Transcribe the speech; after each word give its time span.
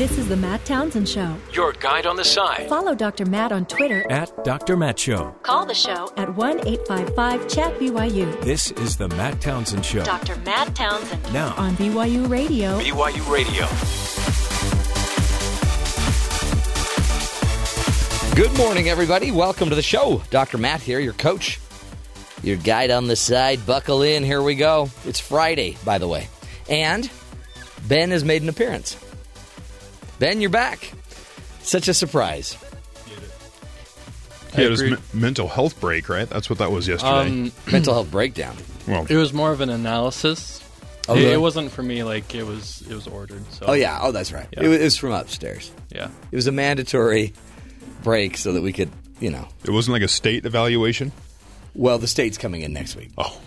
This 0.00 0.16
is 0.16 0.28
the 0.30 0.36
Matt 0.36 0.64
Townsend 0.64 1.06
Show. 1.06 1.36
Your 1.52 1.74
guide 1.74 2.06
on 2.06 2.16
the 2.16 2.24
side. 2.24 2.70
Follow 2.70 2.94
Dr. 2.94 3.26
Matt 3.26 3.52
on 3.52 3.66
Twitter 3.66 4.10
At 4.10 4.32
Dr. 4.44 4.74
Matt 4.74 4.98
Show. 4.98 5.36
Call 5.42 5.66
the 5.66 5.74
show 5.74 6.10
at 6.16 6.34
1 6.36 6.66
855 6.66 7.46
Chat 7.46 7.78
BYU. 7.78 8.40
This 8.40 8.70
is 8.70 8.96
the 8.96 9.08
Matt 9.08 9.42
Townsend 9.42 9.84
Show. 9.84 10.02
Dr. 10.02 10.36
Matt 10.36 10.74
Townsend 10.74 11.22
Now, 11.34 11.54
on 11.58 11.76
BYU 11.76 12.30
Radio. 12.30 12.80
BYU 12.80 13.30
Radio. 13.30 13.66
Good 18.34 18.56
morning, 18.56 18.88
everybody. 18.88 19.30
Welcome 19.30 19.68
to 19.68 19.76
the 19.76 19.82
show. 19.82 20.22
Dr. 20.30 20.56
Matt 20.56 20.80
here, 20.80 21.00
your 21.00 21.12
coach, 21.12 21.60
your 22.42 22.56
guide 22.56 22.90
on 22.90 23.06
the 23.06 23.16
side. 23.16 23.66
Buckle 23.66 24.00
in. 24.00 24.24
Here 24.24 24.40
we 24.40 24.54
go. 24.54 24.88
It's 25.04 25.20
Friday, 25.20 25.76
by 25.84 25.98
the 25.98 26.08
way. 26.08 26.28
And 26.70 27.10
Ben 27.86 28.12
has 28.12 28.24
made 28.24 28.40
an 28.40 28.48
appearance. 28.48 28.96
Ben, 30.20 30.40
you're 30.40 30.50
back. 30.50 30.92
Such 31.62 31.88
a 31.88 31.94
surprise. 31.94 32.56
Yeah, 34.56 34.66
it 34.66 34.70
was 34.70 34.82
me- 34.82 34.96
mental 35.14 35.48
health 35.48 35.80
break, 35.80 36.08
right? 36.08 36.28
That's 36.28 36.50
what 36.50 36.58
that 36.58 36.70
was 36.70 36.86
yesterday. 36.86 37.10
Um, 37.10 37.52
Mental 37.72 37.94
health 37.94 38.10
breakdown. 38.10 38.56
well, 38.86 39.06
it 39.08 39.16
was 39.16 39.32
more 39.32 39.50
of 39.52 39.60
an 39.62 39.70
analysis. 39.70 40.62
Oh, 41.08 41.14
it, 41.14 41.20
really? 41.20 41.32
it 41.32 41.40
wasn't 41.40 41.70
for 41.72 41.82
me. 41.82 42.02
Like 42.04 42.34
it 42.34 42.42
was, 42.44 42.82
it 42.82 42.94
was 42.94 43.06
ordered. 43.06 43.42
So 43.52 43.66
Oh, 43.68 43.72
yeah. 43.72 43.98
Oh, 44.02 44.12
that's 44.12 44.30
right. 44.32 44.46
Yeah. 44.52 44.64
It, 44.64 44.68
was, 44.68 44.78
it 44.78 44.84
was 44.84 44.96
from 44.98 45.12
upstairs. 45.12 45.72
yeah. 45.90 46.10
It 46.30 46.36
was 46.36 46.46
a 46.46 46.52
mandatory 46.52 47.32
break 48.02 48.36
so 48.36 48.52
that 48.52 48.62
we 48.62 48.72
could, 48.74 48.90
you 49.20 49.30
know. 49.30 49.48
it 49.64 49.70
wasn't 49.70 49.94
like 49.94 50.02
a 50.02 50.08
state 50.08 50.44
evaluation. 50.44 51.12
Well, 51.74 51.98
the 51.98 52.08
state's 52.08 52.36
coming 52.36 52.60
in 52.62 52.72
next 52.74 52.94
week. 52.96 53.10
Oh, 53.16 53.40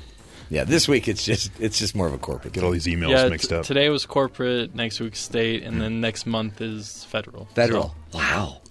Yeah, 0.50 0.64
this 0.64 0.88
week 0.88 1.08
it's 1.08 1.24
just 1.24 1.52
it's 1.60 1.80
just 1.80 1.96
more 1.96 2.08
of 2.08 2.14
a 2.14 2.18
corporate. 2.18 2.54
get 2.54 2.64
all 2.64 2.72
these 2.72 2.86
emails 2.86 3.12
yeah. 3.12 3.30
mixed 3.30 3.50
t- 3.50 3.56
up. 3.56 3.66
Today 3.66 3.90
was 3.90 4.06
corporate. 4.06 4.76
Next 4.76 5.00
week 5.00 5.16
state, 5.16 5.64
and 5.64 5.82
then 5.82 6.02
next 6.02 6.26
month 6.26 6.62
is 6.62 7.06
federal. 7.06 7.46
Federal. 7.56 7.96
Wow. 8.14 8.62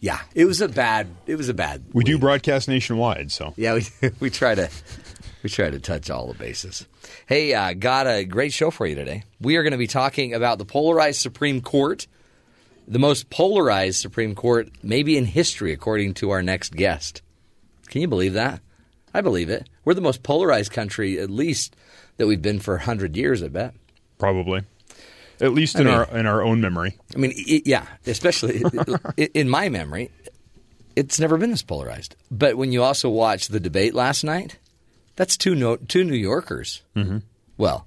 Yeah, 0.00 0.20
it 0.34 0.46
was 0.46 0.60
a 0.60 0.68
bad. 0.68 1.08
It 1.26 1.36
was 1.36 1.48
a 1.48 1.54
bad. 1.54 1.84
we 1.92 2.02
do 2.02 2.18
broadcast 2.18 2.68
nationwide, 2.68 3.30
so 3.30 3.54
Yeah, 3.56 3.74
we 3.74 4.10
we 4.20 4.30
try 4.30 4.54
to 4.54 4.68
we 5.42 5.50
try 5.50 5.70
to 5.70 5.78
touch 5.78 6.10
all 6.10 6.26
the 6.26 6.34
bases. 6.34 6.86
Hey, 7.26 7.54
uh, 7.54 7.72
got 7.74 8.06
a 8.06 8.24
great 8.24 8.52
show 8.52 8.70
for 8.70 8.86
you 8.86 8.94
today. 8.94 9.24
We 9.40 9.56
are 9.56 9.62
going 9.62 9.72
to 9.72 9.78
be 9.78 9.86
talking 9.86 10.34
about 10.34 10.58
the 10.58 10.64
polarized 10.64 11.20
Supreme 11.20 11.60
Court, 11.60 12.06
the 12.86 12.98
most 12.98 13.30
polarized 13.30 14.00
Supreme 14.00 14.34
Court 14.34 14.70
maybe 14.82 15.16
in 15.16 15.24
history, 15.24 15.72
according 15.72 16.14
to 16.14 16.30
our 16.30 16.42
next 16.42 16.74
guest. 16.74 17.22
Can 17.86 18.00
you 18.00 18.08
believe 18.08 18.34
that? 18.34 18.60
I 19.14 19.20
believe 19.20 19.50
it. 19.50 19.68
We're 19.84 19.94
the 19.94 20.00
most 20.00 20.22
polarized 20.22 20.72
country, 20.72 21.18
at 21.18 21.30
least 21.30 21.76
that 22.16 22.26
we've 22.26 22.42
been 22.42 22.60
for 22.60 22.78
hundred 22.78 23.16
years. 23.16 23.42
I 23.42 23.48
bet. 23.48 23.74
probably 24.18 24.62
at 25.40 25.52
least 25.52 25.74
in 25.76 25.86
mean- 25.86 25.94
our 25.94 26.04
in 26.18 26.26
our 26.26 26.42
own 26.42 26.60
memory. 26.60 26.96
I 27.14 27.18
mean, 27.18 27.32
i 27.36 27.62
yeah, 27.64 27.86
especially 28.06 28.62
in 29.34 29.48
my 29.48 29.68
memory, 29.68 30.10
it's 30.94 31.18
never 31.18 31.36
been 31.36 31.50
this 31.50 31.62
polarized. 31.62 32.14
But 32.30 32.56
when 32.56 32.70
you 32.72 32.82
also 32.82 33.08
watch 33.10 33.48
the 33.48 33.58
debate 33.60 33.94
last 33.94 34.22
night, 34.24 34.58
that's 35.16 35.36
two 35.36 35.54
no, 35.54 35.76
two 35.76 36.04
New 36.04 36.16
Yorkers. 36.16 36.82
Mm-hmm. 36.96 37.18
Well, 37.58 37.86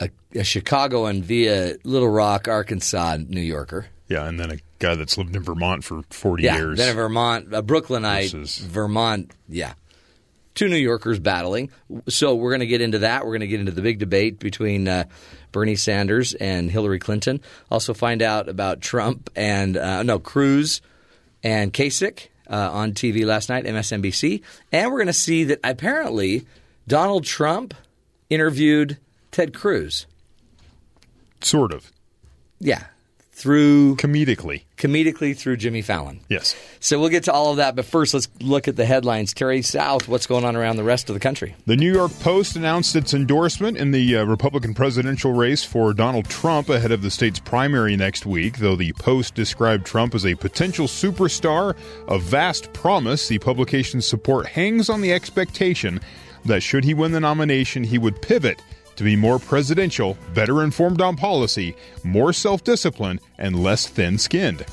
a, 0.00 0.08
a 0.34 0.44
Chicago 0.44 1.06
and 1.06 1.22
via 1.24 1.76
Little 1.84 2.08
Rock, 2.08 2.48
Arkansas, 2.48 3.18
New 3.28 3.40
Yorker. 3.42 3.86
Yeah, 4.08 4.26
and 4.26 4.40
then 4.40 4.50
a 4.50 4.58
guy 4.80 4.94
that's 4.96 5.16
lived 5.18 5.36
in 5.36 5.42
Vermont 5.42 5.84
for 5.84 6.02
forty 6.10 6.44
Yeah, 6.44 6.56
years. 6.56 6.78
then 6.78 6.90
a 6.90 6.94
Vermont, 6.94 7.52
a 7.54 7.62
Brooklynite, 7.62 8.30
Versus- 8.32 8.58
Vermont. 8.58 9.30
Yeah, 9.48 9.74
two 10.60 10.68
New 10.68 10.76
Yorkers 10.76 11.18
battling. 11.18 11.70
So 12.10 12.34
we're 12.34 12.50
going 12.50 12.60
to 12.60 12.66
get 12.66 12.82
into 12.82 12.98
that. 12.98 13.24
We're 13.24 13.30
going 13.30 13.40
to 13.40 13.46
get 13.46 13.60
into 13.60 13.72
the 13.72 13.80
big 13.80 13.98
debate 13.98 14.38
between 14.38 14.88
uh, 14.88 15.04
Bernie 15.52 15.74
Sanders 15.74 16.34
and 16.34 16.70
Hillary 16.70 16.98
Clinton. 16.98 17.40
Also 17.70 17.94
find 17.94 18.20
out 18.20 18.46
about 18.46 18.82
Trump 18.82 19.30
and 19.34 19.78
uh, 19.78 20.02
no 20.02 20.18
Cruz 20.18 20.82
and 21.42 21.72
Kasich 21.72 22.28
uh, 22.50 22.70
on 22.72 22.92
TV 22.92 23.24
last 23.24 23.48
night, 23.48 23.64
MSNBC, 23.64 24.42
and 24.70 24.90
we're 24.90 24.98
going 24.98 25.06
to 25.06 25.14
see 25.14 25.44
that 25.44 25.60
apparently 25.64 26.44
Donald 26.86 27.24
Trump 27.24 27.72
interviewed 28.28 28.98
Ted 29.30 29.54
Cruz. 29.54 30.06
sort 31.40 31.72
of 31.72 31.90
Yeah, 32.58 32.84
through 33.40 33.96
comedically. 33.96 34.64
comedically 34.76 35.34
through 35.34 35.56
Jimmy 35.56 35.80
Fallon. 35.80 36.20
Yes. 36.28 36.54
So 36.78 37.00
we'll 37.00 37.08
get 37.08 37.24
to 37.24 37.32
all 37.32 37.50
of 37.52 37.56
that, 37.56 37.74
but 37.74 37.86
first 37.86 38.12
let's 38.12 38.28
look 38.40 38.68
at 38.68 38.76
the 38.76 38.84
headlines. 38.84 39.32
Terry 39.32 39.62
South, 39.62 40.08
what's 40.08 40.26
going 40.26 40.44
on 40.44 40.56
around 40.56 40.76
the 40.76 40.84
rest 40.84 41.08
of 41.08 41.14
the 41.14 41.20
country? 41.20 41.54
The 41.64 41.76
New 41.76 41.90
York 41.90 42.12
Post 42.20 42.54
announced 42.56 42.94
its 42.94 43.14
endorsement 43.14 43.78
in 43.78 43.92
the 43.92 44.18
uh, 44.18 44.24
Republican 44.24 44.74
presidential 44.74 45.32
race 45.32 45.64
for 45.64 45.94
Donald 45.94 46.28
Trump 46.28 46.68
ahead 46.68 46.92
of 46.92 47.00
the 47.00 47.10
state's 47.10 47.40
primary 47.40 47.96
next 47.96 48.26
week. 48.26 48.58
Though 48.58 48.76
the 48.76 48.92
Post 48.92 49.34
described 49.34 49.86
Trump 49.86 50.14
as 50.14 50.26
a 50.26 50.34
potential 50.34 50.86
superstar 50.86 51.74
a 52.08 52.18
vast 52.18 52.72
promise, 52.74 53.28
the 53.28 53.38
publication's 53.38 54.06
support 54.06 54.46
hangs 54.46 54.90
on 54.90 55.00
the 55.00 55.14
expectation 55.14 56.00
that 56.44 56.62
should 56.62 56.84
he 56.84 56.94
win 56.94 57.12
the 57.12 57.20
nomination, 57.20 57.84
he 57.84 57.98
would 57.98 58.20
pivot 58.22 58.62
to 59.00 59.04
be 59.04 59.16
more 59.16 59.38
presidential, 59.38 60.14
better 60.34 60.62
informed 60.62 61.00
on 61.00 61.16
policy, 61.16 61.74
more 62.04 62.34
self 62.34 62.62
disciplined, 62.62 63.18
and 63.38 63.64
less 63.64 63.86
thin 63.86 64.18
skinned. 64.18 64.66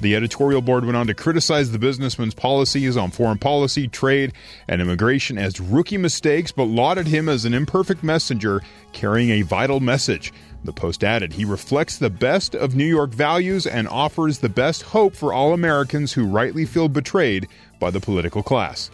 The 0.00 0.16
editorial 0.16 0.62
board 0.62 0.86
went 0.86 0.96
on 0.96 1.06
to 1.08 1.14
criticize 1.14 1.70
the 1.70 1.78
businessman's 1.78 2.32
policies 2.32 2.96
on 2.96 3.10
foreign 3.10 3.36
policy, 3.36 3.86
trade, 3.86 4.32
and 4.66 4.80
immigration 4.80 5.36
as 5.36 5.60
rookie 5.60 5.98
mistakes, 5.98 6.52
but 6.52 6.64
lauded 6.64 7.06
him 7.06 7.28
as 7.28 7.44
an 7.44 7.52
imperfect 7.52 8.02
messenger 8.02 8.62
carrying 8.94 9.28
a 9.28 9.42
vital 9.42 9.78
message. 9.80 10.32
The 10.64 10.72
Post 10.72 11.04
added, 11.04 11.34
he 11.34 11.44
reflects 11.44 11.98
the 11.98 12.08
best 12.08 12.54
of 12.54 12.74
New 12.74 12.86
York 12.86 13.10
values 13.10 13.66
and 13.66 13.86
offers 13.88 14.38
the 14.38 14.48
best 14.48 14.84
hope 14.84 15.14
for 15.14 15.34
all 15.34 15.52
Americans 15.52 16.14
who 16.14 16.24
rightly 16.24 16.64
feel 16.64 16.88
betrayed 16.88 17.46
by 17.78 17.90
the 17.90 18.00
political 18.00 18.42
class. 18.42 18.90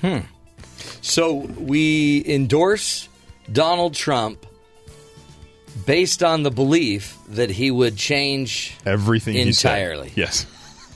Hmm. 0.00 0.18
So 1.02 1.34
we 1.34 2.24
endorse 2.26 3.08
Donald 3.52 3.94
Trump 3.94 4.46
based 5.86 6.22
on 6.22 6.42
the 6.42 6.50
belief 6.50 7.18
that 7.28 7.50
he 7.50 7.70
would 7.70 7.96
change. 7.96 8.76
Everything. 8.86 9.36
Entirely. 9.36 10.12
Yes. 10.14 10.46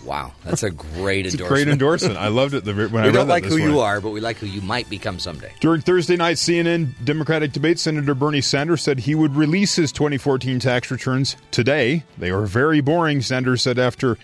Wow, 0.05 0.33
that's 0.45 0.63
a 0.63 0.71
great 0.71 1.27
It's 1.27 1.35
a 1.35 1.39
endorsement. 1.39 1.49
great 1.49 1.69
endorsement. 1.73 2.17
I 2.17 2.29
loved 2.29 2.55
it 2.55 2.65
the, 2.65 2.73
when 2.73 3.03
I 3.03 3.07
we 3.07 3.09
read 3.09 3.15
don't 3.15 3.29
like 3.29 3.45
who 3.45 3.57
you 3.59 3.81
are, 3.81 4.01
but 4.01 4.11
we 4.11 4.21
like 4.21 4.37
who 4.39 4.47
you 4.47 4.63
might 4.63 4.89
become 4.89 5.19
someday. 5.19 5.53
During 5.61 5.83
Thursday 5.83 6.17
night's 6.17 6.43
CNN 6.43 6.93
Democratic 7.05 7.53
debate, 7.53 7.79
Senator 7.79 8.15
Bernie 8.15 8.41
Sanders 8.41 8.81
said 8.81 9.01
he 9.01 9.15
would 9.15 9.35
release 9.35 9.75
his 9.75 9.93
2014 9.93 10.61
tax 10.61 10.91
returns 10.91 11.37
today. 11.51 12.05
They 12.17 12.31
are 12.31 12.47
very 12.47 12.81
boring, 12.81 13.21
Sanders 13.21 13.61
said 13.61 13.79
after 13.79 14.17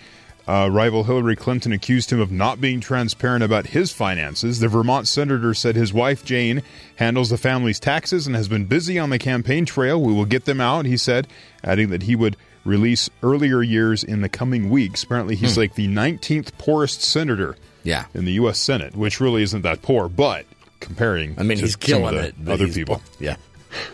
uh, 0.47 0.69
rival 0.71 1.05
Hillary 1.05 1.37
Clinton 1.37 1.73
accused 1.73 2.11
him 2.13 2.21
of 2.21 2.31
not 2.31 2.61
being 2.61 2.81
transparent 2.81 3.43
about 3.43 3.69
his 3.69 3.93
finances. 3.93 4.61
The 4.61 4.69
Vermont 4.69 5.09
senator 5.09 5.55
said 5.55 5.75
his 5.77 5.93
wife, 5.93 6.25
Jane, 6.25 6.63
handles 6.97 7.31
the 7.31 7.39
family's 7.39 7.81
taxes 7.81 8.27
and 8.27 8.37
has 8.37 8.49
been 8.49 8.67
busy 8.67 8.99
on 8.99 9.11
the 9.11 9.19
campaign 9.19 9.65
trail. 9.65 10.01
We 10.03 10.13
will 10.13 10.27
get 10.27 10.45
them 10.45 10.61
out, 10.61 10.85
he 10.87 10.97
said, 10.97 11.27
adding 11.63 11.91
that 11.91 12.03
he 12.03 12.15
would 12.15 12.37
release 12.65 13.09
earlier 13.23 13.63
years 13.63 14.05
in 14.05 14.21
the 14.21 14.29
coming 14.29 14.69
weeks. 14.71 15.03
Apparently, 15.03 15.35
he's 15.37 15.57
like 15.59 15.75
the 15.75 15.89
19th 15.89 16.57
poorest 16.59 17.03
senator 17.03 17.57
Yeah. 17.83 18.07
in 18.15 18.25
the 18.25 18.33
U.S. 18.33 18.59
Senate, 18.59 18.95
which 18.97 19.21
really 19.21 19.43
isn't 19.43 19.63
that 19.63 19.83
poor, 19.83 20.09
but 20.09 20.47
comparing 20.81 21.35
I 21.39 21.43
mean, 21.43 21.59
he's 21.59 21.77
killing 21.77 22.15
it. 22.17 22.35
other 22.47 22.69
people. 22.69 23.01
Yeah. 23.19 23.37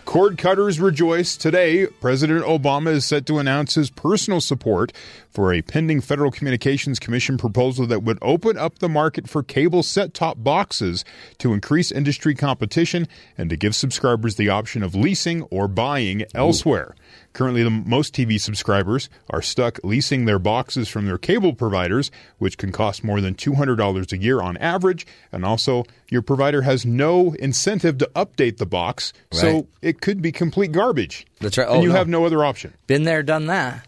Cord 0.05 0.37
cutters 0.37 0.79
rejoice. 0.79 1.37
Today, 1.37 1.87
President 1.87 2.43
Obama 2.45 2.91
is 2.91 3.05
set 3.05 3.25
to 3.27 3.39
announce 3.39 3.75
his 3.75 3.89
personal 3.89 4.41
support 4.41 4.91
for 5.29 5.53
a 5.53 5.61
pending 5.61 6.01
Federal 6.01 6.31
Communications 6.31 6.99
Commission 6.99 7.37
proposal 7.37 7.85
that 7.87 8.03
would 8.03 8.19
open 8.21 8.57
up 8.57 8.79
the 8.79 8.89
market 8.89 9.29
for 9.29 9.43
cable 9.43 9.83
set 9.83 10.13
top 10.13 10.43
boxes 10.43 11.05
to 11.37 11.53
increase 11.53 11.91
industry 11.91 12.35
competition 12.35 13.07
and 13.37 13.49
to 13.49 13.57
give 13.57 13.75
subscribers 13.75 14.35
the 14.35 14.49
option 14.49 14.83
of 14.83 14.95
leasing 14.95 15.43
or 15.43 15.67
buying 15.67 16.25
elsewhere. 16.35 16.95
Currently, 17.33 17.63
the, 17.63 17.69
most 17.69 18.13
TV 18.13 18.39
subscribers 18.39 19.09
are 19.29 19.41
stuck 19.41 19.79
leasing 19.83 20.25
their 20.25 20.39
boxes 20.39 20.89
from 20.89 21.05
their 21.05 21.17
cable 21.17 21.53
providers, 21.53 22.11
which 22.39 22.57
can 22.57 22.71
cost 22.71 23.03
more 23.03 23.21
than 23.21 23.35
$200 23.35 24.11
a 24.11 24.17
year 24.17 24.41
on 24.41 24.57
average. 24.57 25.07
And 25.31 25.45
also, 25.45 25.85
your 26.09 26.21
provider 26.21 26.63
has 26.63 26.85
no 26.85 27.33
incentive 27.39 27.97
to 27.99 28.09
update 28.15 28.57
the 28.57 28.65
box, 28.65 29.13
Right. 29.33 29.39
so 29.41 29.67
it 29.81 30.01
could 30.01 30.21
be 30.21 30.31
complete 30.33 30.71
garbage. 30.73 31.25
That's 31.39 31.57
right. 31.57 31.67
and 31.67 31.77
Oh, 31.77 31.81
you 31.81 31.89
no. 31.89 31.95
have 31.95 32.07
no 32.09 32.25
other 32.25 32.43
option. 32.43 32.73
Been 32.87 33.03
there, 33.03 33.23
done 33.23 33.45
that. 33.47 33.85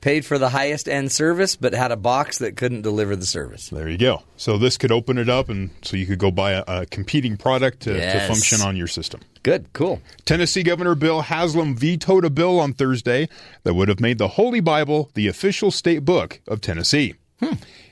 Paid 0.00 0.24
for 0.24 0.38
the 0.38 0.50
highest 0.50 0.88
end 0.88 1.10
service, 1.10 1.56
but 1.56 1.72
had 1.74 1.90
a 1.90 1.96
box 1.96 2.38
that 2.38 2.54
couldn't 2.56 2.82
deliver 2.82 3.16
the 3.16 3.26
service. 3.26 3.68
There 3.70 3.88
you 3.88 3.98
go. 3.98 4.22
So 4.36 4.56
this 4.56 4.76
could 4.78 4.92
open 4.92 5.18
it 5.18 5.28
up, 5.28 5.48
and 5.48 5.70
so 5.82 5.96
you 5.96 6.06
could 6.06 6.20
go 6.20 6.30
buy 6.30 6.52
a, 6.52 6.64
a 6.68 6.86
competing 6.86 7.36
product 7.36 7.80
to, 7.80 7.94
to 7.94 8.26
function 8.28 8.60
on 8.60 8.76
your 8.76 8.86
system. 8.86 9.20
Good, 9.42 9.72
cool. 9.72 10.00
Tennessee 10.24 10.62
Governor 10.62 10.94
Bill 10.94 11.22
Haslam 11.22 11.76
vetoed 11.76 12.24
a 12.24 12.30
bill 12.30 12.58
on 12.60 12.72
Thursday 12.74 13.28
that 13.62 13.74
would 13.74 13.88
have 13.88 14.00
made 14.00 14.18
the 14.18 14.28
Holy 14.28 14.60
Bible 14.60 15.10
the 15.14 15.28
official 15.28 15.70
state 15.70 16.04
book 16.04 16.40
of 16.46 16.60
Tennessee. 16.60 17.14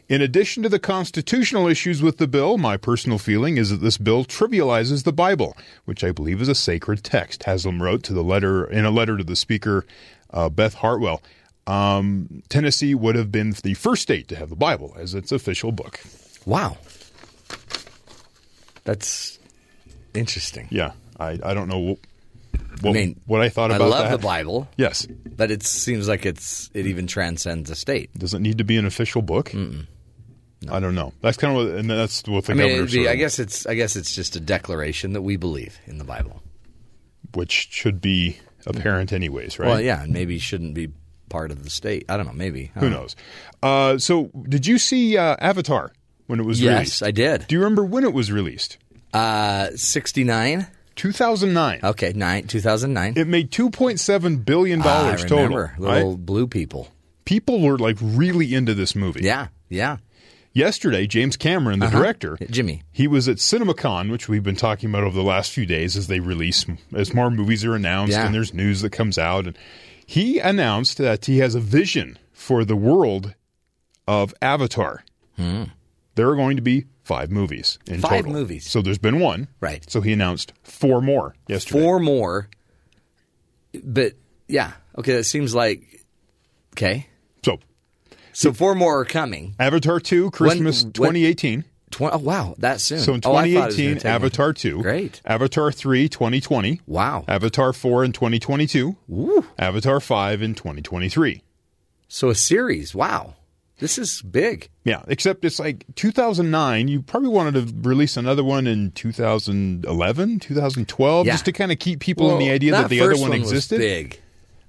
In 0.08 0.20
addition 0.22 0.62
to 0.64 0.68
the 0.68 0.78
constitutional 0.78 1.66
issues 1.66 2.02
with 2.02 2.18
the 2.18 2.26
bill, 2.26 2.58
my 2.58 2.76
personal 2.76 3.18
feeling 3.18 3.56
is 3.56 3.70
that 3.70 3.80
this 3.80 3.96
bill 3.96 4.24
trivializes 4.24 5.04
the 5.04 5.12
Bible, 5.12 5.56
which 5.84 6.04
I 6.04 6.12
believe 6.12 6.42
is 6.42 6.48
a 6.48 6.54
sacred 6.54 7.02
text. 7.04 7.44
Haslam 7.44 7.82
wrote 7.82 8.02
to 8.04 8.12
the 8.12 8.24
letter 8.24 8.64
in 8.64 8.84
a 8.84 8.90
letter 8.90 9.16
to 9.16 9.24
the 9.24 9.36
Speaker 9.36 9.86
uh, 10.30 10.48
Beth 10.48 10.74
Harwell. 10.74 11.22
um, 11.66 12.42
Tennessee 12.48 12.94
would 12.94 13.16
have 13.16 13.32
been 13.32 13.52
the 13.62 13.74
first 13.74 14.02
state 14.02 14.28
to 14.28 14.36
have 14.36 14.50
the 14.50 14.56
Bible 14.56 14.94
as 14.98 15.14
its 15.14 15.32
official 15.32 15.72
book. 15.72 16.00
Wow. 16.44 16.78
That's 18.84 19.38
interesting. 20.14 20.68
Yeah, 20.70 20.92
I, 21.18 21.38
I 21.42 21.54
don't 21.54 21.68
know 21.68 21.78
what, 21.78 21.98
what 22.80 22.90
I 22.90 22.92
mean, 22.92 23.20
what 23.26 23.40
I 23.40 23.48
thought 23.48 23.70
about. 23.70 23.80
I 23.82 23.86
about 23.86 23.90
love 24.00 24.10
that. 24.10 24.20
the 24.20 24.26
Bible, 24.26 24.68
Yes, 24.76 25.06
but 25.36 25.50
it 25.50 25.62
seems 25.62 26.08
like 26.08 26.26
it's 26.26 26.70
it 26.74 26.86
even 26.86 27.06
transcends 27.06 27.70
a 27.70 27.74
state. 27.74 28.10
does 28.18 28.34
it 28.34 28.40
need 28.40 28.58
to 28.58 28.64
be 28.64 28.76
an 28.76 28.86
official 28.86 29.22
book? 29.22 29.52
I 30.70 30.80
don't 30.80 30.94
know. 30.94 31.12
That's 31.20 31.36
kind 31.36 31.56
of 31.56 31.66
what, 31.66 31.76
and 31.78 31.88
that's 31.90 32.22
what 32.26 32.44
the 32.46 32.52
I 32.52 32.54
mean, 32.56 32.66
governor 32.68 32.82
it'd 32.84 32.92
be, 32.92 33.08
I 33.08 33.14
guess 33.16 33.38
it's 33.38 33.66
I 33.66 33.74
guess 33.74 33.94
it's 33.96 34.14
just 34.14 34.36
a 34.36 34.40
declaration 34.40 35.12
that 35.12 35.22
we 35.22 35.36
believe 35.36 35.78
in 35.86 35.98
the 35.98 36.04
Bible. 36.04 36.42
which 37.34 37.68
should 37.70 38.00
be 38.00 38.38
apparent 38.66 39.12
anyways, 39.12 39.58
right? 39.58 39.68
Well, 39.68 39.80
yeah, 39.80 40.02
and 40.02 40.12
maybe 40.12 40.38
shouldn't 40.38 40.74
be 40.74 40.88
part 41.28 41.50
of 41.50 41.62
the 41.64 41.70
state. 41.70 42.04
I 42.08 42.16
don't 42.16 42.26
know. 42.26 42.32
Maybe 42.32 42.70
Who 42.74 42.80
don't 42.80 42.90
know. 42.90 43.00
knows? 43.02 43.16
Uh, 43.62 43.98
so, 43.98 44.30
did 44.48 44.66
you 44.66 44.78
see 44.78 45.16
uh, 45.18 45.36
Avatar 45.40 45.92
when 46.26 46.40
it 46.40 46.44
was 46.44 46.60
Yes, 46.60 46.72
released? 46.74 47.00
Yes, 47.02 47.08
I 47.08 47.10
did. 47.10 47.46
Do 47.48 47.54
you 47.54 47.60
remember 47.60 47.84
when 47.84 48.04
it 48.04 48.12
was 48.12 48.32
released? 48.32 48.78
Uh, 49.12 49.68
sixty 49.76 50.24
nine. 50.24 50.66
2009. 50.96 51.80
Okay, 51.84 52.12
nine 52.14 52.46
two 52.46 52.60
thousand 52.60 52.92
nine. 52.92 53.14
It 53.16 53.26
made 53.28 53.50
2.7 53.50 54.44
billion 54.44 54.80
I 54.80 54.84
dollars 54.84 55.22
total. 55.22 55.36
remember 55.38 55.74
little 55.78 56.10
right? 56.16 56.26
blue 56.26 56.46
people. 56.46 56.88
People 57.24 57.60
were 57.60 57.78
like 57.78 57.96
really 58.00 58.54
into 58.54 58.74
this 58.74 58.94
movie. 58.94 59.20
Yeah, 59.22 59.48
yeah. 59.68 59.98
Yesterday, 60.52 61.06
James 61.06 61.36
Cameron, 61.36 61.80
the 61.80 61.86
Uh-huh. 61.86 61.98
director, 61.98 62.38
Jimmy. 62.50 62.82
he 62.90 63.06
was 63.06 63.28
at 63.28 63.36
CinemaCon, 63.36 64.10
which 64.10 64.26
we've 64.26 64.42
been 64.42 64.56
talking 64.56 64.88
about 64.88 65.04
over 65.04 65.14
the 65.14 65.22
last 65.22 65.52
few 65.52 65.66
days 65.66 65.96
as 65.96 66.06
they 66.06 66.18
release, 66.18 66.64
as 66.94 67.12
more 67.12 67.30
movies 67.30 67.62
are 67.64 67.74
announced 67.74 68.12
Yeah. 68.12 68.24
and 68.24 68.34
there's 68.34 68.54
news 68.54 68.80
that 68.80 68.90
comes 68.90 69.18
out. 69.18 69.46
And 69.46 69.58
he 70.06 70.38
announced 70.38 70.96
that 70.96 71.26
he 71.26 71.38
has 71.38 71.54
a 71.54 71.60
vision 71.60 72.18
for 72.32 72.64
the 72.64 72.76
world 72.76 73.34
of 74.08 74.32
Avatar. 74.40 75.04
There 76.16 76.28
are 76.28 76.34
going 76.36 76.56
to 76.56 76.62
be 76.62 76.86
five 77.04 77.30
movies 77.30 77.78
in. 77.86 78.00
Five 78.00 78.10
total. 78.24 78.32
movies. 78.32 78.68
So 78.68 78.82
there's 78.82 78.98
been 78.98 79.20
one. 79.20 79.46
Right. 79.60 79.88
So 79.90 80.00
he 80.00 80.12
announced 80.12 80.52
four 80.64 81.00
more 81.00 81.34
yesterday. 81.46 81.80
Four 81.80 82.00
more. 82.00 82.48
But 83.84 84.14
yeah, 84.48 84.72
okay. 84.98 85.14
That 85.16 85.24
seems 85.24 85.54
like 85.54 86.04
okay. 86.74 87.06
So 87.42 87.58
So 88.32 88.52
four 88.52 88.74
more 88.74 89.00
are 89.00 89.04
coming. 89.04 89.54
Avatar 89.58 90.00
2, 90.00 90.30
Christmas 90.30 90.82
when- 90.84 90.92
2018. 90.92 91.64
Tw- 91.90 92.02
oh, 92.02 92.18
wow, 92.18 92.54
that 92.58 92.80
soon. 92.80 92.98
So 92.98 93.14
in 93.14 93.20
Oh, 93.24 93.34
I 93.34 93.44
thought 93.44 93.46
it 93.46 93.54
was 93.54 93.54
gonna 93.54 93.70
2018, 93.70 93.94
take 93.94 94.04
me- 94.04 94.10
Avatar 94.10 94.52
2. 94.52 94.82
Great. 94.82 95.20
Avatar 95.24 95.70
3, 95.72 96.08
2020. 96.08 96.80
Wow. 96.86 97.24
Avatar 97.28 97.72
4 97.72 98.04
in 98.04 98.12
2022. 98.12 98.96
Ooh. 99.10 99.46
Avatar 99.58 100.00
5 100.00 100.42
in 100.42 100.54
2023. 100.54 101.42
So 102.08 102.28
a 102.28 102.34
series. 102.34 102.94
Wow, 102.94 103.36
this 103.78 103.98
is 103.98 104.22
big. 104.22 104.68
Yeah, 104.84 105.02
except 105.08 105.44
it's 105.44 105.58
like 105.58 105.84
2009. 105.96 106.88
You 106.88 107.02
probably 107.02 107.28
wanted 107.28 107.54
to 107.68 107.74
release 107.88 108.16
another 108.16 108.42
one 108.44 108.66
in 108.66 108.90
2011, 108.92 110.40
2012, 110.40 111.26
Yeah. 111.26 111.32
just 111.32 111.44
to 111.46 111.52
kind 111.52 111.72
of 111.72 111.78
keep 111.78 112.00
people 112.00 112.32
in 112.32 112.38
the 112.38 112.50
idea 112.50 112.72
that, 112.72 112.88
the 112.88 112.98
first 112.98 113.20
other 113.22 113.30
one, 113.30 113.40
was 113.40 113.50
existed. 113.50 113.78
big. 113.78 114.20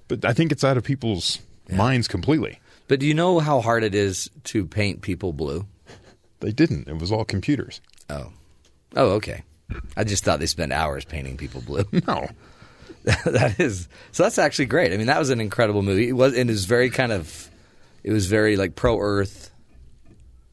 But 0.08 0.26
I 0.26 0.34
think 0.34 0.52
it's 0.52 0.64
out 0.64 0.78
of 0.78 0.84
people's 0.84 1.40
minds 1.72 2.08
completely. 2.08 2.60
But 2.88 3.00
do 3.02 3.06
you 3.06 3.14
know 3.14 3.40
how 3.40 3.60
hard 3.62 3.84
it 3.84 3.94
is 3.94 4.30
to 4.46 4.66
paint 4.66 5.02
people 5.02 5.34
blue? 5.34 5.66
They 6.40 6.52
didn't. 6.52 6.88
It 6.88 6.98
was 7.00 7.12
all 7.12 7.26
computers. 7.26 7.82
Oh, 8.10 8.32
oh, 8.96 9.10
okay. 9.16 9.44
I 9.98 10.06
just 10.06 10.24
thought 10.24 10.40
they 10.40 10.46
spent 10.46 10.72
hours 10.72 11.04
painting 11.04 11.36
people 11.38 11.62
blue. 11.62 11.84
No. 12.08 12.28
that 13.26 13.58
is 13.60 13.88
so. 14.12 14.24
That's 14.24 14.38
actually 14.38 14.66
great. 14.66 14.92
I 14.92 14.98
mean, 14.98 15.08
that 15.08 15.18
was 15.20 15.30
an 15.30 15.40
incredible 15.40 15.82
movie. 15.82 16.10
It 16.10 16.14
was, 16.14 16.34
and 16.36 16.50
it 16.50 16.54
was 16.54 16.66
very 16.66 16.90
kind 16.90 17.14
of, 17.14 17.47
it 18.08 18.14
was 18.14 18.28
very 18.28 18.56
like 18.56 18.74
pro 18.74 18.98
Earth. 19.02 19.52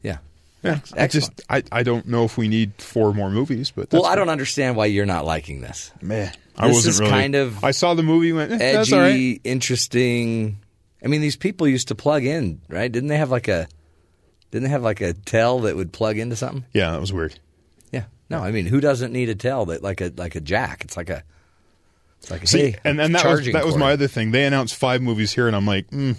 Yeah. 0.01 0.17
Yeah, 0.61 0.79
I 0.97 1.07
just 1.07 1.31
I, 1.49 1.63
I 1.71 1.83
don't 1.83 2.05
know 2.05 2.25
if 2.25 2.37
we 2.37 2.49
need 2.49 2.73
four 2.79 3.13
more 3.13 3.29
movies, 3.29 3.71
but 3.71 3.93
Well, 3.93 4.05
I 4.05 4.15
don't 4.15 4.27
understand 4.27 4.75
why 4.75 4.87
you're 4.87 5.05
not 5.05 5.23
liking 5.23 5.61
this. 5.61 5.91
Meh. 6.01 6.31
I 6.57 6.67
This 6.67 6.75
wasn't 6.75 6.93
is 6.93 6.99
really. 6.99 7.11
kind 7.11 7.35
of 7.35 7.63
I 7.63 7.71
saw 7.71 7.93
the 7.93 8.03
movie. 8.03 8.33
Went 8.33 8.51
eh, 8.51 8.57
that's 8.57 8.91
Edgy, 8.91 8.95
all 8.95 9.01
right. 9.01 9.41
interesting. 9.45 10.59
I 11.01 11.07
mean, 11.07 11.21
these 11.21 11.37
people 11.37 11.65
used 11.65 11.87
to 11.87 11.95
plug 11.95 12.25
in, 12.25 12.59
right? 12.67 12.91
Didn't 12.91 13.07
they 13.07 13.17
have 13.17 13.31
like 13.31 13.47
a, 13.47 13.69
didn't 14.51 14.63
they 14.63 14.69
have 14.69 14.83
like 14.83 14.99
a 14.99 15.13
tell 15.13 15.61
that 15.61 15.77
would 15.77 15.93
plug 15.93 16.17
into 16.17 16.35
something? 16.35 16.65
Yeah, 16.73 16.91
that 16.91 16.99
was 16.99 17.13
weird. 17.13 17.39
Yeah. 17.91 18.05
No, 18.29 18.39
I 18.39 18.51
mean, 18.51 18.65
who 18.65 18.81
doesn't 18.81 19.13
need 19.13 19.29
a 19.29 19.35
tell 19.35 19.67
that 19.67 19.81
like 19.81 20.01
a 20.01 20.11
like 20.17 20.35
a 20.35 20.41
jack? 20.41 20.83
It's 20.83 20.97
like 20.97 21.09
a, 21.09 21.23
it's 22.19 22.31
like 22.31 22.43
a 22.43 22.47
See, 22.47 22.71
hey, 22.71 22.79
and 22.83 22.99
and 22.99 23.15
that 23.15 23.25
was 23.25 23.45
that 23.45 23.65
was 23.65 23.77
my 23.77 23.93
other 23.93 24.07
thing. 24.07 24.31
They 24.31 24.43
announced 24.43 24.75
five 24.75 25.01
movies 25.01 25.31
here, 25.31 25.47
and 25.47 25.55
I'm 25.55 25.65
like, 25.65 25.89
mm. 25.91 26.17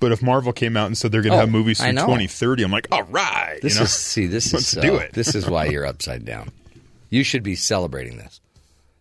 But 0.00 0.12
if 0.12 0.22
Marvel 0.22 0.52
came 0.52 0.76
out 0.76 0.86
and 0.86 0.96
said 0.96 1.12
they're 1.12 1.22
going 1.22 1.32
to 1.32 1.36
Oh, 1.38 1.40
have 1.40 1.50
movies 1.50 1.80
I 1.80 1.90
through 1.92 2.00
2030, 2.02 2.62
I'm 2.64 2.70
like, 2.70 2.88
all 2.92 3.02
right. 3.04 3.58
This 3.62 3.74
you 3.74 3.80
know? 3.80 3.84
is 3.84 3.92
see, 3.92 4.26
this 4.26 4.46
is 4.46 4.52
Let's 4.54 4.66
so, 4.68 4.80
do 4.80 4.96
uh, 4.96 5.00
it. 5.00 5.12
this 5.12 5.34
is 5.34 5.48
why 5.48 5.66
you're 5.66 5.86
upside 5.86 6.24
down. 6.24 6.50
You 7.10 7.22
should 7.24 7.42
be 7.42 7.54
celebrating 7.56 8.16
this. 8.18 8.40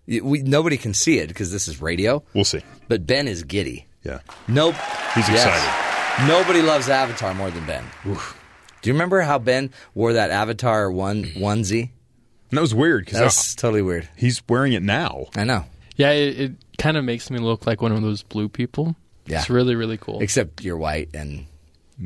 You- 0.05 0.23
We, 0.23 0.41
nobody 0.41 0.77
can 0.77 0.93
see 0.93 1.19
it 1.19 1.27
because 1.27 1.51
this 1.51 1.67
is 1.67 1.81
radio, 1.81 2.23
we'll 2.33 2.45
see. 2.45 2.61
but 2.87 3.05
Ben 3.05 3.27
is 3.27 3.43
giddy. 3.43 3.85
Yeah, 4.03 4.19
Nope. 4.47 4.75
He's 5.15 5.27
Yes. 5.27 5.45
excited. 5.45 6.27
Nobody 6.27 6.61
loves 6.61 6.87
Avatar 6.89 7.33
more 7.33 7.51
than 7.51 7.65
Ben. 7.65 7.83
Do 8.05 8.89
you 8.89 8.93
remember 8.93 9.21
how 9.21 9.37
Ben 9.37 9.69
wore 9.93 10.13
that 10.13 10.31
Avatar 10.31 10.89
one 10.91 11.23
onesie? 11.35 11.89
and 12.49 12.57
that 12.57 12.61
was 12.61 12.73
weird 12.73 13.03
because 13.05 13.19
That's 13.19 13.55
totally 13.55 13.81
weird. 13.81 14.07
he's 14.15 14.41
wearing 14.47 14.71
it 14.73 14.81
now. 14.81 15.25
I 15.35 15.43
know. 15.43 15.65
Yeah, 15.97 16.11
it, 16.11 16.39
it 16.39 16.51
kind 16.77 16.95
of 16.95 17.03
makes 17.03 17.29
me 17.29 17.39
look 17.39 17.67
like 17.67 17.81
one 17.81 17.91
of 17.91 18.01
those 18.01 18.23
blue 18.23 18.47
people. 18.47 18.95
Yeah. 19.27 19.39
It's 19.39 19.49
really, 19.49 19.75
really 19.75 19.97
cool. 19.97 20.21
Except 20.21 20.63
you're 20.63 20.77
white 20.77 21.09
and 21.13 21.45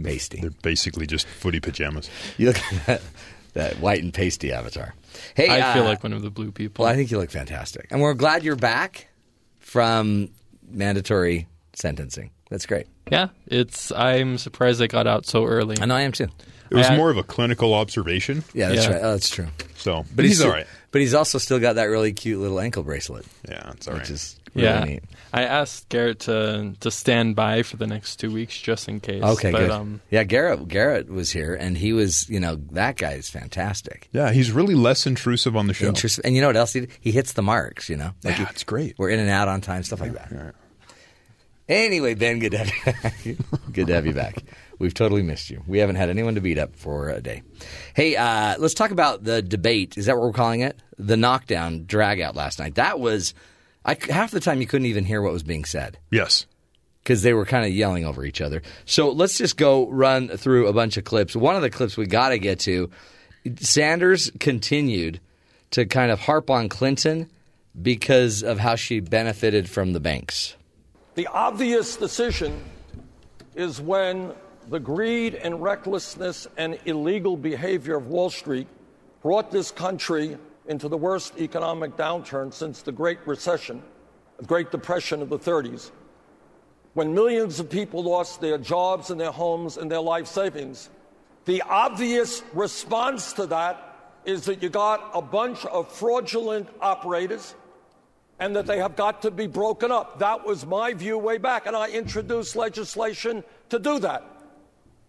pasty. 0.03 0.41
They're 0.41 0.49
basically 0.49 1.05
just 1.07 1.27
footy 1.27 1.59
pajamas. 1.59 2.09
You 2.37 2.47
look 2.47 2.57
at 2.73 2.85
that, 2.87 3.01
that 3.53 3.79
white 3.79 4.03
and 4.03 4.13
pasty 4.13 4.51
Avatar. 4.51 4.93
Hey, 5.35 5.49
I 5.49 5.73
feel 5.73 5.83
uh, 5.83 5.87
like 5.87 6.03
one 6.03 6.13
of 6.13 6.21
the 6.21 6.29
blue 6.31 6.51
people. 6.51 6.83
Well, 6.83 6.91
I 6.91 6.95
think 6.95 7.11
you 7.11 7.17
look 7.17 7.29
fantastic, 7.31 7.87
and 7.91 8.01
we're 8.01 8.13
glad 8.13 8.43
you're 8.43 8.55
back 8.55 9.07
from 9.59 10.29
mandatory 10.69 11.47
sentencing. 11.73 12.31
That's 12.49 12.65
great. 12.65 12.87
yeah, 13.11 13.29
it's. 13.47 13.91
I'm 13.91 14.37
surprised 14.37 14.81
I 14.81 14.87
got 14.87 15.07
out 15.07 15.25
so 15.25 15.45
early. 15.45 15.77
I 15.81 15.85
know 15.85 15.95
I 15.95 16.01
am 16.01 16.11
too. 16.11 16.27
It 16.69 16.75
was 16.75 16.87
I- 16.89 16.95
more 16.97 17.09
of 17.09 17.17
a 17.17 17.23
clinical 17.23 17.73
observation. 17.73 18.43
Yeah, 18.53 18.69
that's 18.69 18.85
Yeah. 18.85 18.93
right. 18.93 19.01
Oh, 19.03 19.11
that's 19.11 19.29
true. 19.29 19.47
So, 19.75 20.05
But 20.15 20.25
he's, 20.25 20.37
still, 20.37 20.47
all 20.51 20.53
right. 20.55 20.67
But 20.91 21.01
he's 21.01 21.13
also 21.13 21.37
still 21.37 21.59
got 21.59 21.73
that 21.75 21.85
really 21.85 22.13
cute 22.13 22.39
little 22.39 22.59
ankle 22.59 22.83
bracelet, 22.83 23.25
Yeah, 23.49 23.71
it's 23.71 23.87
all 23.87 23.93
right. 23.95 24.01
which 24.01 24.09
is 24.11 24.39
really 24.53 24.67
yeah, 24.67 24.83
neat. 24.83 25.03
I 25.33 25.43
asked 25.43 25.89
Garrett 25.89 26.19
to 26.21 26.73
to 26.79 26.91
stand 26.91 27.35
by 27.35 27.63
for 27.63 27.77
the 27.77 27.87
next 27.87 28.17
two 28.17 28.31
weeks 28.31 28.59
just 28.59 28.87
in 28.89 28.99
case. 28.99 29.23
Okay, 29.23 29.51
but, 29.51 29.59
good. 29.59 29.71
Um, 29.71 30.01
yeah, 30.09 30.23
Garrett 30.23 30.67
Garrett 30.67 31.09
was 31.09 31.31
here, 31.31 31.55
and 31.55 31.77
he 31.77 31.93
was, 31.93 32.29
you 32.29 32.39
know, 32.39 32.55
that 32.71 32.97
guy 32.97 33.13
is 33.13 33.29
fantastic. 33.29 34.09
yeah, 34.11 34.31
he's 34.31 34.51
really 34.51 34.75
less 34.75 35.07
intrusive 35.07 35.55
on 35.55 35.67
the 35.67 35.73
show. 35.73 35.87
Interesting. 35.87 36.25
And 36.25 36.35
you 36.35 36.41
know 36.41 36.47
what 36.47 36.57
else 36.57 36.73
he 36.73 36.81
did? 36.81 36.91
He 36.99 37.11
hits 37.11 37.33
the 37.33 37.41
marks. 37.41 37.89
You 37.89 37.97
know, 37.97 38.11
Yeah, 38.23 38.31
he- 38.33 38.43
it's 38.43 38.63
great. 38.63 38.95
We're 38.97 39.09
in 39.09 39.19
and 39.19 39.29
out 39.29 39.47
on 39.47 39.61
time, 39.61 39.83
stuff 39.83 40.01
like 40.01 40.13
that. 40.13 40.53
Anyway, 41.69 42.15
Ben, 42.15 42.39
good 42.39 42.51
to 42.51 42.57
have 42.57 42.67
you 43.25 43.35
back. 43.35 43.71
good 43.71 43.87
to 43.87 43.93
have 43.93 44.05
you 44.05 44.13
back. 44.13 44.43
We've 44.77 44.93
totally 44.93 45.21
missed 45.21 45.49
you. 45.49 45.63
We 45.67 45.77
haven't 45.79 45.95
had 45.95 46.09
anyone 46.09 46.35
to 46.35 46.41
beat 46.41 46.57
up 46.57 46.75
for 46.75 47.09
a 47.09 47.21
day. 47.21 47.43
Hey, 47.93 48.15
uh, 48.17 48.55
let's 48.57 48.73
talk 48.73 48.91
about 48.91 49.23
the 49.23 49.41
debate. 49.41 49.97
Is 49.97 50.07
that 50.07 50.17
what 50.17 50.23
we're 50.23 50.33
calling 50.33 50.61
it? 50.61 50.77
The 50.97 51.15
knockdown 51.15 51.85
drag 51.85 52.19
out 52.19 52.35
last 52.35 52.59
night. 52.59 52.75
That 52.75 52.99
was 52.99 53.33
I, 53.85 53.97
half 54.09 54.31
the 54.31 54.39
time 54.39 54.61
you 54.61 54.67
couldn't 54.67 54.87
even 54.87 55.05
hear 55.05 55.21
what 55.21 55.33
was 55.33 55.43
being 55.43 55.65
said 55.65 55.97
Yes. 56.11 56.45
because 57.03 57.23
they 57.23 57.33
were 57.33 57.45
kind 57.45 57.65
of 57.65 57.71
yelling 57.71 58.05
over 58.05 58.23
each 58.23 58.41
other. 58.41 58.61
So 58.85 59.09
let's 59.09 59.37
just 59.37 59.57
go 59.57 59.89
run 59.89 60.27
through 60.29 60.67
a 60.67 60.73
bunch 60.73 60.97
of 60.97 61.03
clips. 61.03 61.35
One 61.35 61.55
of 61.55 61.61
the 61.63 61.69
clips 61.69 61.97
we 61.97 62.05
got 62.05 62.29
to 62.29 62.37
get 62.39 62.59
to 62.61 62.89
Sanders 63.59 64.31
continued 64.39 65.19
to 65.71 65.85
kind 65.85 66.11
of 66.11 66.19
harp 66.19 66.49
on 66.49 66.69
Clinton 66.69 67.29
because 67.81 68.43
of 68.43 68.59
how 68.59 68.75
she 68.75 68.99
benefited 68.99 69.69
from 69.69 69.93
the 69.93 69.99
banks. 69.99 70.55
The 71.15 71.27
obvious 71.27 71.95
decision 71.95 72.61
is 73.55 73.81
when 73.81 74.33
the 74.69 74.79
greed 74.79 75.33
and 75.35 75.61
recklessness 75.61 76.47
and 76.57 76.77
illegal 76.85 77.35
behavior 77.35 77.97
of 77.97 78.07
Wall 78.07 78.29
Street 78.29 78.67
brought 79.21 79.51
this 79.51 79.71
country 79.71 80.37
into 80.71 80.87
the 80.87 80.97
worst 80.97 81.37
economic 81.37 81.97
downturn 81.97 82.51
since 82.53 82.81
the 82.81 82.91
Great 82.91 83.19
Recession, 83.27 83.83
the 84.37 84.45
Great 84.45 84.71
Depression 84.71 85.21
of 85.21 85.29
the 85.29 85.37
30s, 85.37 85.91
when 86.93 87.13
millions 87.13 87.59
of 87.59 87.69
people 87.69 88.03
lost 88.03 88.41
their 88.41 88.57
jobs 88.57 89.11
and 89.11 89.19
their 89.19 89.31
homes 89.31 89.77
and 89.77 89.91
their 89.91 89.99
life 89.99 90.27
savings. 90.27 90.89
The 91.45 91.61
obvious 91.63 92.41
response 92.53 93.33
to 93.33 93.45
that 93.47 94.13
is 94.25 94.45
that 94.45 94.63
you 94.63 94.69
got 94.69 95.11
a 95.13 95.21
bunch 95.21 95.65
of 95.65 95.91
fraudulent 95.91 96.69
operators 96.79 97.53
and 98.39 98.55
that 98.55 98.65
they 98.65 98.77
have 98.77 98.95
got 98.95 99.21
to 99.23 99.31
be 99.31 99.47
broken 99.47 99.91
up. 99.91 100.19
That 100.19 100.45
was 100.45 100.65
my 100.65 100.93
view 100.93 101.17
way 101.17 101.37
back, 101.37 101.67
and 101.67 101.75
I 101.75 101.89
introduced 101.89 102.55
legislation 102.55 103.43
to 103.69 103.77
do 103.77 103.99
that. 103.99 104.23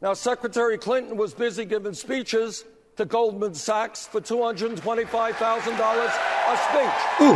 Now, 0.01 0.15
Secretary 0.15 0.77
Clinton 0.77 1.17
was 1.17 1.33
busy 1.33 1.65
giving 1.65 1.95
speeches 1.95 2.65
to 2.97 3.05
Goldman 3.05 3.55
Sachs 3.55 4.07
for 4.07 4.21
$225,000 4.21 4.79
a 4.79 6.57
speech. 6.57 7.33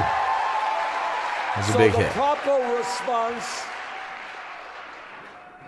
It 1.56 1.58
was 1.58 1.68
a 1.68 1.72
so 1.72 1.78
big 1.78 1.92
the 1.92 1.98
hit. 1.98 2.12
proper 2.12 2.76
response 2.76 3.62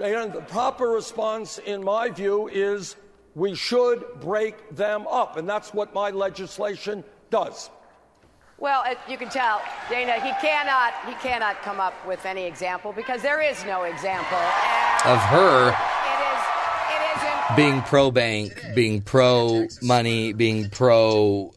And 0.00 0.32
the 0.32 0.42
proper 0.42 0.88
response, 0.88 1.58
in 1.58 1.82
my 1.82 2.08
view, 2.10 2.48
is 2.48 2.96
we 3.34 3.54
should 3.54 4.04
break 4.20 4.76
them 4.76 5.06
up. 5.08 5.36
And 5.36 5.48
that's 5.48 5.74
what 5.74 5.92
my 5.92 6.10
legislation 6.10 7.02
does. 7.30 7.70
Well, 8.58 8.82
it, 8.86 8.98
you 9.08 9.16
can 9.16 9.28
tell, 9.28 9.62
Dana, 9.88 10.14
he 10.14 10.32
cannot, 10.40 10.92
he 11.06 11.14
cannot 11.14 11.62
come 11.62 11.80
up 11.80 11.94
with 12.06 12.26
any 12.26 12.44
example 12.44 12.92
because 12.92 13.22
there 13.22 13.40
is 13.40 13.64
no 13.64 13.84
example. 13.84 14.38
And 15.04 15.14
Of 15.14 15.20
her 15.20 15.70
being 17.56 17.82
pro 17.82 18.10
bank, 18.10 18.62
being 18.74 19.00
pro 19.00 19.66
money, 19.82 20.32
being 20.32 20.70
pro 20.70 21.52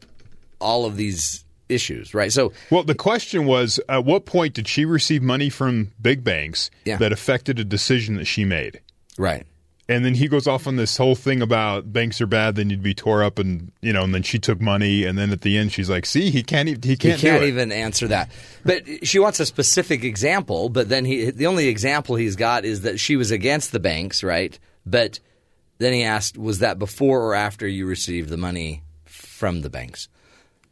all 0.60 0.84
of 0.84 0.96
these 0.96 1.44
issues, 1.68 2.12
right? 2.14 2.32
So 2.32 2.52
Well, 2.70 2.82
the 2.82 2.94
question 2.94 3.46
was 3.46 3.80
at 3.88 4.04
what 4.04 4.26
point 4.26 4.54
did 4.54 4.68
she 4.68 4.84
receive 4.84 5.22
money 5.22 5.48
from 5.48 5.92
big 6.00 6.22
banks 6.22 6.70
Yeah. 6.84 6.96
that 6.98 7.12
affected 7.12 7.58
a 7.58 7.64
decision 7.64 8.16
that 8.16 8.26
she 8.26 8.44
made? 8.44 8.80
right. 9.18 9.44
And 9.88 10.04
then 10.04 10.14
he 10.14 10.28
goes 10.28 10.46
off 10.46 10.68
on 10.68 10.76
this 10.76 10.96
whole 10.96 11.16
thing 11.16 11.42
about 11.42 11.92
banks 11.92 12.20
are 12.20 12.26
bad, 12.26 12.54
they 12.54 12.62
need 12.64 12.76
to 12.76 12.82
be 12.82 12.94
tore 12.94 13.22
up, 13.24 13.38
and 13.40 13.72
you 13.82 13.92
know, 13.92 14.04
and 14.04 14.14
then 14.14 14.22
she 14.22 14.38
took 14.38 14.60
money, 14.60 15.04
and 15.04 15.18
then 15.18 15.30
at 15.32 15.40
the 15.40 15.58
end 15.58 15.72
she's 15.72 15.90
like, 15.90 16.06
"See, 16.06 16.30
he 16.30 16.42
can't, 16.44 16.68
e- 16.68 16.78
he 16.80 16.96
can't, 16.96 17.18
he 17.20 17.26
can't 17.26 17.40
do 17.40 17.44
it." 17.44 17.48
even 17.48 17.72
answer 17.72 18.06
that. 18.08 18.30
But 18.64 18.84
she 19.06 19.18
wants 19.18 19.40
a 19.40 19.44
specific 19.44 20.04
example. 20.04 20.68
But 20.68 20.88
then 20.88 21.04
he, 21.04 21.30
the 21.32 21.46
only 21.46 21.66
example 21.66 22.14
he's 22.14 22.36
got 22.36 22.64
is 22.64 22.82
that 22.82 23.00
she 23.00 23.16
was 23.16 23.32
against 23.32 23.72
the 23.72 23.80
banks, 23.80 24.22
right? 24.22 24.56
But 24.86 25.18
then 25.78 25.92
he 25.92 26.04
asked, 26.04 26.38
was 26.38 26.60
that 26.60 26.78
before 26.78 27.22
or 27.22 27.34
after 27.34 27.66
you 27.66 27.86
received 27.86 28.28
the 28.28 28.36
money 28.36 28.82
from 29.04 29.62
the 29.62 29.70
banks? 29.70 30.08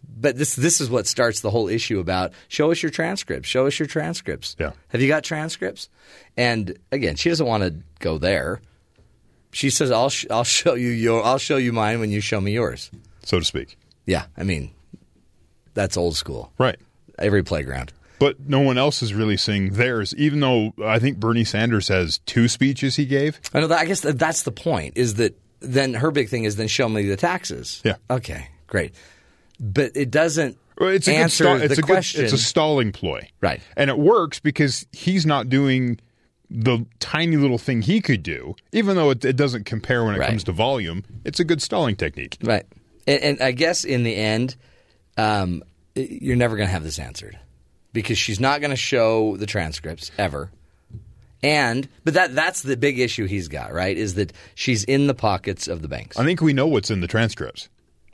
But 0.09 0.37
this 0.37 0.55
this 0.57 0.81
is 0.81 0.89
what 0.91 1.07
starts 1.07 1.41
the 1.41 1.51
whole 1.51 1.69
issue 1.69 1.99
about 1.99 2.33
show 2.49 2.71
us 2.71 2.83
your 2.83 2.91
transcripts, 2.91 3.49
show 3.49 3.67
us 3.67 3.79
your 3.79 3.87
transcripts. 3.87 4.57
Yeah. 4.59 4.73
Have 4.89 5.01
you 5.01 5.09
got 5.09 5.25
transcripts? 5.25 5.89
And 6.37 6.79
again, 6.91 7.17
she 7.17 7.29
doesn't 7.29 7.47
want 7.47 7.63
to 7.63 7.75
go 7.99 8.19
there. 8.19 8.61
She 9.53 9.69
says, 9.71 9.91
"I'll 9.91 10.11
sh- 10.11 10.27
I'll 10.31 10.45
show 10.45 10.75
you 10.75 10.89
your 10.89 11.23
I'll 11.23 11.39
show 11.39 11.59
you 11.59 11.73
mine 11.73 12.01
when 12.01 12.11
you 12.11 12.21
show 12.21 12.41
me 12.41 12.53
yours." 12.53 12.91
so 13.25 13.39
to 13.39 13.45
speak. 13.45 13.79
Yeah, 14.07 14.25
I 14.37 14.43
mean, 14.43 14.71
that's 15.75 15.97
old 15.97 16.17
school. 16.17 16.53
Right. 16.59 16.79
Every 17.19 17.43
playground. 17.43 17.93
But 18.21 18.39
no 18.49 18.61
one 18.61 18.79
else 18.79 19.03
is 19.03 19.13
really 19.13 19.37
saying 19.37 19.71
theirs, 19.73 20.15
even 20.17 20.39
though 20.39 20.73
I 20.85 21.01
think 21.01 21.19
Bernie 21.19 21.43
Sanders 21.43 21.89
has 21.89 22.19
two 22.27 22.47
speeches 22.47 22.95
he 22.95 23.07
gave. 23.07 23.41
I 23.53 23.59
know. 23.61 23.67
That, 23.67 23.81
I 23.81 23.85
guess 23.87 24.01
that, 24.03 24.19
that's 24.19 24.43
the 24.45 24.53
point. 24.53 24.97
Is 24.97 25.15
that 25.15 25.37
then 25.61 25.95
her 25.95 26.11
big 26.13 26.29
thing 26.29 26.45
is 26.45 26.55
then 26.57 26.69
show 26.69 26.89
me 26.89 27.07
the 27.09 27.17
taxes. 27.17 27.81
Yeah. 27.85 27.97
Okay. 28.09 28.47
Great. 28.69 28.95
But 29.59 29.93
it 29.97 30.11
doesn't 30.11 30.57
It's 30.81 31.09
a 31.09 31.11
good 31.11 31.17
answer 31.19 31.45
stall- 31.45 31.59
the 31.59 31.65
it's 31.65 31.73
a 31.79 31.83
good- 31.83 31.87
question. 31.87 32.25
it's 32.25 32.33
a 32.33 32.39
stalling 32.39 32.93
ploy, 32.93 33.29
Right. 33.41 33.61
And 33.77 33.91
it 33.91 33.99
works 33.99 34.39
because 34.39 34.87
he's 34.93 35.27
not 35.27 35.49
doing 35.49 35.99
the 36.51 36.85
tiny 36.99 37.37
little 37.37 37.59
thing 37.59 37.81
he 37.83 38.01
could 38.01 38.23
do, 38.23 38.55
even 38.73 38.97
though 38.97 39.11
it, 39.11 39.25
it 39.25 39.37
doesn't 39.37 39.65
compare 39.67 40.05
when 40.05 40.15
it 40.15 40.19
Right. 40.19 40.29
comes 40.29 40.45
to 40.45 40.53
volume. 40.53 41.05
It's 41.25 41.41
a 41.41 41.45
good 41.45 41.61
stalling 41.63 41.97
technique. 41.97 42.37
right. 42.43 42.65
And, 43.07 43.23
and 43.23 43.41
I 43.43 43.53
guess 43.53 43.85
in 43.85 44.03
the 44.03 44.15
end, 44.17 44.57
um, 45.17 45.63
you're 45.95 46.37
never 46.37 46.57
going 46.57 46.67
to 46.69 46.73
have 46.73 46.83
this 46.85 46.99
answered 46.99 47.39
because 47.93 48.19
she's 48.19 48.41
not 48.41 48.61
going 48.61 48.71
to 48.71 48.77
show 48.77 49.37
the 49.37 49.47
transcripts 49.47 50.11
ever. 50.19 50.51
And 51.43 51.89
but 52.05 52.15
that 52.15 52.35
that's 52.35 52.61
the 52.63 52.77
big 52.77 52.99
issue 52.99 53.25
he's 53.27 53.49
got 53.49 53.73
right 53.73 53.97
is 53.97 54.15
that 54.15 54.33
she's 54.55 54.85
in 54.85 55.07
the 55.07 55.15
pockets 55.15 55.69
of 55.69 55.81
the 55.81 55.89
banks. 55.89 56.19
I 56.19 56.25
think 56.25 56.43
we 56.43 56.53
know 56.53 56.67
what's 56.67 56.91
in 56.91 57.01
the 57.01 57.07
transcripts. 57.07 57.69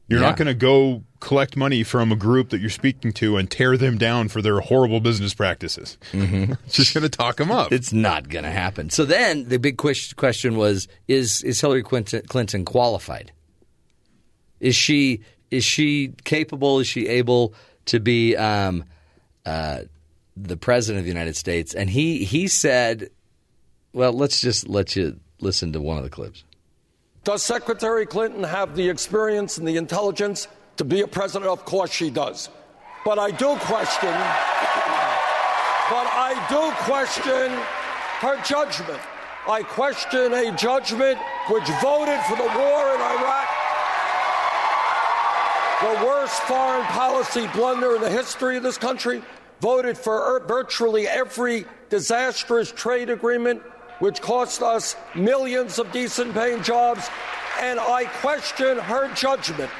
You're 0.09 0.21
Yeah. 0.21 0.26
not 0.26 0.37
going 0.37 0.47
to 0.47 0.54
go 0.54 1.02
collect 1.18 1.56
money 1.56 1.83
from 1.83 2.12
a 2.12 2.16
group 2.16 2.50
that 2.50 2.61
you're 2.61 2.71
speaking 2.71 3.11
to 3.14 3.37
and 3.37 3.50
tear 3.50 3.76
them 3.76 3.99
down 3.99 4.28
for 4.28 4.40
their 4.40 4.61
horrible 4.61 5.00
business 5.00 5.35
practices. 5.35 5.99
Mm-hmm. 6.12 6.52
Just 6.71 6.95
going 6.95 7.02
to 7.02 7.09
talk 7.09 7.38
them 7.38 7.50
up. 7.50 7.73
It's 7.73 7.92
not 7.92 8.28
going 8.28 8.45
to 8.45 8.50
happen. 8.52 8.90
So 8.90 9.04
then 9.04 9.49
the 9.49 9.59
big 9.59 9.76
ques- 9.76 10.12
question 10.12 10.56
was: 10.56 10.87
Is 11.09 11.42
is 11.42 11.61
Hillary 11.61 11.83
Clinton, 11.83 12.23
Clinton 12.28 12.64
qualified? 12.64 13.33
Is 14.61 14.76
she 14.76 15.23
is 15.50 15.64
she 15.64 16.12
capable? 16.23 16.78
Is 16.78 16.87
she 16.87 17.09
able 17.09 17.54
to 17.87 17.99
be 17.99 18.37
um, 18.37 18.85
the 19.47 20.57
president 20.61 20.99
of 20.99 21.05
the 21.05 21.11
United 21.11 21.37
States? 21.37 21.75
And 21.75 21.88
he 21.88 22.25
he 22.25 22.49
said, 22.49 23.11
"Well, 23.93 24.12
let's 24.12 24.41
just 24.41 24.69
let 24.69 24.97
you 24.97 25.19
listen 25.41 25.73
to 25.73 25.81
one 25.81 25.97
of 25.97 26.05
the 26.05 26.11
clips." 26.11 26.45
Does 27.25 27.43
Secretary 27.43 28.07
Clinton 28.07 28.45
have 28.45 28.76
the 28.76 28.88
experience 28.88 29.59
and 29.59 29.67
the 29.67 29.76
intelligence 29.76 30.47
to 30.76 30.85
be 30.85 31.00
a 31.00 31.09
president? 31.09 31.50
Of 31.50 31.65
course 31.65 31.91
she 31.91 32.11
does. 32.11 32.49
But 33.05 33.19
I 33.19 33.31
do 33.31 33.57
question, 33.57 34.12
but 35.91 36.07
I 36.07 36.35
do 36.50 36.73
question 36.85 37.50
her 38.21 38.43
judgment. 38.43 39.00
I 39.49 39.62
question 39.62 40.33
a 40.35 40.50
judgment 40.57 41.19
which 41.49 41.69
voted 41.81 42.21
for 42.26 42.37
the 42.37 42.50
war 42.59 42.95
in 42.95 43.00
Iraq, 43.00 43.49
the 45.83 46.05
worst 46.05 46.43
foreign 46.43 46.85
policy 46.87 47.47
blunder 47.55 47.95
in 47.95 48.03
the 48.03 48.11
history 48.11 48.57
of 48.57 48.65
this 48.65 48.76
country, 48.76 49.23
voted 49.60 49.96
for 49.96 50.36
er- 50.36 50.44
virtually 50.46 51.06
every 51.08 51.64
disastrous 51.88 52.72
trade 52.72 53.10
agreement 53.10 53.62
which 53.98 54.20
cost 54.20 54.62
us 54.62 54.96
millions 55.14 55.78
of 55.78 55.90
decent 55.92 56.34
paying 56.34 56.62
jobs, 56.62 57.08
and 57.60 57.80
I 57.80 58.04
question 58.20 58.78
her 58.78 59.12
judgment 59.14 59.70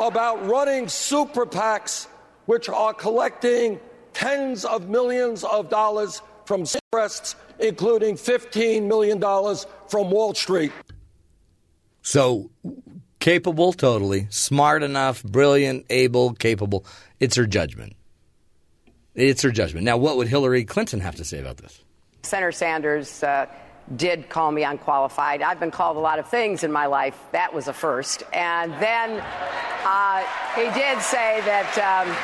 about 0.00 0.46
running 0.46 0.88
super 0.88 1.44
PACs 1.44 2.06
which 2.46 2.68
are 2.68 2.94
collecting 2.94 3.80
tens 4.14 4.64
of 4.64 4.88
millions 4.88 5.44
of 5.44 5.68
dollars 5.68 6.22
from 6.46 6.64
interests, 6.96 7.36
including 7.58 8.14
$15 8.14 8.86
million 8.86 9.20
from 9.88 10.10
Wall 10.10 10.32
Street. 10.34 10.72
So 12.02 12.50
capable, 13.18 13.72
totally 13.72 14.28
smart 14.30 14.82
enough, 14.82 15.22
brilliant, 15.24 15.86
able, 15.90 16.34
capable. 16.34 16.86
It's 17.18 17.36
her 17.36 17.46
judgment. 17.46 17.95
It's 19.16 19.40
her 19.42 19.50
judgment. 19.50 19.84
Now, 19.84 19.96
what 19.96 20.18
would 20.18 20.28
Hillary 20.28 20.64
Clinton 20.64 21.00
have 21.00 21.16
to 21.16 21.24
say 21.24 21.40
about 21.40 21.56
this? 21.56 21.82
Senator 22.22 22.52
Sanders 22.52 23.22
uh, 23.22 23.46
did 23.96 24.28
call 24.28 24.52
me 24.52 24.62
unqualified. 24.62 25.40
I've 25.40 25.58
been 25.58 25.70
called 25.70 25.96
a 25.96 26.00
lot 26.00 26.18
of 26.18 26.28
things 26.28 26.64
in 26.64 26.70
my 26.70 26.84
life. 26.84 27.18
That 27.32 27.54
was 27.54 27.66
a 27.66 27.72
first. 27.72 28.24
And 28.34 28.72
then 28.74 29.22
uh, 29.84 30.22
he 30.54 30.64
did 30.78 31.00
say 31.00 31.40
that 31.46 31.78
um, 31.80 32.14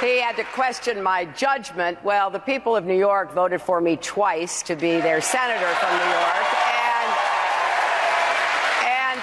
he 0.00 0.20
had 0.20 0.36
to 0.36 0.44
question 0.44 1.02
my 1.02 1.26
judgment. 1.36 2.02
Well, 2.02 2.30
the 2.30 2.38
people 2.38 2.76
of 2.76 2.86
New 2.86 2.96
York 2.98 3.34
voted 3.34 3.60
for 3.60 3.80
me 3.80 3.96
twice 3.96 4.62
to 4.62 4.74
be 4.74 5.00
their 5.00 5.20
senator 5.20 5.68
from 5.74 5.90
New 5.90 6.12
York. 6.16 6.48
And, 6.64 7.10
and 8.88 9.20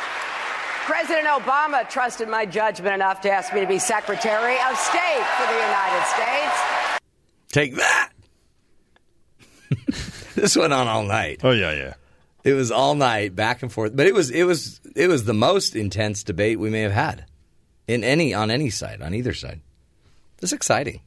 President 0.86 1.26
Obama 1.26 1.90
trusted 1.90 2.30
my 2.30 2.46
judgment 2.46 2.94
enough 2.94 3.22
to 3.22 3.32
ask 3.32 3.52
me 3.52 3.62
to 3.62 3.68
be 3.68 3.80
Secretary 3.80 4.58
of 4.70 4.78
State 4.78 5.26
for 5.40 5.48
the 5.48 5.60
United 5.60 6.06
States. 6.06 6.95
Take 7.56 7.76
that. 7.76 8.10
this 10.36 10.58
went 10.58 10.74
on 10.74 10.90
all 10.90 11.04
night. 11.04 11.40
oh 11.42 11.52
yeah, 11.52 11.72
yeah. 11.72 11.94
It 12.44 12.52
was 12.52 12.70
all 12.70 12.96
night, 12.96 13.34
back 13.34 13.64
and 13.64 13.72
forth. 13.72 13.96
But 13.96 14.08
it 14.08 14.14
was 14.14 14.30
it 14.30 14.44
was 14.44 14.82
it 14.94 15.08
was 15.08 15.24
the 15.24 15.34
most 15.34 15.74
intense 15.74 16.26
debate 16.26 16.60
we 16.60 16.70
may 16.70 16.82
have 16.82 16.92
had 16.92 17.24
in 17.88 18.04
any 18.04 18.34
on 18.34 18.52
any 18.52 18.70
side, 18.70 19.02
on 19.02 19.14
either 19.14 19.34
side. 19.34 19.62
It's 20.42 20.52
exciting. 20.52 21.00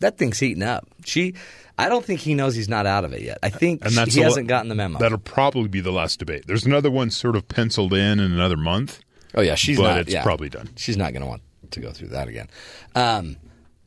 That 0.00 0.16
thing's 0.16 0.38
heating 0.38 0.62
up. 0.62 0.88
She, 1.04 1.34
I 1.76 1.90
don't 1.90 2.02
think 2.02 2.20
he 2.20 2.32
knows 2.32 2.54
he's 2.54 2.70
not 2.70 2.86
out 2.86 3.04
of 3.04 3.12
it 3.12 3.20
yet. 3.20 3.36
I 3.42 3.50
think 3.50 3.84
And 3.84 3.94
that's 3.94 4.14
he 4.14 4.22
hasn't 4.22 4.48
gotten 4.48 4.70
the 4.70 4.74
memo. 4.74 5.00
That'll 5.00 5.18
probably 5.18 5.68
be 5.68 5.82
the 5.82 5.92
last 5.92 6.18
debate. 6.18 6.46
There's 6.46 6.64
another 6.64 6.90
one 6.90 7.10
sort 7.10 7.36
of 7.36 7.46
penciled 7.48 7.92
in 7.92 8.20
in 8.20 8.32
another 8.32 8.56
month. 8.56 9.00
Oh 9.34 9.42
yeah, 9.42 9.56
she's 9.56 9.76
but 9.76 9.82
not. 9.82 9.98
it's 9.98 10.12
yeah. 10.12 10.22
probably 10.22 10.48
done. 10.48 10.70
She's 10.76 10.96
not 10.96 11.12
going 11.12 11.20
to 11.20 11.28
want 11.28 11.42
to 11.72 11.80
go 11.80 11.90
through 11.90 12.08
that 12.08 12.28
again. 12.28 12.48
Um, 12.94 13.36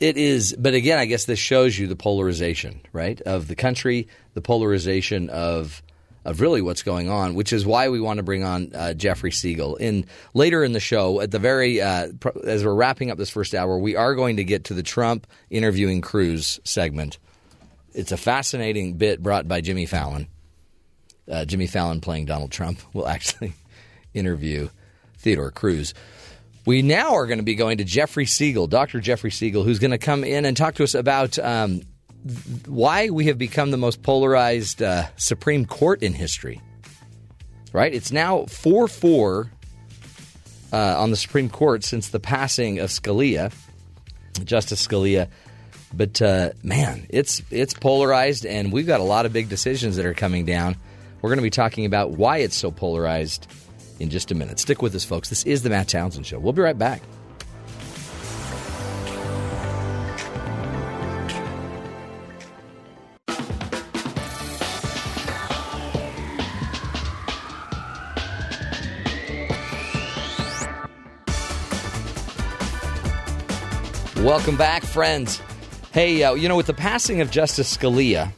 it 0.06 0.18
is, 0.18 0.56
but 0.58 0.76
again, 0.76 1.00
I 1.00 1.06
guess 1.06 1.26
this 1.26 1.40
shows 1.40 1.80
you 1.80 1.88
the 1.88 1.96
polarization, 1.96 2.80
right, 2.94 3.20
of 3.22 3.48
the 3.48 3.56
country, 3.56 4.08
the 4.36 4.42
polarization 4.42 5.30
of 5.32 5.82
of 6.24 6.42
really 6.42 6.62
what's 6.62 6.82
going 6.84 7.08
on, 7.10 7.36
which 7.36 7.54
is 7.54 7.66
why 7.66 7.90
we 7.90 8.00
want 8.00 8.18
to 8.18 8.24
bring 8.24 8.44
on 8.44 8.72
uh, 8.74 8.94
Jeffrey 8.94 9.32
Segal. 9.32 9.80
In 9.80 10.06
later 10.36 10.64
in 10.64 10.74
the 10.74 10.80
show, 10.80 11.22
at 11.22 11.32
the 11.32 11.40
very 11.40 11.82
uh, 11.82 12.10
as 12.44 12.64
we're 12.64 12.76
wrapping 12.76 13.10
up 13.10 13.18
this 13.18 13.32
first 13.32 13.56
hour, 13.56 13.80
we 13.80 13.96
are 13.96 14.14
going 14.14 14.38
to 14.38 14.44
get 14.44 14.66
to 14.66 14.76
the 14.76 14.84
Trump 14.84 15.26
interviewing 15.50 16.02
Cruz 16.02 16.60
segment. 16.64 17.18
It's 17.96 18.12
a 18.12 18.18
fascinating 18.18 18.98
bit 18.98 19.24
brought 19.24 19.48
by 19.48 19.62
Jimmy 19.62 19.88
Fallon. 19.88 20.28
Uh, 21.28 21.46
Jimmy 21.46 21.66
Fallon 21.66 22.00
playing 22.00 22.26
Donald 22.26 22.52
Trump 22.52 22.80
will 22.94 23.08
actually 23.16 23.54
interview 24.14 24.70
Theodore 25.18 25.50
Cruz. 25.50 25.96
We 26.65 26.81
now 26.81 27.13
are 27.15 27.27
going 27.27 27.38
to 27.38 27.43
be 27.43 27.53
going 27.53 27.77
to 27.77 27.84
Jeffrey 27.84 28.25
Segal, 28.25 28.67
Dr. 28.67 29.00
Jeffrey 29.00 29.29
Segal, 29.29 29.63
who's 29.63 29.77
going 29.77 29.91
to 29.91 30.00
come 30.00 30.24
in 30.24 30.45
and 30.45 30.57
talk 30.57 30.75
to 30.75 30.84
us 30.84 30.95
about 30.95 31.38
um, 31.38 31.81
why 32.65 33.10
we 33.12 33.25
have 33.25 33.38
become 33.38 33.69
the 33.69 33.77
most 33.77 34.01
polarized 34.01 34.81
uh, 34.81 35.05
Supreme 35.15 35.65
Court 35.65 36.01
in 36.01 36.13
history. 36.13 36.62
Right? 37.72 37.93
It's 37.93 38.12
now 38.12 38.45
4 38.45 38.88
4 38.88 39.51
uh, 40.74 40.77
on 40.77 41.12
the 41.12 41.17
Supreme 41.17 41.50
Court 41.50 41.84
since 41.84 42.10
the 42.10 42.19
passing 42.19 42.79
of 42.79 42.89
Scalia, 42.89 43.53
Justice 44.43 44.86
Scalia. 44.86 45.29
But 45.93 46.19
uh, 46.22 46.51
man, 46.63 47.05
it's 47.10 47.43
it's 47.51 47.74
polarized, 47.74 48.45
and 48.45 48.74
we've 48.74 48.88
got 48.88 49.01
a 49.01 49.03
lot 49.03 49.25
of 49.25 49.34
big 49.34 49.50
decisions 49.50 49.98
that 49.98 50.05
are 50.05 50.15
coming 50.15 50.45
down. 50.45 50.77
We're 51.22 51.29
going 51.29 51.38
to 51.38 51.43
be 51.43 51.51
talking 51.51 51.86
about 51.86 52.12
why 52.12 52.39
it's 52.39 52.55
so 52.55 52.72
polarized 52.72 53.48
in 54.00 54.10
just 54.10 54.32
a 54.32 54.36
minute. 54.36 54.60
Stick 54.60 54.82
with 54.82 54.96
us, 54.96 55.06
folks. 55.06 55.30
This 55.30 55.44
is 55.44 55.64
the 55.64 55.70
Matt 55.70 55.88
Townsend 55.88 56.25
Show. 56.25 56.40
We'll 56.40 56.54
be 56.54 56.62
right 56.62 56.78
back. 56.78 57.02
Welcome 74.25 74.58
back, 74.58 74.84
friends. 74.84 75.40
Hey, 75.92 76.24
uh, 76.24 76.34
you 76.34 76.50
know, 76.50 76.56
with 76.56 76.66
the 76.66 76.74
passing 76.74 77.22
of 77.22 77.30
Justice 77.30 77.78
Scalia 77.78 78.32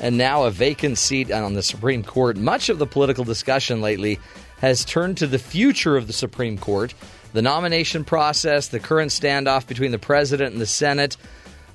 and 0.00 0.16
now 0.16 0.44
a 0.44 0.50
vacant 0.52 0.96
seat 0.96 1.32
on 1.32 1.54
the 1.54 1.62
Supreme 1.62 2.04
Court, 2.04 2.36
much 2.36 2.68
of 2.68 2.78
the 2.78 2.86
political 2.86 3.24
discussion 3.24 3.80
lately 3.80 4.20
has 4.58 4.84
turned 4.84 5.18
to 5.18 5.26
the 5.26 5.38
future 5.38 5.96
of 5.96 6.06
the 6.06 6.12
Supreme 6.12 6.58
Court, 6.58 6.94
the 7.32 7.42
nomination 7.42 8.04
process, 8.04 8.68
the 8.68 8.80
current 8.80 9.10
standoff 9.10 9.66
between 9.66 9.90
the 9.90 9.98
president 9.98 10.52
and 10.52 10.60
the 10.60 10.66
Senate, 10.66 11.16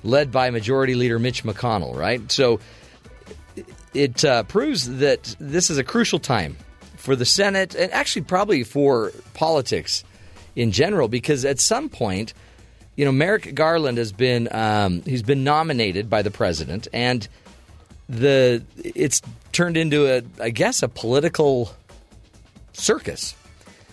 led 0.02 0.32
by 0.32 0.50
Majority 0.50 0.94
Leader 0.94 1.18
Mitch 1.18 1.44
McConnell, 1.44 1.94
right? 1.94 2.30
So 2.32 2.60
it 3.92 4.24
uh, 4.24 4.44
proves 4.44 4.98
that 4.98 5.36
this 5.38 5.70
is 5.70 5.78
a 5.78 5.84
crucial 5.84 6.18
time 6.18 6.56
for 6.96 7.16
the 7.16 7.24
Senate 7.24 7.74
and 7.74 7.92
actually 7.92 8.22
probably 8.22 8.64
for 8.64 9.12
politics 9.34 10.04
in 10.56 10.72
general, 10.72 11.08
because 11.08 11.44
at 11.44 11.60
some 11.60 11.88
point, 11.88 12.34
you 12.96 13.04
know, 13.04 13.12
Merrick 13.12 13.54
Garland 13.54 13.98
has 13.98 14.12
been 14.12 14.48
um, 14.52 15.02
he's 15.02 15.22
been 15.22 15.44
nominated 15.44 16.10
by 16.10 16.22
the 16.22 16.30
president, 16.30 16.88
and 16.92 17.26
the 18.08 18.62
it's 18.76 19.22
turned 19.52 19.76
into 19.76 20.06
a 20.06 20.22
I 20.42 20.50
guess 20.50 20.82
a 20.82 20.88
political 20.88 21.74
circus. 22.80 23.34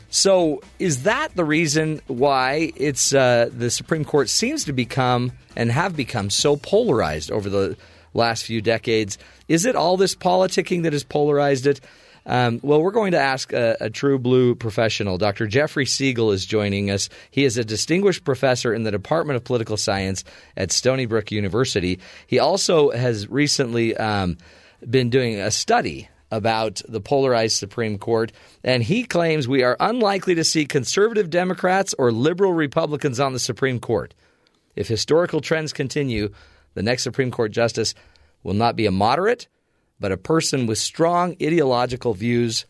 So 0.10 0.62
is 0.80 1.04
that 1.04 1.36
the 1.36 1.44
reason 1.44 2.02
why 2.08 2.72
it's 2.76 3.14
uh, 3.14 3.50
the 3.52 3.70
Supreme 3.70 4.06
Court 4.06 4.30
seems 4.30 4.66
to 4.66 4.74
become 4.74 5.34
and 5.56 5.72
have 5.72 5.96
become 5.96 6.30
so 6.30 6.56
polarized 6.56 7.30
over 7.30 7.50
the 7.50 7.78
last 8.14 8.46
few 8.46 8.62
decades? 8.62 9.18
Is 9.48 9.66
it 9.66 9.76
all 9.76 9.98
this 9.98 10.16
politicking 10.16 10.84
that 10.84 10.94
has 10.94 11.04
polarized 11.04 11.68
it? 11.68 11.82
Um, 12.26 12.60
well, 12.62 12.82
we're 12.82 12.92
going 12.92 13.12
to 13.12 13.20
ask 13.20 13.54
a, 13.54 13.78
a, 13.80 13.90
true 13.90 14.20
blue 14.20 14.54
professional. 14.54 15.18
Dr. 15.18 15.48
Jeffrey 15.48 15.86
Segal 15.86 16.34
is 16.34 16.46
joining 16.46 16.92
us. 16.92 17.08
He 17.32 17.46
is 17.46 17.58
a 17.58 17.64
distinguished 17.64 18.26
professor 18.26 18.74
in 18.74 18.84
the 18.84 18.92
Department 18.92 19.38
of 19.38 19.46
Political 19.46 19.78
Science 19.78 20.26
at 20.58 20.74
Stony 20.74 21.06
Brook 21.06 21.32
University. 21.32 22.00
He 22.28 22.38
also 22.38 22.92
has 22.92 23.30
recently 23.30 23.96
um, 23.96 24.38
been 24.90 25.10
doing 25.10 25.40
a 25.40 25.52
study 25.52 26.10
about 26.32 26.82
the 26.88 27.02
polarized 27.02 27.58
Supreme 27.58 27.98
Court, 27.98 28.32
and 28.64 28.84
he 28.84 29.04
claims 29.04 29.48
we 29.48 29.64
are 29.64 29.78
unlikely 29.80 30.36
to 30.36 30.44
see 30.44 30.66
conservative 30.66 31.30
Democrats 31.30 31.96
or 31.98 32.12
liberal 32.12 32.54
Republicans 32.54 33.20
on 33.20 33.34
the 33.34 33.40
Supreme 33.40 33.80
Court. 33.80 34.14
If 34.76 34.88
historical 34.88 35.42
trends 35.42 35.74
continue, 35.74 36.30
the 36.74 36.84
next 36.84 37.04
Supreme 37.04 37.32
Court 37.32 37.52
justice 37.52 37.94
will 38.44 38.54
not 38.54 38.76
be 38.76 38.86
a 38.86 38.92
moderate 38.92 39.48
but 40.00 40.12
a 40.12 40.18
person 40.18 40.68
with 40.68 40.78
strong 40.78 41.36
ideological 41.42 42.14
views. 42.14 42.66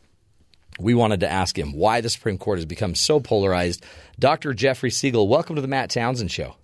We 0.80 0.94
wanted 0.94 1.22
to 1.22 1.32
ask 1.32 1.58
him 1.58 1.74
why 1.74 2.02
the 2.02 2.10
Supreme 2.10 2.38
Court 2.38 2.60
has 2.60 2.66
become 2.66 2.96
so 2.96 3.20
polarized. 3.20 3.84
Dr. 4.20 4.54
Jeffrey 4.54 4.92
Segal, 4.92 5.28
welcome 5.28 5.56
to 5.56 5.62
the 5.62 5.68
Matt 5.68 5.90
Townsend 5.90 6.32
Show. 6.32 6.56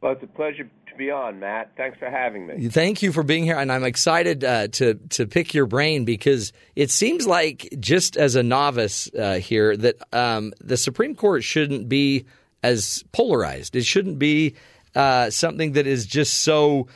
Well, 0.00 0.12
it's 0.12 0.22
a 0.22 0.26
pleasure 0.26 0.68
to 0.92 0.98
be 0.98 1.10
on, 1.10 1.40
Matt. 1.40 1.72
Thanks 1.76 1.98
for 1.98 2.08
having 2.08 2.46
me. 2.46 2.68
Thank 2.68 3.02
you 3.02 3.12
for 3.12 3.22
being 3.22 3.44
here, 3.44 3.58
and 3.58 3.70
I'm 3.72 3.84
excited 3.84 4.44
uh, 4.44 4.68
to 4.68 4.94
to 5.10 5.26
pick 5.26 5.54
your 5.54 5.66
brain 5.66 6.04
because 6.04 6.52
it 6.76 6.90
seems 6.90 7.26
like 7.26 7.74
just 7.80 8.16
as 8.16 8.36
a 8.36 8.42
novice 8.42 9.10
uh, 9.14 9.34
here 9.34 9.76
that 9.76 9.96
um, 10.12 10.52
the 10.60 10.76
Supreme 10.76 11.14
Court 11.14 11.42
shouldn't 11.44 11.88
be 11.88 12.26
as 12.62 13.04
polarized. 13.12 13.74
It 13.74 13.84
shouldn't 13.84 14.18
be 14.18 14.54
uh, 14.94 15.30
something 15.30 15.72
that 15.72 15.86
is 15.86 16.06
just 16.06 16.42
so 16.42 16.88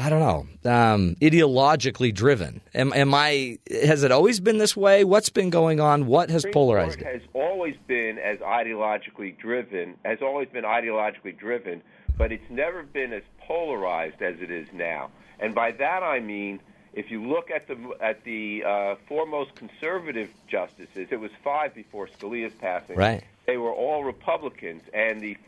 I 0.00 0.08
don't 0.08 0.20
know, 0.20 0.70
um, 0.70 1.16
ideologically 1.20 2.14
driven. 2.14 2.62
Am, 2.74 2.92
am, 2.94 3.12
I? 3.12 3.58
Has 3.70 4.02
it 4.02 4.10
always 4.10 4.40
been 4.40 4.56
this 4.56 4.74
way? 4.74 5.04
What's 5.04 5.28
been 5.28 5.50
going 5.50 5.78
on? 5.78 6.06
What 6.06 6.30
has 6.30 6.42
Supreme 6.42 6.54
polarized 6.54 7.00
Court 7.00 7.14
it? 7.14 7.20
Has 7.20 7.28
always 7.34 7.74
been 7.86 8.18
as 8.18 8.38
ideologically 8.38 9.36
driven. 9.38 9.96
Has 10.04 10.18
always 10.22 10.48
been 10.48 10.64
ideologically 10.64 11.38
driven, 11.38 11.82
but 12.20 12.32
it's 12.32 12.50
never 12.50 12.82
been 12.82 13.14
as 13.14 13.22
polarized 13.38 14.20
as 14.20 14.42
it 14.42 14.50
is 14.50 14.68
now. 14.74 15.10
And 15.38 15.54
by 15.54 15.70
that 15.72 16.02
I 16.02 16.20
mean, 16.20 16.60
if 16.92 17.10
you 17.10 17.26
look 17.26 17.50
at 17.50 17.66
the 17.66 17.76
at 17.98 18.24
the 18.24 18.62
uh, 18.62 18.94
four 19.08 19.24
most 19.24 19.54
conservative 19.54 20.28
justices, 20.46 21.08
it 21.10 21.18
was 21.18 21.30
five 21.42 21.74
before 21.74 22.08
Scalia's 22.08 22.52
passing. 22.52 22.96
Right. 22.96 23.24
They 23.46 23.56
were 23.56 23.72
all 23.72 24.04
Republicans, 24.04 24.82
and 24.92 25.22
the 25.22 25.38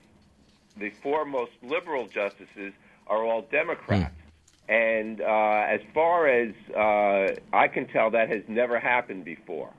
the 0.79 0.89
four 1.03 1.27
most 1.27 1.53
liberal 1.63 2.07
justices 2.07 2.73
are 3.07 3.23
all 3.23 3.43
Democrats. 3.43 4.15
Hmm. 4.67 4.73
And 4.73 5.21
uh, 5.21 5.67
as 5.69 5.81
far 5.93 6.27
as 6.27 6.55
uh, 6.75 7.35
I 7.53 7.69
can 7.69 7.87
tell, 7.87 8.13
that 8.13 8.31
has 8.31 8.45
never 8.49 8.79
happened 8.79 9.27
before. 9.27 9.71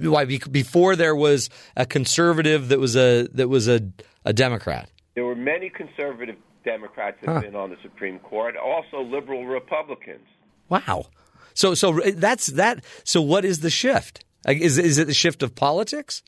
Why? 0.00 0.24
Before 0.24 0.96
there 0.96 1.14
was 1.14 1.48
a 1.76 1.86
conservative 1.86 2.70
that 2.70 2.80
was 2.80 2.96
a 2.96 3.28
that 3.34 3.48
was 3.48 3.68
a, 3.68 3.80
a 4.24 4.32
Democrat. 4.32 4.90
There 5.14 5.24
were 5.24 5.36
many 5.36 5.70
conservative 5.70 6.36
Democrats 6.64 7.18
that 7.20 7.28
have 7.28 7.36
huh. 7.36 7.50
been 7.50 7.56
on 7.56 7.70
the 7.70 7.76
Supreme 7.82 8.18
Court, 8.18 8.56
also 8.56 9.02
liberal 9.02 9.46
Republicans. 9.46 10.26
Wow. 10.68 11.06
So 11.52 11.74
so 11.74 12.00
that's 12.16 12.48
that. 12.48 12.84
So 13.04 13.22
what 13.22 13.44
is 13.44 13.60
the 13.60 13.70
shift? 13.70 14.24
Is 14.46 14.78
is 14.78 14.98
it 14.98 15.06
the 15.06 15.14
shift 15.14 15.42
of 15.42 15.54
politics? 15.54 16.22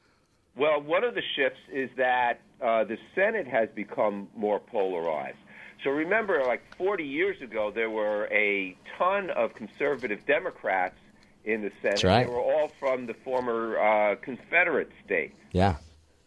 Well, 0.57 0.81
one 0.81 1.05
of 1.05 1.15
the 1.15 1.23
shifts 1.35 1.61
is 1.71 1.91
that 1.97 2.41
uh, 2.63 2.85
the 2.85 2.97
Senate 3.15 3.47
has 3.47 3.69
become 3.75 4.29
more 4.35 4.59
polarized. 4.59 5.37
So 5.85 5.91
remember, 5.91 6.43
like 6.47 6.63
40 6.79 7.05
years 7.05 7.41
ago, 7.43 7.71
there 7.75 7.91
were 7.91 8.27
a 8.33 8.75
ton 8.97 9.31
of 9.31 9.55
conservative 9.55 10.25
Democrats 10.27 10.97
in 11.45 11.63
the 11.63 11.71
Senate. 11.83 12.05
Right. 12.05 12.27
They 12.27 12.33
were 12.33 12.41
all 12.41 12.73
from 12.81 13.07
the 13.07 13.15
former 13.15 13.79
uh, 13.79 14.17
Confederate 14.17 14.91
states. 15.05 15.37
Yeah. 15.53 15.77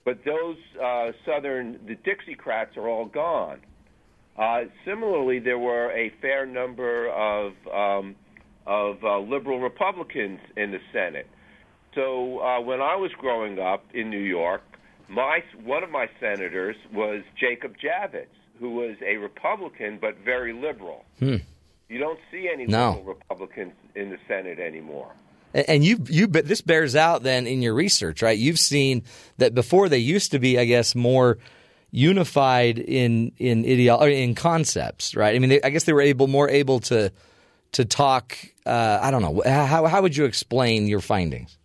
But 0.09 0.25
those 0.25 0.57
uh, 0.83 1.11
Southern, 1.23 1.79
the 1.85 1.95
Dixiecrats 1.95 2.77
are 2.77 2.89
all 2.89 3.05
gone. 3.05 3.59
Uh, 4.39 4.61
similarly, 4.83 5.37
there 5.37 5.59
were 5.59 5.91
a 5.91 6.11
fair 6.19 6.47
number 6.47 7.09
of 7.09 7.53
um, 7.71 8.15
of 8.65 9.03
uh, 9.03 9.19
liberal 9.19 9.59
Republicans 9.59 10.39
in 10.57 10.71
the 10.71 10.79
Senate. 10.91 11.27
So 11.93 12.39
uh, 12.39 12.59
when 12.59 12.81
I 12.81 12.95
was 12.95 13.11
growing 13.19 13.59
up 13.59 13.83
in 13.93 14.09
New 14.09 14.17
York, 14.17 14.63
my 15.07 15.43
one 15.63 15.83
of 15.83 15.91
my 15.91 16.09
senators 16.19 16.75
was 16.91 17.21
Jacob 17.39 17.75
Javits 17.77 18.25
who 18.59 18.71
was 18.71 18.95
a 19.05 19.17
Republican 19.17 19.99
but 20.01 20.17
very 20.25 20.53
liberal. 20.53 21.05
Hmm. 21.19 21.35
You 21.87 21.99
don't 21.99 22.19
see 22.31 22.49
any 22.51 22.65
no. 22.65 22.95
liberal 22.95 23.13
Republicans 23.13 23.73
in 23.93 24.09
the 24.09 24.17
Senate 24.27 24.57
anymore. 24.57 25.11
And 25.53 25.83
you, 25.83 25.97
you, 26.07 26.27
this 26.27 26.61
bears 26.61 26.95
out 26.95 27.23
then 27.23 27.47
in 27.47 27.61
your 27.61 27.73
research, 27.73 28.21
right? 28.21 28.37
You've 28.37 28.59
seen 28.59 29.03
that 29.37 29.55
before 29.55 29.89
they 29.89 29.97
used 29.97 30.31
to 30.31 30.39
be, 30.39 30.59
I 30.59 30.65
guess, 30.65 30.93
more 30.93 31.39
unified 31.91 32.77
in 32.77 33.31
in 33.37 33.65
ideology, 33.65 34.21
in 34.21 34.35
concepts, 34.35 35.15
right? 35.15 35.35
I 35.35 35.39
mean, 35.39 35.49
they, 35.49 35.61
I 35.61 35.69
guess 35.69 35.85
they 35.85 35.93
were 35.93 36.01
able 36.01 36.27
more 36.27 36.49
able 36.49 36.79
to 36.81 37.11
to 37.73 37.85
talk. 37.85 38.37
Uh, 38.65 38.99
I 39.01 39.11
don't 39.11 39.21
know 39.21 39.41
how 39.45 39.85
how 39.85 40.01
would 40.01 40.15
you 40.15 40.25
explain 40.25 40.87
your 40.87 41.01
findings? 41.01 41.57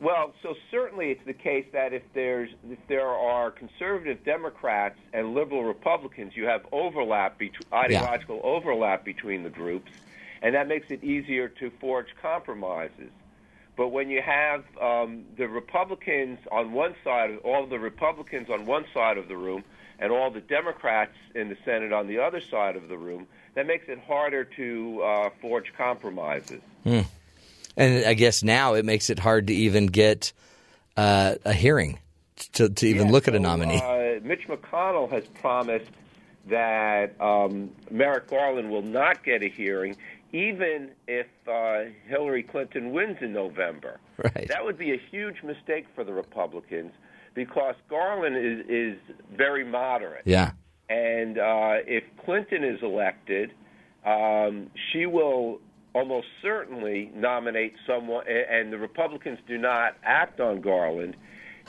Well, 0.00 0.34
so 0.42 0.54
certainly 0.68 1.12
it's 1.12 1.24
the 1.24 1.32
case 1.32 1.66
that 1.72 1.92
if 1.92 2.02
there's 2.12 2.50
if 2.68 2.78
there 2.88 3.06
are 3.06 3.50
conservative 3.50 4.24
Democrats 4.24 4.98
and 5.12 5.34
liberal 5.34 5.62
Republicans, 5.64 6.32
you 6.34 6.46
have 6.46 6.62
overlap 6.72 7.38
between 7.38 7.72
ideological 7.72 8.36
yeah. 8.36 8.50
overlap 8.50 9.04
between 9.04 9.44
the 9.44 9.50
groups, 9.50 9.92
and 10.42 10.54
that 10.54 10.66
makes 10.66 10.90
it 10.90 11.04
easier 11.04 11.48
to 11.48 11.70
forge 11.80 12.08
compromises. 12.20 13.10
But 13.76 13.88
when 13.88 14.10
you 14.10 14.20
have 14.20 14.64
um, 14.80 15.24
the 15.36 15.48
Republicans 15.48 16.38
on 16.50 16.72
one 16.72 16.94
side, 17.02 17.38
all 17.42 17.66
the 17.66 17.78
Republicans 17.78 18.50
on 18.50 18.66
one 18.66 18.84
side 18.92 19.16
of 19.18 19.28
the 19.28 19.36
room, 19.36 19.64
and 19.98 20.12
all 20.12 20.30
the 20.30 20.40
Democrats 20.40 21.14
in 21.34 21.48
the 21.48 21.56
Senate 21.64 21.92
on 21.92 22.08
the 22.08 22.18
other 22.18 22.40
side 22.40 22.76
of 22.76 22.88
the 22.88 22.98
room, 22.98 23.26
that 23.54 23.66
makes 23.66 23.88
it 23.88 24.00
harder 24.00 24.44
to 24.44 25.02
uh, 25.02 25.30
forge 25.40 25.72
compromises. 25.76 26.60
Hmm. 26.84 27.00
And 27.76 28.04
I 28.04 28.14
guess 28.14 28.42
now 28.42 28.74
it 28.74 28.84
makes 28.84 29.10
it 29.10 29.18
hard 29.18 29.46
to 29.46 29.54
even 29.54 29.86
get 29.86 30.32
uh, 30.96 31.36
a 31.44 31.52
hearing 31.52 31.98
to, 32.54 32.68
to 32.68 32.86
even 32.86 33.06
yeah, 33.06 33.12
look 33.12 33.28
at 33.28 33.34
a 33.34 33.40
nominee. 33.40 33.80
Uh, 33.80 34.20
Mitch 34.22 34.46
McConnell 34.48 35.10
has 35.10 35.24
promised 35.40 35.90
that 36.48 37.18
um, 37.20 37.70
Merrick 37.90 38.28
Garland 38.28 38.70
will 38.70 38.82
not 38.82 39.22
get 39.22 39.42
a 39.42 39.48
hearing, 39.48 39.96
even 40.32 40.90
if 41.06 41.26
uh, 41.46 41.90
Hillary 42.06 42.42
Clinton 42.42 42.92
wins 42.92 43.18
in 43.20 43.32
November. 43.32 44.00
Right. 44.16 44.48
That 44.48 44.64
would 44.64 44.78
be 44.78 44.92
a 44.92 45.00
huge 45.10 45.42
mistake 45.42 45.86
for 45.94 46.04
the 46.04 46.12
Republicans 46.12 46.92
because 47.34 47.74
Garland 47.88 48.36
is, 48.36 48.66
is 48.68 48.98
very 49.36 49.64
moderate. 49.64 50.22
Yeah. 50.24 50.52
And 50.88 51.38
uh, 51.38 51.76
if 51.86 52.04
Clinton 52.24 52.64
is 52.64 52.82
elected, 52.82 53.52
um, 54.04 54.70
she 54.92 55.06
will 55.06 55.60
almost 55.94 56.26
certainly 56.40 57.10
nominate 57.14 57.74
someone, 57.86 58.24
and 58.26 58.72
the 58.72 58.78
Republicans 58.78 59.38
do 59.46 59.58
not 59.58 59.96
act 60.02 60.40
on 60.40 60.60
Garland, 60.60 61.16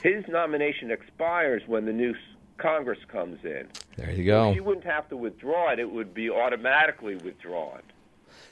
his 0.02 0.24
nomination 0.28 0.90
expires 0.90 1.62
when 1.66 1.84
the 1.84 1.92
new 1.92 2.14
Congress 2.56 2.98
comes 3.08 3.38
in. 3.44 3.68
There 3.96 4.10
you 4.10 4.24
go. 4.24 4.54
She 4.54 4.60
wouldn't 4.60 4.86
have 4.86 5.08
to 5.10 5.16
withdraw 5.16 5.72
it; 5.72 5.78
it 5.78 5.90
would 5.90 6.14
be 6.14 6.30
automatically 6.30 7.16
withdrawn. 7.16 7.82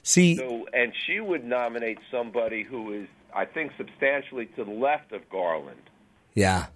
See, 0.02 0.36
so, 0.36 0.66
and 0.72 0.92
she 1.06 1.20
would 1.20 1.44
nominate 1.44 1.98
somebody 2.10 2.64
who 2.64 2.92
is, 2.92 3.08
I 3.34 3.44
think, 3.44 3.72
substantially 3.76 4.46
to 4.56 4.64
the 4.64 4.72
left 4.72 5.12
of 5.12 5.28
Garland. 5.30 5.80
Yeah. 6.34 6.66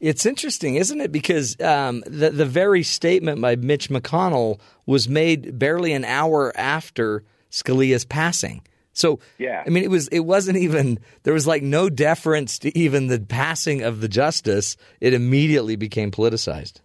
It's 0.00 0.26
interesting, 0.26 0.76
isn't 0.76 1.00
it? 1.00 1.10
Because 1.10 1.60
um, 1.60 2.02
the 2.06 2.30
the 2.30 2.44
very 2.44 2.82
statement 2.82 3.40
by 3.40 3.56
Mitch 3.56 3.88
McConnell 3.88 4.60
was 4.86 5.08
made 5.08 5.58
barely 5.58 5.92
an 5.92 6.04
hour 6.04 6.52
after 6.56 7.24
Scalia's 7.50 8.04
passing. 8.04 8.62
So, 8.92 9.20
yeah. 9.38 9.62
I 9.64 9.70
mean, 9.70 9.84
it 9.84 9.90
was 9.90 10.08
it 10.08 10.20
wasn't 10.20 10.58
even 10.58 10.98
there 11.22 11.34
was 11.34 11.46
like 11.46 11.62
no 11.62 11.88
deference 11.88 12.58
to 12.60 12.76
even 12.76 13.06
the 13.06 13.20
passing 13.20 13.82
of 13.82 14.00
the 14.00 14.08
justice. 14.08 14.76
It 15.00 15.14
immediately 15.14 15.76
became 15.76 16.10
politicized. 16.10 16.80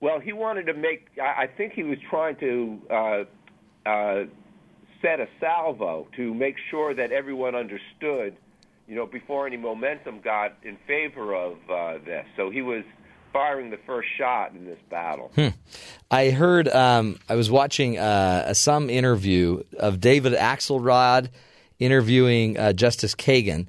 Well, 0.00 0.20
he 0.20 0.32
wanted 0.32 0.66
to 0.66 0.74
make. 0.74 1.08
I 1.20 1.46
think 1.46 1.72
he 1.72 1.82
was 1.82 1.98
trying 2.10 2.36
to 2.36 2.78
uh, 2.90 3.24
uh, 3.88 4.24
set 5.04 5.20
a 5.20 5.28
salvo 5.38 6.08
to 6.16 6.32
make 6.32 6.56
sure 6.70 6.94
that 6.94 7.12
everyone 7.12 7.54
understood, 7.54 8.36
you 8.88 8.94
know, 8.94 9.06
before 9.06 9.46
any 9.46 9.56
momentum 9.56 10.20
got 10.20 10.56
in 10.62 10.78
favor 10.86 11.34
of 11.34 11.58
uh, 11.68 11.98
this. 12.04 12.24
So 12.36 12.50
he 12.50 12.62
was 12.62 12.84
firing 13.32 13.70
the 13.70 13.78
first 13.86 14.08
shot 14.16 14.52
in 14.52 14.64
this 14.64 14.78
battle. 14.88 15.30
Hmm. 15.34 15.48
I 16.10 16.30
heard. 16.30 16.68
Um, 16.68 17.18
I 17.28 17.34
was 17.34 17.50
watching 17.50 17.98
uh, 17.98 18.54
some 18.54 18.88
interview 18.88 19.62
of 19.78 20.00
David 20.00 20.32
Axelrod 20.32 21.28
interviewing 21.78 22.56
uh, 22.56 22.72
Justice 22.72 23.14
Kagan 23.14 23.66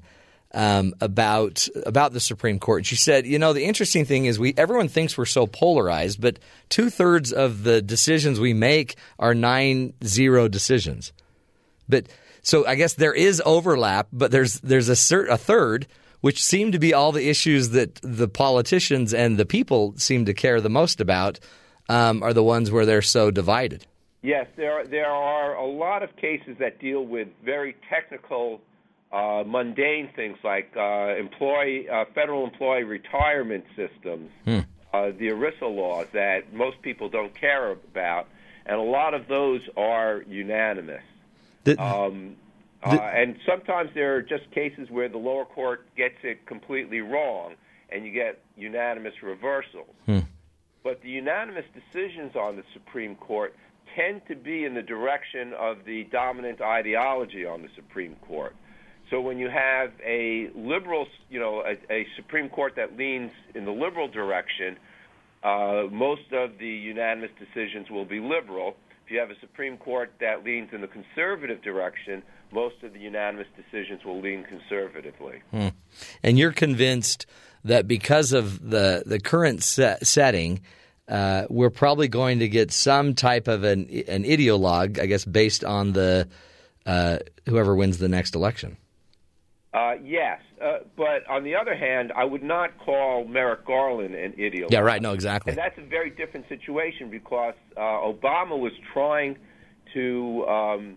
um, 0.54 0.94
about 1.00 1.68
about 1.84 2.12
the 2.12 2.20
Supreme 2.20 2.58
Court. 2.58 2.86
She 2.86 2.96
said, 2.96 3.26
you 3.26 3.38
know, 3.38 3.52
the 3.52 3.64
interesting 3.64 4.04
thing 4.06 4.24
is 4.24 4.38
we 4.38 4.54
everyone 4.56 4.88
thinks 4.88 5.18
we're 5.18 5.26
so 5.26 5.46
polarized, 5.46 6.20
but 6.20 6.38
two 6.70 6.88
thirds 6.88 7.32
of 7.32 7.64
the 7.64 7.82
decisions 7.82 8.40
we 8.40 8.54
make 8.54 8.96
are 9.18 9.34
nine 9.34 9.92
zero 10.02 10.48
decisions. 10.48 11.12
But 11.88 12.06
so 12.42 12.66
I 12.66 12.74
guess 12.74 12.94
there 12.94 13.14
is 13.14 13.42
overlap, 13.44 14.08
but 14.12 14.30
there's 14.30 14.60
there's 14.60 14.88
a 14.88 14.92
cert, 14.92 15.28
a 15.28 15.38
third 15.38 15.86
which 16.20 16.42
seem 16.42 16.72
to 16.72 16.78
be 16.78 16.94
all 16.94 17.12
the 17.12 17.28
issues 17.28 17.70
that 17.70 17.96
the 18.02 18.28
politicians 18.28 19.14
and 19.14 19.38
the 19.38 19.46
people 19.46 19.94
seem 19.96 20.24
to 20.24 20.34
care 20.34 20.60
the 20.60 20.68
most 20.68 21.00
about 21.00 21.38
um, 21.88 22.22
are 22.22 22.32
the 22.32 22.42
ones 22.42 22.70
where 22.70 22.86
they're 22.86 23.02
so 23.02 23.30
divided. 23.30 23.86
Yes, 24.22 24.48
there 24.56 24.72
are, 24.72 24.84
there 24.84 25.06
are 25.06 25.54
a 25.54 25.66
lot 25.66 26.02
of 26.02 26.16
cases 26.16 26.56
that 26.58 26.80
deal 26.80 27.04
with 27.04 27.28
very 27.44 27.76
technical, 27.88 28.60
uh, 29.12 29.44
mundane 29.46 30.10
things 30.16 30.36
like 30.42 30.72
uh, 30.76 31.14
employee, 31.16 31.88
uh, 31.88 32.06
federal 32.12 32.44
employee 32.44 32.84
retirement 32.84 33.64
systems, 33.76 34.30
hmm. 34.44 34.60
Uh, 34.94 35.10
the 35.18 35.28
ERISA 35.28 35.62
laws 35.62 36.06
that 36.12 36.54
most 36.54 36.80
people 36.80 37.08
don't 37.08 37.38
care 37.38 37.72
about, 37.72 38.28
and 38.64 38.76
a 38.76 38.82
lot 38.82 39.12
of 39.12 39.28
those 39.28 39.60
are 39.76 40.24
unanimous. 40.26 41.02
The, 41.66 41.82
um, 41.82 42.36
uh, 42.82 42.90
and 42.90 43.36
sometimes 43.44 43.90
there 43.94 44.14
are 44.14 44.22
just 44.22 44.48
cases 44.52 44.88
where 44.90 45.08
the 45.08 45.18
lower 45.18 45.44
court 45.44 45.86
gets 45.96 46.14
it 46.22 46.46
completely 46.46 47.00
wrong, 47.00 47.54
and 47.90 48.06
you 48.06 48.12
get 48.12 48.40
unanimous 48.56 49.14
reversals. 49.22 49.94
Hmm. 50.06 50.20
But 50.84 51.02
the 51.02 51.10
unanimous 51.10 51.64
decisions 51.74 52.36
on 52.36 52.54
the 52.54 52.62
Supreme 52.72 53.16
Court 53.16 53.56
tend 53.96 54.22
to 54.28 54.36
be 54.36 54.64
in 54.64 54.74
the 54.74 54.82
direction 54.82 55.52
of 55.58 55.78
the 55.84 56.04
dominant 56.04 56.60
ideology 56.60 57.44
on 57.44 57.62
the 57.62 57.68
Supreme 57.74 58.14
Court. 58.28 58.54
So 59.10 59.20
when 59.20 59.38
you 59.38 59.48
have 59.48 59.90
a 60.04 60.50
liberal, 60.54 61.06
you 61.28 61.40
know, 61.40 61.64
a, 61.64 61.92
a 61.92 62.06
Supreme 62.16 62.48
Court 62.48 62.74
that 62.76 62.96
leans 62.96 63.32
in 63.54 63.64
the 63.64 63.72
liberal 63.72 64.08
direction, 64.08 64.76
uh, 65.42 65.84
most 65.90 66.32
of 66.32 66.58
the 66.58 66.68
unanimous 66.68 67.30
decisions 67.38 67.90
will 67.90 68.04
be 68.04 68.20
liberal. 68.20 68.76
If 69.06 69.12
you 69.12 69.20
have 69.20 69.30
a 69.30 69.38
Supreme 69.38 69.76
Court 69.76 70.12
that 70.18 70.42
leans 70.42 70.70
in 70.72 70.80
the 70.80 70.88
conservative 70.88 71.62
direction, 71.62 72.24
most 72.50 72.82
of 72.82 72.92
the 72.92 72.98
unanimous 72.98 73.46
decisions 73.56 74.04
will 74.04 74.20
lean 74.20 74.42
conservatively. 74.42 75.42
Hmm. 75.52 75.68
And 76.24 76.36
you're 76.36 76.50
convinced 76.50 77.24
that 77.64 77.86
because 77.86 78.32
of 78.32 78.68
the 78.68 79.04
the 79.06 79.20
current 79.20 79.62
set, 79.62 80.04
setting, 80.04 80.60
uh, 81.06 81.44
we're 81.48 81.70
probably 81.70 82.08
going 82.08 82.40
to 82.40 82.48
get 82.48 82.72
some 82.72 83.14
type 83.14 83.46
of 83.46 83.62
an 83.62 83.88
an 84.08 84.24
ideologue, 84.24 85.00
I 85.00 85.06
guess, 85.06 85.24
based 85.24 85.62
on 85.62 85.92
the 85.92 86.26
uh, 86.84 87.18
whoever 87.48 87.76
wins 87.76 87.98
the 87.98 88.08
next 88.08 88.34
election. 88.34 88.76
Uh, 89.76 89.92
yes, 90.02 90.40
uh, 90.64 90.78
but 90.96 91.28
on 91.28 91.44
the 91.44 91.54
other 91.54 91.76
hand, 91.76 92.10
I 92.16 92.24
would 92.24 92.42
not 92.42 92.70
call 92.78 93.26
Merrick 93.26 93.66
Garland 93.66 94.14
an 94.14 94.32
ideologue. 94.32 94.70
Yeah, 94.70 94.78
right. 94.78 95.02
No, 95.02 95.12
exactly. 95.12 95.50
And 95.50 95.58
that's 95.58 95.76
a 95.76 95.86
very 95.86 96.08
different 96.08 96.48
situation 96.48 97.10
because 97.10 97.52
uh, 97.76 97.80
Obama 97.80 98.58
was 98.58 98.72
trying 98.94 99.36
to 99.92 100.46
um, 100.46 100.96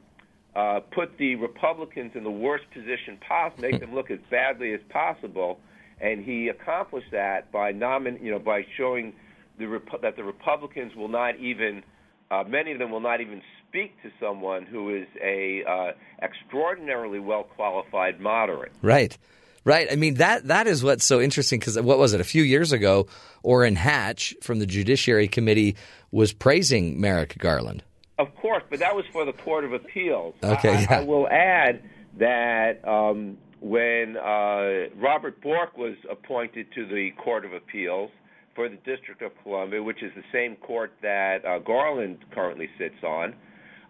uh, 0.55 0.79
put 0.95 1.17
the 1.17 1.35
Republicans 1.35 2.13
in 2.15 2.23
the 2.23 2.31
worst 2.31 2.63
position 2.73 3.17
possible, 3.27 3.69
make 3.69 3.79
them 3.81 3.93
look 3.93 4.09
as 4.09 4.19
badly 4.31 4.73
as 4.73 4.79
possible, 4.87 5.59
and 5.99 6.23
he 6.23 6.47
accomplished 6.47 7.11
that 7.11 7.51
by 7.51 7.73
nomin- 7.73 8.23
you 8.23 8.31
know, 8.31 8.39
by 8.39 8.65
showing 8.77 9.11
the 9.57 9.65
Rep- 9.65 10.01
that 10.01 10.15
the 10.15 10.23
Republicans 10.23 10.95
will 10.95 11.09
not 11.09 11.37
even, 11.37 11.83
uh, 12.31 12.45
many 12.47 12.71
of 12.71 12.79
them 12.79 12.91
will 12.91 13.01
not 13.01 13.19
even 13.19 13.41
speak 13.69 14.01
to 14.01 14.11
someone 14.19 14.65
who 14.65 14.93
is 14.95 15.07
a 15.23 15.63
uh, 15.63 15.91
extraordinarily 16.21 17.19
well 17.19 17.43
qualified 17.43 18.19
moderate. 18.19 18.71
Right. 18.81 19.17
Right. 19.63 19.87
I 19.91 19.95
mean 19.95 20.15
that 20.15 20.47
that 20.47 20.67
is 20.67 20.83
what's 20.83 21.05
so 21.05 21.21
interesting 21.21 21.59
because 21.59 21.79
what 21.79 21.99
was 21.99 22.13
it 22.13 22.21
a 22.21 22.25
few 22.25 22.43
years 22.43 22.71
ago? 22.71 23.07
Orrin 23.43 23.75
Hatch 23.75 24.35
from 24.41 24.59
the 24.59 24.65
Judiciary 24.65 25.27
Committee 25.27 25.75
was 26.11 26.33
praising 26.33 26.99
Merrick 26.99 27.37
Garland. 27.37 27.83
Of 28.17 28.35
course, 28.35 28.63
but 28.69 28.79
that 28.79 28.95
was 28.95 29.05
for 29.13 29.25
the 29.25 29.31
Court 29.31 29.63
of 29.63 29.73
Appeals. 29.73 30.35
Okay. 30.43 30.75
I, 30.75 30.81
yeah. 30.81 30.99
I 30.99 31.03
will 31.03 31.27
add 31.29 31.81
that 32.17 32.85
um, 32.85 33.37
when 33.61 34.17
uh, 34.17 34.89
Robert 34.95 35.41
Bork 35.41 35.77
was 35.77 35.95
appointed 36.09 36.67
to 36.75 36.85
the 36.85 37.11
Court 37.11 37.45
of 37.45 37.53
Appeals 37.53 38.11
for 38.55 38.67
the 38.67 38.77
District 38.77 39.21
of 39.21 39.31
Columbia, 39.43 39.81
which 39.81 40.03
is 40.03 40.11
the 40.15 40.23
same 40.33 40.55
court 40.57 40.91
that 41.01 41.45
uh, 41.45 41.59
Garland 41.59 42.17
currently 42.31 42.69
sits 42.77 43.01
on, 43.03 43.33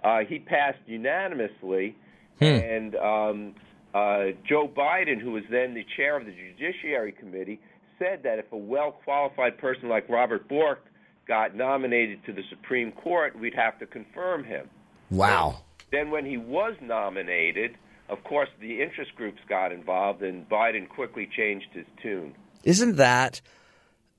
uh, 0.04 0.20
he 0.28 0.40
passed 0.40 0.80
unanimously, 0.86 1.96
Hmm. 2.40 2.46
and 2.46 2.96
um, 2.96 3.56
uh, 3.94 4.28
Joe 4.48 4.68
Biden, 4.68 5.20
who 5.20 5.32
was 5.32 5.44
then 5.52 5.74
the 5.74 5.86
chair 5.98 6.16
of 6.16 6.26
the 6.26 6.32
Judiciary 6.32 7.12
Committee, 7.12 7.60
said 7.98 8.24
that 8.24 8.40
if 8.40 8.50
a 8.54 8.58
well 8.58 8.92
qualified 9.04 9.58
person 9.58 9.90
like 9.90 10.08
Robert 10.08 10.48
Bork 10.48 10.86
got 11.28 11.54
nominated 11.56 12.24
to 12.26 12.32
the 12.34 12.44
Supreme 12.50 12.92
Court, 12.94 13.38
we'd 13.38 13.54
have 13.56 13.78
to 13.80 13.86
confirm 13.86 14.44
him. 14.46 14.70
Wow. 15.12 15.62
Then, 15.92 16.12
when 16.12 16.26
he 16.26 16.38
was 16.38 16.76
nominated, 16.82 17.76
of 18.10 18.24
course, 18.24 18.50
the 18.62 18.82
interest 18.82 19.16
groups 19.16 19.40
got 19.50 19.72
involved, 19.72 20.22
and 20.22 20.48
Biden 20.48 20.88
quickly 20.88 21.28
changed 21.36 21.68
his 21.74 21.86
tune. 22.02 22.36
Isn't 22.64 22.96
that? 22.98 23.42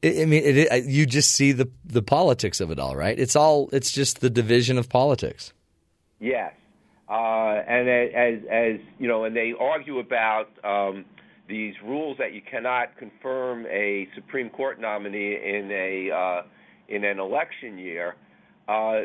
I 0.02 0.22
I 0.22 0.24
mean, 0.26 0.42
it, 0.44 0.56
it, 0.58 0.84
you 0.84 1.06
just 1.06 1.30
see 1.32 1.52
the 1.52 1.70
the 1.84 2.02
politics 2.02 2.60
of 2.60 2.70
it 2.70 2.78
all, 2.78 2.96
right? 2.96 3.18
It's 3.18 3.34
all. 3.36 3.70
It's 3.72 3.92
just 3.92 4.20
the 4.20 4.30
division 4.30 4.76
of 4.78 4.88
politics. 4.88 5.52
Yes, 6.20 6.52
uh, 7.08 7.62
and 7.66 7.88
as 7.88 8.38
as 8.48 8.80
you 8.98 9.08
know, 9.08 9.24
and 9.24 9.34
they 9.34 9.52
argue 9.58 9.98
about 9.98 10.50
um, 10.62 11.04
these 11.48 11.74
rules 11.84 12.16
that 12.18 12.32
you 12.32 12.40
cannot 12.40 12.96
confirm 12.96 13.66
a 13.66 14.08
Supreme 14.14 14.48
Court 14.48 14.80
nominee 14.80 15.34
in 15.34 15.70
a 15.72 16.10
uh, 16.10 16.42
in 16.88 17.04
an 17.04 17.18
election 17.18 17.78
year. 17.78 18.14
Uh, 18.68 19.02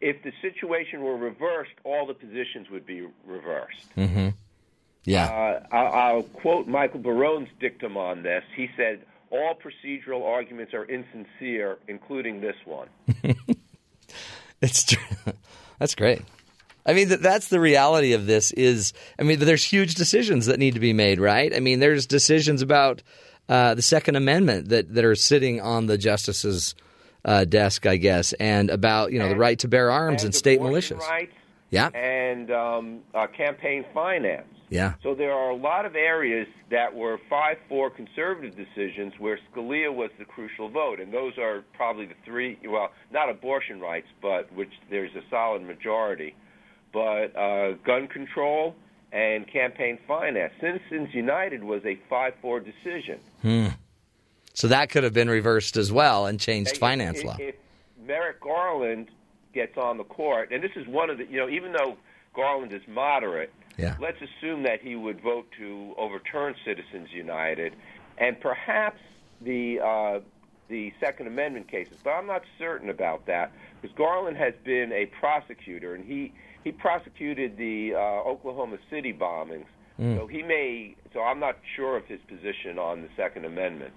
if 0.00 0.22
the 0.22 0.32
situation 0.40 1.02
were 1.02 1.16
reversed, 1.16 1.72
all 1.84 2.06
the 2.06 2.14
positions 2.14 2.70
would 2.70 2.86
be 2.86 3.06
reversed. 3.26 3.94
Mm-hmm. 3.96 4.28
Yeah. 5.04 5.26
Uh, 5.26 5.66
I'll, 5.74 5.92
I'll 5.92 6.22
quote 6.22 6.66
Michael 6.66 7.00
Barone's 7.00 7.48
dictum 7.60 7.96
on 7.96 8.22
this. 8.22 8.44
He 8.56 8.70
said, 8.76 9.04
"All 9.30 9.54
procedural 9.54 10.24
arguments 10.24 10.72
are 10.72 10.84
insincere, 10.84 11.78
including 11.88 12.40
this 12.40 12.56
one." 12.64 12.88
it's 14.62 14.84
true. 14.84 15.32
That's 15.80 15.96
great. 15.96 16.22
I 16.86 16.92
mean, 16.92 17.08
that's 17.08 17.48
the 17.48 17.58
reality 17.58 18.12
of 18.12 18.26
this. 18.26 18.52
Is 18.52 18.92
I 19.18 19.22
mean, 19.24 19.40
there's 19.40 19.64
huge 19.64 19.96
decisions 19.96 20.46
that 20.46 20.58
need 20.58 20.74
to 20.74 20.80
be 20.80 20.92
made, 20.92 21.18
right? 21.18 21.54
I 21.54 21.58
mean, 21.60 21.80
there's 21.80 22.06
decisions 22.06 22.62
about 22.62 23.02
uh, 23.48 23.74
the 23.74 23.82
Second 23.82 24.14
Amendment 24.16 24.68
that 24.68 24.94
that 24.94 25.04
are 25.04 25.14
sitting 25.16 25.60
on 25.60 25.86
the 25.86 25.98
justice's 25.98 26.74
uh, 27.24 27.44
desk, 27.44 27.86
I 27.86 27.96
guess, 27.96 28.32
and 28.34 28.70
about 28.70 29.12
you 29.12 29.18
know 29.18 29.28
the 29.28 29.36
right 29.36 29.58
to 29.58 29.68
bear 29.68 29.90
arms 29.90 30.22
and, 30.22 30.28
and 30.28 30.34
state 30.34 30.60
militias. 30.60 31.00
rights 31.00 31.32
Yeah. 31.70 31.88
and 31.88 32.50
um, 32.50 33.00
uh, 33.14 33.26
campaign 33.26 33.84
finance. 33.92 34.46
Yeah. 34.70 34.94
So 35.02 35.14
there 35.14 35.32
are 35.32 35.50
a 35.50 35.56
lot 35.56 35.84
of 35.84 35.94
areas 35.96 36.46
that 36.70 36.94
were 36.94 37.18
5-4 37.30 37.94
conservative 37.94 38.54
decisions 38.56 39.12
where 39.18 39.38
Scalia 39.52 39.92
was 39.92 40.10
the 40.18 40.24
crucial 40.24 40.68
vote, 40.70 41.00
and 41.00 41.12
those 41.12 41.36
are 41.38 41.64
probably 41.74 42.06
the 42.06 42.14
three. 42.24 42.56
Well, 42.66 42.90
not 43.12 43.28
abortion 43.28 43.80
rights, 43.80 44.06
but 44.22 44.50
which 44.54 44.70
there's 44.88 45.14
a 45.16 45.22
solid 45.28 45.62
majority. 45.62 46.34
but 46.92 47.36
uh, 47.36 47.72
gun 47.84 48.08
control 48.08 48.74
and 49.12 49.46
campaign 49.52 49.98
finance. 50.08 50.52
Citizens 50.60 51.08
United 51.12 51.62
was 51.64 51.82
a 51.84 51.98
5 52.08 52.32
4 52.40 52.60
decision. 52.60 53.18
Hmm. 53.42 53.66
So 54.54 54.68
that 54.68 54.90
could 54.90 55.04
have 55.04 55.12
been 55.12 55.30
reversed 55.30 55.76
as 55.76 55.90
well 55.92 56.26
and 56.26 56.38
changed 56.38 56.72
If- 56.72 56.78
finance 56.78 57.18
if, 57.20 57.24
law. 57.24 57.36
If 57.38 57.54
Merrick 58.06 58.40
Garland 58.40 59.08
gets 59.54 59.76
on 59.76 59.96
the 59.98 60.04
court, 60.04 60.50
and 60.52 60.62
this 60.62 60.72
is 60.76 60.86
one 60.86 61.10
of 61.10 61.18
the, 61.18 61.26
you 61.26 61.38
know, 61.38 61.48
even 61.48 61.72
though 61.72 61.96
Garland 62.34 62.72
is 62.72 62.82
moderate, 62.88 63.52
Yeah. 63.76 63.96
let's 64.00 64.18
assume 64.22 64.62
that 64.64 64.80
he 64.82 64.94
would 64.96 65.20
vote 65.20 65.46
to 65.58 65.94
overturn 65.98 66.54
Citizens 66.64 67.08
United, 67.12 67.74
and 68.18 68.38
perhaps 68.40 69.00
the 69.40 69.80
uh, 69.80 70.20
the 70.68 70.92
Second 71.00 71.26
Amendment 71.26 71.68
cases. 71.68 71.96
But 72.04 72.10
I'm 72.10 72.26
not 72.26 72.42
certain 72.58 72.90
about 72.90 73.26
that 73.26 73.50
because 73.80 73.96
Garland 73.96 74.36
has 74.36 74.54
been 74.64 74.92
a 74.92 75.06
prosecutor, 75.06 75.94
and 75.94 76.04
he 76.04 76.32
he 76.62 76.70
prosecuted 76.72 77.56
the 77.56 77.94
uh, 77.94 77.98
Oklahoma 77.98 78.78
City 78.90 79.12
bombings. 79.12 79.66
Mm. 79.98 80.16
So 80.18 80.26
he 80.26 80.42
may. 80.42 80.94
So 81.12 81.22
I'm 81.22 81.40
not 81.40 81.56
sure 81.74 81.96
of 81.96 82.06
his 82.06 82.20
position 82.28 82.78
on 82.78 83.02
the 83.02 83.08
Second 83.16 83.44
Amendment. 83.44 83.92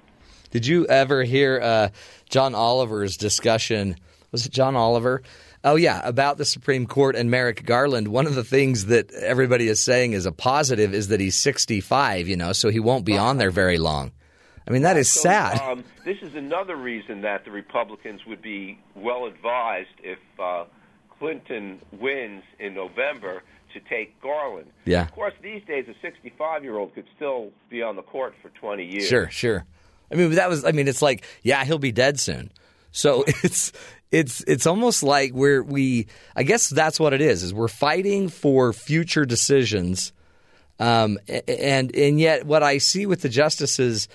Did 0.49 0.65
you 0.65 0.85
ever 0.87 1.23
hear 1.23 1.59
uh, 1.61 1.89
John 2.29 2.55
Oliver's 2.55 3.17
discussion? 3.17 3.95
Was 4.31 4.45
it 4.47 4.51
John 4.51 4.75
Oliver? 4.75 5.21
Oh, 5.65 5.75
yeah, 5.75 6.01
about 6.03 6.37
the 6.37 6.45
Supreme 6.45 6.85
Court 6.85 7.15
and 7.15 7.31
Merrick 7.31 7.65
Garland. 7.65 8.09
One 8.09 8.27
of 8.27 8.35
the 8.35 8.43
things 8.43 8.87
that 8.87 9.11
everybody 9.13 9.69
is 9.69 9.81
saying 9.81 10.11
is 10.11 10.25
a 10.25 10.31
positive 10.31 10.93
is 10.93 11.07
that 11.07 11.21
he's 11.21 11.35
65, 11.35 12.27
you 12.27 12.35
know, 12.35 12.51
so 12.51 12.69
he 12.69 12.81
won't 12.81 13.05
be 13.05 13.17
on 13.17 13.37
there 13.37 13.51
very 13.51 13.77
long. 13.77 14.11
I 14.67 14.71
mean, 14.71 14.81
that 14.81 14.97
is 14.97 15.09
So, 15.11 15.21
sad. 15.21 15.59
Um, 15.61 15.83
this 16.05 16.17
is 16.21 16.35
another 16.35 16.75
reason 16.75 17.21
that 17.21 17.45
the 17.45 17.51
Republicans 17.51 18.25
would 18.25 18.41
be 18.41 18.77
well 18.95 19.25
advised 19.25 19.89
if 20.03 20.19
uh, 20.37 20.65
Clinton 21.17 21.79
wins 21.93 22.43
in 22.59 22.73
November 22.73 23.43
to 23.73 23.79
take 23.79 24.21
Garland. 24.21 24.67
Yeah. 24.85 25.03
Of 25.03 25.11
course, 25.13 25.33
these 25.41 25.63
days 25.65 25.85
a 25.87 25.95
65 26.01 26.63
year 26.63 26.77
old 26.77 26.93
could 26.93 27.07
still 27.15 27.51
be 27.69 27.81
on 27.81 27.95
the 27.95 28.03
court 28.03 28.35
for 28.41 28.49
20 28.49 28.85
years. 28.85 29.07
Sure, 29.07 29.29
sure. 29.29 29.65
I 30.11 30.15
mean, 30.15 30.31
that 30.31 30.49
was. 30.49 30.63
I 30.63 30.71
mean, 30.71 30.87
it's 30.87 31.01
like, 31.01 31.25
yeah, 31.41 31.63
he'll 31.65 31.79
be 31.79 31.91
dead 31.91 32.19
soon. 32.19 32.51
So 32.91 33.23
it's 33.43 33.71
it's 34.13 34.41
it's 34.47 34.65
almost 34.67 35.03
like 35.03 35.33
we're 35.33 35.61
we. 35.63 36.07
I 36.35 36.43
guess 36.43 36.69
that's 36.69 36.99
what 36.99 37.13
it 37.13 37.21
is. 37.21 37.43
Is 37.43 37.53
we're 37.53 37.67
fighting 37.67 38.29
for 38.29 38.71
future 38.73 39.25
decisions, 39.25 40.13
um, 40.79 41.17
and 41.47 41.93
and 41.95 42.19
yet 42.19 42.45
what 42.45 42.63
I 42.63 42.77
see 42.77 43.05
with 43.05 43.21
the 43.21 43.29
justices, 43.29 44.07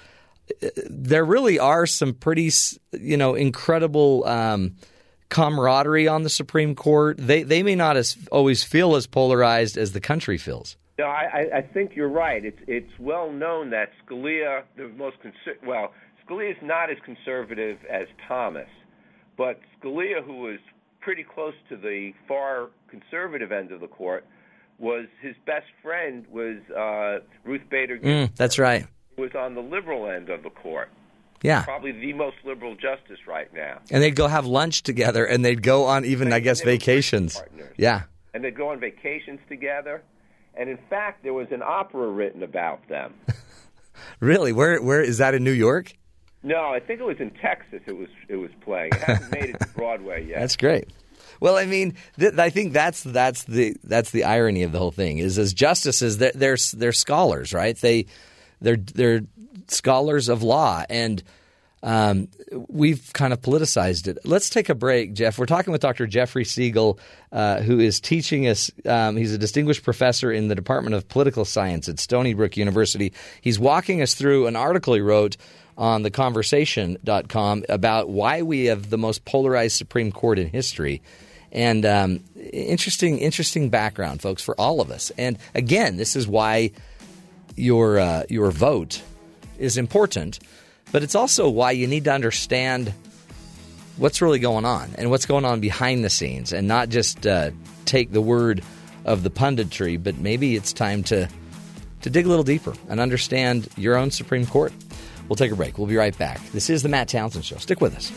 uh, 0.63 0.69
there 0.89 1.25
really 1.25 1.59
are 1.59 1.85
some 1.87 2.15
pretty 2.15 2.51
you 2.93 3.17
know 3.17 3.35
incredible. 3.35 4.25
Um, 4.27 4.77
camaraderie 5.31 6.09
on 6.09 6.23
the 6.23 6.31
Supreme 6.31 6.75
Court. 6.75 7.19
They 7.19 7.43
they 7.43 7.63
may 7.63 7.75
not 7.75 7.99
as 7.99 8.17
always 8.33 8.65
feel 8.65 8.97
as 8.97 9.07
polarized 9.07 9.77
as 9.77 9.93
the 9.93 10.01
country 10.01 10.39
feels. 10.39 10.77
No, 10.99 11.05
I, 11.05 11.29
I- 11.53 11.57
I 11.59 11.63
think 11.63 11.95
you're 11.95 12.09
right. 12.09 12.43
It's 12.45 12.59
it's 12.67 12.91
well 12.99 13.31
known 13.31 13.69
that 13.71 13.91
Scalia, 14.07 14.63
the 14.79 14.89
most 14.97 15.17
conser- 15.23 15.59
well, 15.67 15.93
Scalia 16.27 16.53
is 16.53 16.57
not 16.63 16.89
as 16.91 16.97
conservative 17.05 17.77
as 17.91 18.07
Thomas, 18.27 18.69
but 19.39 19.61
Scalia, 19.81 20.23
who 20.23 20.37
was 20.43 20.59
pretty 21.01 21.23
close 21.25 21.55
to 21.71 21.77
the 21.77 22.13
far 22.27 22.69
conservative 22.91 23.51
end 23.53 23.73
of 23.73 23.81
the 23.81 23.87
court, 23.87 24.27
was 24.79 25.07
his 25.23 25.35
best 25.47 25.67
friend 25.83 26.27
was 26.31 26.59
uh, 26.77 27.25
Ruth 27.45 27.63
Bader 27.71 27.97
Ginsburg, 27.97 28.31
Mm, 28.33 28.37
that's 28.37 28.59
right. 28.59 28.85
who 29.17 29.23
was 29.23 29.35
on 29.35 29.55
the 29.55 29.63
liberal 29.63 30.11
end 30.11 30.29
of 30.29 30.43
the 30.43 30.51
court, 30.51 30.91
Yeah. 31.43 31.63
probably 31.65 31.93
the 31.93 32.13
most 32.13 32.37
liberal 32.45 32.75
justice 32.75 33.27
right 33.27 33.53
now. 33.55 33.79
And 33.91 34.03
they'd 34.03 34.15
go 34.17 34.27
have 34.29 34.45
lunch 34.47 34.83
together, 34.83 35.25
and 35.25 35.45
they'd 35.45 35.63
go 35.63 35.85
on 35.85 36.05
even, 36.05 36.33
I 36.33 36.41
guess, 36.41 36.61
vacations. 36.63 37.37
partners. 37.37 37.75
Yeah. 37.79 38.03
And 38.35 38.45
they'd 38.45 38.57
go 38.57 38.69
on 38.71 38.79
vacations 38.81 39.41
together. 39.49 40.03
And 40.55 40.69
in 40.69 40.79
fact, 40.91 41.23
there 41.23 41.33
was 41.33 41.47
an 41.53 41.63
opera 41.63 42.09
written 42.09 42.43
about 42.43 42.87
them. 42.89 43.15
Really? 44.21 44.53
Where? 44.53 44.81
Where 44.81 45.03
is 45.03 45.19
that 45.19 45.35
in 45.35 45.43
New 45.43 45.51
York? 45.53 45.93
No, 46.43 46.69
I 46.69 46.81
think 46.81 47.01
it 47.01 47.05
was 47.05 47.19
in 47.19 47.31
Texas. 47.31 47.81
It 47.87 47.97
was 47.97 48.09
it 48.29 48.37
was 48.37 48.51
playing. 48.61 48.93
It 48.93 49.01
hasn't 49.01 49.33
made 49.33 49.51
it 49.51 49.61
to 49.61 49.69
Broadway 49.69 50.25
yet. 50.27 50.41
That's 50.41 50.57
great. 50.57 50.89
Well, 51.41 51.57
I 51.57 51.67
mean, 51.67 51.95
th- 52.19 52.39
I 52.39 52.51
think 52.51 52.73
that's 52.73 53.03
that's 53.03 53.45
the 53.45 53.77
that's 53.85 54.11
the 54.11 54.25
irony 54.25 54.63
of 54.63 54.73
the 54.73 54.79
whole 54.79 54.93
thing 54.93 55.19
is 55.19 55.39
as 55.39 55.53
justices 55.53 56.19
they're 56.19 56.33
they're, 56.35 56.57
they're 56.75 56.93
scholars, 56.93 57.53
right? 57.53 57.77
They 57.77 58.07
they're 58.61 58.77
they're 58.77 59.23
scholars 59.69 60.29
of 60.29 60.43
law, 60.43 60.85
and 60.89 61.23
um, 61.83 62.29
we've 62.69 63.13
kind 63.13 63.33
of 63.33 63.41
politicized 63.41 64.09
it. 64.09 64.19
Let's 64.25 64.51
take 64.51 64.69
a 64.69 64.75
break, 64.75 65.15
Jeff. 65.15 65.39
We're 65.39 65.47
talking 65.47 65.71
with 65.71 65.81
Dr. 65.81 66.07
Jeffrey 66.07 66.45
Segal, 66.45 66.99
uh, 67.31 67.61
who 67.61 67.79
is 67.79 68.01
teaching 68.01 68.49
us. 68.49 68.71
Um, 68.85 69.17
he's 69.17 69.33
a 69.33 69.39
distinguished 69.39 69.85
professor 69.85 70.33
in 70.33 70.49
the 70.49 70.55
Department 70.55 70.95
of 70.95 71.09
Political 71.09 71.45
Science 71.45 71.89
at 71.89 72.01
Stony 72.01 72.35
Brook 72.35 72.57
University. 72.57 73.13
He's 73.41 73.59
walking 73.59 74.03
us 74.03 74.15
through 74.15 74.47
an 74.49 74.57
article 74.57 74.95
he 74.95 75.01
wrote 75.01 75.37
on 75.79 76.03
theconversation.com 76.03 77.65
about 77.69 78.11
why 78.11 78.43
we 78.43 78.67
have 78.67 78.91
the 78.91 78.99
most 78.99 79.25
polarized 79.25 79.77
Supreme 79.77 80.11
Court 80.11 80.39
in 80.39 80.49
history. 80.49 81.01
And 81.53 81.87
um, 81.87 82.25
interesting, 82.53 83.19
interesting 83.19 83.71
background, 83.71 84.21
folks, 84.21 84.43
for 84.43 84.61
all 84.61 84.81
of 84.81 84.91
us. 84.91 85.13
And 85.17 85.39
again, 85.55 85.97
this 85.97 86.17
is 86.17 86.27
why 86.27 86.73
your 87.57 87.99
uh, 87.99 88.25
your 88.29 88.51
vote 88.51 89.03
is 89.59 89.79
important, 89.79 90.41
but 90.93 91.03
it's 91.03 91.15
also 91.15 91.49
why 91.49 91.71
you 91.71 91.87
need 91.87 92.05
to 92.05 92.13
understand 92.13 92.93
what's 93.97 94.21
really 94.21 94.39
going 94.39 94.65
on 94.65 94.91
and 94.97 95.11
what's 95.11 95.27
going 95.27 95.45
on 95.45 95.61
behind 95.61 96.05
the 96.05 96.11
scenes, 96.11 96.53
and 96.53 96.69
not 96.69 96.89
just 96.89 97.27
uh, 97.27 97.51
take 97.85 98.13
the 98.13 98.21
word 98.21 98.63
of 99.05 99.23
the 99.23 99.31
punditry, 99.31 100.01
but 100.01 100.19
maybe 100.19 100.55
it's 100.55 100.73
time 100.73 101.03
to 101.05 101.29
to 102.03 102.11
dig 102.11 102.27
a 102.27 102.29
little 102.29 102.45
deeper 102.45 102.75
and 102.89 103.01
understand 103.01 103.69
your 103.77 103.97
own 103.97 104.11
Supreme 104.11 104.47
Court. 104.47 104.73
We'll 105.29 105.37
take 105.37 105.53
a 105.53 105.57
break. 105.57 105.79
We'll 105.79 105.87
be 105.87 105.97
right 105.97 106.17
back. 106.17 106.41
This 106.53 106.71
is 106.71 106.83
the 106.83 106.89
Matt 106.89 107.09
Townsend 107.09 107.45
Show. 107.45 107.57
Stick 107.57 107.81
with 107.81 107.95
us. 107.95 108.13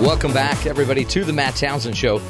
Welcome 0.00 0.32
back, 0.32 0.66
everybody, 0.66 1.04
to 1.04 1.24
the 1.24 1.32
Matt 1.32 1.54
Townsend 1.54 1.96
Show. 1.96 2.20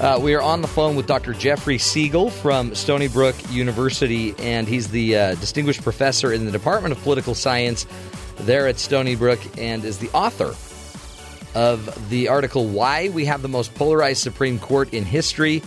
Uh, 0.00 0.16
we 0.22 0.32
are 0.32 0.40
on 0.40 0.62
the 0.62 0.68
phone 0.68 0.94
with 0.94 1.08
Dr. 1.08 1.32
Jeffrey 1.32 1.76
Segal 1.76 2.30
from 2.30 2.72
Stony 2.76 3.08
Brook 3.08 3.34
University, 3.50 4.32
and 4.38 4.68
he's 4.68 4.88
the 4.88 5.16
uh, 5.16 5.34
distinguished 5.36 5.82
professor 5.82 6.32
in 6.32 6.44
the 6.44 6.52
Department 6.52 6.92
of 6.92 7.02
Political 7.02 7.34
Science 7.34 7.84
there 8.36 8.68
at 8.68 8.78
Stony 8.78 9.16
Brook 9.16 9.40
and 9.58 9.84
is 9.84 9.98
the 9.98 10.08
author 10.10 10.54
of 11.58 12.10
the 12.10 12.28
article 12.28 12.68
Why 12.68 13.08
We 13.08 13.24
Have 13.24 13.42
the 13.42 13.48
Most 13.48 13.74
Polarized 13.74 14.22
Supreme 14.22 14.60
Court 14.60 14.94
in 14.94 15.04
History. 15.04 15.64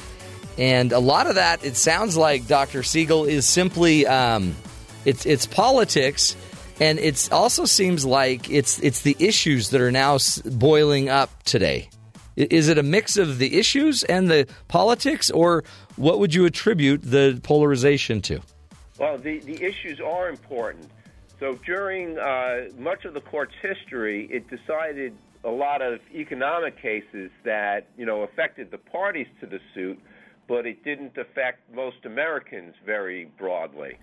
And 0.57 0.93
a 0.93 0.99
lot 0.99 1.27
of 1.27 1.35
that, 1.35 1.65
it 1.65 1.75
sounds 1.75 2.15
like, 2.15 2.47
Dr. 2.47 2.83
Segal, 2.83 3.27
is 3.27 3.45
simply 3.45 4.07
um, 4.07 4.55
it's, 5.03 5.25
it's 5.25 5.45
politics. 5.45 6.37
And 6.79 6.99
it 6.99 7.27
also 7.33 7.65
seems 7.65 8.05
like 8.05 8.49
it's 8.49 8.79
it's 8.79 9.01
the 9.01 9.15
issues 9.19 9.69
that 9.69 9.81
are 9.81 9.91
now 9.91 10.17
boiling 10.45 11.09
up 11.09 11.29
today. 11.43 11.89
Is 12.35 12.69
it 12.69 12.77
a 12.77 12.83
mix 12.83 13.17
of 13.17 13.37
the 13.37 13.57
issues 13.57 14.03
and 14.03 14.29
the 14.29 14.47
politics, 14.67 15.29
or 15.29 15.63
what 15.97 16.19
would 16.19 16.33
you 16.33 16.45
attribute 16.45 17.01
the 17.03 17.39
polarization 17.43 18.21
to? 18.23 18.41
Well, 18.97 19.17
the, 19.17 19.39
the 19.39 19.61
issues 19.63 19.99
are 19.99 20.29
important. 20.29 20.89
So 21.39 21.55
during 21.65 22.19
uh, 22.19 22.69
much 22.77 23.03
of 23.05 23.13
the 23.13 23.21
court's 23.21 23.55
history, 23.61 24.29
it 24.31 24.47
decided 24.47 25.13
a 25.43 25.49
lot 25.49 25.81
of 25.81 25.99
economic 26.13 26.79
cases 26.79 27.31
that 27.43 27.87
you 27.97 28.05
know 28.05 28.21
affected 28.21 28.69
the 28.69 28.77
parties 28.77 29.27
to 29.39 29.47
the 29.47 29.59
suit, 29.73 29.99
but 30.47 30.67
it 30.67 30.83
didn't 30.83 31.17
affect 31.17 31.59
most 31.73 32.05
Americans 32.05 32.75
very 32.85 33.25
broadly. 33.37 33.97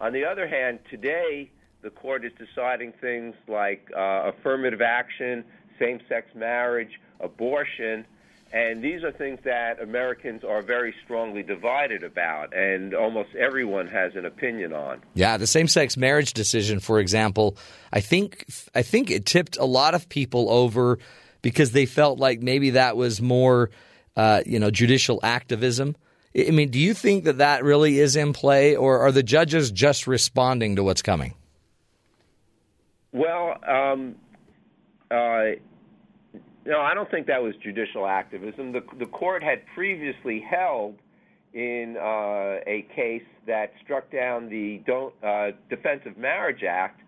On 0.00 0.12
the 0.12 0.24
other 0.24 0.46
hand, 0.46 0.80
today 0.90 1.50
the 1.80 1.90
court 1.90 2.24
is 2.24 2.32
deciding 2.38 2.92
things 3.00 3.34
like 3.48 3.90
uh, 3.96 4.30
affirmative 4.30 4.82
action, 4.82 5.44
same-sex 5.78 6.28
marriage, 6.34 7.00
abortion, 7.22 8.04
and 8.52 8.82
these 8.82 9.02
are 9.02 9.12
things 9.12 9.38
that 9.44 9.80
Americans 9.80 10.44
are 10.44 10.60
very 10.60 10.94
strongly 11.04 11.42
divided 11.42 12.02
about, 12.02 12.54
and 12.54 12.94
almost 12.94 13.34
everyone 13.34 13.86
has 13.86 14.14
an 14.14 14.26
opinion 14.26 14.74
on. 14.74 15.00
Yeah, 15.14 15.38
the 15.38 15.46
same-sex 15.46 15.96
marriage 15.96 16.34
decision, 16.34 16.80
for 16.80 17.00
example, 17.00 17.56
I 17.92 18.00
think 18.00 18.44
I 18.74 18.82
think 18.82 19.10
it 19.10 19.24
tipped 19.24 19.56
a 19.56 19.64
lot 19.64 19.94
of 19.94 20.08
people 20.08 20.50
over 20.50 20.98
because 21.40 21.72
they 21.72 21.86
felt 21.86 22.18
like 22.18 22.42
maybe 22.42 22.70
that 22.70 22.96
was 22.96 23.22
more, 23.22 23.70
uh, 24.16 24.42
you 24.44 24.58
know, 24.58 24.70
judicial 24.70 25.18
activism. 25.22 25.96
I 26.36 26.50
mean, 26.50 26.70
do 26.70 26.78
you 26.78 26.94
think 26.94 27.24
that 27.24 27.38
that 27.38 27.64
really 27.64 27.98
is 27.98 28.16
in 28.16 28.32
play, 28.32 28.76
or 28.76 29.00
are 29.00 29.12
the 29.12 29.22
judges 29.22 29.70
just 29.70 30.06
responding 30.06 30.76
to 30.76 30.84
what's 30.84 31.02
coming? 31.02 31.34
Well, 33.12 33.58
um, 33.66 34.14
uh, 35.10 35.56
no, 36.64 36.80
I 36.80 36.94
don't 36.94 37.10
think 37.10 37.26
that 37.26 37.42
was 37.42 37.54
judicial 37.62 38.06
activism. 38.06 38.72
The 38.72 38.82
the 38.98 39.06
court 39.06 39.42
had 39.42 39.62
previously 39.74 40.40
held 40.48 40.96
in 41.54 41.96
uh, 41.98 42.60
a 42.66 42.86
case 42.94 43.22
that 43.46 43.72
struck 43.84 44.10
down 44.10 44.48
the 44.48 44.80
Don't, 44.86 45.14
uh, 45.22 45.50
Defense 45.68 46.00
of 46.06 46.16
Marriage 46.16 46.62
Act 46.66 47.00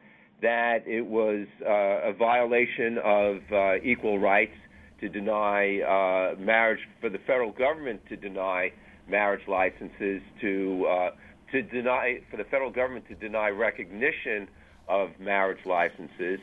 that 0.43 0.87
it 0.87 1.05
was 1.05 1.47
uh, 1.67 2.11
a 2.11 2.13
violation 2.13 2.99
of 3.03 3.37
uh, 3.51 3.77
equal 3.83 4.19
rights 4.19 4.53
to 5.01 5.09
deny 5.09 5.81
uh, 5.81 6.39
marriage 6.39 6.81
for 7.01 7.09
the 7.09 7.19
federal 7.27 7.53
government 7.53 8.01
to 8.09 8.17
deny 8.17 8.71
marriage 9.09 9.47
licenses 9.49 10.21
to 10.41 10.87
uh, 10.91 11.11
to 11.53 11.63
deny 11.63 12.21
for 12.31 12.37
the 12.37 12.45
federal 12.45 12.71
government 12.71 13.07
to 13.09 13.15
deny 13.15 13.49
recognition 13.49 14.49
of 14.89 15.09
marriage 15.19 15.65
licenses. 15.65 16.41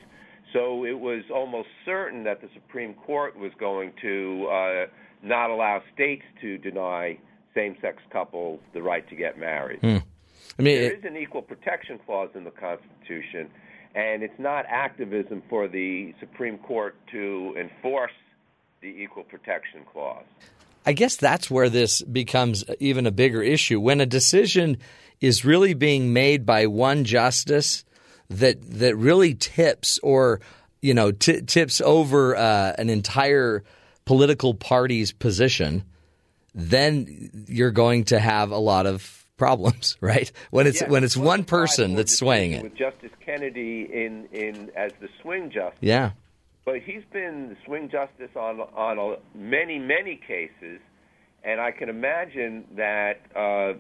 So 0.54 0.86
it 0.86 1.00
was 1.00 1.24
almost 1.34 1.70
certain 1.86 2.24
that 2.26 2.42
the 2.42 2.50
Supreme 2.54 2.94
Court 2.94 3.38
was 3.38 3.52
going 3.60 3.94
to 4.02 4.48
uh, 4.52 4.86
not 5.24 5.50
allow 5.50 5.82
states 5.94 6.24
to 6.42 6.58
deny 6.58 7.18
same-sex 7.56 7.98
couples 8.12 8.60
the 8.74 8.82
right 8.82 9.08
to 9.10 9.16
get 9.16 9.38
married. 9.38 9.80
Hmm. 9.80 9.98
I 10.60 10.62
mean, 10.62 10.82
there 10.82 10.94
it- 10.94 11.00
is 11.00 11.06
an 11.06 11.18
equal 11.18 11.42
protection 11.42 12.00
clause 12.06 12.30
in 12.36 12.44
the 12.44 12.52
Constitution, 12.52 13.50
and 13.96 14.24
it's 14.24 14.40
not 14.40 14.66
activism 14.68 15.42
for 15.50 15.68
the 15.68 16.14
Supreme 16.20 16.58
Court 16.58 16.96
to 17.12 17.56
enforce 17.60 18.12
the 18.82 18.88
equal 18.88 19.24
protection 19.24 19.82
clause. 19.92 20.26
I 20.86 20.94
guess 20.94 21.16
that's 21.16 21.52
where 21.52 21.70
this 21.70 22.02
becomes 22.02 22.64
even 22.80 23.06
a 23.06 23.12
bigger 23.12 23.44
issue. 23.44 23.80
When 23.80 24.02
a 24.02 24.06
decision 24.06 24.78
is 25.20 25.46
really 25.46 25.76
being 25.76 26.12
made 26.12 26.46
by 26.46 26.66
one 26.66 27.04
justice 27.04 27.86
that 28.40 28.58
that 28.80 28.96
really 28.96 29.34
tips 29.36 30.00
or 30.04 30.40
you 30.82 30.94
know 30.94 31.12
t- 31.12 31.42
tips 31.42 31.82
over 31.82 32.36
uh, 32.36 32.74
an 32.78 32.90
entire 32.90 33.64
political 34.06 34.54
party's 34.54 35.12
position, 35.12 35.84
then 36.56 37.30
you're 37.48 37.72
going 37.72 38.06
to 38.06 38.20
have 38.20 38.52
a 38.52 38.58
lot 38.58 38.86
of 38.86 39.26
problems, 39.38 39.98
right? 40.02 40.32
When 40.50 40.68
it's 40.68 40.82
Yes, 40.82 40.90
when 40.90 41.04
it's 41.04 41.18
one 41.18 41.44
person 41.44 41.96
that's 41.96 42.16
swaying 42.18 42.52
it. 42.54 42.64
With 42.64 42.76
Justice 42.76 43.12
Kennedy 43.26 43.88
in, 43.92 44.28
in 44.32 44.72
as 44.76 44.92
the 45.00 45.08
swing 45.22 45.52
justice, 45.52 45.78
Yeah. 45.82 46.12
but 46.66 46.80
he's 46.80 47.04
been 47.12 47.50
the 47.50 47.58
swing 47.66 47.90
justice 47.90 48.30
on 48.36 48.60
on 48.60 48.98
a, 48.98 49.18
many 49.38 49.80
many 49.80 50.16
cases, 50.28 50.80
and 51.44 51.60
I 51.62 51.72
can 51.72 51.90
imagine 51.90 52.66
that 52.76 53.22
uh, 53.36 53.74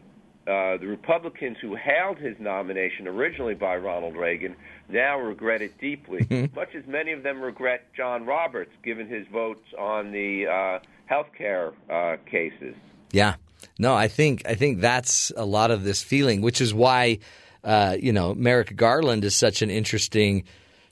uh, 0.47 0.77
the 0.77 0.88
Republicans 0.88 1.58
who 1.62 1.75
hailed 1.75 2.17
his 2.17 2.36
nomination 2.39 3.08
originally 3.08 3.54
by 3.54 3.75
Ronald 3.75 4.15
Reagan 4.15 4.56
now 4.89 5.19
regret 5.19 5.62
it 5.62 5.77
deeply, 5.80 6.49
much 6.56 6.73
as 6.75 6.86
many 6.88 7.12
of 7.12 7.21
them 7.21 7.41
regret 7.41 7.86
John 7.95 8.25
Roberts, 8.25 8.71
given 8.84 9.08
his 9.08 9.27
votes 9.27 9.65
on 9.77 10.12
the 10.12 10.47
uh, 10.47 10.80
health 11.06 11.27
care 11.38 11.73
uh, 11.89 12.17
cases. 12.30 12.75
Yeah. 13.12 13.36
No, 13.77 13.93
I 13.93 14.08
think 14.08 14.41
I 14.47 14.56
think 14.56 14.82
that's 14.82 15.32
a 15.38 15.45
lot 15.45 15.69
of 15.69 15.84
this 15.84 16.01
feeling, 16.01 16.41
which 16.41 16.60
is 16.60 16.73
why 16.73 17.19
uh, 17.63 17.95
you 17.99 18.12
know 18.12 18.34
Merrick 18.34 18.75
Garland 18.75 19.23
is 19.23 19.36
such 19.36 19.62
an 19.62 19.69
interesting 19.69 20.43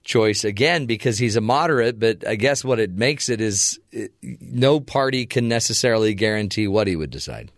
choice 0.04 0.44
again 0.44 0.86
because 0.86 1.18
he's 1.18 1.36
a 1.36 1.42
moderate. 1.42 2.00
But 2.00 2.28
I 2.28 2.36
guess 2.36 2.64
what 2.64 2.80
it 2.80 2.92
makes 2.92 3.30
it 3.30 3.42
is 3.42 3.80
it, 3.92 4.12
no 4.22 4.80
party 4.80 5.26
can 5.26 5.48
necessarily 5.48 6.14
guarantee 6.14 6.68
what 6.68 6.86
he 6.86 6.96
would 6.96 7.10
decide. 7.10 7.52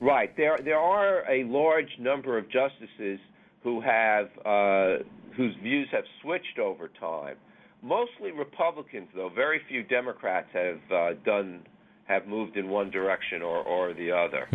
Right. 0.00 0.36
There 0.36 0.58
there 0.64 0.78
are 0.78 1.20
a 1.30 1.44
large 1.44 1.90
number 1.98 2.36
of 2.36 2.44
justices 2.50 3.18
who 3.62 3.80
have 3.80 4.26
uh, 4.44 5.04
whose 5.36 5.54
views 5.62 5.88
have 5.92 6.04
switched 6.22 6.58
over 6.58 6.90
time. 7.00 7.36
Mostly 7.82 8.32
Republicans, 8.32 9.08
though. 9.14 9.30
Very 9.34 9.60
few 9.68 9.82
Democrats 9.82 10.48
have 10.52 10.80
uh, 10.92 11.10
done 11.24 11.62
have 12.06 12.26
moved 12.26 12.56
in 12.56 12.68
one 12.68 12.90
direction 12.90 13.42
or, 13.42 13.58
or 13.58 13.94
the 13.94 14.10
other. 14.10 14.48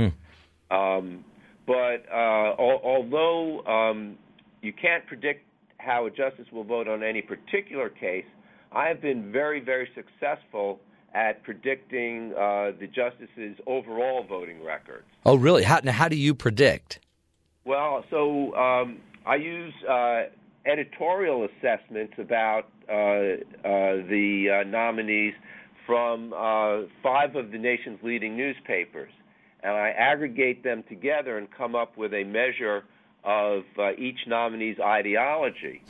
Um, 0.72 1.26
but 1.66 2.06
uh, 2.12 2.56
al- 2.60 2.82
although 2.84 3.64
um, 3.66 4.18
you 4.62 4.74
can't 4.74 5.06
predict 5.08 5.46
how 5.78 6.06
a 6.06 6.10
justice 6.10 6.46
will 6.52 6.64
vote 6.64 6.88
on 6.88 7.02
any 7.04 7.22
particular 7.22 7.90
case, 7.90 8.26
I 8.72 8.88
have 8.88 9.02
been 9.02 9.32
very, 9.32 9.60
very 9.60 9.90
successful 9.96 10.80
at 11.14 11.44
predicting 11.44 12.34
uh, 12.34 12.72
the 12.80 12.88
justices' 12.88 13.58
overall 13.66 14.24
voting 14.24 14.64
records. 14.64 15.06
Oh, 15.26 15.36
really? 15.36 15.64
How 15.64 15.80
now, 15.84 15.92
how 15.92 16.08
do 16.08 16.16
you 16.16 16.34
predict? 16.34 17.00
Well, 17.66 18.06
so 18.10 18.54
um, 18.56 19.00
I 19.26 19.36
use 19.36 19.74
uh, 19.90 20.24
editorial 20.66 21.46
assessments 21.46 22.14
about 22.18 22.66
uh, 22.88 22.94
uh, 22.94 23.36
the 23.64 24.62
uh, 24.62 24.70
nominees 24.70 25.34
from 25.86 26.34
uh, 26.34 26.88
five 27.02 27.36
of 27.36 27.52
the 27.52 27.58
nation's 27.58 28.00
leading 28.04 28.38
newspapers, 28.38 29.12
and 29.64 29.74
I 29.74 29.90
aggregate 29.90 30.64
them 30.64 30.84
together 30.88 31.38
and 31.38 31.48
come 31.52 31.76
up 31.76 31.98
with 31.98 32.14
a 32.14 32.24
measure 32.24 32.84
of 33.24 33.64
uh, 33.78 33.92
each 33.98 34.20
nominee's 34.28 34.80
ideology. 34.80 35.82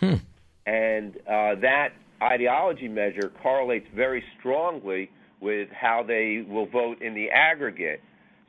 And 0.65 1.15
uh, 1.17 1.55
that 1.61 1.89
ideology 2.21 2.87
measure 2.87 3.31
correlates 3.41 3.87
very 3.95 4.23
strongly 4.39 5.09
with 5.41 5.69
how 5.69 6.03
they 6.05 6.45
will 6.47 6.65
vote 6.65 7.01
in 7.01 7.13
the 7.13 7.29
aggregate. 7.29 8.01